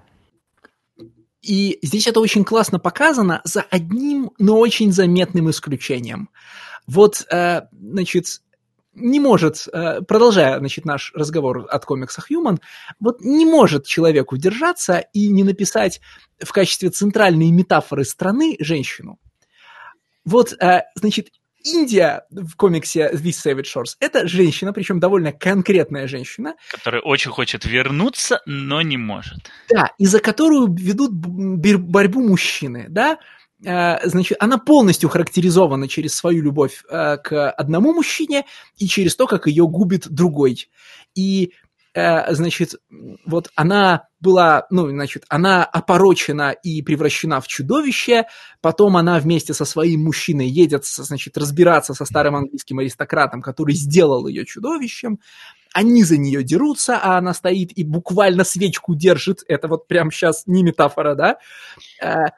И 1.41 1.79
здесь 1.81 2.07
это 2.07 2.19
очень 2.19 2.43
классно 2.43 2.79
показано 2.79 3.41
за 3.43 3.61
одним, 3.61 4.31
но 4.37 4.59
очень 4.59 4.91
заметным 4.91 5.49
исключением. 5.49 6.29
Вот, 6.87 7.25
э, 7.31 7.61
значит, 7.71 8.41
не 8.93 9.19
может, 9.19 9.67
э, 9.71 10.01
продолжая, 10.01 10.59
значит, 10.59 10.85
наш 10.85 11.11
разговор 11.15 11.65
от 11.69 11.85
комиксах 11.85 12.29
Human, 12.31 12.59
вот 12.99 13.21
не 13.21 13.45
может 13.45 13.85
человек 13.85 14.31
удержаться 14.31 14.99
и 15.13 15.29
не 15.29 15.43
написать 15.43 16.01
в 16.39 16.51
качестве 16.51 16.89
центральной 16.89 17.49
метафоры 17.49 18.03
страны 18.03 18.57
женщину. 18.59 19.19
Вот, 20.25 20.53
э, 20.53 20.83
значит, 20.95 21.29
Индия 21.63 22.25
в 22.29 22.55
комиксе 22.55 23.11
This 23.13 23.35
Savage 23.45 23.65
Shores– 23.65 23.95
это 23.99 24.27
женщина, 24.27 24.73
причем 24.73 24.99
довольно 24.99 25.31
конкретная 25.31 26.07
женщина. 26.07 26.55
Которая 26.69 27.01
очень 27.01 27.31
хочет 27.31 27.65
вернуться, 27.65 28.41
но 28.45 28.81
не 28.81 28.97
может. 28.97 29.51
Да, 29.69 29.91
и 29.97 30.05
за 30.05 30.19
которую 30.19 30.73
ведут 30.73 31.11
борьбу 31.11 32.21
мужчины, 32.21 32.87
да. 32.89 33.17
Э, 33.63 34.07
значит, 34.07 34.37
она 34.39 34.57
полностью 34.57 35.09
характеризована 35.09 35.87
через 35.87 36.15
свою 36.15 36.41
любовь 36.41 36.83
э, 36.89 37.17
к 37.17 37.51
одному 37.51 37.93
мужчине 37.93 38.45
и 38.77 38.87
через 38.87 39.15
то, 39.15 39.27
как 39.27 39.47
ее 39.47 39.67
губит 39.67 40.09
другой. 40.09 40.69
И 41.15 41.53
Э, 41.93 42.33
значит, 42.33 42.75
вот 43.25 43.49
она 43.55 44.07
была, 44.21 44.65
ну, 44.69 44.89
значит, 44.89 45.25
она 45.27 45.65
опорочена 45.65 46.51
и 46.51 46.81
превращена 46.81 47.41
в 47.41 47.47
чудовище, 47.47 48.25
потом 48.61 48.95
она 48.95 49.19
вместе 49.19 49.53
со 49.53 49.65
своим 49.65 50.05
мужчиной 50.05 50.47
едет, 50.47 50.85
значит, 50.85 51.37
разбираться 51.37 51.93
со 51.93 52.05
старым 52.05 52.35
английским 52.35 52.79
аристократом, 52.79 53.41
который 53.41 53.75
сделал 53.75 54.27
ее 54.27 54.45
чудовищем, 54.45 55.19
они 55.73 56.03
за 56.03 56.17
нее 56.17 56.43
дерутся, 56.43 56.97
а 56.97 57.17
она 57.17 57.33
стоит 57.33 57.77
и 57.77 57.83
буквально 57.83 58.43
свечку 58.43 58.95
держит. 58.95 59.39
Это 59.47 59.67
вот 59.67 59.87
прям 59.87 60.11
сейчас 60.11 60.43
не 60.45 60.63
метафора, 60.63 61.15
да? 61.15 61.37
А, 62.01 62.31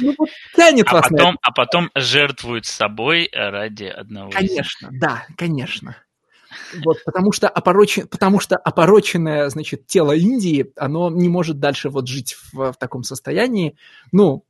ну, 0.00 0.14
вот 0.18 0.28
тянет 0.56 0.86
а 0.88 0.94
вас 0.94 1.08
потом, 1.08 1.38
А 1.42 1.52
потом 1.52 1.90
жертвуют 1.94 2.66
собой 2.66 3.28
ради 3.32 3.84
одного. 3.84 4.30
Конечно, 4.30 4.88
да, 4.92 5.26
конечно. 5.36 5.96
Вот, 6.84 6.98
потому 7.04 7.32
что, 7.32 7.48
опорочен, 7.48 8.06
потому 8.08 8.40
что 8.40 8.56
опороченное, 8.56 9.48
значит, 9.48 9.86
тело 9.86 10.12
Индии, 10.12 10.72
оно 10.76 11.10
не 11.10 11.28
может 11.28 11.58
дальше 11.58 11.90
вот 11.90 12.08
жить 12.08 12.36
в, 12.52 12.72
в 12.72 12.76
таком 12.78 13.02
состоянии. 13.02 13.76
Ну, 14.12 14.44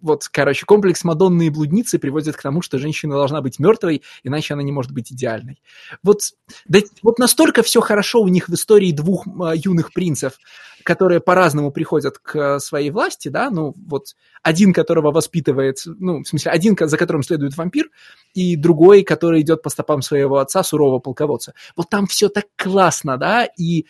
вот, 0.00 0.28
короче, 0.28 0.64
комплекс 0.64 1.04
Мадонны 1.04 1.46
и 1.46 1.50
блудницы 1.50 1.98
приводит 1.98 2.36
к 2.36 2.42
тому, 2.42 2.62
что 2.62 2.78
женщина 2.78 3.14
должна 3.14 3.40
быть 3.40 3.58
мертвой, 3.58 4.02
иначе 4.22 4.54
она 4.54 4.62
не 4.62 4.72
может 4.72 4.92
быть 4.92 5.12
идеальной. 5.12 5.60
Вот, 6.02 6.20
да, 6.66 6.80
вот 7.02 7.18
настолько 7.18 7.62
все 7.62 7.80
хорошо 7.80 8.20
у 8.20 8.28
них 8.28 8.48
в 8.48 8.54
истории 8.54 8.92
двух 8.92 9.26
а, 9.26 9.54
юных 9.54 9.92
принцев, 9.92 10.38
которые 10.86 11.20
по-разному 11.20 11.72
приходят 11.72 12.18
к 12.18 12.60
своей 12.60 12.90
власти, 12.90 13.28
да, 13.28 13.50
ну, 13.50 13.74
вот 13.88 14.14
один, 14.42 14.72
которого 14.72 15.10
воспитывает, 15.10 15.78
ну, 15.84 16.22
в 16.22 16.28
смысле, 16.28 16.52
один, 16.52 16.76
за 16.78 16.96
которым 16.96 17.24
следует 17.24 17.56
вампир, 17.56 17.90
и 18.34 18.54
другой, 18.54 19.02
который 19.02 19.40
идет 19.40 19.62
по 19.62 19.68
стопам 19.68 20.00
своего 20.00 20.38
отца, 20.38 20.62
сурового 20.62 21.00
полководца. 21.00 21.54
Вот 21.74 21.90
там 21.90 22.06
все 22.06 22.28
так 22.28 22.46
классно, 22.56 23.18
да, 23.18 23.44
и, 23.44 23.86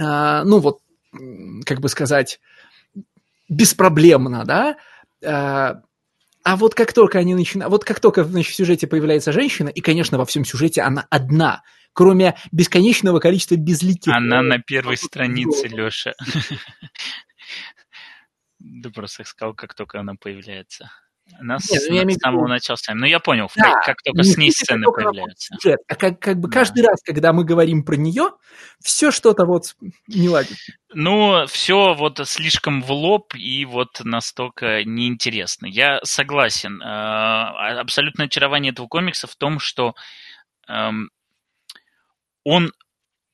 а, 0.00 0.42
ну, 0.44 0.58
вот, 0.58 0.78
как 1.66 1.80
бы 1.80 1.90
сказать, 1.90 2.40
беспроблемно, 3.50 4.44
да, 4.46 4.76
а, 5.22 5.82
а 6.44 6.56
вот 6.56 6.74
как 6.74 6.94
только 6.94 7.18
они 7.18 7.34
начинают, 7.34 7.70
вот 7.70 7.84
как 7.84 8.00
только 8.00 8.24
значит, 8.24 8.52
в 8.52 8.56
сюжете 8.56 8.86
появляется 8.86 9.32
женщина, 9.32 9.68
и, 9.68 9.82
конечно, 9.82 10.16
во 10.16 10.24
всем 10.24 10.46
сюжете 10.46 10.80
она 10.80 11.06
одна, 11.10 11.62
кроме 11.92 12.36
бесконечного 12.50 13.18
количества 13.18 13.56
безликих... 13.56 14.12
Она 14.12 14.42
на 14.42 14.58
первой 14.58 14.96
странице, 14.96 15.68
Леша. 15.68 16.12
Да 18.58 18.90
просто 18.90 19.24
сказал, 19.24 19.54
как 19.54 19.74
только 19.74 19.98
она 19.98 20.14
появляется. 20.14 20.90
Она 21.38 21.54
Нет, 21.54 21.82
с, 21.82 21.88
ну, 21.88 22.10
с 22.10 22.18
самого 22.18 22.46
начала 22.46 22.76
с 22.76 22.86
Ну, 22.92 23.06
я 23.06 23.18
понял, 23.18 23.48
да, 23.56 23.80
как, 23.84 24.02
только 24.02 24.22
с 24.22 24.36
ней 24.36 24.50
сцены 24.50 24.86
появляются. 24.90 25.56
А 25.88 25.94
как, 25.94 26.18
как 26.18 26.38
бы 26.38 26.48
да. 26.48 26.58
каждый 26.58 26.84
раз, 26.84 27.00
когда 27.02 27.32
мы 27.32 27.44
говорим 27.44 27.84
про 27.84 27.96
нее, 27.96 28.30
все 28.80 29.10
что-то 29.10 29.44
вот 29.46 29.74
не 30.08 30.28
ладит. 30.28 30.56
Ну, 30.92 31.46
все 31.46 31.94
вот 31.94 32.20
слишком 32.24 32.82
в 32.82 32.90
лоб 32.92 33.34
и 33.34 33.64
вот 33.64 34.00
настолько 34.04 34.84
неинтересно. 34.84 35.66
Я 35.66 36.00
согласен. 36.02 36.82
А, 36.82 37.80
абсолютное 37.80 38.26
очарование 38.26 38.72
этого 38.72 38.88
комикса 38.88 39.26
в 39.26 39.36
том, 39.36 39.58
что 39.58 39.94
эм, 40.68 41.10
он 42.44 42.72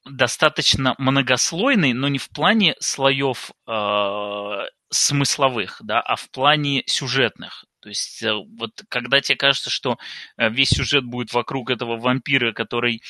достаточно 0.04 0.94
многослойный, 0.98 1.92
но 1.92 2.08
не 2.08 2.18
в 2.18 2.28
плане 2.30 2.74
слоев 2.80 3.50
э, 3.66 4.58
смысловых, 4.90 5.80
да, 5.84 6.00
а 6.00 6.16
в 6.16 6.30
плане 6.30 6.82
сюжетных. 6.86 7.64
То 7.80 7.90
есть 7.90 8.22
э, 8.22 8.32
вот 8.32 8.70
когда 8.88 9.20
тебе 9.20 9.36
кажется, 9.36 9.70
что 9.70 9.98
э, 10.36 10.50
весь 10.50 10.70
сюжет 10.70 11.04
будет 11.04 11.32
вокруг 11.32 11.70
этого 11.70 11.96
вампира, 11.96 12.52
который, 12.52 13.02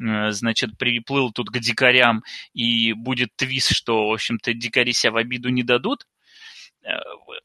э, 0.00 0.30
значит, 0.30 0.78
приплыл 0.78 1.32
тут 1.32 1.50
к 1.50 1.58
дикарям, 1.58 2.22
и 2.52 2.92
будет 2.92 3.30
твист, 3.36 3.74
что, 3.74 4.08
в 4.08 4.12
общем-то, 4.12 4.52
дикари 4.54 4.92
себя 4.92 5.12
в 5.12 5.16
обиду 5.16 5.48
не 5.48 5.62
дадут, 5.62 6.06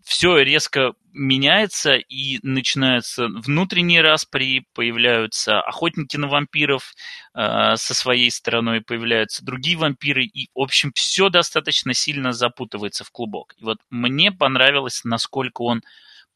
все 0.03 0.39
резко 0.39 0.93
меняется, 1.13 1.95
и 1.95 2.39
начинаются 2.43 3.27
внутренние 3.27 4.01
распри, 4.01 4.65
появляются 4.73 5.61
охотники 5.61 6.17
на 6.17 6.27
вампиров 6.27 6.93
э, 7.33 7.75
со 7.75 7.93
своей 7.93 8.31
стороной, 8.31 8.81
появляются 8.81 9.43
другие 9.43 9.77
вампиры, 9.77 10.25
и, 10.25 10.49
в 10.53 10.59
общем, 10.59 10.91
все 10.95 11.29
достаточно 11.29 11.93
сильно 11.93 12.31
запутывается 12.31 13.03
в 13.03 13.11
клубок. 13.11 13.53
И 13.57 13.63
вот 13.63 13.77
мне 13.89 14.31
понравилось, 14.31 15.01
насколько 15.03 15.61
он 15.63 15.81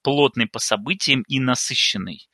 плотный 0.02 0.48
по 0.48 0.60
событиям 0.60 1.24
и 1.28 1.40
насыщенный. 1.40 2.28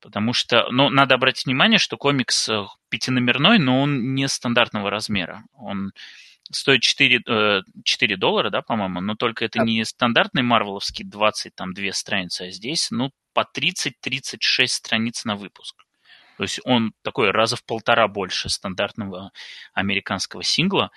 Потому 0.00 0.32
что, 0.34 0.68
ну, 0.70 0.90
надо 0.90 1.14
обратить 1.14 1.46
внимание, 1.46 1.78
что 1.78 1.96
комикс 1.96 2.48
э, 2.48 2.64
пятиномерной, 2.90 3.58
но 3.58 3.80
он 3.80 4.14
не 4.14 4.28
стандартного 4.28 4.90
размера. 4.90 5.44
Он 5.54 5.92
стоит 6.50 6.82
4, 6.82 7.22
4 7.84 8.14
э, 8.14 8.16
доллара, 8.16 8.50
да, 8.50 8.62
по-моему, 8.62 9.00
но 9.00 9.14
только 9.14 9.44
это 9.44 9.60
не 9.60 9.84
стандартный 9.84 10.42
марвеловский 10.42 11.04
20, 11.04 11.54
там, 11.54 11.72
две 11.72 11.92
страницы, 11.92 12.42
а 12.42 12.50
здесь, 12.50 12.90
ну, 12.90 13.10
по 13.32 13.46
30-36 13.56 14.66
страниц 14.66 15.24
на 15.24 15.36
выпуск. 15.36 15.76
То 16.36 16.42
есть 16.42 16.60
он 16.64 16.92
такой 17.02 17.30
раза 17.30 17.56
в 17.56 17.64
полтора 17.64 18.08
больше 18.08 18.48
стандартного 18.48 19.30
американского 19.72 20.42
сингла. 20.42 20.90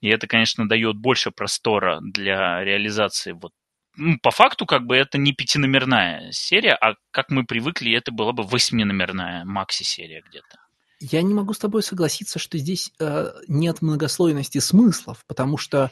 И 0.00 0.08
это, 0.08 0.26
конечно, 0.26 0.68
дает 0.68 0.96
больше 0.96 1.30
простора 1.30 2.00
для 2.02 2.62
реализации 2.64 3.32
вот 3.32 3.52
ну, 3.94 4.18
по 4.22 4.30
факту, 4.30 4.64
как 4.64 4.86
бы 4.86 4.96
это 4.96 5.18
не 5.18 5.34
пятиномерная 5.34 6.32
серия, 6.32 6.72
а 6.74 6.94
как 7.10 7.30
мы 7.30 7.44
привыкли, 7.44 7.92
это 7.92 8.10
была 8.10 8.32
бы 8.32 8.42
восьминомерная 8.42 9.44
макси-серия 9.44 10.22
где-то. 10.26 10.61
Я 11.10 11.22
не 11.22 11.34
могу 11.34 11.52
с 11.52 11.58
тобой 11.58 11.82
согласиться, 11.82 12.38
что 12.38 12.58
здесь 12.58 12.92
э, 13.00 13.32
нет 13.48 13.82
многослойности 13.82 14.58
смыслов, 14.58 15.24
потому 15.26 15.56
что 15.56 15.90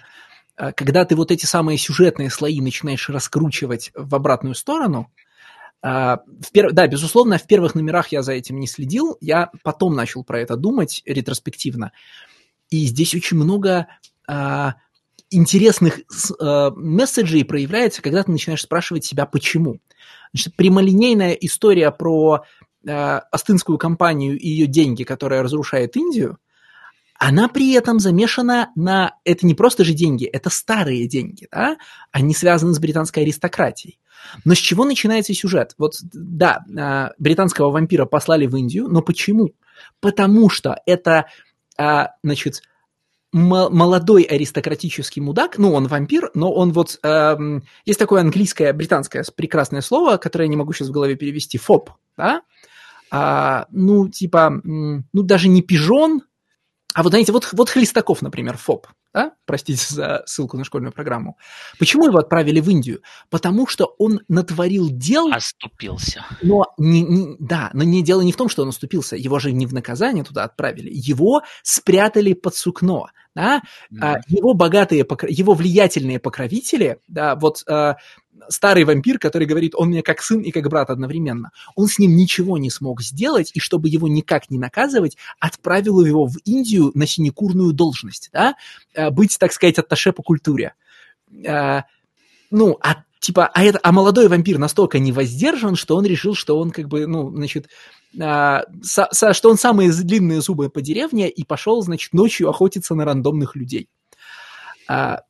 э, 0.57 0.73
когда 0.73 1.05
ты 1.05 1.17
вот 1.17 1.33
эти 1.33 1.47
самые 1.47 1.79
сюжетные 1.79 2.31
слои 2.31 2.61
начинаешь 2.61 3.09
раскручивать 3.09 3.91
в 3.95 4.15
обратную 4.15 4.55
сторону, 4.55 5.11
э, 5.83 5.89
в 5.89 6.53
пер... 6.53 6.73
да, 6.73 6.87
безусловно, 6.87 7.39
в 7.39 7.47
первых 7.49 7.75
номерах 7.75 8.13
я 8.13 8.23
за 8.23 8.33
этим 8.33 8.61
не 8.61 8.69
следил, 8.69 9.17
я 9.21 9.51
потом 9.65 9.97
начал 9.97 10.23
про 10.23 10.41
это 10.41 10.55
думать 10.55 11.03
ретроспективно, 11.05 11.91
и 12.71 12.87
здесь 12.87 13.13
очень 13.13 13.37
много 13.37 13.89
э, 14.29 14.73
интересных 15.31 15.99
э, 15.99 16.71
месседжей 16.77 17.45
проявляется, 17.45 18.01
когда 18.01 18.23
ты 18.23 18.31
начинаешь 18.31 18.63
спрашивать 18.63 19.05
себя, 19.05 19.27
почему. 19.27 19.81
Значит, 20.33 20.55
прямолинейная 20.55 21.33
история 21.33 21.91
про 21.91 22.45
э, 22.87 22.91
Астынскую 22.91 23.79
компанию 23.79 24.39
и 24.39 24.49
ее 24.49 24.67
деньги, 24.67 25.05
которая 25.05 25.43
разрушает 25.43 25.97
Индию, 25.97 26.39
она 27.19 27.49
при 27.49 27.73
этом 27.73 28.01
замешана 28.01 28.71
на... 28.75 29.15
Это 29.25 29.47
не 29.47 29.55
просто 29.55 29.85
же 29.85 29.93
деньги, 29.93 30.25
это 30.25 30.49
старые 30.49 31.07
деньги, 31.07 31.49
да? 31.53 31.77
Они 32.13 32.35
связаны 32.35 32.73
с 32.73 32.79
британской 32.79 33.25
аристократией. 33.25 33.99
Но 34.47 34.55
с 34.55 34.59
чего 34.59 34.85
начинается 34.85 35.35
сюжет? 35.35 35.75
Вот, 35.77 35.97
да, 36.01 36.65
э, 36.67 37.13
британского 37.19 37.71
вампира 37.71 38.07
послали 38.07 38.47
в 38.47 38.57
Индию, 38.57 38.89
но 38.89 39.03
почему? 39.03 39.51
Потому 40.01 40.49
что 40.49 40.81
это, 40.87 41.27
э, 41.79 42.07
значит, 42.23 42.63
молодой 43.33 44.23
аристократический 44.23 45.23
мудак, 45.23 45.59
ну, 45.59 45.73
он 45.73 45.87
вампир, 45.87 46.31
но 46.35 46.53
он 46.53 46.73
вот... 46.73 46.99
Эм, 47.03 47.63
есть 47.85 47.99
такое 47.99 48.23
английское, 48.23 48.73
британское 48.73 49.25
прекрасное 49.37 49.83
слово, 49.83 50.17
которое 50.17 50.47
я 50.47 50.51
не 50.51 50.57
могу 50.57 50.73
сейчас 50.73 50.89
в 50.89 50.93
голове 50.93 51.15
перевести, 51.15 51.59
фоб, 51.59 51.91
да? 52.17 52.43
А, 53.11 53.67
ну, 53.71 54.09
типа, 54.09 54.61
ну, 54.65 55.03
даже 55.13 55.49
не 55.49 55.63
пижон, 55.63 56.23
а 56.93 57.03
вот, 57.03 57.11
знаете, 57.11 57.33
вот, 57.33 57.49
вот 57.53 57.71
Хлестаков, 57.71 58.21
например, 58.21 58.57
ФОП, 58.57 58.89
да? 59.15 59.33
простите 59.47 59.85
за 59.89 60.23
ссылку 60.27 60.57
на 60.57 60.65
школьную 60.65 60.93
программу. 60.93 61.39
Почему 61.79 62.07
его 62.07 62.19
отправили 62.19 62.61
в 62.61 62.69
Индию? 62.69 63.03
Потому 63.29 63.69
что 63.69 63.95
он 63.99 64.21
натворил 64.29 64.89
дел... 64.91 65.33
Оступился. 65.33 66.25
Но 66.43 66.67
не, 66.79 67.03
не, 67.03 67.37
да, 67.39 67.71
но 67.75 67.85
не 67.85 68.03
дело 68.03 68.23
не 68.23 68.33
в 68.33 68.37
том, 68.37 68.49
что 68.49 68.63
он 68.63 68.71
оступился. 68.71 69.17
Его 69.17 69.39
же 69.39 69.53
не 69.53 69.67
в 69.67 69.73
наказание 69.73 70.25
туда 70.25 70.43
отправили. 70.45 70.91
Его 70.93 71.43
спрятали 71.63 72.33
под 72.33 72.57
сукно. 72.57 73.07
Да? 73.35 73.63
Mm. 73.93 74.21
Его 74.27 74.55
богатые, 74.55 75.07
его 75.29 75.55
влиятельные 75.55 76.19
покровители, 76.19 76.99
да, 77.07 77.37
вот 77.37 77.63
а, 77.69 77.97
старый 78.49 78.85
вампир, 78.85 79.19
который 79.19 79.47
говорит, 79.47 79.75
он 79.75 79.89
мне 79.89 80.03
как 80.03 80.23
сын 80.23 80.41
и 80.41 80.51
как 80.51 80.69
брат 80.69 80.91
одновременно. 80.91 81.51
Он 81.75 81.87
с 81.87 81.99
ним 81.99 82.17
ничего 82.17 82.59
не 82.59 82.71
смог 82.71 83.03
сделать, 83.03 83.51
и 83.55 83.61
чтобы 83.61 83.89
его 83.89 84.09
никак 84.09 84.51
не 84.51 84.59
наказывать, 84.59 85.17
отправил 85.39 86.05
его 86.05 86.27
в 86.27 86.37
Индию 86.45 86.91
на 86.95 87.07
синекурную 87.07 87.73
должность, 87.73 88.31
да, 88.33 88.57
э, 88.95 89.11
быть, 89.11 89.39
так 89.39 89.53
сказать, 89.53 89.79
атташе 89.79 90.13
по 90.13 90.23
культуре. 90.23 90.75
Э, 91.45 91.83
ну, 92.51 92.79
а 92.83 93.05
типа, 93.21 93.47
а, 93.47 93.63
это, 93.63 93.79
а 93.83 93.93
молодой 93.93 94.29
вампир 94.29 94.59
настолько 94.59 94.99
не 94.99 95.13
воздержан, 95.13 95.77
что 95.77 95.97
он 95.97 96.05
решил, 96.05 96.35
что 96.35 96.59
он 96.59 96.71
как 96.71 96.89
бы, 96.89 97.07
ну, 97.07 97.31
значит, 97.31 97.69
а, 98.21 98.65
со, 98.83 99.09
со, 99.13 99.33
что 99.33 99.51
он 99.51 99.59
самые 99.59 99.93
длинные 99.93 100.41
зубы 100.41 100.71
по 100.71 100.81
деревне 100.81 101.29
и 101.29 101.45
пошел, 101.45 101.83
значит, 101.83 102.13
ночью 102.13 102.49
охотиться 102.49 102.95
на 102.95 103.05
рандомных 103.05 103.57
людей. 103.57 103.89
А, 104.89 105.23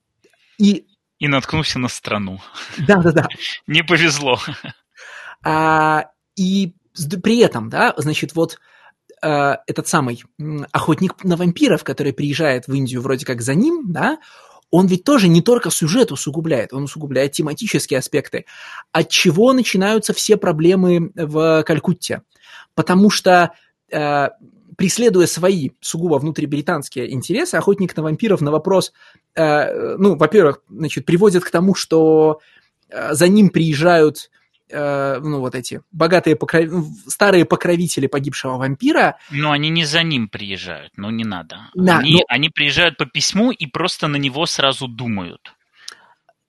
и 0.59 0.86
и 1.19 1.28
наткнулся 1.28 1.78
на 1.78 1.89
страну. 1.89 2.40
Да-да-да. 2.78 3.28
Не 3.66 3.85
повезло. 3.85 4.39
А, 5.44 6.07
и 6.35 6.73
при 7.23 7.39
этом, 7.40 7.69
да, 7.69 7.93
значит, 7.98 8.35
вот 8.35 8.59
а, 9.23 9.59
этот 9.66 9.86
самый 9.86 10.24
охотник 10.73 11.23
на 11.23 11.36
вампиров, 11.36 11.85
который 11.85 12.15
приезжает 12.15 12.66
в 12.66 12.73
Индию 12.73 13.02
вроде 13.02 13.27
как 13.27 13.43
за 13.43 13.55
ним, 13.55 13.93
да, 13.93 14.19
он 14.70 14.86
ведь 14.86 15.05
тоже 15.05 15.28
не 15.28 15.43
только 15.43 15.70
сюжет 15.70 16.11
усугубляет, 16.11 16.73
он 16.73 16.85
усугубляет 16.85 17.32
тематические 17.32 17.98
аспекты. 17.98 18.47
От 18.93 19.11
чего 19.11 19.52
начинаются 19.52 20.15
все 20.15 20.36
проблемы 20.36 21.11
в 21.15 21.65
Калькутте? 21.65 22.23
Потому 22.81 23.11
что 23.11 23.52
э, 23.93 24.28
преследуя 24.78 25.27
свои 25.27 25.73
сугубо 25.82 26.15
внутрибританские 26.15 27.12
интересы, 27.12 27.57
охотник 27.57 27.94
на 27.94 28.02
вампиров 28.02 28.40
на 28.40 28.51
вопрос, 28.51 28.94
э, 29.35 29.97
ну, 29.98 30.16
во-первых, 30.16 30.62
значит, 30.70 31.05
приводит 31.05 31.44
к 31.44 31.51
тому, 31.51 31.74
что 31.74 32.40
э, 32.89 33.12
за 33.12 33.28
ним 33.28 33.51
приезжают 33.51 34.31
э, 34.70 35.20
ну, 35.23 35.40
вот 35.40 35.55
эти 35.55 35.82
богатые 35.93 36.36
покров... 36.36 36.65
Ну, 36.70 36.86
старые 37.07 37.44
покровители 37.44 38.07
погибшего 38.07 38.57
вампира. 38.57 39.19
Но 39.31 39.51
они 39.51 39.69
не 39.69 39.85
за 39.85 40.02
ним 40.02 40.31
приезжают, 40.31 40.94
ну 40.97 41.11
не 41.11 41.24
надо. 41.24 41.59
Да, 41.74 41.98
они, 41.98 42.15
но... 42.15 42.20
они 42.28 42.48
приезжают 42.48 42.97
по 42.97 43.05
письму 43.05 43.51
и 43.51 43.66
просто 43.66 44.09
на 44.09 44.16
него 44.16 44.47
сразу 44.47 44.89
думают. 44.89 45.52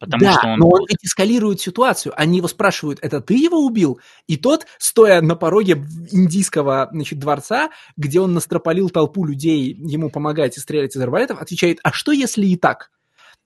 Потому 0.01 0.23
да, 0.23 0.33
что 0.33 0.47
он... 0.47 0.59
но 0.59 0.67
он 0.67 0.81
ведь 0.89 1.03
эскалирует 1.03 1.61
ситуацию. 1.61 2.11
Они 2.17 2.37
его 2.37 2.47
спрашивают, 2.47 2.97
это 3.03 3.21
ты 3.21 3.35
его 3.35 3.63
убил? 3.63 3.99
И 4.25 4.35
тот, 4.35 4.65
стоя 4.79 5.21
на 5.21 5.35
пороге 5.35 5.85
индийского 6.11 6.89
значит, 6.91 7.19
дворца, 7.19 7.69
где 7.97 8.19
он 8.19 8.33
настропалил 8.33 8.89
толпу 8.89 9.25
людей 9.25 9.75
ему 9.75 10.09
помогать 10.09 10.57
и 10.57 10.59
стрелять 10.59 10.95
из 10.95 11.01
арбалетов, 11.01 11.39
отвечает, 11.39 11.79
а 11.83 11.91
что 11.91 12.11
если 12.11 12.47
и 12.47 12.57
так? 12.57 12.89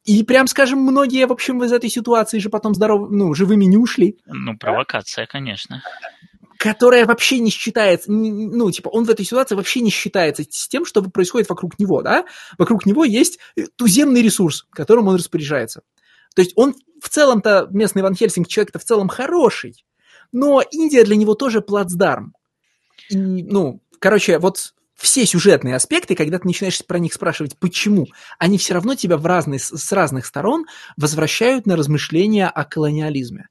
И 0.06 0.24
прям, 0.24 0.48
скажем, 0.48 0.80
многие, 0.80 1.28
в 1.28 1.34
общем, 1.34 1.62
из 1.62 1.74
этой 1.74 1.90
ситуации 1.90 2.40
же 2.40 2.50
потом 2.50 2.74
здоров... 2.74 3.10
ну, 3.12 3.34
живыми 3.34 3.66
не 3.66 3.76
ушли. 3.76 4.18
Ну, 4.26 4.58
провокация, 4.58 5.26
конечно. 5.26 5.84
Которая 6.58 7.06
вообще 7.06 7.40
не 7.40 7.50
считается, 7.50 8.10
ну, 8.10 8.72
типа, 8.72 8.88
он 8.88 9.04
в 9.04 9.10
этой 9.10 9.26
ситуации 9.26 9.56
вообще 9.56 9.82
не 9.82 9.90
считается 9.90 10.46
с 10.50 10.70
тем, 10.70 10.86
что 10.86 11.02
происходит 11.02 11.50
вокруг 11.50 11.78
него, 11.80 12.02
да? 12.02 12.24
Вокруг 12.58 12.86
него 12.86 13.04
есть 13.04 13.40
туземный 13.76 14.22
ресурс, 14.22 14.66
которым 14.72 15.10
он 15.10 15.16
распоряжается. 15.16 15.82
То 16.36 16.42
есть 16.42 16.54
он 16.56 16.76
в 17.02 17.10
целом-то, 17.10 17.68
местный 17.72 18.02
Ван 18.02 18.16
Хельсинг, 18.16 18.48
человек-то 18.48 18.80
в 18.80 18.84
целом 18.84 19.08
хороший, 19.08 19.84
но 20.32 20.62
Индия 20.72 21.04
для 21.04 21.16
него 21.16 21.34
тоже 21.34 21.62
плацдарм. 21.62 22.34
И, 23.10 23.16
ну, 23.16 23.82
короче, 24.00 24.40
вот 24.40 24.74
все 24.96 25.26
сюжетные 25.26 25.76
аспекты, 25.76 26.16
когда 26.16 26.40
ты 26.40 26.48
начинаешь 26.48 26.84
про 26.86 27.00
них 27.00 27.14
спрашивать, 27.14 27.58
почему, 27.58 28.08
они 28.40 28.58
все 28.58 28.74
равно 28.74 28.96
тебя 28.96 29.18
в 29.18 29.26
разные, 29.26 29.60
с 29.60 29.92
разных 29.92 30.26
сторон 30.26 30.66
возвращают 30.98 31.66
на 31.66 31.76
размышления 31.76 32.48
о 32.48 32.64
колониализме. 32.64 33.50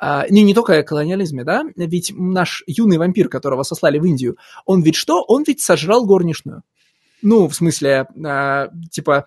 А, 0.00 0.26
не, 0.28 0.42
не 0.42 0.54
только 0.54 0.78
о 0.78 0.82
колониализме, 0.82 1.44
да, 1.44 1.64
ведь 1.76 2.12
наш 2.14 2.62
юный 2.66 2.98
вампир, 2.98 3.28
которого 3.28 3.62
сослали 3.62 3.98
в 3.98 4.04
Индию, 4.04 4.36
он 4.66 4.82
ведь 4.82 4.96
что? 4.96 5.22
Он 5.22 5.44
ведь 5.46 5.60
сожрал 5.60 6.04
горничную. 6.04 6.62
Ну, 7.22 7.48
в 7.48 7.54
смысле, 7.54 8.06
а, 8.24 8.68
типа, 8.90 9.26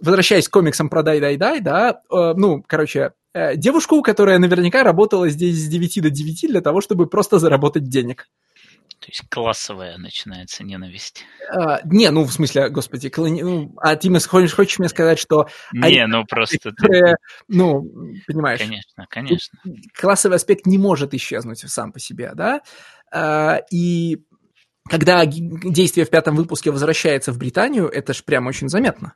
возвращаясь 0.00 0.48
к 0.48 0.52
комиксам 0.52 0.88
про 0.88 1.02
Дай-Дай-Дай, 1.02 1.60
да, 1.60 2.00
э, 2.10 2.32
ну, 2.36 2.62
короче, 2.66 3.12
э, 3.34 3.56
девушку, 3.56 4.02
которая 4.02 4.38
наверняка 4.38 4.82
работала 4.82 5.28
здесь 5.28 5.64
с 5.64 5.68
9 5.68 6.02
до 6.02 6.10
9 6.10 6.48
для 6.48 6.60
того, 6.60 6.80
чтобы 6.80 7.06
просто 7.06 7.38
заработать 7.38 7.84
денег. 7.84 8.26
То 9.00 9.06
есть 9.08 9.22
классовая 9.30 9.96
начинается 9.96 10.62
ненависть. 10.62 11.24
А, 11.50 11.80
не, 11.84 12.10
ну, 12.10 12.24
в 12.24 12.32
смысле, 12.32 12.68
господи, 12.68 13.08
колони... 13.08 13.42
ну, 13.42 13.74
а 13.78 13.96
ты 13.96 14.10
хочешь, 14.20 14.52
хочешь 14.52 14.78
мне 14.78 14.90
сказать, 14.90 15.18
что... 15.18 15.48
Не, 15.72 16.02
они, 16.02 16.06
ну, 16.06 16.24
просто... 16.26 16.58
Которые, 16.70 17.16
ну, 17.48 17.82
понимаешь... 18.26 18.60
Конечно, 18.60 19.06
конечно. 19.08 19.58
Классовый 19.98 20.36
аспект 20.36 20.66
не 20.66 20.76
может 20.76 21.14
исчезнуть 21.14 21.60
сам 21.60 21.92
по 21.92 21.98
себе, 21.98 22.32
да? 22.34 22.60
А, 23.10 23.62
и 23.70 24.18
когда 24.90 25.24
действие 25.24 26.04
в 26.04 26.10
пятом 26.10 26.36
выпуске 26.36 26.70
возвращается 26.70 27.32
в 27.32 27.38
Британию, 27.38 27.88
это 27.88 28.12
ж 28.12 28.22
прям 28.22 28.46
очень 28.48 28.68
заметно. 28.68 29.14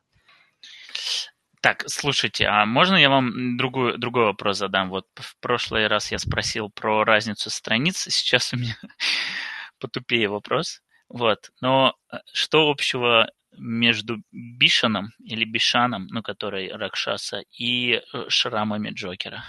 Так, 1.64 1.82
слушайте, 1.86 2.44
а 2.44 2.66
можно 2.66 2.94
я 2.94 3.08
вам 3.08 3.56
другой, 3.56 3.96
другой 3.96 4.24
вопрос 4.24 4.58
задам? 4.58 4.90
Вот 4.90 5.06
в 5.14 5.34
прошлый 5.40 5.86
раз 5.86 6.12
я 6.12 6.18
спросил 6.18 6.68
про 6.68 7.04
разницу 7.04 7.48
страниц, 7.48 8.06
сейчас 8.10 8.52
у 8.52 8.58
меня 8.58 8.76
потупее 9.80 10.28
вопрос. 10.28 10.82
Вот, 11.08 11.52
но 11.62 11.94
э, 12.12 12.18
что 12.34 12.68
общего 12.68 13.30
между 13.56 14.18
Бишаном 14.30 15.12
или 15.24 15.46
Бишаном, 15.46 16.06
ну, 16.10 16.22
который 16.22 16.70
Ракшаса, 16.70 17.44
и 17.58 17.92
э, 18.12 18.24
шрамами 18.28 18.90
Джокера? 18.90 19.42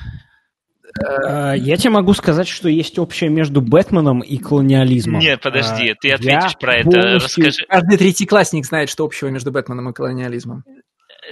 Э, 1.05 1.55
я 1.57 1.75
тебе 1.75 1.89
могу 1.89 2.13
сказать, 2.13 2.47
что 2.47 2.69
есть 2.69 2.97
общее 2.97 3.29
между 3.29 3.59
Бэтменом 3.59 4.21
и 4.21 4.37
колониализмом. 4.37 5.19
Нет, 5.19 5.41
подожди, 5.41 5.93
ты 5.99 6.13
ответишь 6.13 6.57
про 6.57 6.75
это. 6.75 7.15
Расскажи. 7.15 7.65
Каждый 7.67 7.97
третий 7.97 8.25
классник 8.25 8.65
знает, 8.65 8.89
что 8.89 9.03
общего 9.03 9.27
между 9.27 9.51
Бэтменом 9.51 9.89
и 9.89 9.93
колониализмом. 9.93 10.63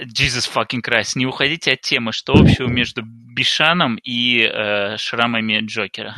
Jesus 0.02 0.50
fucking 0.52 0.82
Christ, 0.82 1.12
не 1.14 1.26
уходите 1.26 1.72
от 1.72 1.80
темы. 1.80 2.12
Что 2.12 2.32
общего 2.32 2.66
между 2.68 3.02
Бишаном 3.04 3.96
и 4.02 4.40
э, 4.40 4.96
шрамами 4.96 5.60
Джокера? 5.64 6.14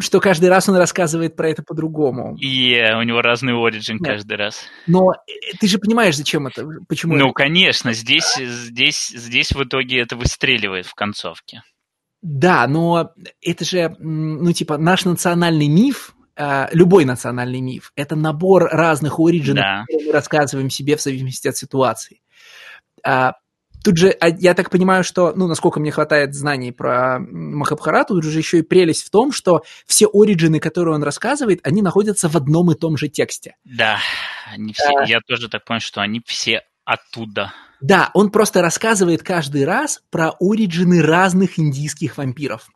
Что 0.00 0.20
каждый 0.20 0.50
раз 0.50 0.68
он 0.68 0.76
рассказывает 0.76 1.34
про 1.34 1.48
это 1.48 1.62
по-другому. 1.62 2.36
И 2.36 2.74
yeah, 2.74 2.98
у 2.98 3.02
него 3.02 3.22
разный 3.22 3.54
оригин 3.54 3.98
каждый 3.98 4.36
раз. 4.36 4.64
Но 4.86 5.12
э, 5.12 5.56
ты 5.58 5.66
же 5.66 5.78
понимаешь, 5.78 6.16
зачем 6.16 6.46
это? 6.46 6.66
Почему 6.88 7.16
ну, 7.16 7.26
это? 7.26 7.34
конечно, 7.34 7.92
здесь, 7.92 8.36
здесь, 8.36 9.08
здесь 9.08 9.52
в 9.52 9.62
итоге 9.64 10.00
это 10.00 10.16
выстреливает 10.16 10.86
в 10.86 10.94
концовке. 10.94 11.62
Да, 12.20 12.66
но 12.66 13.12
это 13.40 13.64
же, 13.64 13.94
ну, 13.98 14.52
типа, 14.52 14.76
наш 14.76 15.04
национальный 15.04 15.68
миф, 15.68 16.14
э, 16.36 16.66
любой 16.72 17.04
национальный 17.04 17.60
миф, 17.60 17.92
это 17.96 18.16
набор 18.16 18.64
разных 18.64 19.18
оригинов, 19.20 19.62
да. 19.62 19.84
которые 19.86 20.06
мы 20.08 20.12
рассказываем 20.12 20.68
себе 20.68 20.96
в 20.96 21.02
зависимости 21.02 21.48
от 21.48 21.56
ситуации. 21.56 22.20
А, 23.04 23.34
тут 23.84 23.96
же, 23.96 24.10
а, 24.10 24.28
я 24.28 24.54
так 24.54 24.70
понимаю, 24.70 25.04
что, 25.04 25.32
ну, 25.34 25.46
насколько 25.46 25.80
мне 25.80 25.90
хватает 25.90 26.34
знаний 26.34 26.72
про 26.72 27.18
Махабхарату, 27.20 28.14
тут 28.14 28.24
же 28.24 28.38
еще 28.38 28.58
и 28.58 28.62
прелесть 28.62 29.04
в 29.04 29.10
том, 29.10 29.32
что 29.32 29.62
все 29.86 30.06
оригины, 30.12 30.60
которые 30.60 30.94
он 30.94 31.02
рассказывает, 31.02 31.60
они 31.62 31.82
находятся 31.82 32.28
в 32.28 32.36
одном 32.36 32.70
и 32.70 32.74
том 32.74 32.96
же 32.96 33.08
тексте. 33.08 33.56
Да, 33.64 33.98
они 34.52 34.72
все, 34.72 34.88
а, 34.88 35.06
я 35.06 35.20
тоже 35.26 35.48
так 35.48 35.64
понял, 35.64 35.80
что 35.80 36.00
они 36.00 36.20
все 36.26 36.62
оттуда. 36.84 37.52
Да, 37.80 38.10
он 38.14 38.30
просто 38.30 38.60
рассказывает 38.60 39.22
каждый 39.22 39.64
раз 39.64 40.00
про 40.10 40.32
оригины 40.40 41.00
разных 41.02 41.58
индийских 41.58 42.16
вампиров. 42.16 42.68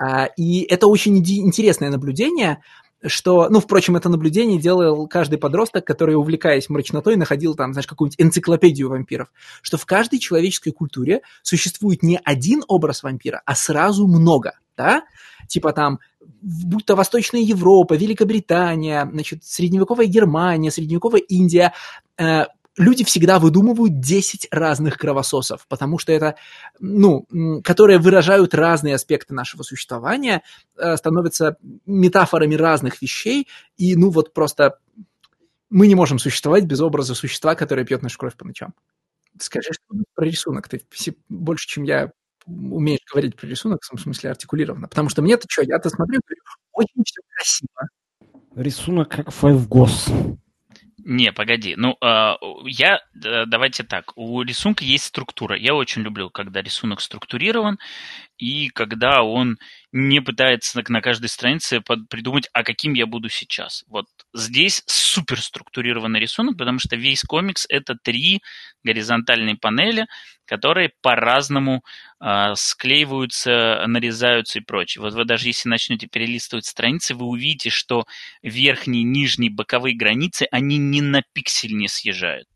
А, 0.00 0.26
и 0.36 0.62
это 0.62 0.86
очень 0.86 1.18
интересное 1.18 1.90
наблюдение, 1.90 2.62
что, 3.06 3.48
ну, 3.48 3.60
впрочем, 3.60 3.96
это 3.96 4.08
наблюдение 4.08 4.58
делал 4.58 5.06
каждый 5.08 5.38
подросток, 5.38 5.84
который, 5.84 6.14
увлекаясь 6.14 6.68
мрачнотой, 6.68 7.16
находил 7.16 7.54
там, 7.54 7.72
знаешь, 7.72 7.86
какую-нибудь 7.86 8.20
энциклопедию 8.20 8.88
вампиров, 8.88 9.32
что 9.62 9.76
в 9.76 9.86
каждой 9.86 10.18
человеческой 10.18 10.70
культуре 10.70 11.22
существует 11.42 12.02
не 12.02 12.20
один 12.24 12.62
образ 12.68 13.02
вампира, 13.02 13.42
а 13.44 13.54
сразу 13.54 14.06
много, 14.06 14.58
да? 14.76 15.04
Типа 15.48 15.72
там, 15.72 16.00
будь 16.42 16.84
то 16.86 16.96
Восточная 16.96 17.40
Европа, 17.40 17.94
Великобритания, 17.94 19.08
значит, 19.10 19.44
средневековая 19.44 20.06
Германия, 20.06 20.70
средневековая 20.70 21.20
Индия, 21.20 21.72
э, 22.18 22.44
люди 22.76 23.04
всегда 23.04 23.38
выдумывают 23.38 24.00
10 24.00 24.48
разных 24.50 24.98
кровососов, 24.98 25.66
потому 25.68 25.98
что 25.98 26.12
это, 26.12 26.36
ну, 26.80 27.26
которые 27.62 27.98
выражают 27.98 28.54
разные 28.54 28.94
аспекты 28.96 29.34
нашего 29.34 29.62
существования, 29.62 30.42
э, 30.76 30.96
становятся 30.96 31.56
метафорами 31.86 32.54
разных 32.54 33.00
вещей, 33.02 33.48
и, 33.76 33.96
ну, 33.96 34.10
вот 34.10 34.34
просто 34.34 34.78
мы 35.70 35.86
не 35.86 35.94
можем 35.94 36.18
существовать 36.18 36.64
без 36.64 36.80
образа 36.80 37.14
существа, 37.14 37.54
которое 37.54 37.84
пьет 37.84 38.02
нашу 38.02 38.18
кровь 38.18 38.36
по 38.36 38.46
ночам. 38.46 38.74
Скажи 39.38 39.70
что 39.72 40.04
про 40.14 40.24
рисунок. 40.24 40.68
Ты 40.68 40.80
больше, 41.28 41.66
чем 41.66 41.82
я 41.82 42.12
умеешь 42.46 43.00
говорить 43.10 43.36
про 43.36 43.46
рисунок, 43.46 43.80
в 43.82 43.98
смысле 43.98 44.30
артикулированно. 44.30 44.86
Потому 44.88 45.08
что 45.08 45.22
мне-то 45.22 45.46
что, 45.48 45.62
я-то 45.62 45.90
смотрю, 45.90 46.20
очень 46.72 47.02
все 47.04 47.20
красиво. 47.34 47.88
Рисунок 48.54 49.08
как 49.10 49.28
Five 49.28 49.66
Ghosts. 49.66 50.38
Не, 51.06 51.32
погоди. 51.32 51.74
Ну, 51.76 51.98
э, 52.00 52.34
я, 52.64 53.00
давайте 53.12 53.82
так, 53.82 54.16
у 54.16 54.40
рисунка 54.40 54.84
есть 54.84 55.04
структура. 55.04 55.54
Я 55.54 55.74
очень 55.74 56.00
люблю, 56.00 56.30
когда 56.30 56.62
рисунок 56.62 57.02
структурирован, 57.02 57.78
и 58.38 58.70
когда 58.70 59.22
он 59.22 59.58
не 59.92 60.20
пытается 60.20 60.82
на 60.88 61.02
каждой 61.02 61.28
странице 61.28 61.82
придумать, 62.08 62.48
а 62.54 62.64
каким 62.64 62.94
я 62.94 63.04
буду 63.06 63.28
сейчас. 63.28 63.84
Вот 63.86 64.06
здесь 64.32 64.82
супер 64.86 65.42
структурированный 65.42 66.20
рисунок, 66.20 66.56
потому 66.56 66.78
что 66.78 66.96
весь 66.96 67.22
комикс 67.22 67.66
это 67.68 67.96
три 68.02 68.42
горизонтальные 68.82 69.56
панели, 69.56 70.06
которые 70.46 70.92
по-разному 71.02 71.84
э, 72.20 72.52
склеиваются, 72.56 73.84
нарезаются 73.86 74.58
и 74.58 74.62
прочее. 74.62 75.02
Вот 75.02 75.14
вы 75.14 75.24
даже 75.24 75.48
если 75.48 75.68
начнете 75.68 76.06
перелистывать 76.06 76.66
страницы, 76.66 77.14
вы 77.14 77.26
увидите, 77.26 77.70
что 77.70 78.06
верхние, 78.42 79.02
нижние, 79.02 79.50
боковые 79.50 79.96
границы, 79.96 80.46
они 80.50 80.78
ни 80.78 81.00
на 81.00 81.22
пиксель 81.32 81.76
не 81.76 81.88
съезжают. 81.88 82.48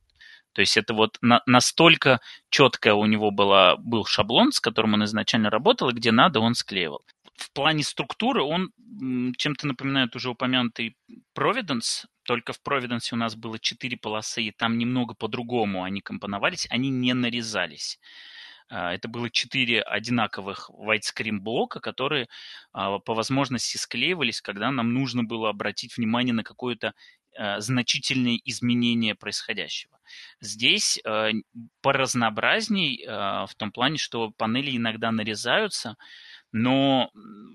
То 0.52 0.60
есть 0.60 0.76
это 0.76 0.92
вот 0.92 1.18
на, 1.20 1.42
настолько 1.46 2.20
четко 2.50 2.94
у 2.94 3.06
него 3.06 3.30
была, 3.30 3.76
был 3.76 4.04
шаблон, 4.04 4.50
с 4.52 4.60
которым 4.60 4.94
он 4.94 5.04
изначально 5.04 5.50
работал, 5.50 5.90
и 5.90 5.94
где 5.94 6.10
надо, 6.10 6.40
он 6.40 6.54
склеивал. 6.54 7.04
В 7.36 7.52
плане 7.52 7.84
структуры 7.84 8.42
он 8.42 8.72
чем-то 9.36 9.68
напоминает 9.68 10.16
уже 10.16 10.30
упомянутый 10.30 10.96
Providence, 11.36 12.06
только 12.28 12.52
в 12.52 12.60
Providence 12.62 13.08
у 13.12 13.16
нас 13.16 13.34
было 13.34 13.58
четыре 13.58 13.96
полосы, 13.96 14.42
и 14.42 14.50
там 14.50 14.76
немного 14.76 15.14
по-другому 15.14 15.82
они 15.82 16.02
компоновались, 16.02 16.66
они 16.68 16.90
не 16.90 17.14
нарезались. 17.14 17.98
А, 18.68 18.92
это 18.92 19.08
было 19.08 19.30
четыре 19.30 19.80
одинаковых 19.80 20.68
widescreen 20.68 21.38
блока, 21.38 21.80
которые 21.80 22.28
а, 22.74 22.98
по 22.98 23.14
возможности 23.14 23.78
склеивались, 23.78 24.42
когда 24.42 24.70
нам 24.70 24.92
нужно 24.92 25.24
было 25.24 25.48
обратить 25.48 25.96
внимание 25.96 26.34
на 26.34 26.44
какое-то 26.44 26.92
э, 27.32 27.60
значительные 27.60 28.38
изменения 28.44 29.14
происходящего. 29.14 29.98
Здесь 30.42 31.00
э, 31.02 31.30
поразнообразней 31.80 33.06
э, 33.06 33.10
в 33.46 33.54
том 33.56 33.72
плане, 33.72 33.96
что 33.96 34.32
панели 34.36 34.76
иногда 34.76 35.10
нарезаются, 35.12 35.96
но 36.52 37.10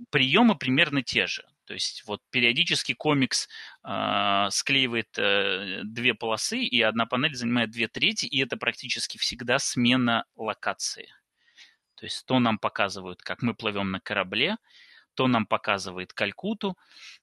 приемы 0.10 0.56
примерно 0.56 1.04
те 1.04 1.28
же. 1.28 1.44
То 1.66 1.74
есть 1.74 2.04
вот 2.06 2.22
периодически 2.30 2.94
комикс 2.94 3.48
э, 3.84 4.48
склеивает 4.52 5.18
э, 5.18 5.82
две 5.84 6.14
полосы, 6.14 6.60
и 6.60 6.82
одна 6.82 7.06
панель 7.06 7.36
занимает 7.36 7.72
две 7.72 7.88
трети, 7.88 8.26
и 8.26 8.42
это 8.42 8.58
практически 8.58 9.18
всегда 9.18 9.60
смена 9.60 10.26
локации. 10.36 11.08
То 11.96 12.06
есть 12.06 12.26
то 12.26 12.40
нам 12.40 12.58
показывают, 12.58 13.22
как 13.22 13.42
мы 13.42 13.54
плывем 13.54 13.92
на 13.92 14.00
корабле, 14.00 14.58
то 15.14 15.28
нам 15.28 15.46
показывает 15.46 16.14
Калькуту. 16.14 16.78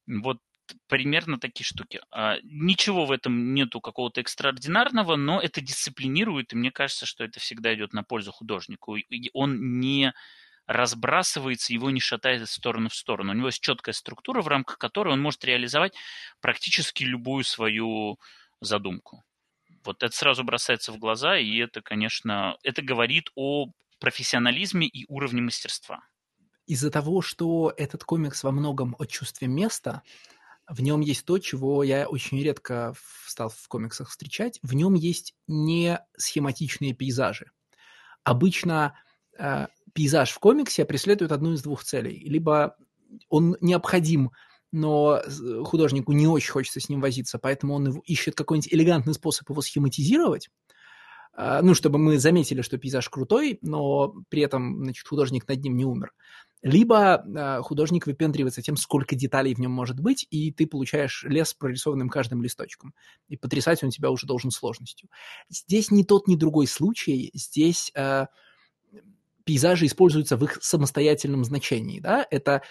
Вот 0.06 0.38
примерно 0.86 1.38
такие 1.38 1.64
штуки. 1.64 2.00
А, 2.10 2.36
ничего 2.42 3.06
в 3.06 3.12
этом 3.12 3.54
нету 3.54 3.80
какого-то 3.80 4.20
экстраординарного, 4.20 5.16
но 5.16 5.40
это 5.40 5.60
дисциплинирует, 5.60 6.52
и 6.52 6.56
мне 6.56 6.70
кажется, 6.70 7.06
что 7.06 7.24
это 7.24 7.40
всегда 7.40 7.74
идет 7.74 7.92
на 7.92 8.02
пользу 8.02 8.32
художнику. 8.32 8.96
И 8.96 9.30
он 9.32 9.80
не 9.80 10.14
разбрасывается, 10.70 11.72
его 11.72 11.90
не 11.90 11.98
шатает 11.98 12.42
из 12.42 12.52
стороны 12.52 12.88
в 12.88 12.94
сторону. 12.94 13.32
У 13.32 13.34
него 13.34 13.48
есть 13.48 13.60
четкая 13.60 13.92
структура, 13.92 14.40
в 14.40 14.46
рамках 14.46 14.78
которой 14.78 15.14
он 15.14 15.20
может 15.20 15.44
реализовать 15.44 15.94
практически 16.40 17.02
любую 17.02 17.42
свою 17.42 18.20
задумку. 18.60 19.24
Вот 19.82 20.04
это 20.04 20.14
сразу 20.14 20.44
бросается 20.44 20.92
в 20.92 20.98
глаза, 20.98 21.36
и 21.38 21.56
это, 21.56 21.82
конечно, 21.82 22.56
это 22.62 22.82
говорит 22.82 23.30
о 23.34 23.66
профессионализме 23.98 24.86
и 24.86 25.06
уровне 25.08 25.42
мастерства. 25.42 26.04
Из-за 26.66 26.92
того, 26.92 27.20
что 27.20 27.74
этот 27.76 28.04
комикс 28.04 28.44
во 28.44 28.52
многом 28.52 28.94
о 29.00 29.06
чувстве 29.06 29.48
места, 29.48 30.02
в 30.68 30.82
нем 30.82 31.00
есть 31.00 31.24
то, 31.24 31.38
чего 31.38 31.82
я 31.82 32.06
очень 32.08 32.40
редко 32.40 32.94
стал 33.26 33.48
в 33.48 33.66
комиксах 33.66 34.08
встречать. 34.08 34.60
В 34.62 34.72
нем 34.74 34.94
есть 34.94 35.34
не 35.48 35.98
схематичные 36.16 36.94
пейзажи. 36.94 37.50
Обычно 38.22 38.96
пейзаж 39.92 40.30
в 40.30 40.38
комиксе 40.38 40.84
преследует 40.84 41.32
одну 41.32 41.52
из 41.52 41.62
двух 41.62 41.84
целей. 41.84 42.22
Либо 42.28 42.76
он 43.28 43.56
необходим, 43.60 44.30
но 44.72 45.20
художнику 45.64 46.12
не 46.12 46.26
очень 46.26 46.52
хочется 46.52 46.80
с 46.80 46.88
ним 46.88 47.00
возиться, 47.00 47.38
поэтому 47.38 47.74
он 47.74 47.98
ищет 48.00 48.34
какой-нибудь 48.34 48.72
элегантный 48.72 49.14
способ 49.14 49.48
его 49.50 49.60
схематизировать, 49.62 50.48
а, 51.32 51.62
ну, 51.62 51.74
чтобы 51.74 51.98
мы 51.98 52.18
заметили, 52.18 52.60
что 52.62 52.78
пейзаж 52.78 53.08
крутой, 53.08 53.58
но 53.62 54.14
при 54.28 54.42
этом, 54.42 54.84
значит, 54.84 55.06
художник 55.06 55.46
над 55.48 55.62
ним 55.62 55.76
не 55.76 55.84
умер. 55.84 56.12
Либо 56.62 57.24
э, 57.24 57.62
художник 57.62 58.06
выпендривается 58.06 58.60
тем, 58.60 58.76
сколько 58.76 59.16
деталей 59.16 59.54
в 59.54 59.58
нем 59.58 59.70
может 59.70 59.98
быть, 59.98 60.26
и 60.30 60.52
ты 60.52 60.66
получаешь 60.66 61.24
лес 61.26 61.54
прорисованным 61.54 62.10
каждым 62.10 62.42
листочком. 62.42 62.92
И 63.28 63.38
потрясать 63.38 63.82
он 63.82 63.88
тебя 63.88 64.10
уже 64.10 64.26
должен 64.26 64.50
сложностью. 64.50 65.08
Здесь 65.48 65.90
ни 65.90 66.02
тот, 66.02 66.28
ни 66.28 66.36
другой 66.36 66.66
случай. 66.66 67.30
Здесь 67.32 67.90
э, 67.94 68.26
пейзажи 69.50 69.86
используются 69.86 70.36
в 70.36 70.44
их 70.44 70.58
самостоятельном 70.62 71.44
значении. 71.44 71.98
Да? 71.98 72.24
Это 72.30 72.62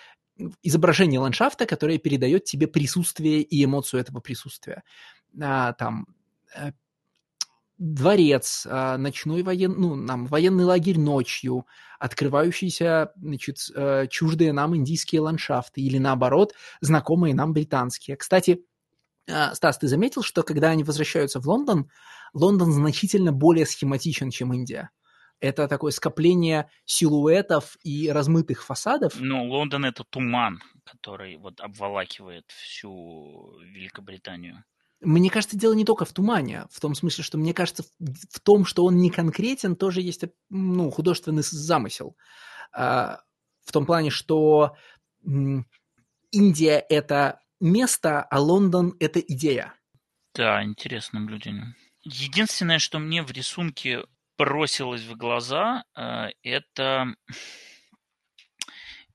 изображение 0.64 1.20
ландшафта, 1.20 1.66
которое 1.66 1.98
передает 1.98 2.46
тебе 2.46 2.68
присутствие 2.68 3.42
и 3.42 3.66
эмоцию 3.66 4.00
этого 4.00 4.22
присутствия. 4.22 4.84
А, 5.42 5.74
там 5.74 6.08
э, 6.56 6.72
дворец, 7.78 8.66
а, 8.66 8.98
ночной 8.98 9.44
воен... 9.44 9.76
ну, 9.78 9.96
нам, 9.96 10.28
военный 10.28 10.64
лагерь 10.64 10.98
ночью, 10.98 11.66
открывающиеся 12.00 13.12
значит, 13.18 13.58
э, 13.76 14.08
чуждые 14.10 14.54
нам 14.54 14.74
индийские 14.74 15.20
ландшафты 15.20 15.82
или, 15.82 15.98
наоборот, 15.98 16.54
знакомые 16.80 17.36
нам 17.36 17.52
британские. 17.52 18.16
Кстати, 18.16 18.64
а, 19.30 19.54
Стас, 19.54 19.78
ты 19.80 19.90
заметил, 19.90 20.24
что 20.24 20.44
когда 20.44 20.70
они 20.70 20.86
возвращаются 20.86 21.42
в 21.42 21.46
Лондон, 21.46 21.90
Лондон 22.34 22.72
значительно 22.72 23.34
более 23.34 23.66
схематичен, 23.66 24.30
чем 24.30 24.54
Индия? 24.54 24.92
Это 25.40 25.68
такое 25.68 25.92
скопление 25.92 26.70
силуэтов 26.86 27.78
и 27.84 28.10
размытых 28.10 28.64
фасадов. 28.64 29.14
Ну, 29.20 29.46
Лондон 29.46 29.86
это 29.86 30.04
туман, 30.04 30.62
который 30.84 31.38
вот 31.38 31.62
обволакивает 31.62 32.46
всю 32.52 33.58
Великобританию. 33.62 34.64
Мне 35.02 35.30
кажется, 35.30 35.58
дело 35.58 35.74
не 35.74 35.86
только 35.86 36.04
в 36.04 36.12
тумане, 36.12 36.66
в 36.72 36.82
том 36.82 36.94
смысле, 36.94 37.24
что 37.24 37.38
мне 37.38 37.54
кажется, 37.54 37.84
в 38.00 38.40
том, 38.42 38.66
что 38.66 38.84
он 38.84 38.98
не 38.98 39.10
конкретен, 39.10 39.78
тоже 39.78 40.02
есть 40.02 40.24
ну, 40.50 40.92
художественный 40.92 41.44
замысел. 41.44 42.18
А, 42.74 43.22
в 43.64 43.72
том 43.72 43.86
плане, 43.86 44.10
что 44.10 44.76
Индия– 46.32 46.86
это 46.90 47.40
место, 47.62 48.24
а 48.24 48.42
Лондон– 48.42 48.96
это 49.00 49.20
идея. 49.22 49.74
Да, 50.34 50.64
интересное 50.64 51.22
наблюдение. 51.22 51.76
Единственное, 52.04 52.80
что 52.80 53.00
мне 53.00 53.24
в 53.24 53.32
рисунке 53.32 54.04
бросилось 54.40 55.04
в 55.04 55.18
глаза, 55.18 55.84
э, 55.96 56.30
это 56.44 57.14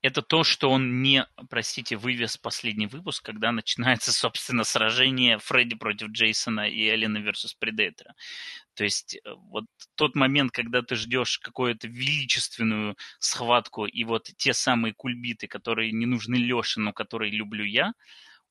это 0.02 0.20
то, 0.20 0.44
что 0.44 0.70
он 0.70 1.00
не, 1.00 1.26
простите, 1.48 1.96
вывез 1.96 2.36
последний 2.36 2.86
выпуск, 2.86 3.24
когда 3.24 3.52
начинается, 3.52 4.12
собственно, 4.12 4.64
сражение 4.64 5.38
Фредди 5.38 5.76
против 5.76 6.08
Джейсона 6.08 6.68
и 6.68 6.86
Эллина 6.86 7.18
versus 7.18 7.54
Предетора. 7.58 8.14
То 8.74 8.84
есть 8.84 9.16
э, 9.16 9.20
вот 9.48 9.64
тот 9.94 10.14
момент, 10.14 10.52
когда 10.52 10.82
ты 10.82 10.96
ждешь 10.96 11.38
какую-то 11.38 11.88
величественную 11.88 12.96
схватку, 13.18 13.86
и 13.86 14.04
вот 14.04 14.28
те 14.36 14.52
самые 14.52 14.92
кульбиты, 14.92 15.46
которые 15.46 15.90
не 15.92 16.04
нужны 16.04 16.36
Леше, 16.36 16.80
но 16.80 16.92
которые 16.92 17.32
люблю 17.32 17.64
я, 17.64 17.94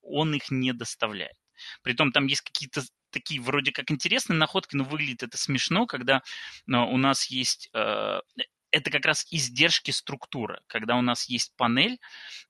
он 0.02 0.34
их 0.34 0.50
не 0.50 0.74
доставляет. 0.74 1.38
Притом 1.84 2.12
там 2.12 2.26
есть 2.26 2.42
какие-то 2.42 2.82
такие 3.14 3.40
вроде 3.42 3.72
как 3.72 3.92
интересные 3.92 4.38
находки, 4.38 4.76
но 4.76 4.84
выглядит 4.84 5.24
это 5.24 5.38
смешно, 5.38 5.86
когда 5.86 6.18
э, 6.18 6.76
у 6.76 6.98
нас 6.98 7.28
есть 7.28 7.70
э, 7.74 8.20
это 8.72 8.90
как 8.90 9.06
раз 9.06 9.28
издержки 9.30 9.92
структуры, 9.92 10.62
когда 10.68 10.98
у 10.98 11.02
нас 11.02 11.30
есть 11.30 11.54
панель 11.56 12.00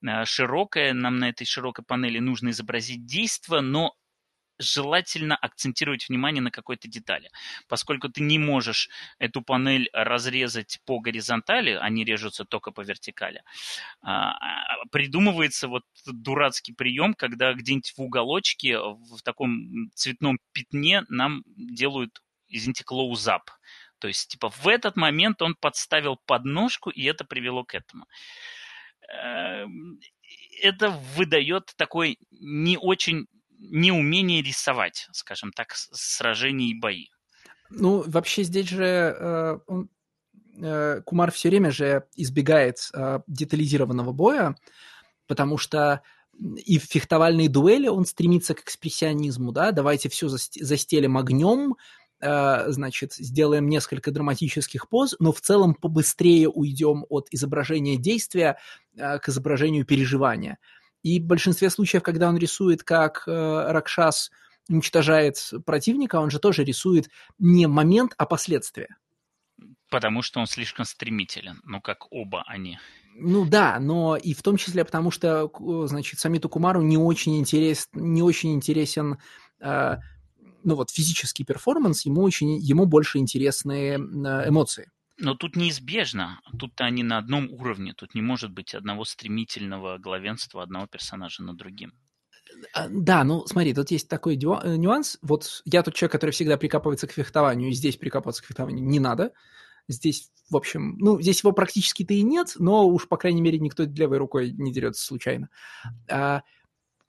э, 0.02 0.26
широкая, 0.26 0.94
нам 0.94 1.18
на 1.18 1.30
этой 1.30 1.46
широкой 1.46 1.84
панели 1.86 2.20
нужно 2.20 2.50
изобразить 2.50 3.06
действие, 3.06 3.62
но 3.62 3.94
желательно 4.60 5.36
акцентировать 5.36 6.08
внимание 6.10 6.42
на 6.42 6.52
какой-то 6.52 6.88
детали. 6.88 7.30
Поскольку 7.68 8.10
ты 8.10 8.22
не 8.22 8.40
можешь 8.40 8.90
эту 9.20 9.42
панель 9.42 9.90
разрезать 9.94 10.80
по 10.86 11.00
горизонтали, 11.00 11.72
они 11.72 12.04
режутся 12.06 12.46
только 12.46 12.72
по 12.72 12.82
вертикали, 12.82 13.44
а, 14.02 14.32
а, 14.32 14.86
придумывается 14.92 15.68
вот 15.68 15.84
дурацкий 16.06 16.74
прием, 16.74 17.14
когда 17.14 17.54
где-нибудь 17.54 17.94
в 17.96 18.02
уголочке, 18.02 18.78
в 18.78 19.22
таком 19.24 19.90
цветном 19.96 20.40
пятне 20.52 21.04
нам 21.10 21.44
делают, 21.46 22.22
извините, 22.48 22.84
клоузап. 22.84 23.50
То 24.00 24.08
есть, 24.08 24.28
типа, 24.28 24.50
в 24.50 24.68
этот 24.68 24.98
момент 24.98 25.42
он 25.42 25.56
подставил 25.56 26.20
подножку, 26.26 26.90
и 26.90 27.04
это 27.04 27.24
привело 27.24 27.64
к 27.64 27.74
этому 27.74 28.06
эм, 29.10 30.00
это 30.62 30.90
выдает 30.90 31.74
такой 31.78 32.18
не 32.32 32.78
очень 32.78 33.28
неумение 33.70 34.42
рисовать, 34.42 35.08
скажем 35.12 35.52
так, 35.52 35.74
сражений 35.74 36.72
и 36.72 36.80
бои. 36.80 37.08
Ну, 37.70 38.04
вообще 38.06 38.44
здесь 38.44 38.70
же 38.70 38.86
э, 38.86 39.60
он, 39.68 39.90
э, 40.58 41.02
Кумар 41.06 41.32
все 41.32 41.50
время 41.50 41.72
же 41.72 42.06
избегает 42.16 42.78
э, 42.94 43.20
детализированного 43.28 44.12
боя, 44.12 44.56
потому 45.28 45.58
что 45.58 46.02
и 46.66 46.80
в 46.80 46.84
фехтовальной 46.84 47.48
дуэли 47.48 47.88
он 47.88 48.06
стремится 48.06 48.54
к 48.56 48.62
экспрессионизму, 48.62 49.52
да, 49.52 49.72
давайте 49.72 50.10
все 50.10 50.28
застелим 50.28 51.16
огнем, 51.16 51.76
значит, 52.20 53.14
сделаем 53.14 53.68
несколько 53.68 54.10
драматических 54.10 54.90
поз, 54.90 55.16
но 55.20 55.32
в 55.32 55.42
целом 55.42 55.76
побыстрее 55.76 56.50
уйдем 56.50 57.06
от 57.10 57.28
изображения 57.30 57.98
действия 57.98 58.58
к 58.96 59.22
изображению 59.28 59.86
переживания. 59.86 60.58
И 61.04 61.20
в 61.20 61.26
большинстве 61.26 61.70
случаев, 61.70 62.02
когда 62.02 62.30
он 62.30 62.38
рисует, 62.38 62.84
как 62.84 63.24
э, 63.28 63.32
Ракшас 63.72 64.32
уничтожает 64.70 65.52
противника, 65.66 66.16
он 66.18 66.30
же 66.30 66.40
тоже 66.40 66.64
рисует 66.64 67.10
не 67.38 67.68
момент, 67.68 68.14
а 68.18 68.26
последствия. 68.26 68.96
Потому 69.90 70.22
что 70.22 70.40
он 70.40 70.48
слишком 70.48 70.86
стремителен, 70.86 71.62
ну 71.66 71.82
как 71.82 72.12
оба 72.12 72.44
они. 72.48 72.80
Ну 73.16 73.46
да, 73.46 73.78
но 73.80 74.16
и 74.16 74.34
в 74.34 74.42
том 74.42 74.58
числе 74.58 74.84
потому, 74.84 75.12
что, 75.12 75.52
значит, 75.88 76.20
Самиту 76.20 76.50
Кумару 76.50 76.82
не 76.82 76.98
очень, 76.98 77.38
интерес, 77.38 77.90
не 77.94 78.24
очень 78.24 78.54
интересен 78.54 79.20
э, 79.60 79.98
ну 80.64 80.76
вот 80.76 80.90
физический 80.90 81.44
перформанс, 81.44 82.06
ему, 82.06 82.22
очень, 82.22 82.58
ему 82.58 82.86
больше 82.86 83.18
интересны 83.18 83.92
э, 83.94 83.98
эмоции. 84.50 84.90
Но 85.18 85.36
тут 85.36 85.56
неизбежно, 85.56 86.42
тут-то 86.58 86.86
они 86.86 87.04
на 87.04 87.20
одном 87.20 87.50
уровне, 87.52 87.94
тут 87.94 88.16
не 88.16 88.22
может 88.22 88.52
быть 88.52 88.74
одного 88.74 89.06
стремительного 89.06 90.00
главенства 90.00 90.64
одного 90.64 90.88
персонажа 90.88 91.44
над 91.44 91.56
другим. 91.56 91.94
А, 92.74 92.88
да, 92.90 93.24
ну 93.24 93.46
смотри, 93.46 93.74
тут 93.74 93.92
есть 93.92 94.10
такой 94.10 94.36
э, 94.36 94.38
нюанс. 94.38 95.18
Вот 95.22 95.62
я 95.66 95.84
тот 95.84 95.94
человек, 95.94 96.14
который 96.14 96.32
всегда 96.32 96.58
прикапывается 96.58 97.08
к 97.08 97.12
фехтованию, 97.12 97.70
и 97.70 97.74
здесь 97.74 97.98
прикапываться 97.98 98.42
к 98.42 98.46
фехтованию 98.46 98.86
не 98.86 99.00
надо. 99.00 99.34
Здесь, 99.88 100.32
в 100.50 100.56
общем, 100.56 100.98
ну, 100.98 101.22
здесь 101.22 101.42
его 101.42 101.52
практически-то 101.52 102.14
и 102.14 102.22
нет, 102.22 102.54
но 102.58 102.88
уж, 102.88 103.08
по 103.08 103.18
крайней 103.18 103.42
мере, 103.42 103.60
никто 103.60 103.84
левой 103.84 104.18
рукой 104.18 104.52
не 104.52 104.72
дерется 104.72 105.06
случайно. 105.06 105.50
А, 106.10 106.42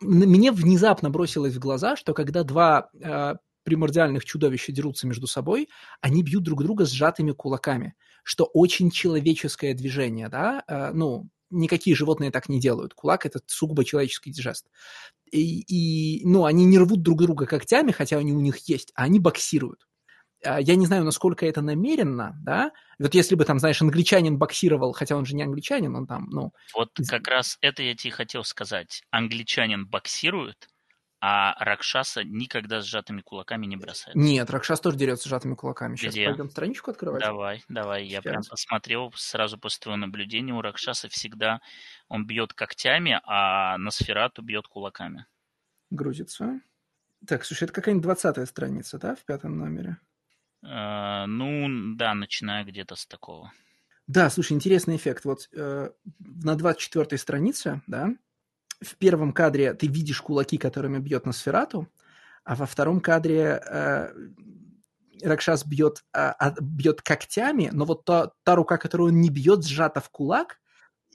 мне 0.01 0.52
внезапно 0.52 1.09
бросилось 1.09 1.55
в 1.55 1.59
глаза, 1.60 1.97
что 1.97 2.14
когда 2.14 2.43
два 2.43 2.90
э, 3.01 3.35
примордиальных 3.65 4.24
чудовища 4.24 4.73
дерутся 4.73 5.07
между 5.07 5.27
собой, 5.27 5.69
они 6.01 6.23
бьют 6.23 6.45
друг 6.45 6.62
друга 6.62 6.85
сжатыми 6.85 7.32
кулаками, 7.32 7.95
что 8.23 8.45
очень 8.45 8.91
человеческое 8.91 9.74
движение, 9.74 10.28
да, 10.28 10.62
э, 10.69 10.93
ну, 10.93 11.28
никакие 11.51 11.97
животные 11.97 12.31
так 12.31 12.49
не 12.49 12.61
делают. 12.61 12.95
Кулак– 12.95 13.27
это 13.27 13.41
сугубо 13.47 13.85
человеческий 13.85 14.32
жест. 14.35 14.66
И, 15.31 15.61
и, 15.61 16.27
ну, 16.27 16.45
они 16.45 16.65
не 16.65 16.78
рвут 16.78 17.03
друг 17.03 17.23
друга 17.23 17.47
когтями, 17.47 17.93
хотя 17.93 18.19
они 18.19 18.32
у 18.32 18.41
них 18.41 18.57
есть, 18.69 18.93
а 18.95 19.05
они 19.05 19.19
боксируют. 19.19 19.86
А, 20.45 20.61
я 20.61 20.77
не 20.77 20.86
знаю, 20.86 21.05
насколько 21.05 21.47
это 21.47 21.62
намеренно, 21.62 22.36
да, 22.43 22.73
вот 22.99 23.15
если 23.15 23.35
бы 23.35 23.45
там, 23.45 23.59
знаешь, 23.59 23.81
англичанин 23.81 24.39
боксировал, 24.39 24.93
хотя 24.93 25.16
он 25.16 25.24
же 25.24 25.35
не 25.35 25.43
англичанин, 25.43 25.95
он 25.97 26.07
там, 26.07 26.28
ну... 26.31 26.53
Вот 26.74 26.91
как 27.09 27.27
раз 27.28 27.59
это 27.61 27.82
я 27.82 27.95
тебе 27.95 28.12
хотел 28.12 28.45
сказать. 28.45 29.03
Англичанин 29.11 29.86
боксирует, 29.86 30.69
а 31.26 31.55
Ракшаса 31.59 32.22
никогда 32.22 32.82
сжатыми 32.82 33.22
кулаками 33.22 33.64
не 33.64 33.78
бросает. 33.78 34.14
Нет, 34.14 34.51
Ракшас 34.51 34.78
тоже 34.78 34.98
дерется 34.98 35.26
сжатыми 35.26 35.55
кулаками. 35.55 35.96
Сейчас 35.96 36.12
Где? 36.12 36.26
пойдем 36.26 36.51
страничку 36.51 36.90
открывать. 36.90 37.22
Давай, 37.22 37.64
давай. 37.66 38.05
Я 38.05 38.20
Сейчас. 38.20 38.24
прям 38.24 38.42
посмотрел 38.42 39.10
сразу 39.16 39.56
после 39.56 39.80
твоего 39.80 39.96
наблюдения. 39.96 40.52
У 40.52 40.60
Ракшаса 40.60 41.09
всегда 41.09 41.62
он 42.09 42.26
бьет 42.26 42.52
когтями, 42.52 43.22
а 43.24 43.78
Носферату 43.78 44.42
бьет 44.42 44.68
кулаками. 44.68 45.24
Грузится. 45.88 46.60
Так, 47.26 47.46
слушай, 47.46 47.64
это 47.64 47.72
какая-нибудь 47.72 48.02
двадцатая 48.02 48.44
страница, 48.44 48.98
да, 48.98 49.14
в 49.14 49.24
пятом 49.24 49.56
номере? 49.56 49.96
Э, 50.62 51.24
ну, 51.24 51.94
да, 51.96 52.12
начиная 52.12 52.64
где-то 52.64 52.96
с 52.96 53.06
такого. 53.06 53.51
Да, 54.06 54.28
слушай, 54.28 54.52
интересный 54.52 54.96
эффект. 54.96 55.24
Вот 55.24 55.48
э, 55.55 55.88
на 56.18 56.55
24 56.55 57.16
странице, 57.16 57.80
да, 57.86 58.14
в 58.80 58.96
первом 58.96 59.32
кадре 59.32 59.74
ты 59.74 59.86
видишь 59.86 60.20
кулаки, 60.20 60.59
которыми 60.59 60.98
бьет 60.98 61.26
Носферату, 61.26 61.88
а 62.44 62.55
во 62.55 62.66
втором 62.66 63.01
кадре 63.01 63.62
э, 63.66 64.12
Ракшас 65.22 65.64
бьет, 65.64 66.05
а, 66.12 66.55
бьет 66.60 67.02
когтями, 67.02 67.70
но 67.72 67.84
вот 67.84 68.05
та, 68.05 68.32
та 68.42 68.55
рука, 68.55 68.76
которую 68.76 69.10
он 69.10 69.20
не 69.20 69.30
бьет, 69.30 69.64
сжата 69.64 70.01
в 70.01 70.10
кулак, 70.10 70.60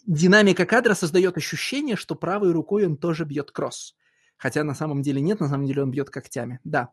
динамика 0.06 0.66
кадра 0.66 0.94
создает 0.94 1.38
ощущение, 1.38 1.96
что 1.96 2.16
правой 2.16 2.52
рукой 2.52 2.86
он 2.86 2.98
тоже 2.98 3.26
бьет 3.26 3.52
кросс. 3.52 3.96
Хотя 4.38 4.64
на 4.64 4.74
самом 4.74 5.02
деле 5.02 5.22
нет, 5.22 5.40
на 5.40 5.50
самом 5.50 5.66
деле 5.66 5.84
он 5.84 5.92
бьет 5.92 6.10
когтями. 6.10 6.60
Да, 6.64 6.90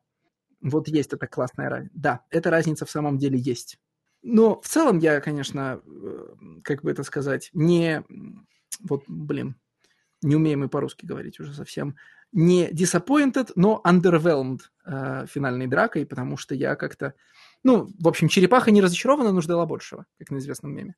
вот 0.60 0.88
есть 0.88 1.12
эта 1.12 1.26
классная 1.26 1.70
разница. 1.70 1.94
Да, 1.94 2.20
эта 2.30 2.50
разница 2.50 2.86
в 2.86 2.90
самом 2.90 3.18
деле 3.18 3.38
есть. 3.38 3.78
Но 4.22 4.60
в 4.60 4.66
целом 4.66 4.98
я, 4.98 5.20
конечно, 5.20 5.80
э, 5.86 6.34
как 6.64 6.82
бы 6.82 6.90
это 6.90 7.04
сказать, 7.04 7.50
не... 7.52 8.04
Вот, 8.80 9.04
блин, 9.06 9.56
не 10.26 10.36
умеем 10.36 10.60
мы 10.60 10.68
по-русски 10.68 11.06
говорить 11.06 11.40
уже 11.40 11.54
совсем. 11.54 11.96
Не 12.32 12.68
disappointed, 12.70 13.52
но 13.54 13.80
underwhelmed 13.84 14.60
э, 14.84 15.26
финальной 15.26 15.66
дракой, 15.66 16.04
потому 16.04 16.36
что 16.36 16.54
я 16.54 16.74
как-то... 16.76 17.14
Ну, 17.62 17.88
в 17.98 18.08
общем, 18.08 18.28
черепаха 18.28 18.70
не 18.70 18.82
разочарована, 18.82 19.32
но 19.32 19.40
ждала 19.40 19.66
большего, 19.66 20.06
как 20.18 20.30
на 20.30 20.38
известном 20.38 20.74
меме. 20.74 20.96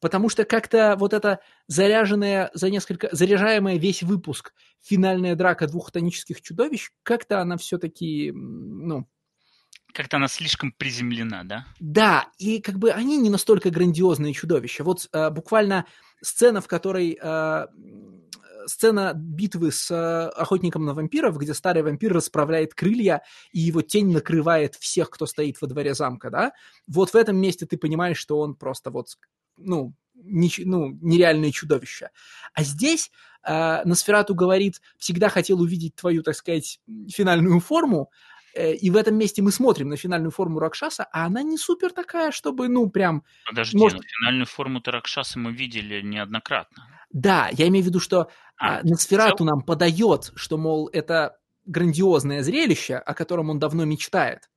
Потому 0.00 0.30
что 0.30 0.44
как-то 0.44 0.96
вот 0.98 1.12
эта 1.12 1.40
заряженная 1.66 2.50
за 2.54 2.70
несколько, 2.70 3.08
заряжаемая 3.12 3.76
весь 3.76 4.02
выпуск 4.02 4.54
финальная 4.80 5.34
драка 5.36 5.66
двух 5.66 5.92
тонических 5.92 6.40
чудовищ, 6.40 6.90
как-то 7.02 7.40
она 7.40 7.58
все-таки, 7.58 8.32
ну, 8.32 9.06
Как-то 9.92 10.16
она 10.16 10.28
слишком 10.28 10.72
приземлена, 10.72 11.44
да? 11.44 11.66
да, 11.80 12.28
и 12.38 12.60
как 12.60 12.78
бы 12.78 12.90
они 12.92 13.18
не 13.18 13.28
настолько 13.28 13.70
грандиозные 13.70 14.32
чудовища. 14.32 14.84
Вот 14.84 15.06
э, 15.12 15.28
буквально 15.30 15.84
сцена, 16.22 16.62
в 16.62 16.66
которой 16.66 17.18
э, 17.20 17.66
сцена 18.70 19.12
битвы 19.14 19.72
с 19.72 19.90
э, 19.90 20.28
охотником 20.28 20.84
на 20.84 20.94
вампиров, 20.94 21.36
где 21.36 21.52
старый 21.54 21.82
вампир 21.82 22.12
расправляет 22.12 22.74
крылья, 22.74 23.22
и 23.52 23.60
его 23.60 23.82
тень 23.82 24.12
накрывает 24.12 24.76
всех, 24.76 25.10
кто 25.10 25.26
стоит 25.26 25.60
во 25.60 25.66
дворе 25.66 25.94
замка, 25.94 26.30
да, 26.30 26.52
вот 26.86 27.10
в 27.10 27.16
этом 27.16 27.36
месте 27.36 27.66
ты 27.66 27.76
понимаешь, 27.76 28.18
что 28.18 28.38
он 28.38 28.54
просто 28.54 28.90
вот, 28.90 29.08
ну, 29.56 29.94
неч- 30.16 30.62
ну 30.64 30.98
нереальное 31.00 31.50
чудовище. 31.50 32.10
А 32.54 32.62
здесь 32.62 33.10
э, 33.42 33.84
Носферату 33.84 34.34
говорит, 34.34 34.80
всегда 34.98 35.28
хотел 35.28 35.60
увидеть 35.60 35.94
твою, 35.96 36.22
так 36.22 36.34
сказать, 36.34 36.80
финальную 37.08 37.60
форму, 37.60 38.10
э, 38.54 38.74
и 38.74 38.90
в 38.90 38.96
этом 38.96 39.16
месте 39.16 39.42
мы 39.42 39.52
смотрим 39.52 39.88
на 39.88 39.96
финальную 39.96 40.30
форму 40.30 40.58
Ракшаса, 40.58 41.04
а 41.12 41.26
она 41.26 41.42
не 41.42 41.58
супер 41.58 41.92
такая, 41.92 42.32
чтобы, 42.32 42.68
ну, 42.68 42.88
прям... 42.90 43.24
Подожди, 43.46 43.76
Может- 43.76 43.98
ну, 43.98 44.04
финальную 44.06 44.46
форму 44.46 44.80
Таракшаса 44.80 45.38
мы 45.38 45.52
видели 45.52 46.00
неоднократно. 46.02 46.86
Да, 47.12 47.48
я 47.52 47.66
имею 47.66 47.84
в 47.84 47.88
виду, 47.88 47.98
что 47.98 48.30
А, 48.60 48.78
а, 48.78 48.80
Носферату 48.84 49.44
нам 49.44 49.62
подает, 49.62 50.32
что, 50.34 50.58
мол, 50.58 50.90
это 50.92 51.38
грандиозное 51.64 52.42
зрелище, 52.42 52.96
о 52.96 53.14
котором 53.14 53.48
он 53.48 53.58
давно 53.58 53.86
мечтает. 53.86 54.50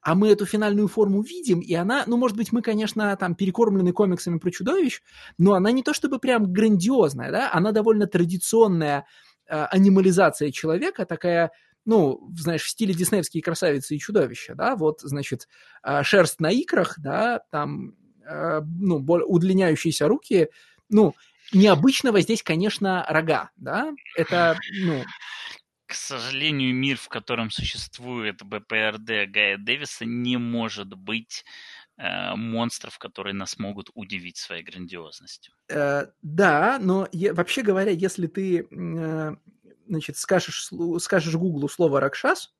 А 0.00 0.14
мы 0.14 0.30
эту 0.30 0.46
финальную 0.46 0.88
форму 0.88 1.22
видим, 1.22 1.60
и 1.60 1.72
она, 1.74 2.02
ну, 2.06 2.16
может 2.16 2.36
быть, 2.36 2.50
мы, 2.50 2.62
конечно, 2.62 3.14
там 3.16 3.34
перекормлены 3.36 3.92
комиксами 3.92 4.38
про 4.38 4.50
чудовищ, 4.50 5.00
но 5.38 5.52
она 5.52 5.70
не 5.70 5.82
то 5.82 5.92
чтобы 5.92 6.18
прям 6.18 6.50
грандиозная, 6.52 7.30
да, 7.30 7.52
она 7.52 7.72
довольно 7.72 8.06
традиционная 8.06 9.04
э, 9.46 9.64
анимализация 9.64 10.50
человека, 10.50 11.04
такая, 11.04 11.52
ну, 11.84 12.28
знаешь, 12.36 12.62
в 12.62 12.70
стиле 12.70 12.94
диснеевские 12.94 13.42
красавицы 13.42 13.94
и 13.94 14.00
чудовища, 14.00 14.54
да, 14.54 14.76
вот, 14.76 15.02
значит, 15.02 15.46
э, 15.84 16.02
шерсть 16.02 16.40
на 16.40 16.50
икрах, 16.50 16.94
да, 16.98 17.42
там, 17.50 17.94
ну, 18.24 19.00
более 19.00 19.26
удлиняющиеся 19.26 20.06
руки, 20.06 20.48
ну, 20.88 21.14
необычного 21.52 22.20
здесь, 22.20 22.42
конечно, 22.42 23.04
рога, 23.08 23.50
да, 23.56 23.92
это, 24.16 24.58
ну, 24.70 25.04
К 25.86 25.94
сожалению, 25.94 26.74
мир, 26.74 26.96
в 26.96 27.08
котором 27.08 27.50
существует 27.50 28.42
БПРД 28.42 29.30
Гая 29.30 29.58
Дэвиса, 29.58 30.04
не 30.04 30.38
может 30.38 30.94
быть 30.94 31.44
э, 31.98 32.34
монстров, 32.34 32.98
которые 32.98 33.34
нас 33.34 33.58
могут 33.58 33.90
удивить 33.94 34.38
своей 34.38 34.62
грандиозностью. 34.64 35.54
Э, 35.68 36.06
да, 36.22 36.78
но 36.80 37.08
е- 37.12 37.32
вообще 37.32 37.62
говоря, 37.62 37.90
если 37.92 38.26
ты, 38.26 38.66
э, 38.70 39.36
значит, 39.86 40.16
скажешь, 40.16 40.70
скажешь 41.00 41.34
Гуглу 41.34 41.68
слово 41.68 42.00
«Ракшас», 42.00 42.54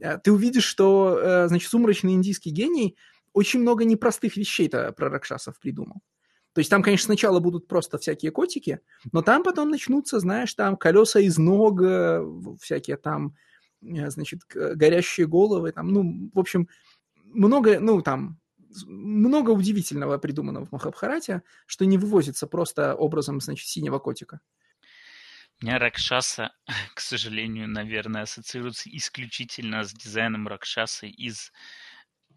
э, 0.00 0.18
ты 0.18 0.32
увидишь, 0.32 0.64
что, 0.64 1.18
э, 1.18 1.48
значит, 1.48 1.70
сумрачный 1.70 2.14
индийский 2.14 2.50
гений 2.50 2.96
очень 3.32 3.60
много 3.60 3.84
непростых 3.84 4.36
вещей-то 4.36 4.92
про 4.92 5.08
Ракшасов 5.10 5.58
придумал. 5.60 6.02
То 6.54 6.58
есть 6.58 6.70
там, 6.70 6.82
конечно, 6.82 7.06
сначала 7.06 7.40
будут 7.40 7.66
просто 7.66 7.98
всякие 7.98 8.30
котики, 8.30 8.80
но 9.10 9.22
там 9.22 9.42
потом 9.42 9.70
начнутся, 9.70 10.20
знаешь, 10.20 10.52
там 10.54 10.76
колеса 10.76 11.20
из 11.20 11.38
ног, 11.38 11.80
э, 11.82 12.22
всякие 12.60 12.96
там, 12.96 13.34
э, 13.82 14.10
значит, 14.10 14.42
горящие 14.48 15.26
головы, 15.26 15.72
там, 15.72 15.88
ну, 15.88 16.30
в 16.34 16.38
общем, 16.38 16.68
много, 17.24 17.80
ну, 17.80 18.02
там, 18.02 18.38
много 18.86 19.50
удивительного 19.50 20.18
придумано 20.18 20.64
в 20.64 20.72
Махабхарате, 20.72 21.42
что 21.66 21.86
не 21.86 21.98
вывозится 21.98 22.46
просто 22.46 22.94
образом, 22.94 23.40
значит, 23.40 23.68
синего 23.68 23.98
котика. 23.98 24.40
У 25.60 25.64
меня 25.64 25.78
Ракшаса, 25.78 26.52
к 26.94 27.00
сожалению, 27.00 27.68
наверное, 27.68 28.22
ассоциируется 28.22 28.90
исключительно 28.90 29.84
с 29.84 29.92
дизайном 29.92 30.48
Ракшасы 30.48 31.08
из 31.08 31.52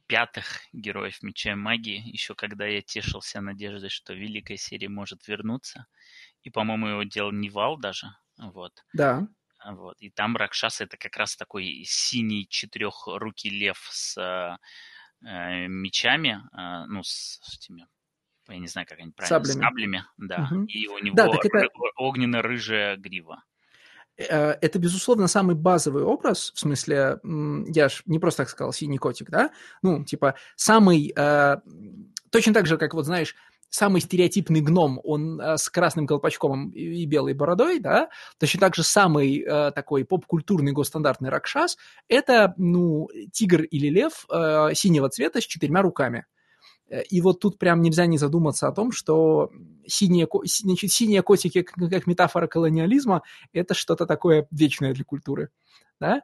пятых 0.08 0.62
героев 0.74 1.22
Меча 1.24 1.52
и 1.52 1.56
Магии, 1.56 2.02
еще 2.12 2.36
когда 2.36 2.66
я 2.66 2.82
тешился 2.82 3.42
надеждой, 3.42 3.90
что 3.90 4.14
великая 4.14 4.58
серия 4.58 4.90
может 4.90 5.28
вернуться. 5.28 5.88
И, 6.44 6.50
по-моему, 6.50 6.88
его 6.88 7.04
делал 7.04 7.32
Невал 7.32 7.78
даже. 7.78 8.08
Вот. 8.38 8.74
Да. 8.94 9.28
Вот. 9.66 10.00
И 10.00 10.10
там 10.12 10.38
Ракшас 10.38 10.82
это 10.82 10.98
как 10.98 11.18
раз 11.18 11.36
такой 11.36 11.84
синий 11.86 12.48
четырехрукий 12.48 13.50
лев 13.50 13.80
с 13.90 14.16
э, 15.24 15.68
мечами, 15.68 16.42
э, 16.56 16.86
ну, 16.88 17.02
с, 17.04 17.40
с 17.42 17.58
этими, 17.58 17.88
я 18.48 18.58
не 18.60 18.68
знаю, 18.68 18.86
как 18.88 19.00
они 19.00 19.12
правильно, 19.12 19.44
Саблями. 19.44 19.62
саблями, 19.66 20.06
да. 20.18 20.40
Мгм. 20.52 20.66
И 20.66 20.88
у 20.88 21.00
него 21.00 21.16
Да, 21.16 21.28
это- 21.28 21.48
ры- 21.48 21.70
огненно-рыжая 21.96 22.98
грива. 22.98 23.44
Э, 24.18 24.56
Это, 24.62 24.80
безусловно, 24.80 25.28
самый 25.28 25.56
базовый 25.56 26.04
образ, 26.04 26.52
в 26.56 26.60
смысле, 26.60 27.20
я 27.68 27.90
ж 27.90 28.02
не 28.06 28.20
просто 28.20 28.44
так 28.44 28.50
сказал, 28.50 28.74
синий 28.74 28.98
котик, 28.98 29.30
да? 29.30 29.52
Ну, 29.82 30.04
типа, 30.04 30.36
самый, 30.56 31.14
э, 31.16 31.58
точно 32.30 32.54
так 32.54 32.66
же, 32.66 32.78
как 32.78 32.94
вот, 32.94 33.06
знаешь, 33.06 33.36
самый 33.70 34.00
стереотипный 34.00 34.62
гном, 34.62 35.02
он 35.04 35.42
э, 35.42 35.58
с 35.58 35.70
красным 35.70 36.08
колпачком 36.08 36.70
и 36.70 37.06
белой 37.06 37.34
бородой, 37.34 37.80
да? 37.80 38.10
Точно 38.40 38.60
так 38.60 38.76
же 38.76 38.84
самый 38.84 39.46
такой 39.74 40.06
поп-культурный 40.06 40.72
госстандартный 40.72 41.30
ракшас– 41.30 41.78
это, 42.08 42.54
ну, 42.58 43.10
тигр 43.34 43.64
или 43.64 43.90
лев 43.90 44.26
синего 44.76 45.10
цвета 45.10 45.42
с 45.42 45.46
четырьмя 45.46 45.82
руками. 45.82 46.26
Э, 46.90 47.02
И 47.10 47.22
вот 47.22 47.40
тут 47.40 47.58
прям 47.58 47.82
нельзя 47.82 48.06
не 48.06 48.18
задуматься 48.18 48.68
о 48.68 48.72
том, 48.72 48.92
что 48.92 49.52
синие, 49.88 50.28
значит, 50.46 50.92
синие 50.92 51.22
котики, 51.24 51.62
как 51.64 51.90
как 51.90 52.08
метафора 52.08 52.48
колониализма, 52.48 53.24
это 53.54 53.74
что-то 53.74 54.06
такое 54.06 54.48
вечное 54.52 54.94
для 54.94 55.04
культуры. 55.06 55.50
Да? 56.00 56.22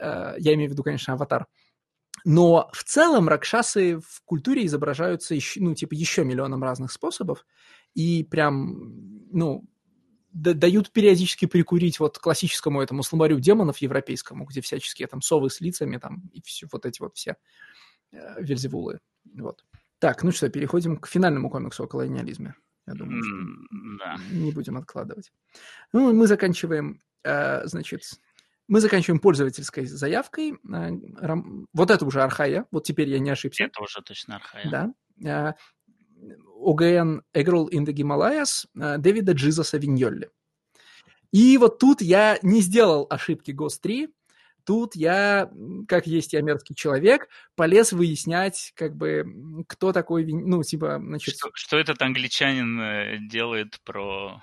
Э, 0.00 0.34
Я 0.38 0.54
имею 0.54 0.70
в 0.70 0.72
виду, 0.72 0.82
конечно, 0.82 1.14
аватар. 1.14 1.46
Но 2.24 2.68
в 2.72 2.84
целом 2.84 3.28
ракшасы 3.28 3.98
в 4.00 4.22
культуре 4.24 4.66
изображаются 4.66 5.34
еще, 5.34 5.60
ну, 5.60 5.74
типа, 5.74 5.94
еще 5.94 6.24
миллионом 6.24 6.62
разных 6.64 6.92
способов. 6.92 7.46
И 7.94 8.24
прям, 8.24 9.28
ну, 9.32 9.64
дают 10.32 10.92
периодически 10.92 11.46
прикурить 11.46 12.00
вот 12.00 12.18
классическому 12.18 12.82
этому 12.82 13.02
сломарю 13.02 13.40
демонов 13.40 13.78
европейскому, 13.78 14.44
где 14.44 14.60
всяческие 14.60 15.08
там 15.08 15.22
совы 15.22 15.50
с 15.50 15.60
лицами 15.60 15.96
там 15.96 16.30
и 16.32 16.42
все, 16.42 16.66
вот 16.70 16.86
эти 16.86 17.00
вот 17.00 17.16
все 17.16 17.36
э, 18.12 18.42
вельзевулы. 18.42 19.00
Вот. 19.34 19.64
Так, 19.98 20.22
ну 20.22 20.30
что, 20.30 20.48
переходим 20.48 20.96
к 20.96 21.08
финальному 21.08 21.50
комиксу 21.50 21.84
о 21.84 21.88
колониализме. 21.88 22.54
Я 22.86 22.94
думаю, 22.94 23.22
что 23.22 23.36
да. 23.98 24.16
не 24.30 24.52
будем 24.52 24.78
откладывать. 24.78 25.30
Ну, 25.92 26.12
мы 26.14 26.26
заканчиваем, 26.26 27.02
э, 27.22 27.66
значит, 27.66 28.02
мы 28.66 28.80
заканчиваем 28.80 29.20
пользовательской 29.20 29.84
заявкой. 29.86 30.54
Э, 30.72 30.90
вот 31.74 31.90
это 31.90 32.04
уже 32.06 32.22
Архая, 32.22 32.66
вот 32.70 32.84
теперь 32.84 33.10
я 33.10 33.18
не 33.18 33.30
ошибся. 33.30 33.64
Это 33.64 33.82
уже 33.82 34.00
точно 34.02 34.36
Архая. 34.36 34.70
Да. 34.70 34.94
Э, 35.22 35.52
ОГН 36.60 37.22
A 37.34 37.42
Girl 37.42 37.68
in 37.70 37.84
the 37.84 37.92
Himalayas 37.92 38.66
Дэвида 38.74 39.32
Джиза 39.32 39.64
Савиньолли. 39.64 40.30
И 41.30 41.58
вот 41.58 41.78
тут 41.78 42.00
я 42.00 42.38
не 42.42 42.62
сделал 42.62 43.06
ошибки 43.10 43.50
ГОС-3, 43.50 44.10
тут 44.68 44.94
я, 44.94 45.50
как 45.88 46.06
есть 46.06 46.34
я 46.34 46.42
мерзкий 46.42 46.74
человек, 46.74 47.30
полез 47.56 47.92
выяснять, 47.92 48.72
как 48.76 48.94
бы, 48.94 49.64
кто 49.66 49.94
такой, 49.94 50.30
ну, 50.30 50.62
типа, 50.62 50.98
значит... 51.02 51.36
Что, 51.36 51.48
что 51.54 51.78
этот 51.78 52.02
англичанин 52.02 52.78
э, 52.78 53.18
делает 53.30 53.80
про... 53.82 54.42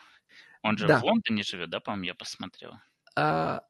Он 0.64 0.80
же 0.80 0.88
да. 0.88 0.98
в 0.98 1.04
Лондоне 1.04 1.44
живет, 1.44 1.70
да, 1.70 1.80
по-моему, 1.80 2.06
я 2.06 2.16
посмотрел. 2.16 2.72
А, 3.16 3.62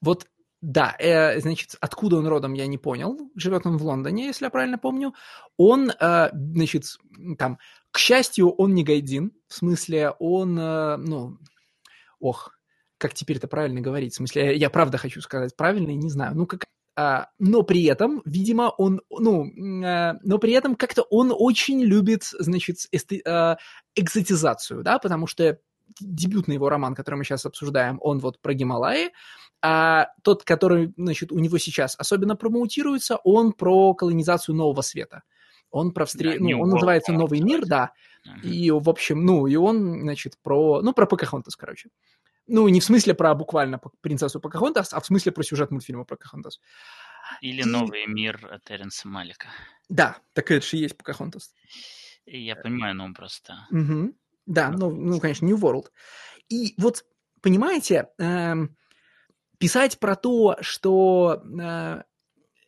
вот 0.00 0.28
да, 0.62 0.94
э, 1.00 1.40
значит, 1.40 1.74
откуда 1.80 2.18
он 2.18 2.28
родом, 2.28 2.54
я 2.54 2.68
не 2.68 2.78
понял. 2.78 3.18
Живет 3.34 3.66
он 3.66 3.76
в 3.76 3.82
Лондоне, 3.84 4.26
если 4.26 4.44
я 4.44 4.50
правильно 4.50 4.78
помню. 4.78 5.14
Он, 5.56 5.90
э, 5.90 6.28
значит, 6.32 6.84
там, 7.38 7.58
к 7.90 7.98
счастью, 7.98 8.50
он 8.50 8.72
не 8.72 8.84
гайдин. 8.84 9.32
В 9.48 9.54
смысле, 9.54 10.10
он, 10.20 10.56
э, 10.56 10.96
ну, 10.98 11.38
ох, 12.20 12.57
как 12.98 13.14
теперь 13.14 13.38
это 13.38 13.48
правильно 13.48 13.80
говорить? 13.80 14.12
В 14.12 14.16
смысле, 14.16 14.46
я, 14.46 14.52
я 14.52 14.70
правда 14.70 14.98
хочу 14.98 15.20
сказать 15.20 15.56
правильно 15.56 15.90
и 15.90 15.96
не 15.96 16.10
знаю. 16.10 16.34
Ну, 16.36 16.46
как, 16.46 16.66
а, 16.96 17.28
но 17.38 17.62
при 17.62 17.84
этом, 17.84 18.22
видимо, 18.24 18.70
он, 18.76 19.00
ну, 19.08 19.46
а, 19.84 20.16
но 20.22 20.38
при 20.38 20.52
этом 20.52 20.74
как-то 20.74 21.02
он 21.02 21.32
очень 21.32 21.80
любит, 21.80 22.24
значит, 22.24 22.78
эсте, 22.90 23.22
а, 23.24 23.56
экзотизацию, 23.94 24.82
да, 24.82 24.98
потому 24.98 25.28
что 25.28 25.58
дебютный 26.00 26.56
его 26.56 26.68
роман, 26.68 26.94
который 26.94 27.14
мы 27.14 27.24
сейчас 27.24 27.46
обсуждаем, 27.46 27.98
он 28.02 28.18
вот 28.18 28.40
про 28.40 28.52
Гималаи, 28.52 29.10
а 29.62 30.08
тот, 30.22 30.44
который, 30.44 30.92
значит, 30.96 31.32
у 31.32 31.38
него 31.38 31.58
сейчас 31.58 31.94
особенно 31.98 32.36
промоутируется, 32.36 33.18
он 33.24 33.52
про 33.52 33.94
колонизацию 33.94 34.54
Нового 34.54 34.82
Света. 34.82 35.22
Он 35.70 35.92
про 35.92 36.06
встреч... 36.06 36.38
да, 36.38 36.44
ну, 36.44 36.60
он 36.62 36.70
называется 36.70 37.12
Новый 37.12 37.40
мир, 37.40 37.66
да. 37.66 37.92
Uh-huh. 38.26 38.48
И, 38.48 38.70
в 38.70 38.88
общем, 38.88 39.24
ну, 39.24 39.46
и 39.46 39.54
он, 39.56 40.00
значит, 40.00 40.34
про... 40.42 40.80
Ну, 40.80 40.92
про 40.92 41.06
Покахонтас, 41.06 41.56
короче. 41.56 41.90
Ну, 42.48 42.66
не 42.68 42.80
в 42.80 42.84
смысле 42.84 43.14
про 43.14 43.34
буквально 43.34 43.80
принцессу 44.00 44.40
Покахонтас, 44.40 44.92
а 44.92 45.00
в 45.00 45.06
смысле 45.06 45.32
про 45.32 45.42
сюжет 45.42 45.70
мультфильма 45.70 46.04
Покахонтас. 46.04 46.60
Или 47.42 47.60
и... 47.60 47.64
Новый 47.64 48.06
мир 48.06 48.60
Теренса 48.64 49.06
Малика. 49.06 49.48
Да, 49.88 50.16
так 50.32 50.50
это 50.50 50.66
же 50.66 50.78
и 50.78 50.80
есть 50.80 50.96
Покахонтас. 50.96 51.54
Я 52.26 52.56
понимаю, 52.56 52.94
но 52.94 53.04
он 53.04 53.14
просто... 53.14 53.66
Угу. 53.70 54.14
Да, 54.46 54.70
ну, 54.70 54.90
ну, 54.90 55.20
конечно, 55.20 55.44
New 55.44 55.58
World. 55.58 55.86
И 56.48 56.74
вот, 56.78 57.04
понимаете, 57.42 58.08
эм, 58.18 58.76
писать 59.58 59.98
про 59.98 60.16
то, 60.16 60.56
что, 60.62 61.42
э, 61.60 62.02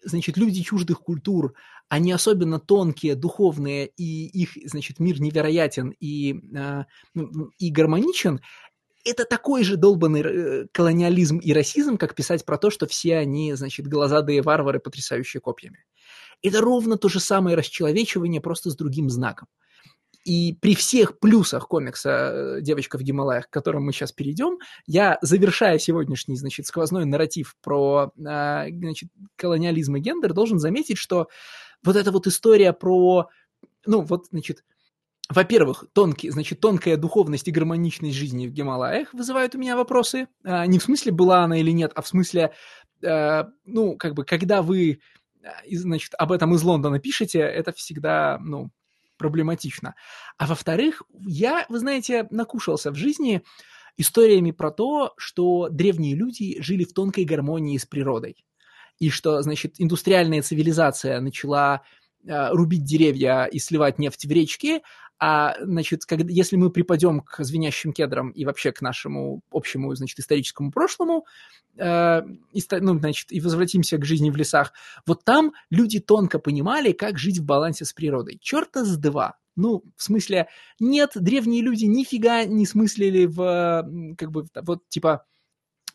значит, 0.04 0.36
люди 0.36 0.62
чуждых 0.62 1.00
культур, 1.00 1.54
они 1.88 2.12
особенно 2.12 2.60
тонкие, 2.60 3.14
духовные, 3.14 3.86
и 3.86 4.26
их, 4.26 4.50
значит, 4.68 5.00
мир 5.00 5.20
невероятен 5.20 5.94
и, 5.98 6.34
э, 6.54 6.84
ну, 7.14 7.50
и 7.58 7.70
гармоничен, 7.70 8.40
это 9.04 9.24
такой 9.24 9.64
же 9.64 9.76
долбанный 9.76 10.22
э, 10.22 10.66
колониализм 10.72 11.38
и 11.38 11.52
расизм, 11.52 11.96
как 11.96 12.14
писать 12.14 12.44
про 12.44 12.58
то, 12.58 12.70
что 12.70 12.86
все 12.86 13.16
они, 13.16 13.54
значит, 13.54 13.86
глазадые 13.86 14.42
варвары, 14.42 14.80
потрясающие 14.80 15.40
копьями. 15.40 15.84
Это 16.42 16.60
ровно 16.60 16.96
то 16.96 17.08
же 17.08 17.20
самое 17.20 17.56
расчеловечивание, 17.56 18.40
просто 18.40 18.70
с 18.70 18.76
другим 18.76 19.10
знаком. 19.10 19.48
И 20.24 20.54
при 20.60 20.74
всех 20.74 21.18
плюсах 21.18 21.66
комикса 21.66 22.10
э, 22.10 22.60
«Девочка 22.60 22.98
в 22.98 23.02
Гималаях», 23.02 23.48
к 23.48 23.52
которым 23.52 23.84
мы 23.84 23.92
сейчас 23.92 24.12
перейдем, 24.12 24.58
я, 24.86 25.18
завершая 25.22 25.78
сегодняшний, 25.78 26.36
значит, 26.36 26.66
сквозной 26.66 27.06
нарратив 27.06 27.56
про, 27.62 28.12
э, 28.18 28.66
значит, 28.70 29.08
колониализм 29.36 29.96
и 29.96 30.00
гендер, 30.00 30.34
должен 30.34 30.58
заметить, 30.58 30.98
что 30.98 31.28
вот 31.82 31.96
эта 31.96 32.12
вот 32.12 32.26
история 32.26 32.74
про, 32.74 33.28
ну, 33.86 34.02
вот, 34.02 34.26
значит, 34.30 34.62
во-первых, 35.32 35.84
тонкий, 35.92 36.30
значит, 36.30 36.60
тонкая 36.60 36.96
духовность 36.96 37.46
и 37.46 37.52
гармоничность 37.52 38.16
жизни 38.16 38.48
в 38.48 38.52
Гималаях 38.52 39.14
вызывают 39.14 39.54
у 39.54 39.58
меня 39.58 39.76
вопросы. 39.76 40.26
А, 40.44 40.66
не 40.66 40.80
в 40.80 40.82
смысле, 40.82 41.12
была 41.12 41.44
она 41.44 41.58
или 41.58 41.70
нет, 41.70 41.92
а 41.94 42.02
в 42.02 42.08
смысле, 42.08 42.52
а, 43.04 43.48
ну, 43.64 43.96
как 43.96 44.14
бы, 44.14 44.24
когда 44.24 44.60
вы, 44.60 45.00
значит, 45.70 46.14
об 46.18 46.32
этом 46.32 46.54
из 46.56 46.62
Лондона 46.64 46.98
пишете, 46.98 47.38
это 47.38 47.72
всегда, 47.72 48.38
ну, 48.42 48.70
проблематично. 49.18 49.94
А 50.36 50.46
во-вторых, 50.46 51.02
я, 51.26 51.64
вы 51.68 51.78
знаете, 51.78 52.26
накушался 52.30 52.90
в 52.90 52.96
жизни 52.96 53.42
историями 53.96 54.50
про 54.50 54.72
то, 54.72 55.14
что 55.16 55.68
древние 55.68 56.16
люди 56.16 56.60
жили 56.60 56.82
в 56.82 56.92
тонкой 56.92 57.24
гармонии 57.24 57.78
с 57.78 57.86
природой. 57.86 58.44
И 58.98 59.10
что, 59.10 59.42
значит, 59.42 59.74
индустриальная 59.78 60.42
цивилизация 60.42 61.20
начала 61.20 61.82
рубить 62.24 62.84
деревья 62.84 63.44
и 63.44 63.58
сливать 63.58 63.98
нефть 63.98 64.26
в 64.26 64.30
речки, 64.30 64.82
а, 65.22 65.54
значит, 65.60 66.06
когда, 66.06 66.32
если 66.32 66.56
мы 66.56 66.70
припадем 66.70 67.20
к 67.20 67.44
звенящим 67.44 67.92
кедрам 67.92 68.30
и 68.30 68.46
вообще 68.46 68.72
к 68.72 68.80
нашему 68.80 69.42
общему, 69.50 69.94
значит, 69.94 70.18
историческому 70.18 70.72
прошлому, 70.72 71.26
э, 71.76 72.22
и, 72.52 72.62
ну, 72.80 72.98
значит, 72.98 73.30
и 73.30 73.40
возвратимся 73.40 73.98
к 73.98 74.04
жизни 74.06 74.30
в 74.30 74.36
лесах, 74.36 74.72
вот 75.06 75.22
там 75.24 75.52
люди 75.68 76.00
тонко 76.00 76.38
понимали, 76.38 76.92
как 76.92 77.18
жить 77.18 77.38
в 77.38 77.44
балансе 77.44 77.84
с 77.84 77.92
природой. 77.92 78.38
Черта 78.40 78.82
с 78.82 78.96
два. 78.96 79.36
Ну, 79.56 79.84
в 79.94 80.02
смысле, 80.02 80.48
нет, 80.78 81.10
древние 81.14 81.60
люди 81.60 81.84
нифига 81.84 82.44
не 82.44 82.64
смыслили 82.64 83.26
в, 83.26 84.16
как 84.16 84.30
бы, 84.30 84.46
вот, 84.62 84.88
типа, 84.88 85.26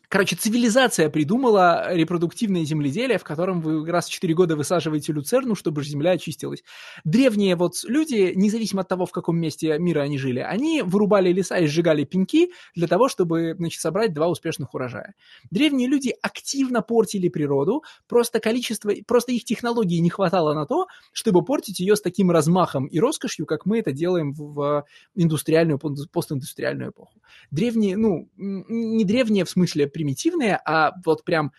Короче, 0.08 0.36
цивилизация 0.36 1.10
придумала 1.10 1.92
репродуктивное 1.92 2.64
земледелие, 2.64 3.18
в 3.18 3.24
котором 3.24 3.60
вы 3.60 3.84
раз 3.90 4.06
в 4.06 4.12
4 4.12 4.34
года 4.34 4.56
высаживаете 4.56 5.12
люцерну, 5.12 5.54
чтобы 5.54 5.82
земля 5.82 6.12
очистилась. 6.12 6.62
Древние 7.04 7.56
вот 7.56 7.82
люди, 7.84 8.32
независимо 8.34 8.82
от 8.82 8.88
того, 8.88 9.06
в 9.06 9.10
каком 9.10 9.38
месте 9.38 9.78
мира 9.78 10.00
они 10.00 10.18
жили, 10.18 10.40
они 10.40 10.82
вырубали 10.82 11.32
леса 11.32 11.56
и 11.58 11.66
сжигали 11.66 12.04
пеньки 12.04 12.50
для 12.74 12.86
того, 12.86 13.08
чтобы 13.08 13.54
значит, 13.56 13.80
собрать 13.80 14.12
два 14.12 14.28
успешных 14.28 14.74
урожая. 14.74 15.14
Древние 15.50 15.88
люди 15.88 16.14
активно 16.22 16.82
портили 16.82 17.28
природу, 17.28 17.82
просто 18.06 18.40
количество, 18.40 18.92
просто 19.06 19.32
их 19.32 19.44
технологии 19.44 19.98
не 19.98 20.10
хватало 20.10 20.54
на 20.54 20.66
то, 20.66 20.86
чтобы 21.12 21.44
портить 21.44 21.80
ее 21.80 21.96
с 21.96 22.00
таким 22.00 22.30
размахом 22.30 22.86
и 22.86 23.00
роскошью, 23.00 23.46
как 23.46 23.66
мы 23.66 23.80
это 23.80 23.92
делаем 23.92 24.32
в 24.32 24.84
индустриальную, 25.14 25.78
постиндустриальную 25.78 26.90
эпоху. 26.90 27.20
Древние, 27.50 27.96
ну, 27.96 28.28
не 28.36 29.04
древние 29.04 29.44
в 29.44 29.50
смысле 29.50 29.86
примитивные, 29.96 30.60
а 30.62 30.92
вот 31.06 31.24
прям 31.24 31.52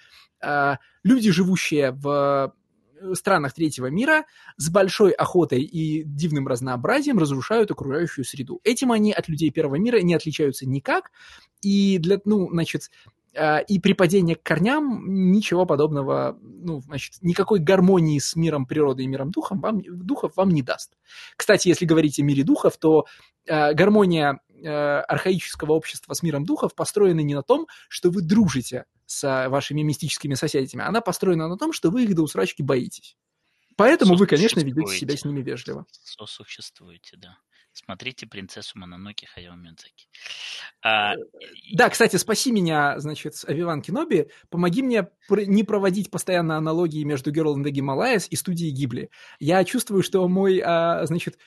э, 0.44 0.76
люди, 1.04 1.32
живущие 1.32 1.92
в 1.92 2.54
странах 3.14 3.54
третьего 3.54 3.88
мира 3.88 4.26
с 4.58 4.70
большой 4.70 5.12
охотой 5.12 5.62
и 5.62 6.04
дивным 6.04 6.48
разнообразием 6.48 7.18
разрушают 7.18 7.72
окружающую 7.72 8.26
среду. 8.26 8.60
Этим 8.64 8.92
они 8.92 9.14
от 9.14 9.28
людей 9.28 9.50
первого 9.50 9.76
мира 9.76 10.00
не 10.02 10.16
отличаются 10.16 10.68
никак. 10.68 11.12
И 11.62 11.98
для, 11.98 12.20
ну, 12.26 12.50
значит, 12.52 12.92
э, 13.34 13.64
и 13.64 13.80
при 13.80 13.94
падении 13.94 14.36
к 14.36 14.44
корням 14.44 15.32
ничего 15.32 15.66
подобного, 15.66 16.38
ну, 16.42 16.82
значит, 16.82 17.16
никакой 17.22 17.60
гармонии 17.60 18.20
с 18.20 18.36
миром 18.36 18.66
природы 18.66 19.04
и 19.04 19.08
миром 19.08 19.32
духом 19.32 19.60
вам, 19.60 19.82
духов 19.82 20.34
вам 20.36 20.50
не 20.50 20.62
даст. 20.62 20.94
Кстати, 21.36 21.68
если 21.68 21.86
говорить 21.86 22.20
о 22.20 22.24
мире 22.24 22.44
духов, 22.44 22.78
то 22.78 23.06
э, 23.46 23.74
гармония 23.74 24.40
Э, 24.64 25.02
архаического 25.02 25.74
общества 25.74 26.14
с 26.14 26.24
миром 26.24 26.44
духов 26.44 26.74
построена 26.74 27.20
не 27.20 27.36
на 27.36 27.44
том, 27.44 27.68
что 27.90 28.10
вы 28.10 28.22
дружите 28.22 28.86
с 29.06 29.48
вашими 29.50 29.82
мистическими 29.82 30.34
соседями, 30.34 30.84
она 30.84 31.02
построена 31.02 31.48
на 31.48 31.58
том, 31.58 31.74
что 31.74 31.92
вы 31.92 32.04
их 32.04 32.16
до 32.16 32.24
усрачки 32.24 32.64
боитесь. 32.64 33.18
Поэтому 33.76 34.16
вы, 34.16 34.26
конечно, 34.26 34.60
ведете 34.60 34.98
себя 34.98 35.16
с 35.16 35.24
ними 35.24 35.42
вежливо. 35.42 35.86
Сосуществуете, 35.92 37.18
да. 37.18 37.38
Смотрите 37.72 38.26
«Принцессу 38.26 38.80
Мононоки» 38.80 39.26
Хаяо 39.26 39.56
Мидзаки. 39.56 40.08
А... 40.82 41.14
Э, 41.14 41.18
да, 41.74 41.92
кстати, 41.92 42.16
спаси 42.16 42.52
меня, 42.52 43.00
значит, 43.00 43.36
Авиван 43.46 43.84
Киноби. 43.84 44.32
Помоги 44.50 44.82
мне 44.82 45.08
не 45.30 45.64
проводить 45.64 46.10
постоянно 46.10 46.58
аналогии 46.58 47.04
между 47.04 47.32
Girl 47.32 47.56
in 47.56 47.64
the 47.64 47.72
Himalayas 47.72 48.28
и 48.32 48.36
студией 48.36 48.72
Гибли. 48.72 49.12
Я 49.40 49.64
чувствую, 49.64 50.02
что 50.02 50.28
мой, 50.28 50.60
а, 50.66 51.06
значит, 51.06 51.38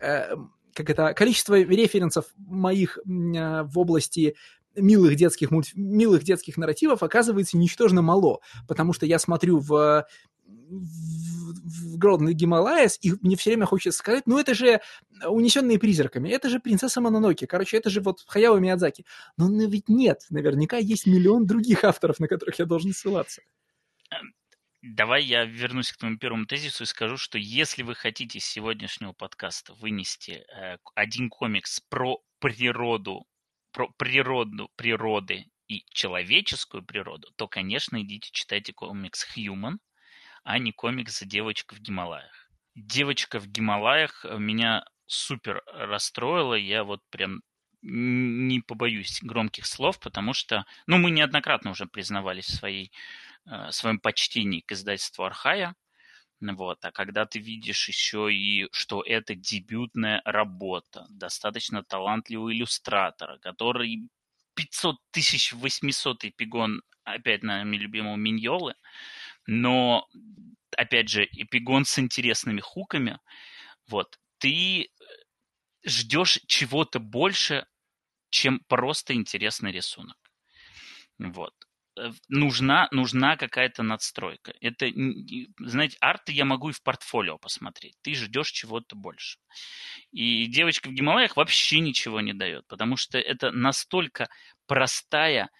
э, 0.00 0.34
как 0.76 0.90
это, 0.90 1.14
количество 1.14 1.58
референсов 1.58 2.26
моих 2.36 2.98
э, 2.98 3.02
в 3.04 3.78
области 3.78 4.36
милых 4.76 5.16
детских, 5.16 5.50
мульт... 5.50 5.68
милых 5.74 6.22
детских 6.22 6.58
нарративов 6.58 7.02
оказывается 7.02 7.56
ничтожно 7.56 8.02
мало, 8.02 8.40
потому 8.68 8.92
что 8.92 9.06
я 9.06 9.18
смотрю 9.18 9.58
в, 9.58 10.06
в, 10.46 10.66
в 10.68 11.98
Golden 11.98 12.30
Гималаес, 12.32 12.98
и 13.00 13.14
мне 13.22 13.36
все 13.36 13.50
время 13.50 13.64
хочется 13.64 13.98
сказать, 13.98 14.24
ну 14.26 14.38
это 14.38 14.54
же 14.54 14.82
унесенные 15.24 15.78
призраками, 15.78 16.28
это 16.28 16.50
же 16.50 16.60
принцесса 16.60 17.00
Мононоки, 17.00 17.46
короче, 17.46 17.78
это 17.78 17.88
же 17.88 18.02
вот 18.02 18.22
Хаяо 18.26 18.58
Миядзаки. 18.58 19.06
Но 19.38 19.48
ну, 19.48 19.66
ведь 19.66 19.88
нет, 19.88 20.26
наверняка 20.28 20.76
есть 20.76 21.06
миллион 21.06 21.46
других 21.46 21.84
авторов, 21.84 22.20
на 22.20 22.28
которых 22.28 22.58
я 22.58 22.66
должен 22.66 22.92
ссылаться. 22.92 23.40
Давай 24.88 25.24
я 25.24 25.44
вернусь 25.44 25.90
к 25.90 25.96
твоему 25.96 26.16
первому 26.16 26.46
тезису 26.46 26.84
и 26.84 26.86
скажу, 26.86 27.16
что 27.16 27.38
если 27.38 27.82
вы 27.82 27.96
хотите 27.96 28.38
из 28.38 28.44
сегодняшнего 28.44 29.12
подкаста 29.12 29.74
вынести 29.74 30.44
э, 30.46 30.78
один 30.94 31.28
комикс 31.28 31.80
про 31.88 32.20
природу, 32.38 33.26
про 33.72 33.88
природу 33.96 34.70
природы 34.76 35.46
и 35.66 35.84
человеческую 35.90 36.84
природу, 36.84 37.32
то, 37.34 37.48
конечно, 37.48 38.00
идите 38.00 38.30
читайте 38.30 38.72
комикс 38.72 39.26
Human, 39.36 39.78
а 40.44 40.58
не 40.60 40.70
комикс 40.70 41.20
«Девочка 41.24 41.74
в 41.74 41.80
Гималаях». 41.80 42.48
«Девочка 42.76 43.40
в 43.40 43.48
Гималаях» 43.48 44.24
меня 44.38 44.84
супер 45.06 45.64
расстроила. 45.66 46.54
Я 46.54 46.84
вот 46.84 47.00
прям 47.10 47.40
не 47.82 48.60
побоюсь 48.60 49.20
громких 49.22 49.66
слов, 49.66 49.98
потому 50.00 50.32
что, 50.32 50.64
ну, 50.86 50.98
мы 50.98 51.10
неоднократно 51.10 51.70
уже 51.70 51.86
признавались 51.86 52.46
в 52.46 52.56
своей, 52.56 52.92
своем 53.70 54.00
почтении 54.00 54.60
к 54.60 54.72
издательству 54.72 55.24
Архая, 55.24 55.74
вот. 56.40 56.84
А 56.84 56.92
когда 56.92 57.26
ты 57.26 57.38
видишь 57.38 57.88
еще 57.88 58.32
и, 58.32 58.68
что 58.72 59.02
это 59.02 59.34
дебютная 59.34 60.20
работа, 60.24 61.06
достаточно 61.10 61.82
талантливого 61.82 62.52
иллюстратора, 62.52 63.38
который 63.38 64.08
500 64.54 64.96
тысяч 65.10 65.52
800 65.52 66.24
эпигон, 66.24 66.82
опять, 67.04 67.42
наверное, 67.42 67.78
любимого 67.78 68.16
Миньолы, 68.16 68.74
но, 69.46 70.08
опять 70.76 71.08
же, 71.08 71.24
эпигон 71.24 71.84
с 71.84 71.98
интересными 71.98 72.60
хуками, 72.60 73.18
вот, 73.88 74.18
ты 74.38 74.84
э, 74.84 74.88
ждешь 75.84 76.40
чего-то 76.46 76.98
больше, 77.00 77.66
чем 78.30 78.60
просто 78.68 79.14
интересный 79.14 79.72
рисунок. 79.72 80.18
Вот. 81.18 81.54
Э, 81.96 82.12
нужна, 82.28 82.88
нужна 82.90 83.36
какая-то 83.36 83.82
надстройка. 83.82 84.52
Это, 84.60 84.90
знаете, 85.58 85.96
арты 86.00 86.32
я 86.32 86.44
могу 86.44 86.70
и 86.70 86.72
в 86.72 86.82
портфолио 86.82 87.38
посмотреть. 87.38 87.96
Ты 88.02 88.14
ждешь 88.14 88.50
чего-то 88.50 88.96
больше. 88.96 89.38
И 90.12 90.46
девочка 90.46 90.88
в 90.88 90.92
Гималаях 90.92 91.36
вообще 91.36 91.80
ничего 91.80 92.20
не 92.20 92.34
дает, 92.34 92.66
потому 92.68 92.96
что 92.96 93.18
это 93.18 93.50
настолько 93.50 94.28
простая 94.66 95.50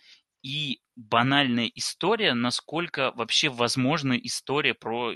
и 0.42 0.80
банальная 0.94 1.70
история, 1.74 2.34
насколько 2.34 3.12
вообще 3.12 3.48
возможна 3.48 4.12
история 4.14 4.74
про... 4.74 5.14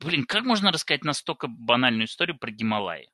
Блин, 0.00 0.24
как 0.24 0.44
можно 0.44 0.72
рассказать 0.72 1.04
настолько 1.04 1.46
банальную 1.46 2.06
историю 2.06 2.38
про 2.38 2.50
Гималаи? 2.50 3.08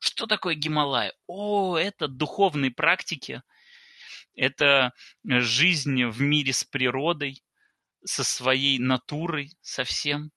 Что 0.00 0.26
такое 0.26 0.54
Гималай? 0.54 1.12
О, 1.26 1.76
это 1.76 2.08
духовные 2.08 2.70
практики, 2.70 3.42
это 4.36 4.92
жизнь 5.24 6.04
в 6.04 6.20
мире 6.20 6.52
с 6.52 6.64
природой, 6.64 7.42
со 8.04 8.24
своей 8.24 8.78
натурой 8.78 9.50
совсем. 9.62 10.30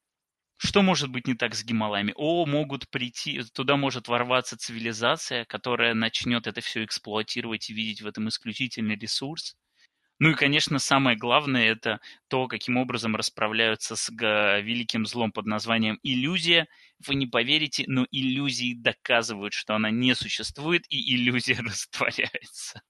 Что 0.57 0.81
может 0.81 1.09
быть 1.09 1.27
не 1.27 1.35
так 1.35 1.53
с 1.53 1.63
Гималаями? 1.63 2.13
О, 2.15 2.45
могут 2.45 2.89
прийти, 2.89 3.43
туда 3.53 3.77
может 3.77 4.07
ворваться 4.07 4.57
цивилизация, 4.57 5.45
которая 5.45 5.93
начнет 5.93 6.47
это 6.47 6.61
все 6.61 6.83
эксплуатировать 6.83 7.69
и 7.69 7.73
видеть 7.73 8.01
в 8.01 8.07
этом 8.07 8.27
исключительный 8.29 8.95
ресурс. 8.95 9.55
Ну 10.19 10.31
и, 10.31 10.33
конечно, 10.33 10.79
самое 10.79 11.15
главное– 11.15 11.65
это 11.71 11.99
то, 12.27 12.47
каким 12.47 12.77
образом 12.77 13.15
расправляются 13.15 13.95
с 13.95 14.09
великим 14.09 15.05
злом 15.05 15.31
под 15.31 15.45
названием 15.45 15.99
иллюзия. 16.01 16.67
Вы 17.05 17.15
не 17.15 17.27
поверите, 17.27 17.83
но 17.87 18.07
иллюзии 18.09 18.73
доказывают, 18.73 19.53
что 19.53 19.75
она 19.75 19.91
не 19.91 20.15
существует, 20.15 20.85
и 20.89 21.15
иллюзия 21.15 21.57
растворяется. 21.61 22.81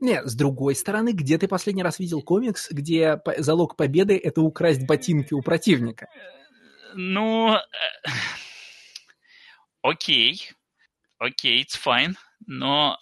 Не, 0.00 0.24
с 0.24 0.34
другой 0.34 0.74
стороны, 0.74 1.12
где 1.12 1.36
ты 1.36 1.46
последний 1.46 1.82
раз 1.82 1.98
видел 1.98 2.22
комикс, 2.22 2.70
где 2.70 3.20
залог 3.38 3.76
победы– 3.76 4.16
это 4.22 4.40
украсть 4.40 4.86
ботинки 4.86 5.34
у 5.34 5.42
противника? 5.42 6.08
Ну, 6.94 7.54
э, 7.54 7.60
окей, 9.82 10.52
окей, 11.18 11.62
it's 11.62 11.78
fine, 11.78 12.14
но, 12.46 12.98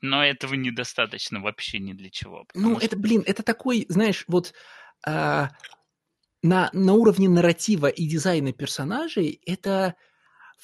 но 0.00 0.24
этого 0.24 0.54
недостаточно 0.54 1.40
вообще 1.40 1.80
ни 1.80 1.92
для 1.92 2.08
чего. 2.08 2.46
Ну, 2.54 2.76
что... 2.76 2.86
это, 2.86 2.96
блин, 2.96 3.24
это 3.26 3.42
такой, 3.42 3.84
знаешь, 3.88 4.24
вот 4.28 4.54
а, 5.04 5.50
на, 6.42 6.70
на 6.72 6.92
уровне 6.92 7.28
нарратива 7.28 7.88
и 7.88 8.06
дизайна 8.06 8.52
персонажей 8.52 9.40
это 9.44 9.96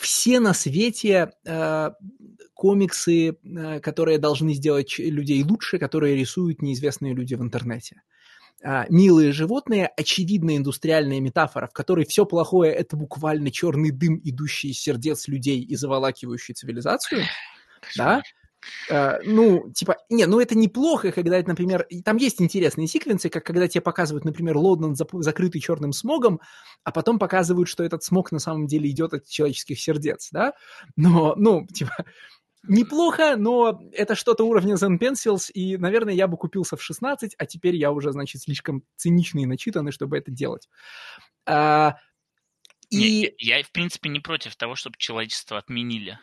все 0.01 0.41
на 0.41 0.55
свете 0.55 1.33
э, 1.45 1.91
комиксы, 2.55 3.31
э, 3.31 3.81
которые 3.81 4.19
должны 4.19 4.55
сделать 4.55 4.99
людей 4.99 5.43
лучше, 5.43 5.79
которые 5.79 6.17
рисуют 6.17 6.63
неизвестные 6.63 7.15
люди 7.15 7.35
в 7.35 7.43
интернете. 7.43 8.03
Э, 8.63 8.85
милые 8.89 9.33
животные– 9.33 9.91
очевидная 9.97 10.57
индустриальная 10.57 11.21
метафора, 11.21 11.67
в 11.69 11.73
которой 11.73 12.07
все 12.07 12.25
плохое– 12.27 12.73
это 12.75 12.97
буквально 12.97 13.51
черный 13.51 13.91
дым, 13.91 14.21
идущий 14.25 14.71
из 14.71 14.81
сердец 14.81 15.29
людей 15.29 15.61
и 15.61 15.77
заволакивающий 15.77 16.55
цивилизацию. 16.55 17.23
Да? 17.97 18.23
Uh, 18.91 19.19
ну, 19.25 19.71
типа, 19.73 19.97
не, 20.11 20.27
ну 20.27 20.41
это 20.41 20.57
неплохо, 20.57 21.13
когда 21.13 21.39
это, 21.39 21.49
например, 21.49 21.87
там 22.05 22.17
есть 22.19 22.43
интересные 22.43 22.87
секвенсы, 22.87 23.31
как 23.31 23.45
когда 23.45 23.69
тебе 23.69 23.81
показывают, 23.81 24.25
например, 24.25 24.57
Лондон 24.57 24.95
закрытый 24.95 25.61
черным 25.61 25.93
смогом, 25.93 26.41
а 26.85 26.93
потом 26.93 27.19
показывают, 27.19 27.69
что 27.69 27.85
этот 27.85 28.03
смог 28.03 28.33
на 28.33 28.39
самом 28.39 28.67
деле 28.67 28.91
идет 28.91 29.15
от 29.15 29.27
человеческих 29.27 29.81
сердец, 29.81 30.29
да? 30.31 30.53
Но, 30.97 31.35
ну, 31.37 31.67
типа, 31.67 32.05
неплохо, 32.65 33.37
но 33.37 33.81
это 33.93 34.15
что-то 34.15 34.45
уровня 34.45 34.75
Zen 34.75 34.99
Pencils, 34.99 35.51
и, 35.53 35.77
наверное, 35.77 36.15
я 36.15 36.29
бы 36.29 36.37
купился 36.37 36.77
в 36.77 36.83
16, 36.83 37.35
а 37.39 37.47
теперь 37.47 37.77
я 37.77 37.93
уже, 37.93 38.13
значит, 38.13 38.43
слишком 38.43 38.83
циничный 38.97 39.43
и 39.43 39.47
начитанный, 39.47 39.93
чтобы 39.93 40.19
это 40.19 40.31
делать. 40.31 40.69
Uh, 41.49 41.93
и... 42.91 42.99
Не, 42.99 43.35
я, 43.39 43.63
в 43.63 43.71
принципе, 43.71 44.09
не 44.09 44.21
против 44.21 44.57
того, 44.57 44.75
чтобы 44.75 44.97
человечество 44.99 45.59
отменили 45.59 46.19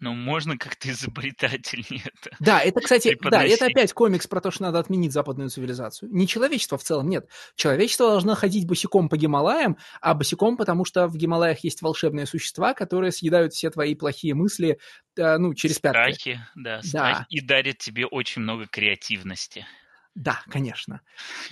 но 0.00 0.14
можно 0.14 0.58
как-то 0.58 0.90
изобретательнее 0.90 2.02
это. 2.04 2.36
Да, 2.40 2.60
это, 2.60 2.80
кстати, 2.80 3.16
да, 3.22 3.44
это 3.44 3.66
опять 3.66 3.92
комикс 3.92 4.26
про 4.26 4.40
то, 4.40 4.50
что 4.50 4.64
надо 4.64 4.78
отменить 4.78 5.12
западную 5.12 5.50
цивилизацию. 5.50 6.10
Не 6.12 6.26
человечество 6.26 6.78
в 6.78 6.82
целом, 6.82 7.08
нет. 7.08 7.28
Человечество 7.56 8.08
должно 8.08 8.34
ходить 8.34 8.66
босиком 8.66 9.08
по 9.08 9.16
Гималаям, 9.16 9.78
а 10.00 10.14
босиком, 10.14 10.56
потому 10.56 10.84
что 10.84 11.06
в 11.08 11.16
Гималаях 11.16 11.64
есть 11.64 11.82
волшебные 11.82 12.26
существа, 12.26 12.74
которые 12.74 13.12
съедают 13.12 13.52
все 13.52 13.70
твои 13.70 13.94
плохие 13.94 14.34
мысли, 14.34 14.78
э, 15.16 15.38
ну, 15.38 15.54
через 15.54 15.76
страхи, 15.76 15.96
пятки. 15.96 16.20
Страхи, 16.20 16.46
да, 16.54 16.82
страхи, 16.82 17.18
да. 17.18 17.26
и 17.28 17.40
дарят 17.40 17.78
тебе 17.78 18.06
очень 18.06 18.42
много 18.42 18.66
креативности. 18.66 19.66
Да, 20.14 20.40
конечно. 20.48 21.00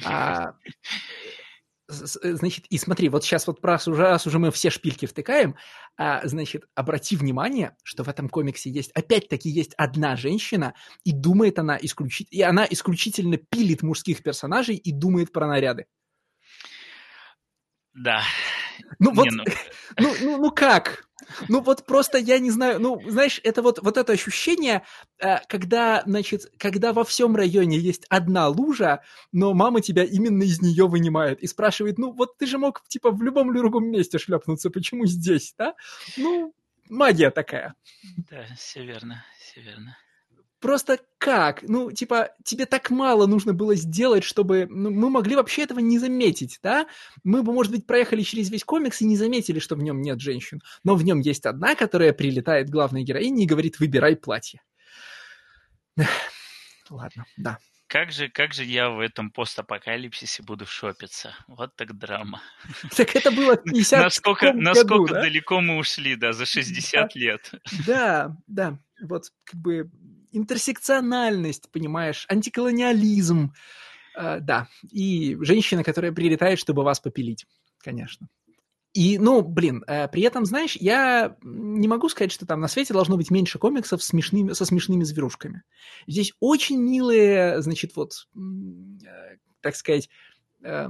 А, 0.04 0.54
значит, 1.92 2.66
и 2.68 2.78
смотри, 2.78 3.08
вот 3.08 3.24
сейчас 3.24 3.46
вот 3.46 3.64
раз 3.64 3.88
уже, 3.88 4.02
раз 4.02 4.26
уже 4.26 4.38
мы 4.38 4.50
все 4.50 4.70
шпильки 4.70 5.06
втыкаем, 5.06 5.56
а, 5.96 6.26
значит, 6.26 6.64
обрати 6.74 7.16
внимание, 7.16 7.76
что 7.82 8.04
в 8.04 8.08
этом 8.08 8.28
комиксе 8.28 8.70
есть, 8.70 8.90
опять-таки 8.92 9.48
есть 9.48 9.74
одна 9.76 10.16
женщина, 10.16 10.74
и 11.04 11.12
думает 11.12 11.58
она 11.58 11.78
исключительно, 11.80 12.36
и 12.36 12.42
она 12.42 12.66
исключительно 12.68 13.36
пилит 13.36 13.82
мужских 13.82 14.22
персонажей 14.22 14.76
и 14.76 14.92
думает 14.92 15.32
про 15.32 15.46
наряды. 15.46 15.86
Да. 17.94 18.22
Ну 18.98 19.12
вот, 19.12 19.26
ну... 19.30 19.44
ну, 19.98 20.14
ну, 20.20 20.38
ну 20.38 20.50
как? 20.50 21.06
Ну 21.48 21.60
вот 21.60 21.86
просто 21.86 22.18
я 22.18 22.38
не 22.38 22.50
знаю, 22.50 22.80
ну 22.80 23.00
знаешь, 23.08 23.40
это 23.44 23.62
вот, 23.62 23.78
вот 23.82 23.96
это 23.96 24.12
ощущение, 24.12 24.82
э, 25.18 25.38
когда, 25.48 26.02
значит, 26.06 26.52
когда 26.58 26.92
во 26.92 27.04
всем 27.04 27.36
районе 27.36 27.78
есть 27.78 28.04
одна 28.08 28.48
лужа, 28.48 29.02
но 29.32 29.54
мама 29.54 29.80
тебя 29.80 30.04
именно 30.04 30.42
из 30.42 30.60
нее 30.60 30.86
вынимает 30.86 31.40
и 31.40 31.46
спрашивает, 31.46 31.98
ну 31.98 32.12
вот 32.12 32.36
ты 32.38 32.46
же 32.46 32.58
мог 32.58 32.82
типа 32.88 33.10
в 33.10 33.22
любом 33.22 33.54
другом 33.54 33.90
месте 33.90 34.18
шлепнуться, 34.18 34.70
почему 34.70 35.06
здесь, 35.06 35.54
да? 35.56 35.74
Ну, 36.16 36.54
магия 36.88 37.30
такая. 37.30 37.74
Да, 38.30 38.44
все 38.56 38.84
верно, 38.84 39.24
все 39.38 39.60
верно. 39.60 39.96
Просто 40.62 41.00
как? 41.18 41.62
Ну, 41.62 41.90
типа, 41.90 42.30
тебе 42.44 42.66
так 42.66 42.88
мало 42.90 43.26
нужно 43.26 43.52
было 43.52 43.74
сделать, 43.74 44.22
чтобы... 44.22 44.68
Ну, 44.70 44.90
мы 44.90 45.10
могли 45.10 45.34
вообще 45.34 45.62
этого 45.62 45.80
не 45.80 45.98
заметить, 45.98 46.60
да? 46.62 46.86
Мы 47.24 47.42
бы, 47.42 47.52
может 47.52 47.72
быть, 47.72 47.84
проехали 47.84 48.22
через 48.22 48.48
весь 48.48 48.62
комикс 48.62 49.00
и 49.00 49.04
не 49.04 49.16
заметили, 49.16 49.58
что 49.58 49.74
в 49.74 49.82
нем 49.82 50.00
нет 50.00 50.20
женщин. 50.20 50.62
Но 50.84 50.94
в 50.94 51.02
нем 51.02 51.18
есть 51.18 51.46
одна, 51.46 51.74
которая 51.74 52.12
прилетает 52.12 52.68
к 52.68 52.70
главной 52.70 53.02
героине 53.02 53.42
и 53.42 53.46
говорит, 53.46 53.80
выбирай 53.80 54.14
платье. 54.14 54.62
Ладно, 56.88 57.24
да. 57.36 57.58
Как 57.88 58.12
же, 58.12 58.28
как 58.28 58.54
же 58.54 58.64
я 58.64 58.88
в 58.88 59.00
этом 59.00 59.32
постапокалипсисе 59.32 60.44
буду 60.44 60.64
шопиться? 60.64 61.34
Вот 61.48 61.74
так 61.74 61.98
драма. 61.98 62.40
Так 62.96 63.16
это 63.16 63.32
было 63.32 63.56
50 63.56 64.00
Насколько, 64.00 64.52
насколько 64.52 65.14
да? 65.14 65.22
далеко 65.22 65.60
мы 65.60 65.76
ушли, 65.76 66.14
да, 66.14 66.32
за 66.32 66.46
60 66.46 66.92
да. 66.92 67.08
лет. 67.14 67.50
Да, 67.84 68.36
да. 68.46 68.78
Вот 69.02 69.24
как 69.44 69.60
бы 69.60 69.90
интерсекциональность, 70.32 71.70
понимаешь, 71.70 72.26
антиколониализм, 72.28 73.52
э, 74.16 74.40
да, 74.40 74.68
и 74.90 75.36
женщина, 75.40 75.84
которая 75.84 76.12
прилетает, 76.12 76.58
чтобы 76.58 76.82
вас 76.82 77.00
попилить. 77.00 77.46
конечно. 77.82 78.28
И, 78.94 79.16
ну, 79.18 79.40
блин, 79.40 79.84
э, 79.86 80.06
при 80.08 80.22
этом, 80.22 80.44
знаешь, 80.44 80.76
я 80.76 81.36
не 81.42 81.88
могу 81.88 82.10
сказать, 82.10 82.30
что 82.30 82.44
там 82.44 82.60
на 82.60 82.68
свете 82.68 82.92
должно 82.92 83.16
быть 83.16 83.30
меньше 83.30 83.58
комиксов 83.58 84.02
смешными, 84.02 84.52
со 84.52 84.66
смешными 84.66 85.02
зверушками. 85.02 85.62
Здесь 86.06 86.34
очень 86.40 86.78
милые, 86.78 87.62
значит, 87.62 87.96
вот, 87.96 88.28
э, 88.36 89.36
так 89.62 89.76
сказать, 89.76 90.10
э, 90.62 90.88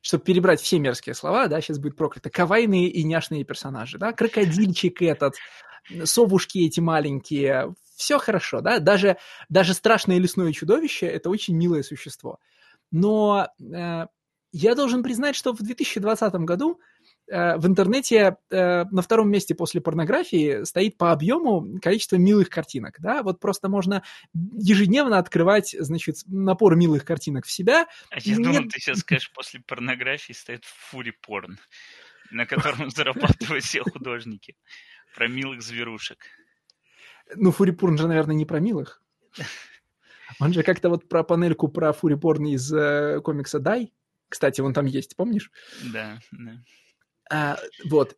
чтобы 0.00 0.24
перебрать 0.24 0.60
все 0.62 0.78
мерзкие 0.78 1.14
слова, 1.14 1.48
да, 1.48 1.60
сейчас 1.60 1.78
будет 1.78 1.96
проклято, 1.96 2.30
кавайные 2.30 2.88
и 2.88 3.04
няшные 3.04 3.44
персонажи, 3.44 3.98
да, 3.98 4.12
крокодильчик 4.12 5.02
этот, 5.02 5.34
совушки 6.04 6.58
эти 6.58 6.80
маленькие, 6.80 7.74
все 7.96 8.18
хорошо, 8.18 8.60
да, 8.60 8.78
даже, 8.78 9.16
даже 9.48 9.74
страшное 9.74 10.18
лесное 10.18 10.52
чудовище– 10.52 11.06
это 11.08 11.30
очень 11.30 11.56
милое 11.56 11.82
существо. 11.82 12.38
Но 12.92 13.48
э, 13.58 14.06
я 14.52 14.74
должен 14.74 15.02
признать, 15.02 15.34
что 15.34 15.52
в 15.52 15.62
2020 15.62 16.34
году 16.34 16.80
э, 17.30 17.56
в 17.56 17.66
интернете 17.66 18.36
э, 18.50 18.84
на 18.84 19.02
втором 19.02 19.30
месте 19.30 19.54
после 19.54 19.80
порнографии 19.80 20.64
стоит 20.64 20.98
по 20.98 21.10
объему 21.10 21.78
количество 21.80 22.16
милых 22.16 22.48
картинок, 22.48 22.96
да, 23.00 23.22
вот 23.22 23.40
просто 23.40 23.68
можно 23.68 24.02
ежедневно 24.32 25.18
открывать, 25.18 25.74
значит, 25.78 26.16
напор 26.26 26.76
милых 26.76 27.04
картинок 27.04 27.46
в 27.46 27.50
себя. 27.50 27.86
А 28.10 28.18
я 28.20 28.36
думал, 28.36 28.68
ты 28.68 28.78
сейчас 28.78 28.98
скажешь, 28.98 29.32
после 29.32 29.60
порнографии 29.60 30.32
стоит 30.32 30.64
фури 30.64 31.10
порн, 31.10 31.58
на 32.30 32.46
котором 32.46 32.90
зарабатывают 32.90 33.64
все 33.64 33.82
художники, 33.82 34.54
про 35.14 35.28
милых 35.28 35.62
зверушек. 35.62 36.18
Ну, 37.34 37.50
Фурипурн 37.50 37.98
же, 37.98 38.06
наверное, 38.06 38.36
не 38.36 38.44
про 38.44 38.60
милых. 38.60 39.02
Он 40.40 40.52
же 40.52 40.62
как-то 40.62 40.88
вот 40.88 41.08
про 41.08 41.22
панельку 41.22 41.68
про 41.68 41.92
Фурипорн 41.92 42.46
из 42.46 42.72
э, 42.72 43.20
комикса 43.22 43.58
«Дай». 43.58 43.92
Кстати, 44.28 44.60
он 44.60 44.74
там 44.74 44.86
есть, 44.86 45.16
помнишь? 45.16 45.50
Да, 45.92 46.18
да. 46.32 46.52
А, 47.30 47.58
вот. 47.88 48.16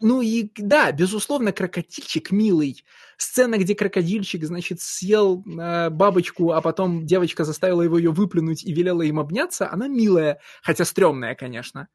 Ну 0.00 0.22
и 0.22 0.50
да, 0.56 0.90
безусловно, 0.92 1.52
крокодильчик 1.52 2.30
милый. 2.30 2.84
Сцена, 3.18 3.58
где 3.58 3.74
крокодильчик, 3.74 4.44
значит, 4.44 4.80
съел 4.80 5.44
э, 5.44 5.90
бабочку, 5.90 6.52
а 6.52 6.60
потом 6.60 7.04
девочка 7.06 7.44
заставила 7.44 7.82
его 7.82 7.98
ее 7.98 8.10
выплюнуть 8.10 8.64
и 8.64 8.72
велела 8.72 9.02
им 9.02 9.18
обняться, 9.18 9.70
она 9.70 9.88
милая, 9.88 10.40
хотя 10.62 10.84
стрёмная, 10.84 11.34
конечно 11.34 11.88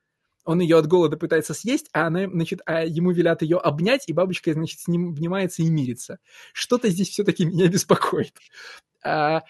он 0.46 0.62
ее 0.62 0.78
от 0.78 0.88
голода 0.88 1.18
пытается 1.18 1.54
съесть, 1.54 1.90
а 1.92 2.08
она, 2.08 2.28
значит, 2.28 2.62
а 2.66 2.86
ему 2.86 3.12
велят 3.12 3.42
ее 3.42 3.58
обнять, 3.58 4.08
и 4.08 4.14
бабочка, 4.14 4.54
значит, 4.54 4.80
с 4.80 4.88
ним 4.88 5.10
обнимается 5.10 5.64
и 5.64 5.70
мирится. 5.70 6.20
Что-то 6.54 6.90
здесь 6.90 7.10
все-таки 7.10 7.46
меня 7.46 7.68
беспокоит. 7.68 8.38
А, 9.04 9.42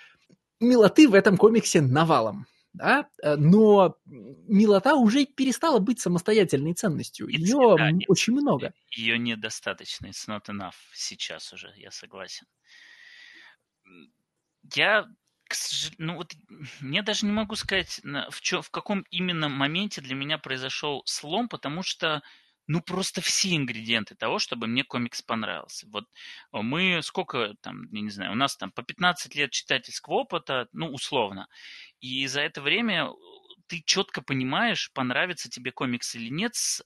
милоты 0.59 1.07
в 1.07 1.13
этом 1.13 1.37
комиксе 1.37 1.81
навалом. 1.81 2.47
Да? 2.73 3.07
Но 3.23 3.97
милота 4.05 4.95
уже 4.95 5.25
перестала 5.25 5.79
быть 5.79 6.01
самостоятельной 6.01 6.73
ценностью. 6.73 7.27
Ее 7.29 7.75
да, 7.77 7.89
очень 8.07 8.33
много. 8.33 8.73
Ее 8.89 9.17
недостаточно. 9.17 10.07
It's 10.07 10.27
not 10.27 10.47
enough 10.47 10.73
сейчас 10.93 11.53
уже, 11.53 11.73
я 11.77 11.91
согласен. 11.91 12.45
Я 14.73 15.07
ну 15.97 16.15
вот 16.15 16.33
я 16.81 17.01
даже 17.01 17.25
не 17.25 17.31
могу 17.31 17.55
сказать, 17.55 18.01
в, 18.03 18.41
чё, 18.41 18.61
в 18.61 18.69
каком 18.69 19.05
именно 19.11 19.49
моменте 19.49 20.01
для 20.01 20.15
меня 20.15 20.37
произошел 20.37 21.03
слом, 21.05 21.47
потому 21.49 21.83
что 21.83 22.21
ну 22.67 22.81
просто 22.81 23.21
все 23.21 23.55
ингредиенты 23.55 24.15
того, 24.15 24.39
чтобы 24.39 24.67
мне 24.67 24.83
комикс 24.83 25.21
понравился. 25.21 25.87
Вот 25.89 26.05
э, 26.51 26.61
мы 26.61 27.01
сколько 27.03 27.53
там, 27.61 27.87
я 27.91 28.01
не 28.01 28.09
знаю, 28.09 28.31
у 28.31 28.35
нас 28.35 28.57
там 28.57 28.71
по 28.71 28.81
15 28.83 29.35
лет 29.35 29.51
читательского 29.51 30.15
опыта, 30.15 30.67
ну 30.73 30.87
условно, 30.91 31.47
и 32.01 32.25
за 32.27 32.41
это 32.41 32.61
время 32.61 33.09
ты 33.67 33.81
четко 33.85 34.21
понимаешь, 34.21 34.91
понравится 34.93 35.49
тебе 35.49 35.71
комикс 35.71 36.15
или 36.15 36.29
нет 36.29 36.55
с 36.55 36.83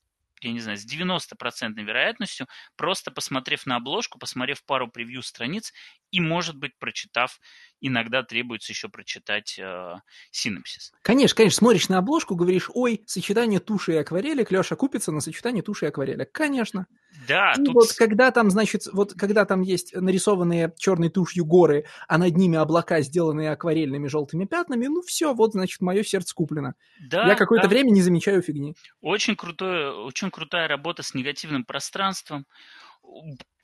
я 0.48 0.53
не 0.53 0.60
знаю, 0.60 0.78
с 0.78 0.86
90% 0.86 1.82
вероятностью, 1.84 2.48
просто 2.76 3.11
посмотрев 3.11 3.66
на 3.66 3.78
обложку, 3.78 4.20
посмотрев 4.20 4.64
пару 4.66 4.88
превью 4.90 5.22
страниц 5.22 5.74
и, 6.11 6.20
может 6.20 6.56
быть, 6.56 6.78
прочитав, 6.80 7.40
иногда 7.82 8.24
требуется 8.24 8.72
еще 8.72 8.90
прочитать 8.90 9.57
э, 9.60 9.95
синопсис. 10.32 10.91
Конечно, 11.02 11.36
конечно, 11.36 11.57
смотришь 11.57 11.90
на 11.90 11.99
обложку, 11.99 12.36
говоришь, 12.36 12.70
ой, 12.74 13.03
сочетание 13.06 13.60
туши 13.60 13.94
и 13.94 13.98
акварели, 13.98 14.45
Леша 14.49 14.76
купится 14.76 15.11
на 15.11 15.22
сочетание 15.22 15.64
туши 15.64 15.86
и 15.86 15.90
акварели. 15.90 16.26
Конечно. 16.26 16.88
Да. 17.27 17.53
И 17.53 17.64
тут... 17.64 17.76
вот 17.76 17.94
когда 17.94 18.31
там, 18.31 18.49
значит, 18.49 18.84
вот 18.91 19.14
когда 19.14 19.45
там 19.45 19.61
есть 19.61 19.94
нарисованные 19.95 20.73
черной 20.77 21.10
тушью 21.10 21.45
горы, 21.45 21.86
а 22.07 22.18
над 22.18 22.36
ними 22.36 22.57
облака, 22.57 23.02
сделанные 23.02 23.52
акварельными 23.52 24.07
желтыми 24.07 24.45
пятнами, 24.45 24.88
ну 24.88 25.02
все, 25.02 25.34
вот, 25.34 25.53
значит, 25.53 25.81
мое 25.81 26.03
сердце 26.03 26.34
куплено. 26.34 26.73
Да, 27.10 27.27
Я 27.27 27.36
какое-то 27.36 27.68
да. 27.68 27.69
время 27.69 27.91
не 27.91 28.02
замечаю 28.02 28.41
фигни. 28.41 28.76
Очень, 29.02 29.36
крутой, 29.36 29.91
очень 29.91 30.31
крутая 30.31 30.68
работа 30.68 31.03
с 31.03 31.14
негативным 31.14 31.65
пространством 31.65 32.45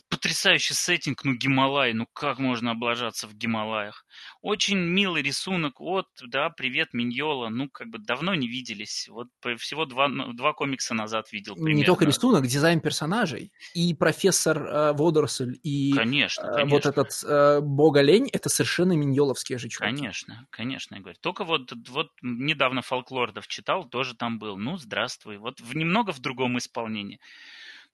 потрясающий 0.09 0.73
сеттинг, 0.73 1.23
ну, 1.23 1.33
Гималай, 1.33 1.93
ну, 1.93 2.07
как 2.13 2.39
можно 2.39 2.71
облажаться 2.71 3.27
в 3.27 3.33
Гималаях? 3.33 4.05
Очень 4.41 4.77
милый 4.77 5.21
рисунок, 5.21 5.79
вот, 5.79 6.07
да, 6.21 6.49
привет, 6.49 6.93
Миньола, 6.93 7.49
ну, 7.49 7.69
как 7.69 7.89
бы 7.89 7.97
давно 7.97 8.35
не 8.35 8.47
виделись, 8.47 9.07
вот 9.09 9.27
всего 9.57 9.85
два, 9.85 10.07
ну, 10.07 10.33
два 10.33 10.53
комикса 10.53 10.93
назад 10.93 11.31
видел 11.31 11.55
примерно. 11.55 11.77
Не 11.77 11.83
только 11.83 12.05
рисунок, 12.05 12.45
дизайн 12.47 12.79
персонажей, 12.81 13.51
и 13.73 13.93
профессор 13.93 14.63
э, 14.63 14.93
Водоросль, 14.93 15.57
и 15.63 15.93
конечно, 15.93 16.43
э, 16.43 16.53
конечно. 16.55 16.75
вот 16.75 16.85
этот 16.85 17.23
э, 17.23 17.59
бог-олень, 17.61 18.29
это 18.31 18.49
совершенно 18.49 18.93
миньоловские 18.93 19.57
же 19.57 19.69
чуваки. 19.69 19.95
Конечно, 19.95 20.47
конечно, 20.49 20.95
я 20.95 21.01
говорю. 21.01 21.17
Только 21.21 21.43
вот, 21.43 21.71
вот 21.89 22.11
недавно 22.21 22.81
Фолклордов 22.81 23.47
читал, 23.47 23.85
тоже 23.87 24.15
там 24.15 24.39
был, 24.39 24.57
ну, 24.57 24.77
здравствуй, 24.77 25.37
вот 25.37 25.59
в, 25.59 25.75
немного 25.75 26.11
в 26.11 26.19
другом 26.19 26.57
исполнении. 26.57 27.19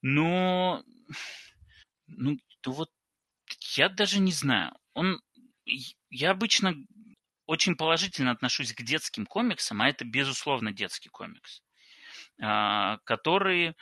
Но 0.01 0.83
ну, 2.17 2.37
то 2.61 2.71
вот 2.71 2.89
я 3.75 3.89
даже 3.89 4.19
не 4.19 4.31
знаю. 4.31 4.73
Он, 4.93 5.21
я 6.09 6.31
обычно 6.31 6.75
очень 7.45 7.75
положительно 7.75 8.31
отношусь 8.31 8.73
к 8.73 8.81
детским 8.81 9.25
комиксам, 9.25 9.81
а 9.81 9.89
это, 9.89 10.05
безусловно, 10.05 10.71
детский 10.71 11.09
комикс, 11.09 11.61
а, 12.41 12.97
которые, 13.03 13.75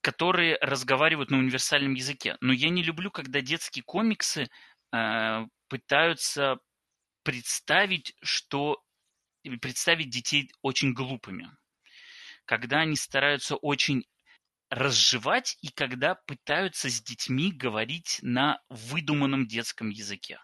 которые 0.00 0.56
разговаривают 0.60 1.30
на 1.30 1.38
универсальном 1.38 1.94
языке. 1.94 2.36
Но 2.40 2.52
я 2.52 2.68
не 2.68 2.82
люблю, 2.82 3.10
когда 3.10 3.40
детские 3.40 3.82
комиксы 3.82 4.48
а, 4.92 5.46
пытаются 5.68 6.58
представить, 7.22 8.14
что 8.22 8.82
представить 9.60 10.10
детей 10.10 10.52
очень 10.62 10.92
глупыми. 10.92 11.50
Когда 12.44 12.80
они 12.80 12.96
стараются 12.96 13.56
очень 13.56 14.04
разжевать 14.70 15.58
и 15.60 15.68
когда 15.68 16.14
пытаются 16.14 16.88
с 16.88 17.02
детьми 17.02 17.52
говорить 17.52 18.20
на 18.22 18.60
выдуманном 18.68 19.46
детском 19.46 19.90
языке. 19.90 20.40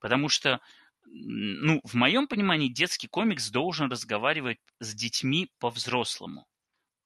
Потому 0.00 0.28
что, 0.28 0.60
ну, 1.04 1.80
в 1.84 1.94
моем 1.94 2.26
понимании, 2.26 2.68
детский 2.68 3.06
комикс 3.08 3.50
должен 3.50 3.90
разговаривать 3.90 4.58
с 4.80 4.94
детьми 4.94 5.50
по-взрослому. 5.58 6.46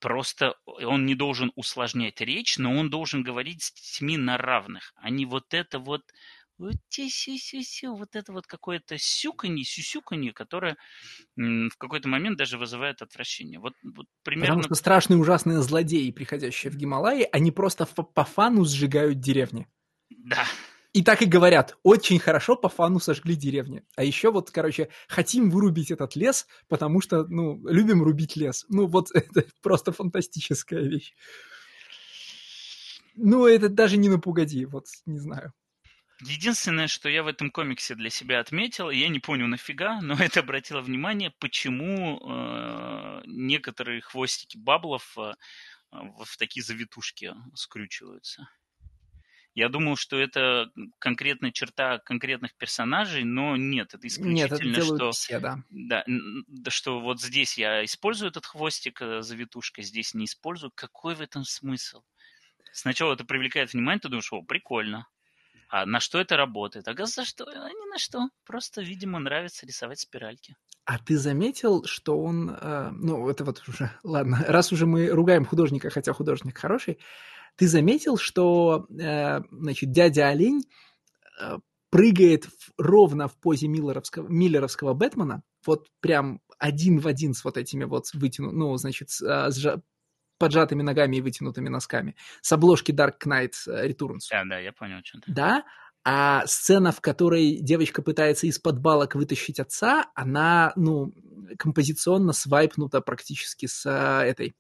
Просто 0.01 0.55
он 0.65 1.05
не 1.05 1.15
должен 1.15 1.53
усложнять 1.57 2.23
речь, 2.23 2.57
но 2.57 2.75
он 2.75 2.89
должен 2.89 3.23
говорить 3.23 3.62
с 3.62 3.73
детьми 3.73 4.17
на 4.17 4.39
равных, 4.39 4.95
а 4.97 5.11
не 5.11 5.27
вот 5.27 5.53
это 5.53 5.79
вот 5.79 6.03
вот 6.61 6.74
сю 6.91 7.97
вот 7.97 8.15
это 8.15 8.32
вот 8.32 8.47
какое-то 8.47 8.97
сюканье, 8.99 9.65
сюсюканье, 9.65 10.32
которое 10.32 10.77
в 11.37 11.77
какой-то 11.78 12.09
момент 12.09 12.37
даже 12.37 12.59
вызывает 12.59 13.03
отвращение. 13.03 13.59
Вот, 13.59 13.73
вот 13.82 14.07
примерно... 14.23 14.57
Потому 14.57 14.62
что 14.65 14.74
страшные 14.74 15.19
ужасные 15.19 15.62
злодеи, 15.62 16.11
приходящие 16.11 16.70
в 16.70 16.77
Гималаи, 16.77 17.27
они 17.32 17.51
просто 17.51 17.87
по 17.87 18.24
фану 18.24 18.65
сжигают 18.65 19.20
деревни. 19.20 19.66
Да. 20.11 20.45
И 20.93 21.03
так 21.03 21.23
и 21.23 21.27
говорят, 21.27 21.78
очень 21.82 22.19
хорошо 22.19 22.57
по 22.57 22.69
фану 22.69 22.99
сожгли 22.99 23.37
деревни. 23.37 23.85
А 23.97 24.03
еще 24.03 24.31
вот, 24.31 24.51
короче, 24.51 24.89
хотим 25.09 25.49
вырубить 25.49 25.91
этот 25.91 26.16
лес, 26.16 26.47
потому 26.69 27.01
что, 27.01 27.24
ну, 27.28 27.65
любим 27.69 28.03
рубить 28.03 28.37
лес. 28.37 28.66
Ну, 28.69 28.87
вот 28.87 29.11
это 29.15 29.45
просто 29.62 29.93
фантастическая 29.93 30.82
вещь. 30.82 31.15
Ну, 33.15 33.47
это 33.47 33.69
даже 33.69 33.97
не 33.97 34.09
напугади, 34.09 34.65
вот, 34.65 34.87
не 35.07 35.19
знаю. 35.19 35.53
Единственное, 36.20 36.86
что 36.88 37.09
я 37.09 37.22
в 37.22 37.26
этом 37.26 37.51
комиксе 37.51 37.94
для 37.94 38.10
себя 38.10 38.40
отметил, 38.40 38.90
я 38.90 39.09
не 39.09 39.20
понял 39.20 39.47
нафига, 39.47 40.01
но 40.01 40.14
это 40.20 40.40
обратило 40.40 40.80
внимание, 40.80 41.32
почему 41.38 42.20
э, 42.20 43.22
некоторые 43.26 44.01
хвостики 44.01 44.59
баблов 44.59 45.16
э, 45.18 45.32
в 45.92 46.36
такие 46.36 46.62
завитушки 46.62 47.34
скручиваются. 47.55 48.48
Я 49.55 49.68
думал, 49.68 49.97
что 49.97 50.16
это 50.16 50.70
конкретная 51.01 51.51
черта 51.51 51.98
конкретных 51.98 52.55
персонажей, 52.55 53.24
но 53.24 53.56
нет, 53.56 53.94
это 53.94 54.06
исключительно, 54.06 54.62
нет, 54.62 54.76
это 54.76 54.84
что, 54.84 55.10
все, 55.10 55.40
да. 55.40 55.64
Да, 55.70 56.05
что 56.68 57.01
вот 57.01 57.20
здесь 57.20 57.59
я 57.59 57.84
использую 57.84 58.30
этот 58.30 58.47
хвостик 58.47 59.02
э, 59.02 59.22
завитушка, 59.22 59.82
здесь 59.82 60.14
не 60.14 60.26
использую. 60.26 60.70
Какой 60.74 61.14
в 61.14 61.20
этом 61.20 61.44
смысл? 61.44 62.02
Сначала 62.72 63.14
это 63.14 63.24
привлекает 63.24 63.72
внимание, 63.72 64.01
ты 64.01 64.09
думаешь, 64.09 64.32
о, 64.32 64.42
прикольно. 64.42 65.09
А 65.70 65.86
на 65.86 66.01
что 66.01 66.18
это 66.20 66.36
работает? 66.36 66.88
А 66.88 67.06
за 67.06 67.24
что? 67.24 67.44
А 67.44 67.68
ни 67.68 67.90
на 67.90 67.98
что. 67.98 68.28
Просто, 68.44 68.82
видимо, 68.82 69.20
нравится 69.20 69.66
рисовать 69.66 70.01
спиральки. 70.01 70.56
А 70.84 70.98
ты 70.98 71.16
заметил, 71.16 71.84
что 71.84 72.20
он... 72.20 72.51
Э, 72.51 72.90
ну, 72.90 73.28
это 73.28 73.44
вот 73.44 73.62
уже... 73.68 73.92
Ладно, 74.02 74.44
раз 74.48 74.72
уже 74.72 74.86
мы 74.86 75.09
ругаем 75.09 75.44
художника, 75.44 75.88
хотя 75.90 76.12
художник 76.12 76.59
хороший, 76.59 76.98
ты 77.55 77.68
заметил, 77.68 78.16
что, 78.16 78.86
э, 78.90 79.40
значит, 79.51 79.92
дядя 79.92 80.28
Олень 80.28 80.64
э, 81.40 81.59
прыгает 81.90 82.47
в, 82.47 82.72
ровно 82.76 83.28
в 83.28 83.38
позе 83.38 83.68
миллеровского, 83.68 84.26
миллеровского 84.26 84.94
Бэтмена, 84.94 85.42
вот 85.64 85.86
прям 86.01 86.40
один 86.59 86.98
в 86.98 87.06
один 87.06 87.32
с 87.32 87.44
вот 87.44 87.56
этими 87.56 87.84
вот 87.84 88.06
вытянутыми, 88.12 88.59
ну, 88.59 88.76
значит, 88.76 89.10
с, 89.10 89.22
а, 89.22 89.51
с 89.51 89.82
поджатыми 90.41 90.83
ногами 90.83 91.17
и 91.17 91.21
вытянутыми 91.21 91.69
носками, 91.69 92.17
с 92.41 92.51
обложки 92.51 92.91
Dark 92.91 93.19
Knight 93.25 93.53
Returns. 93.69 94.27
Да, 94.31 94.43
да, 94.45 94.59
я 94.59 94.73
понял, 94.73 95.01
что 95.05 95.21
ты. 95.21 95.33
Да, 95.33 95.65
а 96.03 96.47
сцена, 96.47 96.93
в 96.93 97.01
которой 97.01 97.59
девочка 97.61 98.03
пытается 98.03 98.47
из-под 98.47 98.81
балок 98.81 99.15
вытащить 99.15 99.61
отца, 99.61 100.11
она, 100.15 100.73
ну, 100.75 101.12
композиционно 101.59 102.33
свайпнута 102.33 103.03
практически 103.03 103.67
с 103.67 103.85
а, 103.87 104.25
этой, 104.25 104.57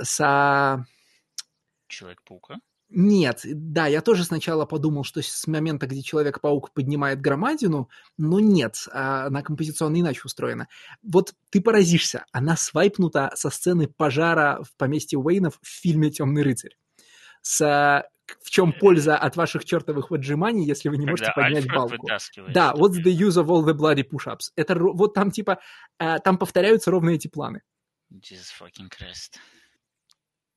с... 0.00 0.86
Человек-паука? 1.88 2.56
Нет, 2.94 3.40
да, 3.44 3.86
я 3.86 4.02
тоже 4.02 4.24
сначала 4.24 4.66
подумал, 4.66 5.02
что 5.02 5.22
с 5.22 5.46
момента, 5.46 5.86
где 5.86 6.02
Человек-паук 6.02 6.72
поднимает 6.72 7.20
громадину, 7.20 7.88
но 8.18 8.38
нет, 8.38 8.86
она 8.92 9.42
композиционно 9.42 9.98
иначе 9.98 10.20
устроена. 10.24 10.68
Вот 11.02 11.34
ты 11.50 11.62
поразишься, 11.62 12.26
она 12.32 12.56
свайпнута 12.56 13.32
со 13.34 13.48
сцены 13.50 13.88
пожара 13.88 14.62
в 14.62 14.76
поместье 14.76 15.18
Уэйнов 15.18 15.58
в 15.62 15.66
фильме 15.66 16.10
«Темный 16.10 16.42
рыцарь». 16.42 16.76
С 17.40 18.04
в 18.40 18.50
чем 18.50 18.72
польза 18.72 19.16
от 19.16 19.36
ваших 19.36 19.64
чертовых 19.64 20.10
отжиманий, 20.10 20.64
если 20.64 20.88
вы 20.88 20.96
не 20.96 21.06
Когда 21.06 21.10
можете 21.10 21.32
поднять 21.34 21.64
Альфред 21.64 21.74
балку? 21.74 22.08
Да, 22.52 22.72
what's 22.74 23.02
the 23.02 23.12
use 23.12 23.36
of 23.36 23.46
all 23.46 23.64
the 23.64 23.74
bloody 23.74 24.04
push-ups? 24.08 24.52
Это 24.56 24.74
вот 24.78 25.14
там 25.14 25.30
типа, 25.30 25.58
э, 25.98 26.18
там 26.18 26.38
повторяются 26.38 26.90
ровно 26.90 27.10
эти 27.10 27.28
планы. 27.28 27.62
Jesus 28.12 28.50
fucking 28.58 28.88
Christ. 28.88 29.38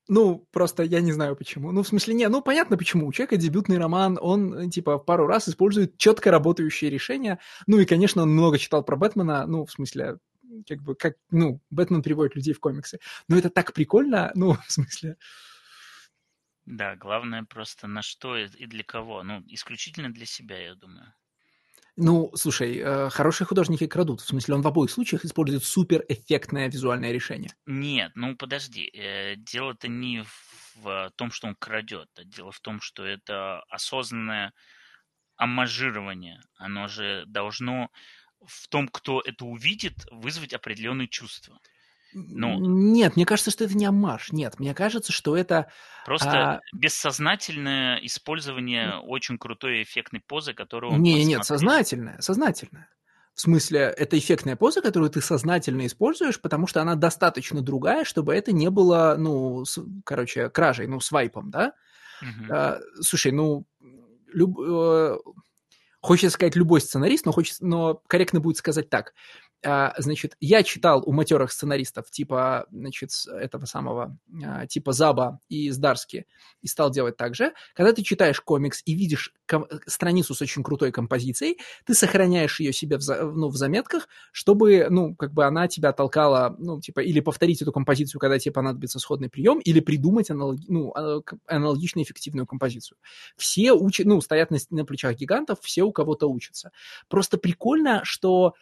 Ну, 0.07 0.47
просто 0.51 0.83
я 0.83 1.01
не 1.01 1.11
знаю 1.11 1.35
почему. 1.35 1.71
Ну, 1.71 1.81
в 1.81 1.87
смысле, 1.87 2.13
не, 2.13 2.29
ну, 2.29 2.41
понятно 2.41 2.77
почему. 2.77 3.07
У 3.07 3.11
человека 3.11 3.37
дебютный 3.37 3.79
роман, 3.79 4.19
он, 4.21 4.69
типа, 4.69 4.99
пару 4.99 5.25
раз 5.25 5.49
использует 5.49 5.97
четко 5.97 6.29
работающие 6.29 6.91
решения. 6.91 7.39
Ну, 7.65 7.79
и, 7.79 7.85
конечно, 7.85 8.21
он 8.21 8.29
много 8.31 8.59
читал 8.59 8.83
про 8.83 8.97
Бэтмена, 8.97 9.47
ну, 9.47 9.65
в 9.65 9.71
смысле, 9.71 10.19
как 10.67 10.81
бы, 10.81 10.95
как, 10.95 11.15
ну, 11.31 11.59
Бэтмен 11.71 12.03
приводит 12.03 12.35
людей 12.35 12.53
в 12.53 12.59
комиксы. 12.59 12.99
Но 13.27 13.37
это 13.37 13.49
так 13.49 13.73
прикольно, 13.73 14.31
ну, 14.35 14.53
в 14.53 14.71
смысле... 14.71 15.17
Да, 16.65 16.95
главное 16.95 17.43
просто 17.43 17.87
на 17.87 18.01
что 18.01 18.37
и 18.37 18.65
для 18.65 18.83
кого. 18.83 19.21
Ну, 19.23 19.43
исключительно 19.47 20.11
для 20.11 20.25
себя, 20.25 20.57
я 20.57 20.75
думаю. 20.75 21.13
Ну, 21.97 22.31
слушай, 22.35 22.77
э, 22.77 23.09
хорошие 23.09 23.47
художники 23.47 23.87
крадут. 23.87 24.21
В 24.21 24.27
смысле, 24.27 24.55
он 24.55 24.61
в 24.61 24.67
обоих 24.67 24.91
случаях 24.91 25.23
использует 25.23 25.63
суперэффектное 25.63 26.69
визуальное 26.69 27.11
решение. 27.11 27.51
Нет, 27.65 28.11
ну 28.15 28.35
подожди. 28.35 28.89
Э, 28.93 29.35
дело-то 29.37 29.87
не 29.87 30.23
в 30.75 31.11
том, 31.15 31.31
что 31.31 31.47
он 31.47 31.55
крадет. 31.55 32.09
А 32.17 32.25
дело 32.25 32.51
в 32.51 32.59
том, 32.59 32.81
что 32.81 33.05
это 33.05 33.61
осознанное 33.69 34.51
амажирование. 35.37 36.41
Оно 36.57 36.87
же 36.87 37.23
должно 37.27 37.89
в 38.45 38.67
том, 38.67 38.87
кто 38.87 39.21
это 39.21 39.45
увидит, 39.45 40.05
вызвать 40.11 40.53
определенные 40.53 41.07
чувства. 41.07 41.59
Ну, 42.17 42.59
Нет, 42.59 43.17
мне 43.17 43.25
кажется, 43.25 43.51
что 43.51 43.65
это 43.65 43.75
не 43.75 43.85
амаш. 43.85 44.31
Нет, 44.31 44.57
мне 44.57 44.73
кажется, 44.73 45.11
что 45.11 45.35
это... 45.35 45.69
Просто 46.05 46.29
а... 46.29 46.61
бессознательное 46.73 47.97
использование 47.97 48.99
очень 48.99 49.37
крутой 49.37 49.83
эффектной 49.83 50.21
позы, 50.25 50.53
которую 50.53 50.93
он... 50.93 51.01
Не, 51.01 51.25
нет, 51.25 51.43
сознательное, 51.43 52.19
сознательное. 52.21 52.89
В 53.33 53.41
смысле, 53.41 53.93
это 53.97 54.17
эффектная 54.17 54.55
поза, 54.55 54.81
которую 54.81 55.09
ты 55.09 55.19
сознательно 55.19 55.85
используешь, 55.85 56.39
потому 56.39 56.67
что 56.67 56.81
она 56.81 56.95
достаточно 56.95 57.61
другая, 57.61 58.05
чтобы 58.05 58.33
это 58.33 58.53
не 58.53 58.69
было, 58.69 59.15
ну, 59.19 59.65
с, 59.65 59.77
короче, 60.05 60.49
кражей, 60.49 60.87
ну, 60.87 61.01
свайпом, 61.01 61.51
да? 61.51 61.73
Угу. 62.21 62.53
А, 62.53 62.79
слушай, 63.01 63.33
ну, 63.33 63.65
люб, 64.31 64.57
э, 64.57 65.17
хочется 65.99 66.33
сказать 66.33 66.55
любой 66.55 66.79
сценарист, 66.79 67.25
но, 67.25 67.33
хочется, 67.33 67.65
но 67.65 68.01
корректно 68.07 68.39
будет 68.39 68.55
сказать 68.55 68.89
так. 68.89 69.13
А, 69.65 69.93
значит, 69.97 70.37
я 70.39 70.61
читал 70.61 71.01
у 71.05 71.11
матерых 71.11 71.51
сценаристов 71.51 72.11
типа, 72.11 72.67
значит, 72.71 73.09
этого 73.27 73.65
самого, 73.65 74.17
а, 74.45 74.67
типа 74.67 74.93
Заба 74.93 75.39
и 75.49 75.71
Здарски, 75.71 76.27
и 76.61 76.67
стал 76.67 76.91
делать 76.91 77.17
так 77.17 77.33
же. 77.33 77.51
Когда 77.73 77.91
ты 77.91 78.03
читаешь 78.03 78.39
комикс 78.39 78.83
и 78.85 78.93
видишь 78.93 79.33
страницу 79.87 80.35
с 80.35 80.41
очень 80.41 80.63
крутой 80.63 80.91
композицией, 80.91 81.57
ты 81.85 81.95
сохраняешь 81.95 82.59
ее 82.59 82.73
себе 82.73 82.99
в, 82.99 83.07
ну, 83.33 83.49
в 83.49 83.55
заметках, 83.55 84.07
чтобы, 84.31 84.87
ну, 84.89 85.15
как 85.15 85.33
бы 85.33 85.45
она 85.45 85.67
тебя 85.67 85.93
толкала, 85.93 86.55
ну, 86.59 86.79
типа, 86.79 86.99
или 86.99 87.19
повторить 87.19 87.61
эту 87.61 87.71
композицию, 87.71 88.19
когда 88.19 88.37
тебе 88.37 88.51
понадобится 88.51 88.99
сходный 88.99 89.29
прием, 89.29 89.59
или 89.59 89.79
придумать 89.79 90.29
аналог, 90.29 90.59
ну, 90.67 90.93
а, 90.95 91.21
аналогично 91.47 92.03
эффективную 92.03 92.45
композицию. 92.45 92.99
Все 93.35 93.71
учат, 93.71 94.05
ну, 94.05 94.21
стоят 94.21 94.51
на, 94.51 94.57
на 94.69 94.85
плечах 94.85 95.15
гигантов, 95.15 95.59
все 95.61 95.83
у 95.83 95.91
кого-то 95.91 96.27
учатся. 96.27 96.71
Просто 97.07 97.39
прикольно, 97.39 98.01
что 98.03 98.53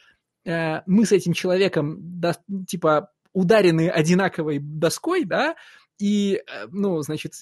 Э, 0.45 0.81
мы 0.85 1.05
с 1.05 1.11
этим 1.11 1.33
человеком, 1.33 1.97
да, 2.19 2.35
типа, 2.67 3.11
ударены 3.33 3.89
одинаковой 3.89 4.59
доской, 4.59 5.25
да, 5.25 5.55
и, 5.99 6.41
э, 6.45 6.67
ну, 6.72 7.01
значит, 7.01 7.33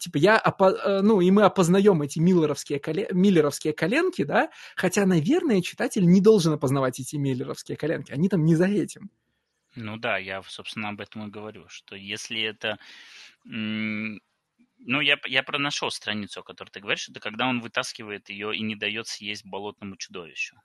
типа, 0.00 0.18
я, 0.18 0.38
опо... 0.38 0.70
Э, 0.70 1.00
ну, 1.00 1.20
и 1.20 1.30
мы 1.30 1.44
опознаем 1.44 2.02
эти 2.02 2.18
миллеровские, 2.18 2.80
колен... 2.80 3.06
миллеровские 3.12 3.72
коленки, 3.72 4.24
да, 4.24 4.50
хотя, 4.76 5.06
наверное, 5.06 5.62
читатель 5.62 6.04
не 6.06 6.20
должен 6.20 6.52
опознавать 6.52 6.98
эти 7.00 7.16
миллеровские 7.16 7.76
коленки, 7.76 8.12
они 8.12 8.28
там 8.28 8.44
не 8.44 8.56
за 8.56 8.66
этим. 8.66 9.10
Ну 9.76 9.96
да, 9.96 10.18
я, 10.18 10.42
собственно, 10.42 10.90
об 10.90 11.00
этом 11.00 11.26
и 11.26 11.30
говорю, 11.30 11.68
что 11.68 11.96
если 11.96 12.40
это... 12.42 12.78
Ну, 13.44 15.00
я, 15.00 15.18
я 15.26 15.42
пронашел 15.42 15.90
страницу, 15.90 16.40
о 16.40 16.42
которой 16.42 16.68
ты 16.68 16.80
говоришь, 16.80 17.08
это 17.08 17.18
когда 17.18 17.48
он 17.48 17.60
вытаскивает 17.60 18.28
ее 18.28 18.54
и 18.54 18.60
не 18.60 18.76
дает 18.76 19.08
съесть 19.08 19.44
болотному 19.44 19.96
чудовищу. 19.96 20.56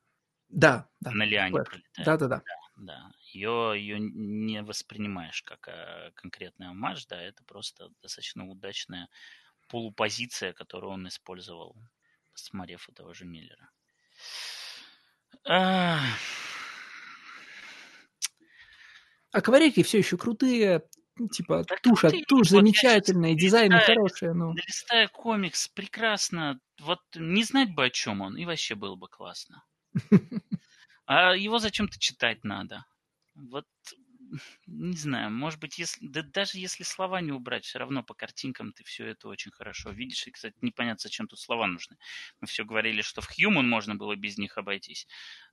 Да, 0.50 0.90
да. 1.00 1.12
На 1.12 1.26
лиане 1.26 1.64
пролетает. 1.64 2.06
Да, 2.06 2.18
да, 2.18 2.28
да. 2.28 2.44
Да, 2.76 3.12
ее, 3.34 3.74
ее 3.76 4.00
не 4.00 4.64
воспринимаешь 4.64 5.44
как 5.44 5.68
а, 5.68 6.12
конкретный 6.16 6.68
амаш, 6.68 7.06
да, 7.08 7.22
это 7.22 7.44
просто 7.44 7.90
достаточно 8.02 8.48
удачная 8.48 9.10
полупозиция, 9.68 10.54
которую 10.54 10.94
он 10.94 11.08
использовал, 11.08 11.76
посмотрев 12.34 12.88
этого 12.90 13.14
же 13.14 13.26
Миллера. 13.26 13.70
А... 15.46 16.00
Акварельки 19.32 19.84
все 19.84 20.00
еще 20.00 20.18
крутые, 20.18 20.82
типа 21.32 21.64
да 21.68 21.76
тушь, 21.84 22.02
ты, 22.02 22.24
тушь 22.28 22.50
вот 22.50 22.62
замечательная, 22.62 23.36
дизайн 23.36 23.72
хороший. 23.72 24.34
Ну. 24.34 24.54
Листая 24.54 25.08
комикс, 25.10 25.68
прекрасно. 25.68 26.60
Вот 26.80 27.02
не 27.16 27.44
знать 27.44 27.76
бы, 27.76 27.86
о 27.86 27.90
чем 27.90 28.22
он, 28.22 28.38
и 28.38 28.46
вообще 28.46 28.76
было 28.76 28.96
бы 28.96 29.08
классно. 29.08 29.64
А 31.06 31.36
его 31.36 31.58
зачем-то 31.58 31.98
читать 31.98 32.44
надо. 32.44 32.86
Вот, 33.34 33.66
не 34.68 34.96
знаю, 34.96 35.32
может 35.32 35.60
быть, 35.60 35.80
если, 35.80 36.06
да 36.08 36.22
даже 36.22 36.60
если 36.60 36.84
слова 36.84 37.22
не 37.22 37.32
убрать, 37.32 37.66
все 37.66 37.80
равно 37.80 38.04
по 38.04 38.14
картинкам 38.14 38.74
ты 38.74 38.84
все 38.84 39.08
это 39.08 39.28
очень 39.28 39.52
хорошо 39.52 39.92
видишь. 39.92 40.28
И, 40.28 40.32
кстати, 40.32 40.56
непонятно, 40.62 41.00
зачем 41.02 41.28
тут 41.28 41.40
слова 41.40 41.68
нужны. 41.68 41.98
Мы 42.42 42.48
все 42.48 42.64
говорили, 42.64 43.02
что 43.02 43.22
в 43.22 43.30
Human 43.40 43.64
можно 43.64 43.96
было 43.96 44.16
без 44.16 44.38
них 44.38 44.58
обойтись. 44.58 45.08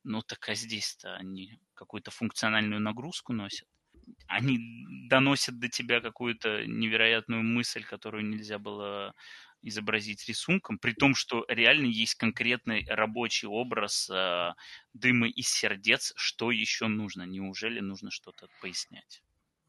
Ну, 0.05 0.23
так 0.23 0.47
а 0.49 0.55
здесь-то 0.55 1.17
они 1.17 1.59
какую-то 1.75 2.11
функциональную 2.11 2.81
нагрузку 2.81 3.33
носят. 3.33 3.69
Они 4.29 4.59
доносят 5.09 5.59
до 5.59 5.69
тебя 5.69 6.01
какую-то 6.01 6.67
невероятную 6.67 7.43
мысль, 7.43 7.85
которую 7.85 8.27
нельзя 8.27 8.59
было 8.59 9.15
изобразить 9.63 10.29
рисунком, 10.29 10.79
при 10.79 10.93
том, 10.93 11.15
что 11.15 11.45
реально 11.49 11.87
есть 11.87 12.15
конкретный 12.15 12.87
рабочий 12.89 13.47
образ 13.47 14.09
э, 14.11 14.51
дыма 14.95 15.29
из 15.29 15.49
сердец, 15.49 16.13
что 16.17 16.51
еще 16.51 16.87
нужно? 16.87 17.23
Неужели 17.25 17.81
нужно 17.81 18.11
что-то 18.11 18.49
пояснять? 18.61 19.23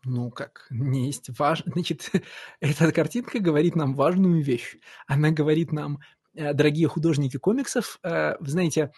Ну 0.03 0.29
как, 0.29 0.67
не 0.69 1.07
есть 1.07 1.29
важно. 1.37 1.71
Значит, 1.73 2.11
эта 2.59 2.91
картинка 2.91 3.39
говорит 3.39 3.75
нам 3.75 3.95
важную 3.95 4.43
вещь. 4.43 4.77
Она 5.05 5.31
говорит 5.31 5.71
нам, 5.71 5.99
э, 6.33 6.53
дорогие 6.53 6.87
художники 6.87 7.37
комиксов, 7.37 7.99
э, 8.03 8.35
знаете, 8.39 8.91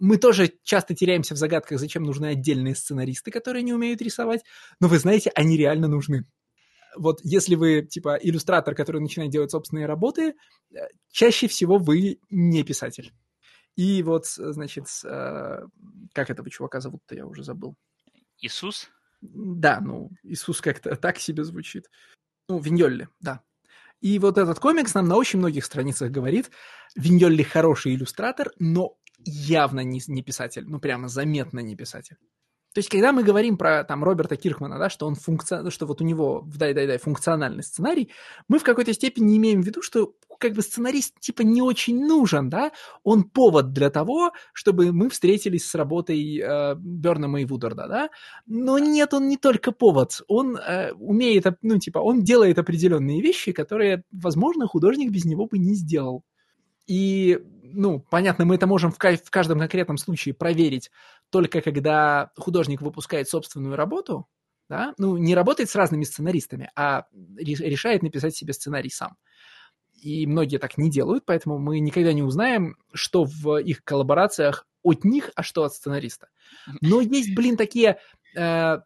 мы 0.00 0.16
тоже 0.16 0.52
часто 0.62 0.94
теряемся 0.94 1.34
в 1.34 1.38
загадках, 1.38 1.78
зачем 1.78 2.04
нужны 2.04 2.26
отдельные 2.26 2.74
сценаристы, 2.74 3.30
которые 3.30 3.62
не 3.62 3.72
умеют 3.72 4.00
рисовать, 4.00 4.44
но 4.80 4.88
вы 4.88 4.98
знаете, 4.98 5.30
они 5.34 5.56
реально 5.56 5.88
нужны 5.88 6.24
вот 6.96 7.20
если 7.22 7.54
вы, 7.54 7.82
типа, 7.82 8.18
иллюстратор, 8.20 8.74
который 8.74 9.00
начинает 9.00 9.30
делать 9.30 9.50
собственные 9.50 9.86
работы, 9.86 10.34
э, 10.74 10.78
чаще 11.10 11.48
всего 11.48 11.78
вы 11.78 12.20
не 12.30 12.62
писатель. 12.64 13.12
И 13.76 14.02
вот, 14.02 14.26
значит, 14.26 14.86
э, 15.04 15.60
как 16.12 16.30
этого 16.30 16.50
чувака 16.50 16.80
зовут-то, 16.80 17.14
я 17.14 17.26
уже 17.26 17.44
забыл. 17.44 17.76
Иисус? 18.40 18.90
Да, 19.20 19.80
ну, 19.80 20.10
Иисус 20.22 20.60
как-то 20.60 20.96
так 20.96 21.18
себе 21.18 21.44
звучит. 21.44 21.88
Ну, 22.48 22.58
Виньолли, 22.58 23.08
да. 23.20 23.42
И 24.00 24.18
вот 24.18 24.38
этот 24.38 24.58
комикс 24.60 24.94
нам 24.94 25.08
на 25.08 25.16
очень 25.16 25.38
многих 25.38 25.64
страницах 25.64 26.10
говорит, 26.10 26.50
Виньолли 26.94 27.42
хороший 27.42 27.94
иллюстратор, 27.94 28.52
но 28.58 28.96
явно 29.24 29.80
не, 29.80 30.00
не 30.06 30.22
писатель, 30.22 30.64
ну 30.66 30.78
прямо 30.78 31.08
заметно 31.08 31.60
не 31.60 31.76
писатель. 31.76 32.16
То 32.78 32.80
есть, 32.80 32.90
когда 32.90 33.12
мы 33.12 33.24
говорим 33.24 33.56
про 33.56 33.82
там 33.82 34.04
Роберта 34.04 34.36
Киркмана, 34.36 34.78
да, 34.78 34.88
что 34.88 35.08
он 35.08 35.16
функци... 35.16 35.68
что 35.68 35.84
вот 35.84 36.00
у 36.00 36.04
него 36.04 36.42
в 36.42 36.58
дай-дай-дай 36.58 36.98
функциональный 36.98 37.64
сценарий, 37.64 38.08
мы 38.46 38.60
в 38.60 38.62
какой-то 38.62 38.94
степени 38.94 39.36
имеем 39.36 39.62
в 39.62 39.66
виду, 39.66 39.82
что 39.82 40.14
как 40.38 40.52
бы 40.52 40.62
сценарист 40.62 41.18
типа 41.18 41.42
не 41.42 41.60
очень 41.60 42.06
нужен, 42.06 42.48
да, 42.48 42.70
он 43.02 43.24
повод 43.24 43.72
для 43.72 43.90
того, 43.90 44.30
чтобы 44.52 44.92
мы 44.92 45.10
встретились 45.10 45.68
с 45.68 45.74
работой 45.74 46.38
э, 46.38 46.76
Бернама 46.76 47.40
и 47.40 47.44
Вудерда, 47.46 47.88
да, 47.88 48.10
но 48.46 48.78
нет, 48.78 49.12
он 49.12 49.26
не 49.26 49.38
только 49.38 49.72
повод, 49.72 50.22
он 50.28 50.56
э, 50.56 50.92
умеет, 50.92 51.46
ну 51.62 51.80
типа, 51.80 51.98
он 51.98 52.22
делает 52.22 52.60
определенные 52.60 53.20
вещи, 53.20 53.50
которые, 53.50 54.04
возможно, 54.12 54.68
художник 54.68 55.10
без 55.10 55.24
него 55.24 55.46
бы 55.46 55.58
не 55.58 55.74
сделал. 55.74 56.22
И, 56.86 57.38
ну, 57.72 58.00
понятно, 58.00 58.44
мы 58.44 58.54
это 58.56 58.66
можем 58.66 58.90
в, 58.90 58.96
в 58.96 59.30
каждом 59.30 59.58
конкретном 59.58 59.98
случае 59.98 60.34
проверить 60.34 60.90
только 61.30 61.60
когда 61.60 62.30
художник 62.36 62.80
выпускает 62.80 63.28
собственную 63.28 63.76
работу, 63.76 64.26
да, 64.68 64.94
ну, 64.98 65.16
не 65.16 65.34
работает 65.34 65.70
с 65.70 65.74
разными 65.74 66.04
сценаристами, 66.04 66.70
а 66.76 67.04
решает 67.36 68.02
написать 68.02 68.36
себе 68.36 68.52
сценарий 68.52 68.90
сам. 68.90 69.16
И 70.02 70.26
многие 70.26 70.58
так 70.58 70.78
не 70.78 70.90
делают, 70.90 71.24
поэтому 71.26 71.58
мы 71.58 71.80
никогда 71.80 72.12
не 72.12 72.22
узнаем, 72.22 72.76
что 72.92 73.24
в 73.24 73.58
их 73.58 73.82
коллаборациях 73.82 74.66
от 74.82 75.04
них, 75.04 75.30
а 75.34 75.42
что 75.42 75.64
от 75.64 75.74
сценариста. 75.74 76.28
Но 76.80 77.00
есть, 77.00 77.34
блин, 77.34 77.56
такие 77.56 77.98
э, 78.36 78.78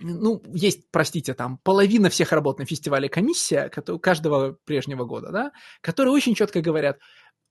ну, 0.00 0.42
есть, 0.52 0.90
простите, 0.90 1.34
там, 1.34 1.58
половина 1.64 2.10
всех 2.10 2.32
работ 2.32 2.58
на 2.58 2.66
фестивале 2.66 3.08
комиссия, 3.08 3.68
каждого 3.68 4.56
прежнего 4.64 5.04
года, 5.04 5.30
да, 5.30 5.52
которые 5.80 6.12
очень 6.12 6.34
четко 6.34 6.60
говорят, 6.60 6.98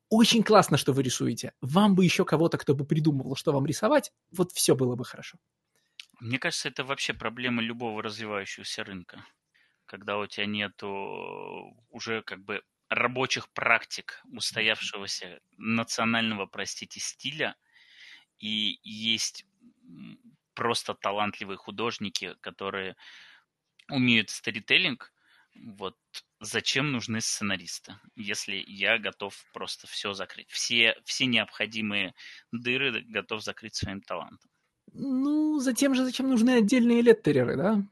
очень 0.09 0.43
классно, 0.43 0.77
что 0.77 0.93
вы 0.93 1.03
рисуете. 1.03 1.53
Вам 1.61 1.95
бы 1.95 2.03
еще 2.05 2.25
кого-то, 2.25 2.57
кто 2.57 2.73
бы 2.75 2.85
придумывал, 2.85 3.35
что 3.35 3.51
вам 3.51 3.65
рисовать, 3.65 4.11
вот 4.31 4.51
все 4.51 4.75
было 4.75 4.95
бы 4.95 5.05
хорошо. 5.05 5.37
Мне 6.19 6.39
кажется, 6.39 6.69
это 6.69 6.83
вообще 6.83 7.13
проблема 7.13 7.61
любого 7.61 8.01
развивающегося 8.01 8.83
рынка. 8.83 9.23
Когда 9.85 10.17
у 10.17 10.25
тебя 10.27 10.45
нету 10.45 10.87
уже 11.89 12.21
как 12.23 12.43
бы 12.43 12.63
рабочих 12.89 13.49
практик 13.49 14.21
устоявшегося 14.31 15.39
национального, 15.57 16.45
простите, 16.45 16.99
стиля, 16.99 17.55
и 18.39 18.79
есть 18.83 19.45
просто 20.53 20.93
талантливые 20.93 21.57
художники, 21.57 22.35
которые 22.41 22.95
умеют 23.89 24.29
сторителлинг, 24.29 25.13
вот 25.55 25.97
зачем 26.39 26.91
нужны 26.91 27.21
сценаристы, 27.21 27.95
если 28.15 28.63
я 28.67 28.97
готов 28.97 29.35
просто 29.53 29.87
все 29.87 30.13
закрыть, 30.13 30.49
все, 30.49 30.95
все 31.03 31.25
необходимые 31.25 32.13
дыры 32.51 33.01
готов 33.07 33.43
закрыть 33.43 33.75
своим 33.75 34.01
талантом. 34.01 34.49
Ну, 34.93 35.59
затем 35.59 35.93
же 35.95 36.05
зачем 36.05 36.29
нужны 36.29 36.51
отдельные 36.51 37.01
леттереры, 37.01 37.57
да? 37.57 37.83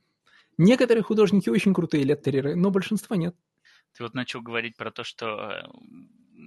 Некоторые 0.57 1.03
художники 1.03 1.49
очень 1.49 1.73
крутые 1.73 2.03
леттереры, 2.03 2.55
но 2.55 2.71
большинства 2.71 3.15
нет. 3.15 3.35
Ты 3.93 4.03
вот 4.03 4.13
начал 4.13 4.41
говорить 4.41 4.77
про 4.77 4.91
то, 4.91 5.03
что 5.03 5.51
э, 5.51 5.63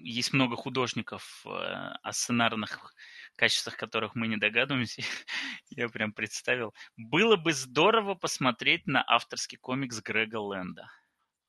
есть 0.03 0.33
много 0.33 0.57
художников 0.57 1.43
э, 1.47 1.49
о 1.51 2.13
сценарных 2.13 2.95
качествах 3.37 3.77
которых 3.77 4.15
мы 4.15 4.27
не 4.27 4.37
догадываемся, 4.37 5.03
я 5.71 5.89
прям 5.89 6.13
представил. 6.13 6.75
Было 6.97 7.37
бы 7.37 7.53
здорово 7.53 8.15
посмотреть 8.15 8.87
на 8.87 9.05
авторский 9.07 9.59
комикс 9.59 10.01
Грега 10.03 10.37
Лэнда. 10.37 10.91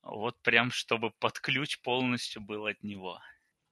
Вот 0.02 0.40
прям, 0.42 0.70
чтобы 0.70 1.10
под 1.18 1.40
ключ 1.40 1.80
полностью 1.82 2.42
был 2.42 2.66
от 2.66 2.82
него. 2.82 3.20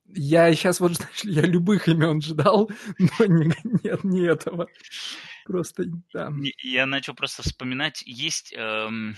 Я 0.04 0.54
сейчас 0.54 0.80
вот, 0.80 0.92
знаешь, 0.96 1.24
я 1.24 1.42
любых 1.42 1.88
имен 1.88 2.20
ждал, 2.22 2.70
но 2.98 3.26
не, 3.26 3.54
нет, 3.84 4.04
не 4.04 4.26
этого. 4.26 4.68
Просто, 5.44 5.84
да. 6.12 6.30
Я 6.62 6.86
начал 6.86 7.14
просто 7.14 7.42
вспоминать, 7.42 8.02
есть, 8.06 8.52
эм, 8.56 9.16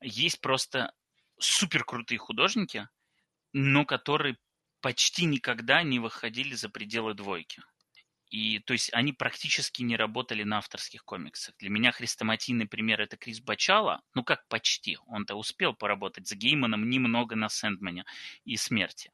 есть 0.00 0.40
просто 0.40 0.92
супер 1.38 1.84
крутые 1.84 2.18
художники, 2.18 2.88
но 3.52 3.84
которые 3.84 4.36
почти 4.80 5.24
никогда 5.24 5.82
не 5.82 5.98
выходили 5.98 6.54
за 6.54 6.68
пределы 6.68 7.14
двойки. 7.14 7.62
И, 8.28 8.58
то 8.60 8.72
есть, 8.72 8.92
они 8.92 9.12
практически 9.12 9.82
не 9.82 9.96
работали 9.96 10.42
на 10.42 10.58
авторских 10.58 11.04
комиксах. 11.04 11.54
Для 11.58 11.70
меня 11.70 11.92
хрестоматийный 11.92 12.66
пример– 12.66 13.00
это 13.02 13.16
Крис 13.16 13.40
Бачала. 13.40 14.02
Ну, 14.14 14.24
как 14.24 14.48
почти. 14.48 14.98
Он-то 15.06 15.36
успел 15.36 15.74
поработать 15.74 16.26
с 16.26 16.32
Гейманом 16.32 16.88
немного 16.90 17.36
на 17.36 17.48
Сэндмане 17.48 18.04
и 18.44 18.56
Смерти. 18.56 19.12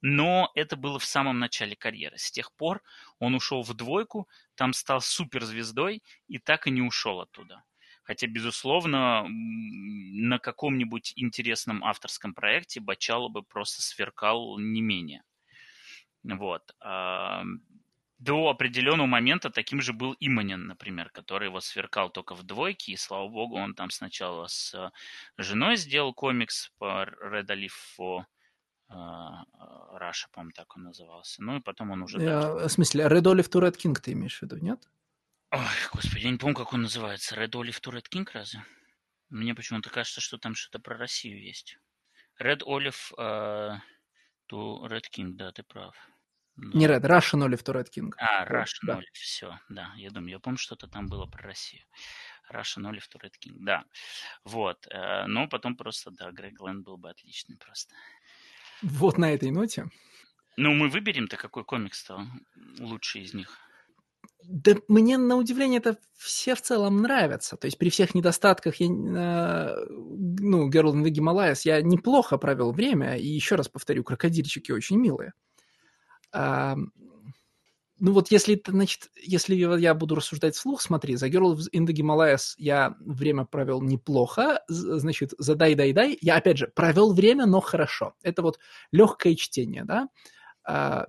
Но 0.00 0.50
это 0.54 0.76
было 0.76 0.98
в 0.98 1.04
самом 1.04 1.38
начале 1.38 1.76
карьеры. 1.76 2.16
С 2.18 2.30
тех 2.30 2.52
пор 2.52 2.82
он 3.18 3.34
ушел 3.34 3.62
в 3.62 3.74
двойку, 3.74 4.28
там 4.54 4.72
стал 4.72 5.00
суперзвездой 5.00 6.02
и 6.28 6.38
так 6.38 6.66
и 6.66 6.70
не 6.70 6.82
ушел 6.82 7.20
оттуда. 7.20 7.64
Хотя, 8.04 8.26
безусловно, 8.26 9.26
на 9.28 10.38
каком-нибудь 10.38 11.12
интересном 11.16 11.82
авторском 11.82 12.34
проекте 12.34 12.80
Бачало 12.80 13.28
бы 13.28 13.42
просто 13.42 13.82
сверкал 13.82 14.58
не 14.58 14.80
менее. 14.80 15.24
Вот 16.22 16.62
до 18.18 18.48
определенного 18.48 19.06
момента 19.06 19.50
таким 19.50 19.80
же 19.80 19.92
был 19.92 20.16
Иманин, 20.20 20.66
например, 20.66 21.10
который 21.10 21.48
вот 21.50 21.64
сверкал 21.64 22.10
только 22.10 22.34
в 22.34 22.44
двойке, 22.44 22.92
и, 22.92 22.96
слава 22.96 23.28
богу, 23.28 23.56
он 23.56 23.74
там 23.74 23.90
сначала 23.90 24.46
с 24.46 24.74
э, 24.74 24.90
женой 25.36 25.76
сделал 25.76 26.14
комикс 26.14 26.70
по 26.78 27.04
Red 27.04 27.46
Alif 27.48 27.72
for 27.98 28.24
э, 28.88 28.94
Russia, 28.94 30.28
по-моему, 30.32 30.52
так 30.54 30.74
он 30.76 30.84
назывался. 30.84 31.42
Ну 31.42 31.56
и 31.56 31.60
потом 31.60 31.90
он 31.90 32.02
уже... 32.02 32.20
Я, 32.22 32.52
в 32.54 32.68
смысле, 32.68 33.04
Red 33.04 33.24
Olive 33.24 33.50
to 33.50 33.60
Red 33.60 33.76
King 33.76 33.94
ты 33.94 34.12
имеешь 34.12 34.38
в 34.38 34.42
виду, 34.42 34.56
нет? 34.58 34.88
Ой, 35.50 35.60
господи, 35.92 36.24
я 36.24 36.30
не 36.30 36.38
помню, 36.38 36.56
как 36.56 36.72
он 36.72 36.82
называется. 36.82 37.36
Red 37.36 37.50
Olive 37.50 37.80
to 37.82 37.92
Red 37.92 38.06
King 38.10 38.26
разве? 38.32 38.64
Мне 39.28 39.54
почему-то 39.54 39.90
кажется, 39.90 40.20
что 40.20 40.38
там 40.38 40.54
что-то 40.54 40.78
про 40.78 40.96
Россию 40.96 41.42
есть. 41.42 41.78
Red 42.40 42.62
Olive 42.62 43.12
uh, 43.18 43.76
to 44.50 44.86
Red 44.88 45.04
King, 45.12 45.32
да, 45.32 45.52
ты 45.52 45.62
прав. 45.62 45.96
Не 46.56 46.86
Red, 46.86 47.02
Russian 47.02 47.46
Olive 47.46 47.62
to 47.62 47.74
Red 47.74 47.88
King. 47.94 48.12
А, 48.18 48.46
Russian 48.46 48.86
да. 48.86 48.98
Olive, 48.98 49.12
все, 49.12 49.58
да. 49.68 49.92
Я 49.96 50.10
думаю, 50.10 50.30
я 50.30 50.38
помню, 50.38 50.58
что-то 50.58 50.88
там 50.88 51.06
было 51.06 51.26
про 51.26 51.42
Россию. 51.42 51.82
Russian 52.50 52.90
Olive 52.90 53.04
to 53.12 53.20
Red 53.22 53.32
King, 53.40 53.56
да. 53.58 53.84
Вот. 54.44 54.86
Э, 54.90 55.26
но 55.26 55.48
потом 55.48 55.76
просто, 55.76 56.10
да, 56.10 56.30
Грег 56.30 56.60
Лэнд 56.60 56.84
был 56.84 56.96
бы 56.96 57.10
отличный 57.10 57.56
просто. 57.56 57.94
Вот 58.82 59.18
на 59.18 59.32
этой 59.32 59.50
ноте. 59.50 59.86
Ну, 60.56 60.72
мы 60.72 60.88
выберем-то, 60.88 61.36
какой 61.36 61.64
комикс-то 61.64 62.26
лучший 62.78 63.22
из 63.22 63.34
них. 63.34 63.58
Да 64.42 64.76
мне, 64.88 65.18
на 65.18 65.36
удивление, 65.36 65.78
это 65.78 65.98
все 66.16 66.54
в 66.54 66.62
целом 66.62 67.02
нравятся. 67.02 67.56
То 67.56 67.66
есть 67.66 67.78
при 67.78 67.90
всех 67.90 68.14
недостатках, 68.14 68.76
я, 68.76 68.86
э, 68.86 69.86
ну, 69.88 70.70
Girl 70.70 70.92
in 70.94 71.02
the 71.02 71.10
Himalayas, 71.10 71.60
я 71.64 71.82
неплохо 71.82 72.38
провел 72.38 72.72
время. 72.72 73.16
И 73.16 73.26
еще 73.26 73.56
раз 73.56 73.68
повторю, 73.68 74.04
крокодильчики 74.04 74.72
очень 74.72 74.98
милые. 74.98 75.32
Ну 77.98 78.12
вот 78.12 78.30
если, 78.30 78.60
значит, 78.66 79.10
если 79.22 79.54
я 79.54 79.94
буду 79.94 80.16
рассуждать 80.16 80.54
вслух, 80.54 80.82
смотри, 80.82 81.16
за 81.16 81.28
Girl 81.28 81.56
in 81.72 81.86
the 81.86 81.94
Himalayas 81.94 82.54
я 82.58 82.94
время 83.00 83.46
провел 83.46 83.80
неплохо, 83.80 84.62
значит, 84.68 85.32
за 85.38 85.54
Дай 85.54 85.74
Дай 85.74 85.92
Дай 85.92 86.18
я, 86.20 86.36
опять 86.36 86.58
же, 86.58 86.66
провел 86.68 87.14
время, 87.14 87.46
но 87.46 87.60
хорошо. 87.60 88.14
Это 88.22 88.42
вот 88.42 88.58
легкое 88.92 89.34
чтение, 89.34 89.84
да. 89.84 90.08
А, 90.62 91.06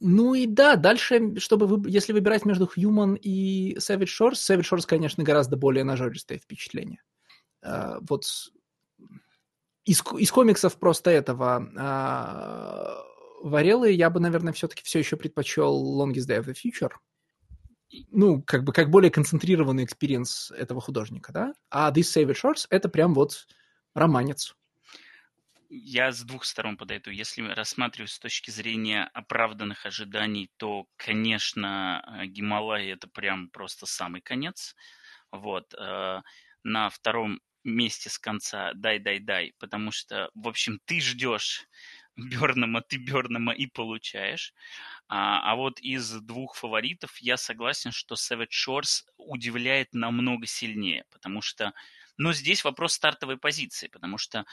ну 0.00 0.34
и 0.34 0.46
да, 0.46 0.74
дальше, 0.74 1.38
чтобы 1.38 1.68
вы, 1.68 1.88
если 1.88 2.12
выбирать 2.12 2.44
между 2.44 2.68
Human 2.76 3.16
и 3.16 3.76
Savage 3.76 4.06
Shores, 4.06 4.32
Savage 4.32 4.64
Shores, 4.68 4.84
конечно, 4.84 5.22
гораздо 5.22 5.56
более 5.56 5.84
нажористое 5.84 6.38
впечатление. 6.38 7.00
А, 7.62 7.98
вот 8.00 8.24
из, 9.84 10.02
из 10.18 10.32
комиксов 10.32 10.76
просто 10.80 11.12
этого 11.12 11.70
а, 11.76 13.04
Варелы 13.42 13.90
я 13.90 14.08
бы, 14.08 14.20
наверное, 14.20 14.52
все-таки 14.52 14.82
все 14.84 15.00
еще 15.00 15.16
предпочел 15.16 16.00
Longest 16.00 16.28
Day 16.28 16.40
of 16.40 16.46
the 16.46 16.54
Future. 16.54 16.92
Ну, 18.10 18.40
как 18.42 18.64
бы 18.64 18.72
как 18.72 18.88
более 18.88 19.10
концентрированный 19.10 19.84
experience 19.84 20.52
этого 20.52 20.80
художника, 20.80 21.32
да? 21.32 21.54
А 21.68 21.90
These 21.92 22.02
Savage 22.02 22.40
Shores— 22.40 22.66
это 22.70 22.88
прям 22.88 23.14
вот 23.14 23.46
романец. 23.94 24.54
Я 25.68 26.12
с 26.12 26.22
двух 26.22 26.44
сторон 26.44 26.76
подойду. 26.76 27.10
Если 27.10 27.42
рассматривать 27.42 28.10
с 28.10 28.18
точки 28.18 28.50
зрения 28.50 29.10
оправданных 29.12 29.86
ожиданий, 29.86 30.50
то, 30.56 30.86
конечно, 30.96 32.24
Гималай— 32.26 32.88
это 32.88 33.08
прям 33.08 33.48
просто 33.48 33.86
самый 33.86 34.20
конец. 34.20 34.76
Вот. 35.32 35.74
Э, 35.74 36.20
на 36.62 36.90
втором 36.90 37.40
месте 37.64 38.10
с 38.10 38.18
конца 38.18 38.72
«дай-дай-дай», 38.74 39.54
потому 39.58 39.90
что, 39.90 40.30
в 40.34 40.46
общем, 40.48 40.80
ты 40.84 41.00
ждешь 41.00 41.66
Бернама 42.16 42.82
ты 42.82 42.96
Бернама 42.96 43.52
и 43.52 43.66
получаешь. 43.66 44.52
А, 45.08 45.52
а 45.52 45.56
вот 45.56 45.80
из 45.80 46.10
двух 46.20 46.54
фаворитов 46.54 47.18
я 47.18 47.36
согласен, 47.36 47.92
что 47.92 48.14
Savage 48.14 48.50
Shores 48.50 49.04
удивляет 49.16 49.92
намного 49.92 50.46
сильнее, 50.46 51.04
потому 51.10 51.42
что 51.42 51.72
но 52.18 52.32
здесь 52.32 52.62
вопрос 52.62 52.92
стартовой 52.92 53.38
позиции, 53.38 53.88
потому 53.88 54.18
что 54.18 54.40
э, 54.40 54.44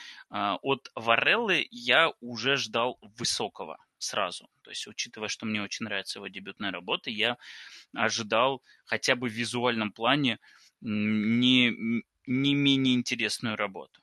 от 0.61 0.89
Вареллы 0.95 1.67
я 1.71 2.11
уже 2.21 2.55
ждал 2.55 2.97
высокого 3.01 3.77
сразу. 3.97 4.49
То 4.61 4.71
есть, 4.71 4.87
учитывая, 4.87 5.27
что 5.27 5.45
мне 5.45 5.61
очень 5.61 5.85
нравится 5.85 6.19
его 6.19 6.27
дебютная 6.27 6.71
работа, 6.71 7.09
я 7.09 7.37
ожидал 7.93 8.63
хотя 8.85 9.15
бы 9.15 9.27
в 9.27 9.33
визуальном 9.33 9.91
плане 9.91 10.39
не, 10.81 12.03
не 12.25 12.55
менее 12.55 12.95
интересную 12.95 13.55
работу. 13.55 14.01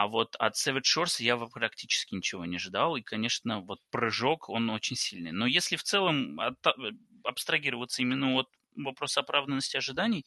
А 0.00 0.06
вот 0.06 0.34
от 0.36 0.54
Savage 0.54 0.84
Shores 0.96 1.22
я 1.22 1.36
практически 1.36 2.14
ничего 2.14 2.46
не 2.46 2.56
ждал. 2.56 2.96
И, 2.96 3.02
конечно, 3.02 3.60
вот 3.60 3.80
прыжок, 3.90 4.48
он 4.48 4.70
очень 4.70 4.96
сильный. 4.96 5.30
Но 5.30 5.44
если 5.44 5.76
в 5.76 5.82
целом 5.82 6.40
от, 6.40 6.56
абстрагироваться 7.22 8.00
именно 8.00 8.32
от 8.32 8.48
вопроса 8.76 9.20
оправданности 9.20 9.76
ожиданий, 9.76 10.24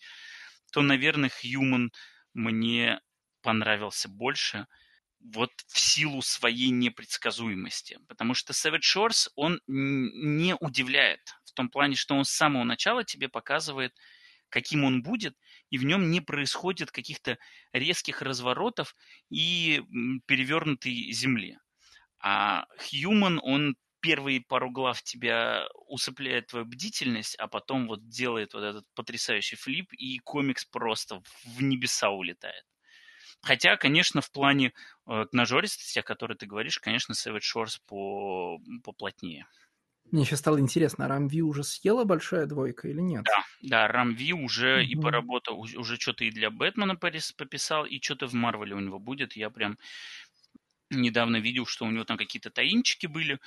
то, 0.72 0.84
наверное, 0.84 1.32
Human 1.44 1.88
мне 2.36 3.02
понравился 3.42 4.10
больше 4.10 4.68
вот 5.20 5.50
в 5.66 5.80
силу 5.80 6.22
своей 6.22 6.70
непредсказуемости. 6.70 7.98
Потому 8.08 8.36
что 8.36 8.54
Savage 8.54 8.82
Shores, 8.82 9.30
он 9.36 9.60
не 9.66 10.56
удивляет 10.60 11.34
в 11.46 11.54
том 11.54 11.68
плане, 11.68 11.96
что 11.96 12.14
он 12.14 12.26
с 12.26 12.30
самого 12.30 12.64
начала 12.64 13.04
тебе 13.04 13.28
показывает, 13.28 13.96
каким 14.50 14.84
он 14.84 15.02
будет, 15.02 15.36
и 15.74 15.80
в 15.80 15.86
нем 15.86 16.12
не 16.12 16.22
происходит 16.22 16.92
каких-то 16.92 17.40
резких 17.72 18.22
разворотов 18.22 18.96
и 19.32 19.82
перевернутой 20.28 21.12
земли. 21.12 21.58
А 22.20 22.66
Human, 22.92 23.40
он 23.42 23.76
первые 24.00 24.42
пару 24.42 24.70
глав 24.70 25.02
тебя 25.02 25.66
усыпляет 25.88 26.46
твою 26.46 26.66
бдительность, 26.66 27.36
а 27.40 27.48
потом 27.48 27.88
вот 27.88 28.08
делает 28.08 28.54
вот 28.54 28.62
этот 28.62 28.86
потрясающий 28.94 29.56
флип, 29.56 29.92
и 29.94 30.20
комикс 30.20 30.64
просто 30.64 31.24
в 31.44 31.64
небеса 31.64 32.12
улетает. 32.12 32.64
Хотя, 33.42 33.76
конечно, 33.76 34.22
в 34.22 34.32
плане 34.32 34.74
э, 35.08 35.26
нажористости, 35.32 35.98
о 35.98 36.04
которой 36.04 36.38
ты 36.38 36.46
говоришь, 36.46 36.78
конечно, 36.78 37.14
Savage 37.14 37.42
Shores 37.52 37.80
по, 37.88 38.60
поплотнее. 38.84 39.48
Мне 40.12 40.26
сейчас 40.26 40.40
стало 40.40 40.60
интересно, 40.60 41.08
Рамви 41.08 41.42
уже 41.42 41.64
съела 41.64 42.04
большая 42.04 42.46
двойка 42.46 42.88
или 42.88 43.02
нет? 43.02 43.24
Да, 43.24 43.44
да, 43.62 43.88
Рамви 43.88 44.34
уже 44.34 44.82
mm-hmm. 44.82 44.86
и 44.86 44.96
поработал, 44.96 45.60
уже 45.60 45.98
что-то 45.98 46.24
и 46.26 46.32
для 46.32 46.52
Бэтмена 46.52 46.96
пописал, 46.96 47.86
и 47.86 48.00
что-то 48.00 48.28
в 48.28 48.34
Марвеле 48.34 48.76
у 48.76 48.80
него 48.80 49.00
будет. 49.00 49.36
Я 49.36 49.50
прям 49.50 49.78
недавно 50.92 51.38
видел, 51.38 51.66
что 51.66 51.86
у 51.86 51.92
него 51.92 52.04
там 52.04 52.18
какие-то 52.18 52.52
таинчики 52.52 53.08
были 53.08 53.40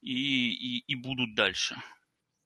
и, 0.00 0.50
и, 0.50 0.84
и 0.86 0.94
будут 0.94 1.34
дальше. 1.34 1.76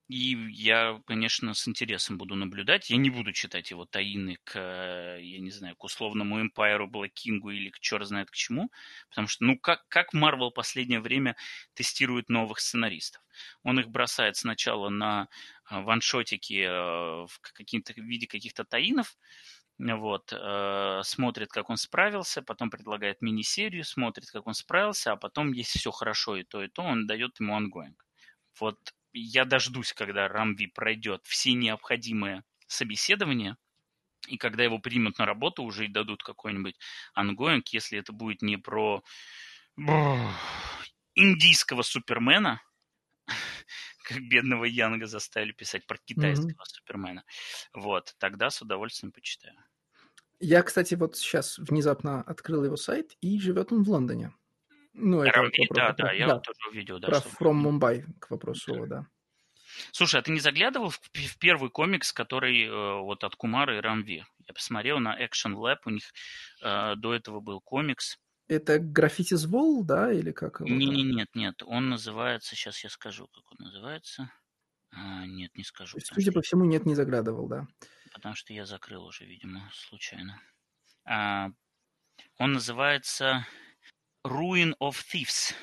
И 0.08 0.36
я, 0.52 1.02
конечно, 1.06 1.52
с 1.52 1.68
интересом 1.68 2.16
буду 2.16 2.34
наблюдать. 2.34 2.88
Я 2.88 2.96
не 2.96 3.10
буду 3.10 3.32
читать 3.32 3.70
его 3.70 3.84
таины 3.84 4.38
к, 4.44 4.58
я 5.20 5.38
не 5.38 5.50
знаю, 5.50 5.76
к 5.76 5.84
условному 5.84 6.42
Black 6.46 7.10
King 7.14 7.40
или 7.52 7.68
к 7.68 7.78
черт 7.78 8.06
знает 8.06 8.30
к 8.30 8.34
чему. 8.34 8.70
Потому 9.10 9.28
что, 9.28 9.44
ну, 9.44 9.58
как, 9.58 9.86
как 9.88 10.14
Marvel 10.14 10.50
последнее 10.50 11.00
время 11.00 11.36
тестирует 11.74 12.30
новых 12.30 12.60
сценаристов? 12.60 13.22
Он 13.62 13.80
их 13.80 13.88
бросает 13.88 14.36
сначала 14.36 14.88
на 14.88 15.28
а, 15.64 15.82
one-shot 15.82 16.41
ики 16.41 16.62
э, 16.62 17.26
в 17.26 17.40
каким-то 17.42 17.92
в 17.92 17.98
виде 17.98 18.26
каких-то 18.26 18.64
tie-in 18.65 19.00
ов, 19.00 19.18
вот, 19.78 20.32
э, 20.32 21.00
смотрит, 21.04 21.50
как 21.52 21.70
он 21.70 21.76
справился, 21.76 22.42
потом 22.42 22.70
предлагает 22.70 23.20
мини-серию, 23.20 23.84
смотрит, 23.84 24.30
как 24.30 24.46
он 24.46 24.54
справился, 24.54 25.12
а 25.12 25.16
потом, 25.16 25.52
если 25.52 25.78
все 25.78 25.90
хорошо 25.92 26.36
и 26.36 26.44
то, 26.44 26.62
и 26.64 26.68
то, 26.68 26.82
он 26.82 27.06
дает 27.06 27.38
ему 27.40 27.54
ongoing. 27.55 28.05
Вот 28.58 28.78
я 29.12 29.44
дождусь, 29.44 29.92
когда 29.92 30.28
Ram 30.28 30.57
V 30.57 30.66
пройдет 30.66 31.26
все 31.26 31.52
необходимые 31.52 32.44
собеседования, 32.66 33.56
и 34.26 34.36
когда 34.36 34.64
его 34.64 34.78
примут 34.78 35.18
на 35.18 35.26
работу 35.26 35.62
уже 35.62 35.86
и 35.86 35.92
дадут 35.92 36.22
какой-нибудь 36.22 36.76
ongoing, 37.15 37.68
если 37.68 37.98
это 37.98 38.12
будет 38.12 38.42
не 38.42 38.56
про 38.56 39.02
индийского 41.14 41.82
супермена, 41.82 42.60
как 44.04 44.20
бедного 44.20 44.64
Янга 44.64 45.06
заставили 45.06 45.52
писать 45.52 45.86
про 45.86 45.98
китайского 45.98 46.50
mm-hmm. 46.50 46.64
супермена. 46.64 47.24
Вот, 47.72 48.14
тогда 48.18 48.50
с 48.50 48.60
удовольствием 48.60 49.12
почитаю. 49.12 49.56
Я, 50.40 50.62
кстати, 50.62 50.94
вот 50.94 51.16
сейчас 51.16 51.58
внезапно 51.58 52.22
открыл 52.22 52.64
его 52.64 52.76
сайт, 52.76 53.16
и 53.20 53.40
живет 53.40 53.72
он 53.72 53.82
в 53.82 53.90
Лондоне. 53.90 54.32
Ну, 55.01 55.23
это 55.23 55.39
Ram 55.39 55.55
V, 55.55 55.66
вопрос, 55.68 55.77
да, 55.77 55.93
да, 55.93 56.12
я 56.12 56.27
да, 56.27 56.39
тоже 56.41 56.59
увидел. 56.70 56.99
Да, 56.99 57.09
про 57.09 57.18
From 57.18 57.62
Mumbai 57.62 58.05
к 58.18 58.31
вопросу, 58.31 58.75
да. 58.75 58.86
да. 58.86 59.07
Слушай, 59.93 60.20
а 60.20 60.23
ты 60.23 60.33
не 60.33 60.41
заглядывал 60.41 60.91
в, 60.91 60.99
в 60.99 61.39
первый 61.39 61.70
комикс, 61.70 62.12
который 62.12 62.65
э, 62.65 63.01
вот 63.02 63.23
от 63.23 63.36
Кумара 63.36 63.77
и 63.77 63.81
Рамви? 63.81 64.25
Я 64.47 64.55
посмотрел 64.55 64.99
на 64.99 65.17
Action 65.17 65.55
Lab, 65.55 65.78
у 65.85 65.91
них 65.91 66.05
э, 66.62 66.94
до 66.97 67.15
этого 67.15 67.41
был 67.41 67.60
комикс. 67.60 68.18
Это 68.49 68.78
граффити 68.78 69.35
Wall, 69.35 69.85
да, 69.85 70.12
или 70.12 70.33
как? 70.33 70.60
Не, 70.60 70.86
не, 70.86 71.02
нет, 71.02 71.28
нет, 71.35 71.62
он 71.65 71.91
называется, 71.91 72.57
сейчас 72.57 72.83
я 72.83 72.91
скажу, 72.91 73.28
как 73.28 73.44
он 73.52 73.67
называется. 73.67 74.33
А, 74.91 75.27
нет, 75.27 75.55
не 75.55 75.65
скажу. 75.65 75.99
Есть, 75.99 76.12
судя 76.15 76.33
по 76.33 76.41
всему, 76.41 76.65
нет, 76.65 76.86
не 76.86 76.94
заглядывал, 76.94 77.47
да. 77.47 77.67
Потому 78.15 78.35
что 78.35 78.55
я 78.55 78.65
закрыл 78.65 79.05
уже, 79.05 79.27
видимо, 79.27 79.70
случайно. 79.75 80.41
А, 81.05 81.51
он 82.39 82.52
называется 82.52 83.47
Ruin 84.24 84.74
of 84.80 84.97
Thieves. 85.12 85.55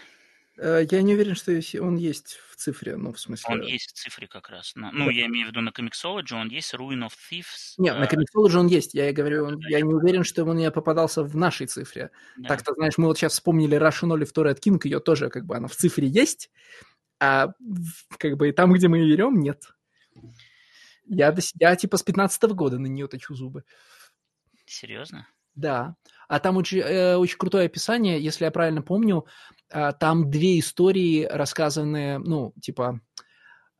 Э, 0.57 0.85
я 0.89 1.01
не 1.01 1.13
уверен, 1.13 1.35
что 1.35 1.51
он 1.81 1.97
есть 1.97 2.37
в 2.49 2.55
цифре, 2.55 2.95
ну, 2.95 3.11
в 3.11 3.19
смысле... 3.19 3.53
Он 3.53 3.61
есть 3.61 3.91
в 3.91 3.93
цифре 3.93 4.27
как 4.27 4.49
раз. 4.49 4.73
Ну, 4.75 5.09
я 5.09 5.25
имею 5.25 5.47
в 5.47 5.49
виду 5.49 5.61
на 5.61 5.69
Comixology, 5.69 6.33
он 6.33 6.49
есть 6.49 6.73
Ruin 6.73 7.05
of 7.05 7.11
Thieves. 7.29 7.73
Нет, 7.77 7.97
на 7.97 8.05
Comixology 8.05 8.57
он 8.57 8.67
есть. 8.67 8.93
Я 8.93 9.09
и 9.09 9.13
говорю, 9.13 9.45
он, 9.45 9.59
я 9.67 9.81
не 9.81 9.93
уверен, 9.93 10.23
что 10.23 10.45
он 10.45 10.57
не 10.57 10.71
попадался 10.71 11.23
в 11.23 11.35
нашей 11.35 11.67
цифре. 11.67 12.11
Да. 12.37 12.49
Так-то, 12.49 12.73
знаешь, 12.73 12.97
мы 12.97 13.07
вот 13.07 13.17
сейчас 13.17 13.33
вспомнили 13.33 13.77
Russian 13.77 14.15
Olive 14.15 14.31
Red 14.33 14.59
King, 14.61 14.79
ее 14.83 14.99
тоже 14.99 15.29
как 15.29 15.45
бы 15.45 15.57
она 15.57 15.67
в 15.67 15.75
цифре 15.75 16.07
есть, 16.07 16.49
а 17.19 17.49
как 18.17 18.37
бы 18.37 18.49
и 18.49 18.51
там, 18.51 18.71
где 18.73 18.87
мы 18.87 18.99
ее 18.99 19.15
берем, 19.15 19.39
нет. 19.39 19.63
Я, 21.07 21.35
я 21.59 21.75
типа 21.75 21.97
с 21.97 22.03
15 22.03 22.43
-го 22.43 22.53
года 22.53 22.79
на 22.79 22.87
нее 22.87 23.07
точу 23.07 23.35
зубы. 23.35 23.63
Серьезно? 24.65 25.27
Да. 25.55 25.95
А 26.27 26.39
там 26.39 26.57
очень, 26.57 26.79
э, 26.79 27.15
очень 27.15 27.37
крутое 27.37 27.65
описание, 27.65 28.21
если 28.21 28.45
я 28.45 28.51
правильно 28.51 28.81
помню, 28.81 29.25
э, 29.69 29.93
там 29.99 30.29
две 30.29 30.59
истории 30.59 31.25
рассказанные, 31.25 32.19
ну, 32.19 32.53
типа, 32.61 32.99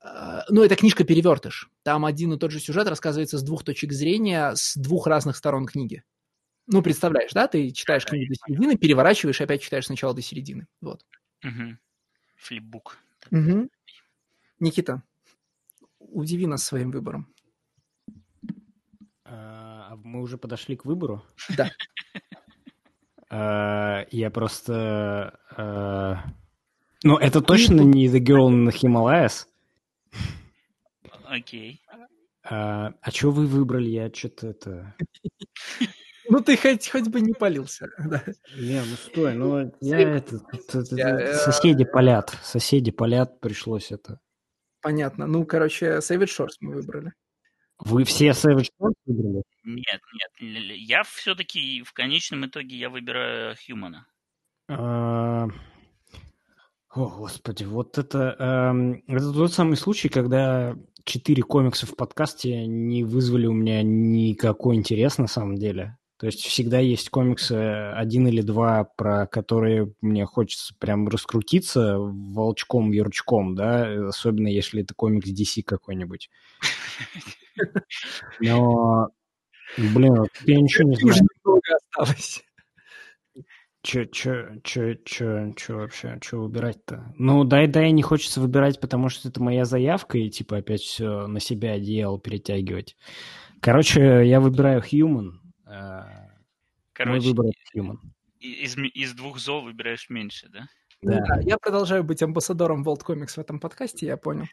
э, 0.03 0.39
ну, 0.49 0.63
это 0.63 0.75
книжка 0.75 1.03
«Перевертыш». 1.03 1.69
Там 1.83 2.05
один 2.05 2.33
и 2.33 2.37
тот 2.39 2.51
же 2.51 2.59
сюжет 2.59 2.87
рассказывается 2.87 3.37
с 3.37 3.43
двух 3.43 3.63
точек 3.63 3.91
зрения, 3.91 4.53
с 4.55 4.75
двух 4.75 5.07
разных 5.07 5.35
сторон 5.35 5.65
книги. 5.65 6.03
Ну, 6.67 6.81
представляешь, 6.81 7.31
да? 7.33 7.47
Ты 7.47 7.71
читаешь 7.71 8.05
книгу 8.05 8.33
до 8.33 8.35
середины, 8.35 8.77
переворачиваешь 8.77 9.39
и 9.39 9.43
опять 9.43 9.61
читаешь 9.61 9.85
сначала 9.85 10.13
до 10.13 10.21
середины. 10.21 10.67
Вот. 10.81 11.05
Угу. 11.43 11.77
Флипбук. 12.37 12.97
Угу. 13.31 13.69
Никита, 14.59 15.03
удиви 15.99 16.47
нас 16.47 16.63
своим 16.63 16.91
выбором. 16.91 17.34
А 19.25 19.95
мы 20.03 20.21
уже 20.21 20.37
подошли 20.37 20.75
к 20.75 20.85
выбору? 20.85 21.23
Да. 21.57 21.69
А, 23.27 24.05
я 24.11 24.29
просто... 24.29 25.39
А, 25.57 26.23
ну, 27.03 27.17
это 27.17 27.41
точно 27.41 27.81
не 27.81 28.07
The 28.07 28.19
Girl 28.19 28.49
in 28.49 28.67
the 28.67 28.71
Himalayas. 28.71 29.47
Окей. 31.25 31.81
А, 32.43 32.93
а 33.01 33.11
что 33.11 33.31
вы 33.31 33.47
выбрали? 33.47 33.89
Я 33.89 34.13
что-то 34.13 34.47
это... 34.47 34.95
Ну, 36.27 36.39
ты 36.41 36.57
хоть, 36.57 36.89
хоть 36.89 37.07
бы 37.07 37.21
не 37.21 37.33
полился. 37.33 37.89
Не, 38.57 38.79
ну 38.79 38.95
стой, 38.95 39.35
ну 39.35 39.71
я 39.79 39.99
это, 39.99 40.37
это, 40.51 40.79
это 40.79 40.95
я, 40.95 41.33
соседи 41.35 41.85
палят, 41.85 42.35
соседи 42.41 42.91
палят, 42.91 43.39
пришлось 43.39 43.91
это. 43.91 44.19
Понятно. 44.81 45.27
Ну, 45.27 45.45
короче, 45.45 45.97
Savage 45.97 46.29
Shores 46.35 46.55
мы 46.61 46.73
выбрали. 46.73 47.13
Вы 47.85 48.03
все 48.03 48.29
Savage 48.29 48.69
Shores 48.81 48.95
выбрали? 49.05 49.43
Нет, 49.63 50.01
нет. 50.39 50.71
Я 50.77 51.03
все-таки 51.03 51.83
в 51.83 51.93
конечном 51.93 52.45
итоге 52.47 52.75
я 52.75 52.89
выбираю 52.89 53.55
Хьюмана. 53.55 54.07
А... 54.67 55.47
О, 56.89 57.09
господи, 57.09 57.63
вот 57.63 57.97
это... 57.99 58.35
Эм, 58.39 59.03
это 59.07 59.31
тот 59.31 59.53
самый 59.53 59.77
случай, 59.77 60.09
когда 60.09 60.75
четыре 61.03 61.43
комикса 61.43 61.85
в 61.85 61.95
подкасте 61.95 62.65
не 62.65 63.03
вызвали 63.03 63.45
у 63.45 63.53
меня 63.53 63.83
никакой 63.83 64.77
интерес 64.77 65.19
на 65.19 65.27
самом 65.27 65.55
деле. 65.55 65.97
То 66.25 66.29
есть 66.29 66.43
всегда 66.43 66.79
есть 66.79 67.11
комиксы 67.11 67.53
один 67.53 68.27
или 68.27 68.41
два, 68.41 68.83
про 68.83 69.27
которые 69.27 69.93
мне 70.01 70.25
хочется 70.25 70.73
прям 70.79 71.07
раскрутиться 71.07 71.99
волчком-ярчком, 71.99 73.53
да, 73.53 74.07
особенно 74.07 74.47
если 74.47 74.81
это 74.81 74.95
комикс 74.95 75.29
DC 75.29 75.61
какой-нибудь. 75.61 76.31
Но, 78.39 79.09
блин, 79.77 80.15
вот 80.15 80.29
я 80.47 80.59
ничего 80.59 80.89
не 80.89 80.95
знаю. 80.95 81.27
Уже 81.43 81.75
осталось. 81.75 82.43
Че, 83.83 84.07
че, 84.07 84.61
че, 84.63 84.97
че, 85.05 85.53
че 85.55 85.73
вообще, 85.75 86.17
че 86.21 86.37
выбирать-то? 86.37 87.13
Ну, 87.19 87.43
дай, 87.43 87.67
дай, 87.67 87.91
не 87.91 88.01
хочется 88.01 88.41
выбирать, 88.41 88.79
потому 88.79 89.09
что 89.09 89.29
это 89.29 89.43
моя 89.43 89.65
заявка, 89.65 90.17
и 90.17 90.31
типа 90.31 90.57
опять 90.57 90.81
все 90.81 91.27
на 91.27 91.39
себя 91.39 91.73
одеяло 91.73 92.19
перетягивать. 92.19 92.97
Короче, 93.61 94.23
я 94.25 94.39
выбираю 94.39 94.81
Human. 94.81 95.44
А, 95.75 96.29
Короче, 96.93 97.27
Мой 97.27 97.33
выбор 97.33 97.45
из, 98.39 98.77
из 98.77 99.13
двух 99.13 99.39
зол 99.39 99.63
выбираешь 99.63 100.09
меньше, 100.09 100.47
да? 100.49 100.67
Да. 101.01 101.19
Да, 101.19 101.41
я 101.41 101.57
продолжаю 101.57 102.03
быть 102.03 102.23
амбассадором 102.23 102.87
World 102.87 103.01
Comics 103.05 103.35
в 103.35 103.37
этом 103.37 103.59
подкасте, 103.59 104.05
я 104.05 104.17
понял. 104.17 104.45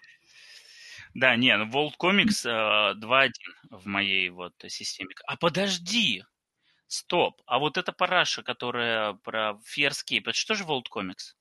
Да, 1.14 1.36
не, 1.36 1.56
ну 1.56 1.66
World 1.66 1.94
Comics 2.00 2.48
э, 2.48 2.94
2.1 2.98 3.30
в 3.70 3.86
моей 3.86 4.28
вот 4.30 4.54
системе. 4.68 5.14
А 5.26 5.36
подожди! 5.36 6.24
Стоп! 6.86 7.40
А 7.46 7.58
вот 7.58 7.76
эта 7.76 7.92
параша, 7.92 8.42
которая 8.42 9.14
про 9.14 9.58
Fearscape, 9.76 10.22
это 10.22 10.32
что 10.32 10.54
же 10.54 10.64
World 10.64 10.86
Comics? 10.94 11.36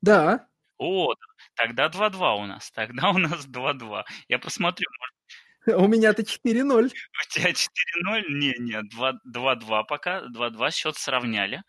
Да, 0.00 0.48
О, 0.78 1.14
тогда 1.54 1.88
2-2 1.88 2.42
у 2.42 2.46
нас. 2.46 2.70
Тогда 2.74 3.10
у 3.10 3.18
нас 3.18 3.46
2-2. 3.46 4.04
Я 4.28 4.38
посмотрю, 4.38 4.88
может, 5.00 5.15
у 5.76 5.86
меня-то 5.88 6.22
4-0. 6.22 6.86
у 6.86 7.30
тебя 7.30 7.50
4-0? 7.50 8.22
Не, 8.28 8.54
не, 8.58 8.82
2-2 8.82 9.84
пока. 9.84 10.22
2-2 10.26 10.70
счет 10.70 10.96
сравняли. 10.96 11.62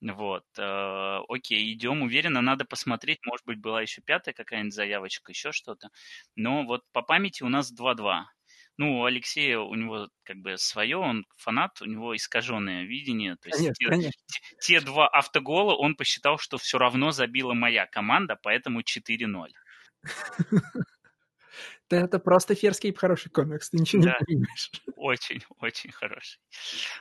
Вот, 0.00 0.44
э, 0.56 1.18
окей, 1.28 1.72
идем, 1.72 2.02
уверенно, 2.02 2.40
надо 2.40 2.64
посмотреть, 2.64 3.18
может 3.26 3.44
быть, 3.46 3.58
была 3.60 3.82
еще 3.82 4.00
пятая 4.00 4.32
какая-нибудь 4.32 4.74
заявочка, 4.74 5.32
еще 5.32 5.50
что-то. 5.50 5.88
Но 6.36 6.64
вот 6.64 6.82
по 6.92 7.02
памяти 7.02 7.42
у 7.42 7.48
нас 7.48 7.72
2-2. 7.72 8.26
Ну, 8.76 9.00
у 9.00 9.04
Алексея, 9.04 9.58
у 9.58 9.74
него 9.74 10.08
как 10.22 10.36
бы 10.36 10.56
свое, 10.56 10.96
он 10.98 11.26
фанат, 11.36 11.82
у 11.82 11.84
него 11.86 12.14
искаженное 12.14 12.84
видение. 12.84 13.34
То 13.36 13.48
есть 13.48 13.58
Конечно, 13.58 13.74
те, 13.74 13.88
конечно. 13.88 14.22
те 14.60 14.80
два 14.80 15.08
автогола 15.08 15.74
он 15.74 15.96
посчитал, 15.96 16.38
что 16.38 16.58
все 16.58 16.78
равно 16.78 17.10
забила 17.10 17.54
моя 17.54 17.86
команда, 17.86 18.38
поэтому 18.40 18.82
4-0. 18.82 19.48
Да 21.90 22.00
это 22.00 22.18
просто 22.18 22.54
Ферскейп 22.54 22.98
хороший 22.98 23.30
комикс, 23.30 23.70
ты 23.70 23.78
ничего 23.78 24.02
Да. 24.02 24.16
не 24.20 24.26
понимаешь. 24.26 24.70
Очень, 24.96 25.42
очень 25.60 25.90
хороший. 25.92 26.38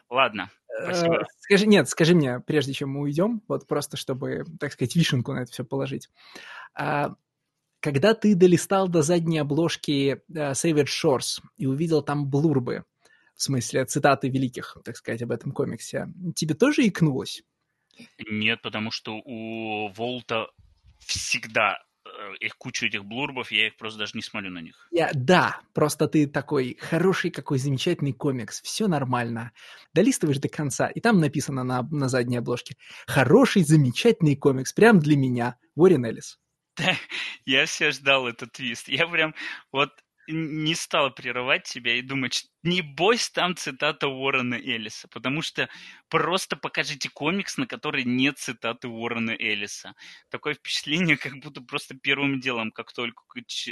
Ладно, 0.10 0.50
Э, 0.80 0.84
спасибо. 0.84 1.26
Скажи, 1.40 1.66
нет, 1.66 1.90
скажи 1.90 2.14
мне, 2.14 2.40
прежде 2.40 2.72
чем 2.74 2.90
мы 2.92 3.02
уйдем, 3.02 3.42
вот 3.48 3.68
просто 3.68 3.98
чтобы, 3.98 4.46
так 4.60 4.72
сказать, 4.74 4.96
вишенку 4.96 5.34
на 5.34 5.40
это 5.40 5.52
все 5.52 5.64
положить. 5.66 6.10
А, 6.76 7.16
Когда 7.80 8.14
ты 8.14 8.36
долистал 8.36 8.88
до 8.88 9.02
задней 9.02 9.40
обложки 9.40 10.22
э, 10.30 10.52
Savage 10.52 10.86
Shores 10.88 11.42
и 11.58 11.66
увидел 11.68 12.02
там 12.02 12.30
блурбы, 12.30 12.84
в 13.36 13.42
смысле 13.44 13.86
цитаты 13.86 14.30
великих, 14.30 14.78
так 14.84 14.98
сказать, 14.98 15.22
об 15.22 15.32
этом 15.32 15.52
комиксе, 15.52 16.08
тебе 16.36 16.54
тоже 16.54 16.88
икнулось? 16.88 17.44
Нет, 18.30 18.62
потому 18.62 18.92
что 18.92 19.16
у 19.26 19.88
Волта 19.94 20.48
всегда 21.00 21.78
э, 21.78 21.87
их 22.36 22.58
кучу 22.58 22.86
этих 22.86 23.06
блурбов, 23.06 23.52
я 23.52 23.68
их 23.68 23.78
просто 23.78 24.00
даже 24.00 24.12
не 24.16 24.22
смотрю 24.22 24.52
на 24.52 24.60
них. 24.60 24.88
Я, 24.92 25.12
да, 25.14 25.62
просто 25.74 26.08
ты 26.08 26.28
такой 26.28 26.78
хороший, 26.80 27.32
какой 27.32 27.58
замечательный 27.58 28.14
комикс, 28.14 28.62
все 28.62 28.88
нормально. 28.88 29.52
Долистываешь 29.94 30.40
до 30.40 30.50
конца, 30.50 30.88
и 30.88 31.00
там 31.00 31.20
написано 31.20 31.64
на, 31.64 31.84
на 31.84 32.10
задней 32.10 32.38
обложке 32.38 32.76
«Хороший, 33.08 33.64
замечательный 33.64 34.36
комикс, 34.36 34.74
прям 34.74 35.00
для 35.00 35.18
меня, 35.18 35.58
Уоррен 35.76 36.06
Эллис». 36.06 36.40
Я 37.46 37.66
все 37.66 37.92
ждал 37.92 38.28
этот 38.28 38.52
твист. 38.52 38.88
Я 38.88 39.08
прям 39.08 39.34
вот 39.72 39.90
не 40.28 40.76
стал 40.76 41.14
прерывать 41.14 41.64
тебя 41.64 41.96
и 41.96 42.02
думать, 42.02 42.46
небось 42.64 43.30
там 43.30 43.56
цитата 43.56 44.08
Уоррена 44.08 44.56
Эллиса, 44.56 45.08
потому 45.08 45.42
что 45.42 45.70
просто 46.10 46.56
покажите 46.56 47.10
комикс, 47.10 47.58
на 47.58 47.66
который 47.66 48.04
нет 48.04 48.38
цитаты 48.38 48.88
Уоррена 48.88 49.32
Эллиса. 49.32 49.94
Такое 50.30 50.54
впечатление, 50.54 51.18
как 51.18 51.38
будто 51.40 51.62
просто 51.62 51.96
первым 51.96 52.40
делом, 52.40 52.72
как 52.72 52.92
только 52.94 53.24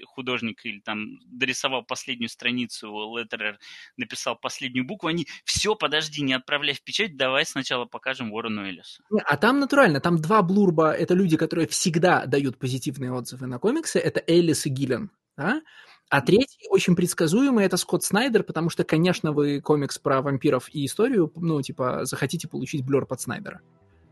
художник 0.06 0.66
или 0.66 0.80
там 0.80 1.20
дорисовал 1.26 1.84
последнюю 1.84 2.30
страницу, 2.30 3.18
Леттерер 3.18 3.60
написал 3.98 4.38
последнюю 4.38 4.86
букву, 4.86 5.10
они, 5.10 5.28
все, 5.44 5.76
подожди, 5.76 6.22
не 6.22 6.34
отправляй 6.34 6.76
в 6.76 6.84
печать, 6.84 7.18
давай 7.18 7.46
сначала 7.46 7.86
покажем 7.86 8.32
Уоррену 8.32 8.66
Эллису. 8.66 9.04
А 9.26 9.38
там 9.38 9.60
натурально, 9.60 10.00
там 10.00 10.22
два 10.22 10.42
блурба, 10.42 10.92
это 10.92 11.14
люди, 11.14 11.38
которые 11.38 11.68
всегда 11.68 12.26
дают 12.26 12.58
позитивные 12.58 13.12
отзывы 13.12 13.48
на 13.48 13.60
комиксы, 13.60 14.00
это 14.00 14.24
Эллис 14.26 14.66
и 14.66 14.70
Гиллен, 14.70 15.12
да? 15.38 15.62
А 16.10 16.22
третий, 16.22 16.68
очень 16.70 16.96
предсказуемый, 16.96 17.66
это 17.66 17.78
Скотт 17.78 18.04
Снайдер, 18.04 18.44
потому 18.44 18.70
что, 18.70 18.84
конечно, 18.84 19.32
вы 19.32 19.60
комикс 19.60 19.98
про 19.98 20.22
вампиров 20.22 20.70
и 20.74 20.86
историю, 20.86 21.32
ну, 21.36 21.62
типа, 21.62 22.06
захотите 22.06 22.48
получить 22.48 22.86
блер 22.86 23.06
под 23.06 23.22
Снайдера. 23.22 23.62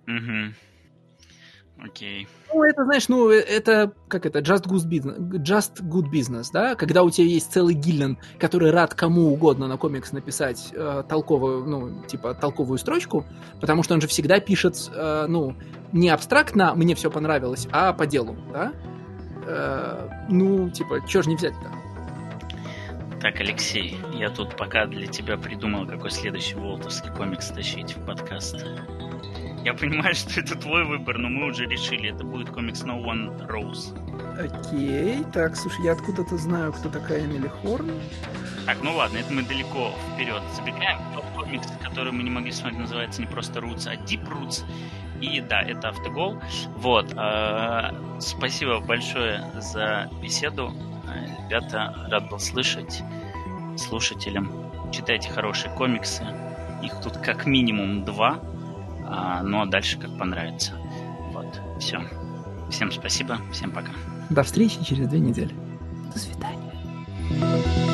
Угу. 0.07 0.53
Окей. 1.83 2.27
Ну, 2.53 2.63
это, 2.63 2.85
знаешь, 2.85 3.09
ну, 3.09 3.29
это, 3.29 3.93
как 4.07 4.25
это, 4.25 4.39
just 4.39 4.65
good 4.65 4.87
business, 4.89 5.19
just 5.43 5.81
good 5.81 6.09
business, 6.11 6.47
да? 6.53 6.75
Когда 6.75 7.03
у 7.03 7.09
тебя 7.09 7.27
есть 7.27 7.51
целый 7.51 7.73
Гиллен, 7.73 8.17
который 8.39 8.71
рад 8.71 8.93
кому 8.93 9.33
угодно 9.33 9.67
на 9.67 9.77
комикс 9.77 10.11
написать 10.13 10.69
э, 10.71 11.03
толковую, 11.09 11.65
ну, 11.65 12.03
типа, 12.05 12.35
толковую 12.35 12.77
строчку, 12.77 13.25
потому 13.59 13.83
что 13.83 13.95
он 13.95 14.01
же 14.01 14.07
всегда 14.07 14.39
пишет, 14.39 14.75
э, 14.93 15.25
ну, 15.27 15.55
не 15.91 16.09
абстрактно 16.09 16.73
«мне 16.75 16.95
все 16.95 17.11
понравилось», 17.11 17.67
а 17.71 17.91
по 17.93 18.05
делу, 18.05 18.37
да? 18.51 18.73
Э, 19.45 20.09
ну, 20.29 20.69
типа, 20.69 21.05
чё 21.07 21.21
ж 21.21 21.27
не 21.27 21.35
взять-то? 21.35 21.71
Так, 23.21 23.39
Алексей, 23.39 23.97
я 24.13 24.29
тут 24.29 24.57
пока 24.57 24.85
для 24.85 25.07
тебя 25.07 25.37
придумал, 25.37 25.87
какой 25.87 26.11
следующий 26.11 26.55
волтовский 26.55 27.09
комикс 27.11 27.47
тащить 27.47 27.95
в 27.95 28.05
подкаст. 28.05 28.65
Я 29.63 29.73
понимаю, 29.73 30.13
что 30.13 30.41
это 30.41 30.55
твой 30.55 30.83
выбор, 30.83 31.17
но 31.17 31.29
мы 31.29 31.47
уже 31.47 31.65
решили, 31.65 32.13
это 32.13 32.25
будет 32.25 32.49
комикс 32.49 32.83
No 32.83 33.01
One 33.01 33.47
Rose. 33.47 33.95
Окей, 34.37 35.23
так, 35.31 35.55
слушай, 35.55 35.85
я 35.85 35.93
откуда-то 35.93 36.37
знаю, 36.37 36.73
кто 36.73 36.89
такая 36.89 37.23
Эмили 37.23 37.47
Хорн. 37.47 37.91
Так, 38.65 38.77
ну 38.83 38.95
ладно, 38.95 39.17
это 39.17 39.31
мы 39.31 39.43
далеко 39.43 39.93
вперед 40.13 40.41
забегаем. 40.55 40.99
Тот 41.13 41.23
комикс, 41.35 41.67
который 41.81 42.11
мы 42.11 42.23
не 42.23 42.29
могли 42.29 42.51
смотреть, 42.51 42.81
называется 42.81 43.21
не 43.21 43.27
просто 43.27 43.59
Roots, 43.59 43.87
а 43.87 43.95
Deep 43.95 44.27
Roots. 44.27 44.65
И 45.23 45.39
да, 45.39 45.61
это 45.61 45.89
автогол. 45.89 46.37
Вот. 46.75 47.13
Э, 47.15 47.91
спасибо 48.19 48.79
большое 48.81 49.41
за 49.55 50.09
беседу. 50.21 50.73
Ребята, 51.45 51.95
рад 52.09 52.29
был 52.29 52.39
слышать 52.39 53.01
слушателям. 53.77 54.51
Читайте 54.91 55.29
хорошие 55.29 55.73
комиксы. 55.75 56.25
Их 56.83 56.99
тут 57.01 57.17
как 57.17 57.45
минимум 57.45 58.03
два. 58.03 58.39
А, 59.05 59.41
ну 59.43 59.61
а 59.61 59.65
дальше 59.65 59.97
как 59.97 60.17
понравится. 60.17 60.73
Вот. 61.31 61.61
Все. 61.79 62.01
Всем 62.69 62.91
спасибо. 62.91 63.37
Всем 63.51 63.71
пока. 63.71 63.91
До 64.29 64.43
встречи 64.43 64.83
через 64.83 65.07
две 65.07 65.19
недели. 65.19 65.53
До 66.13 66.19
свидания. 66.19 67.92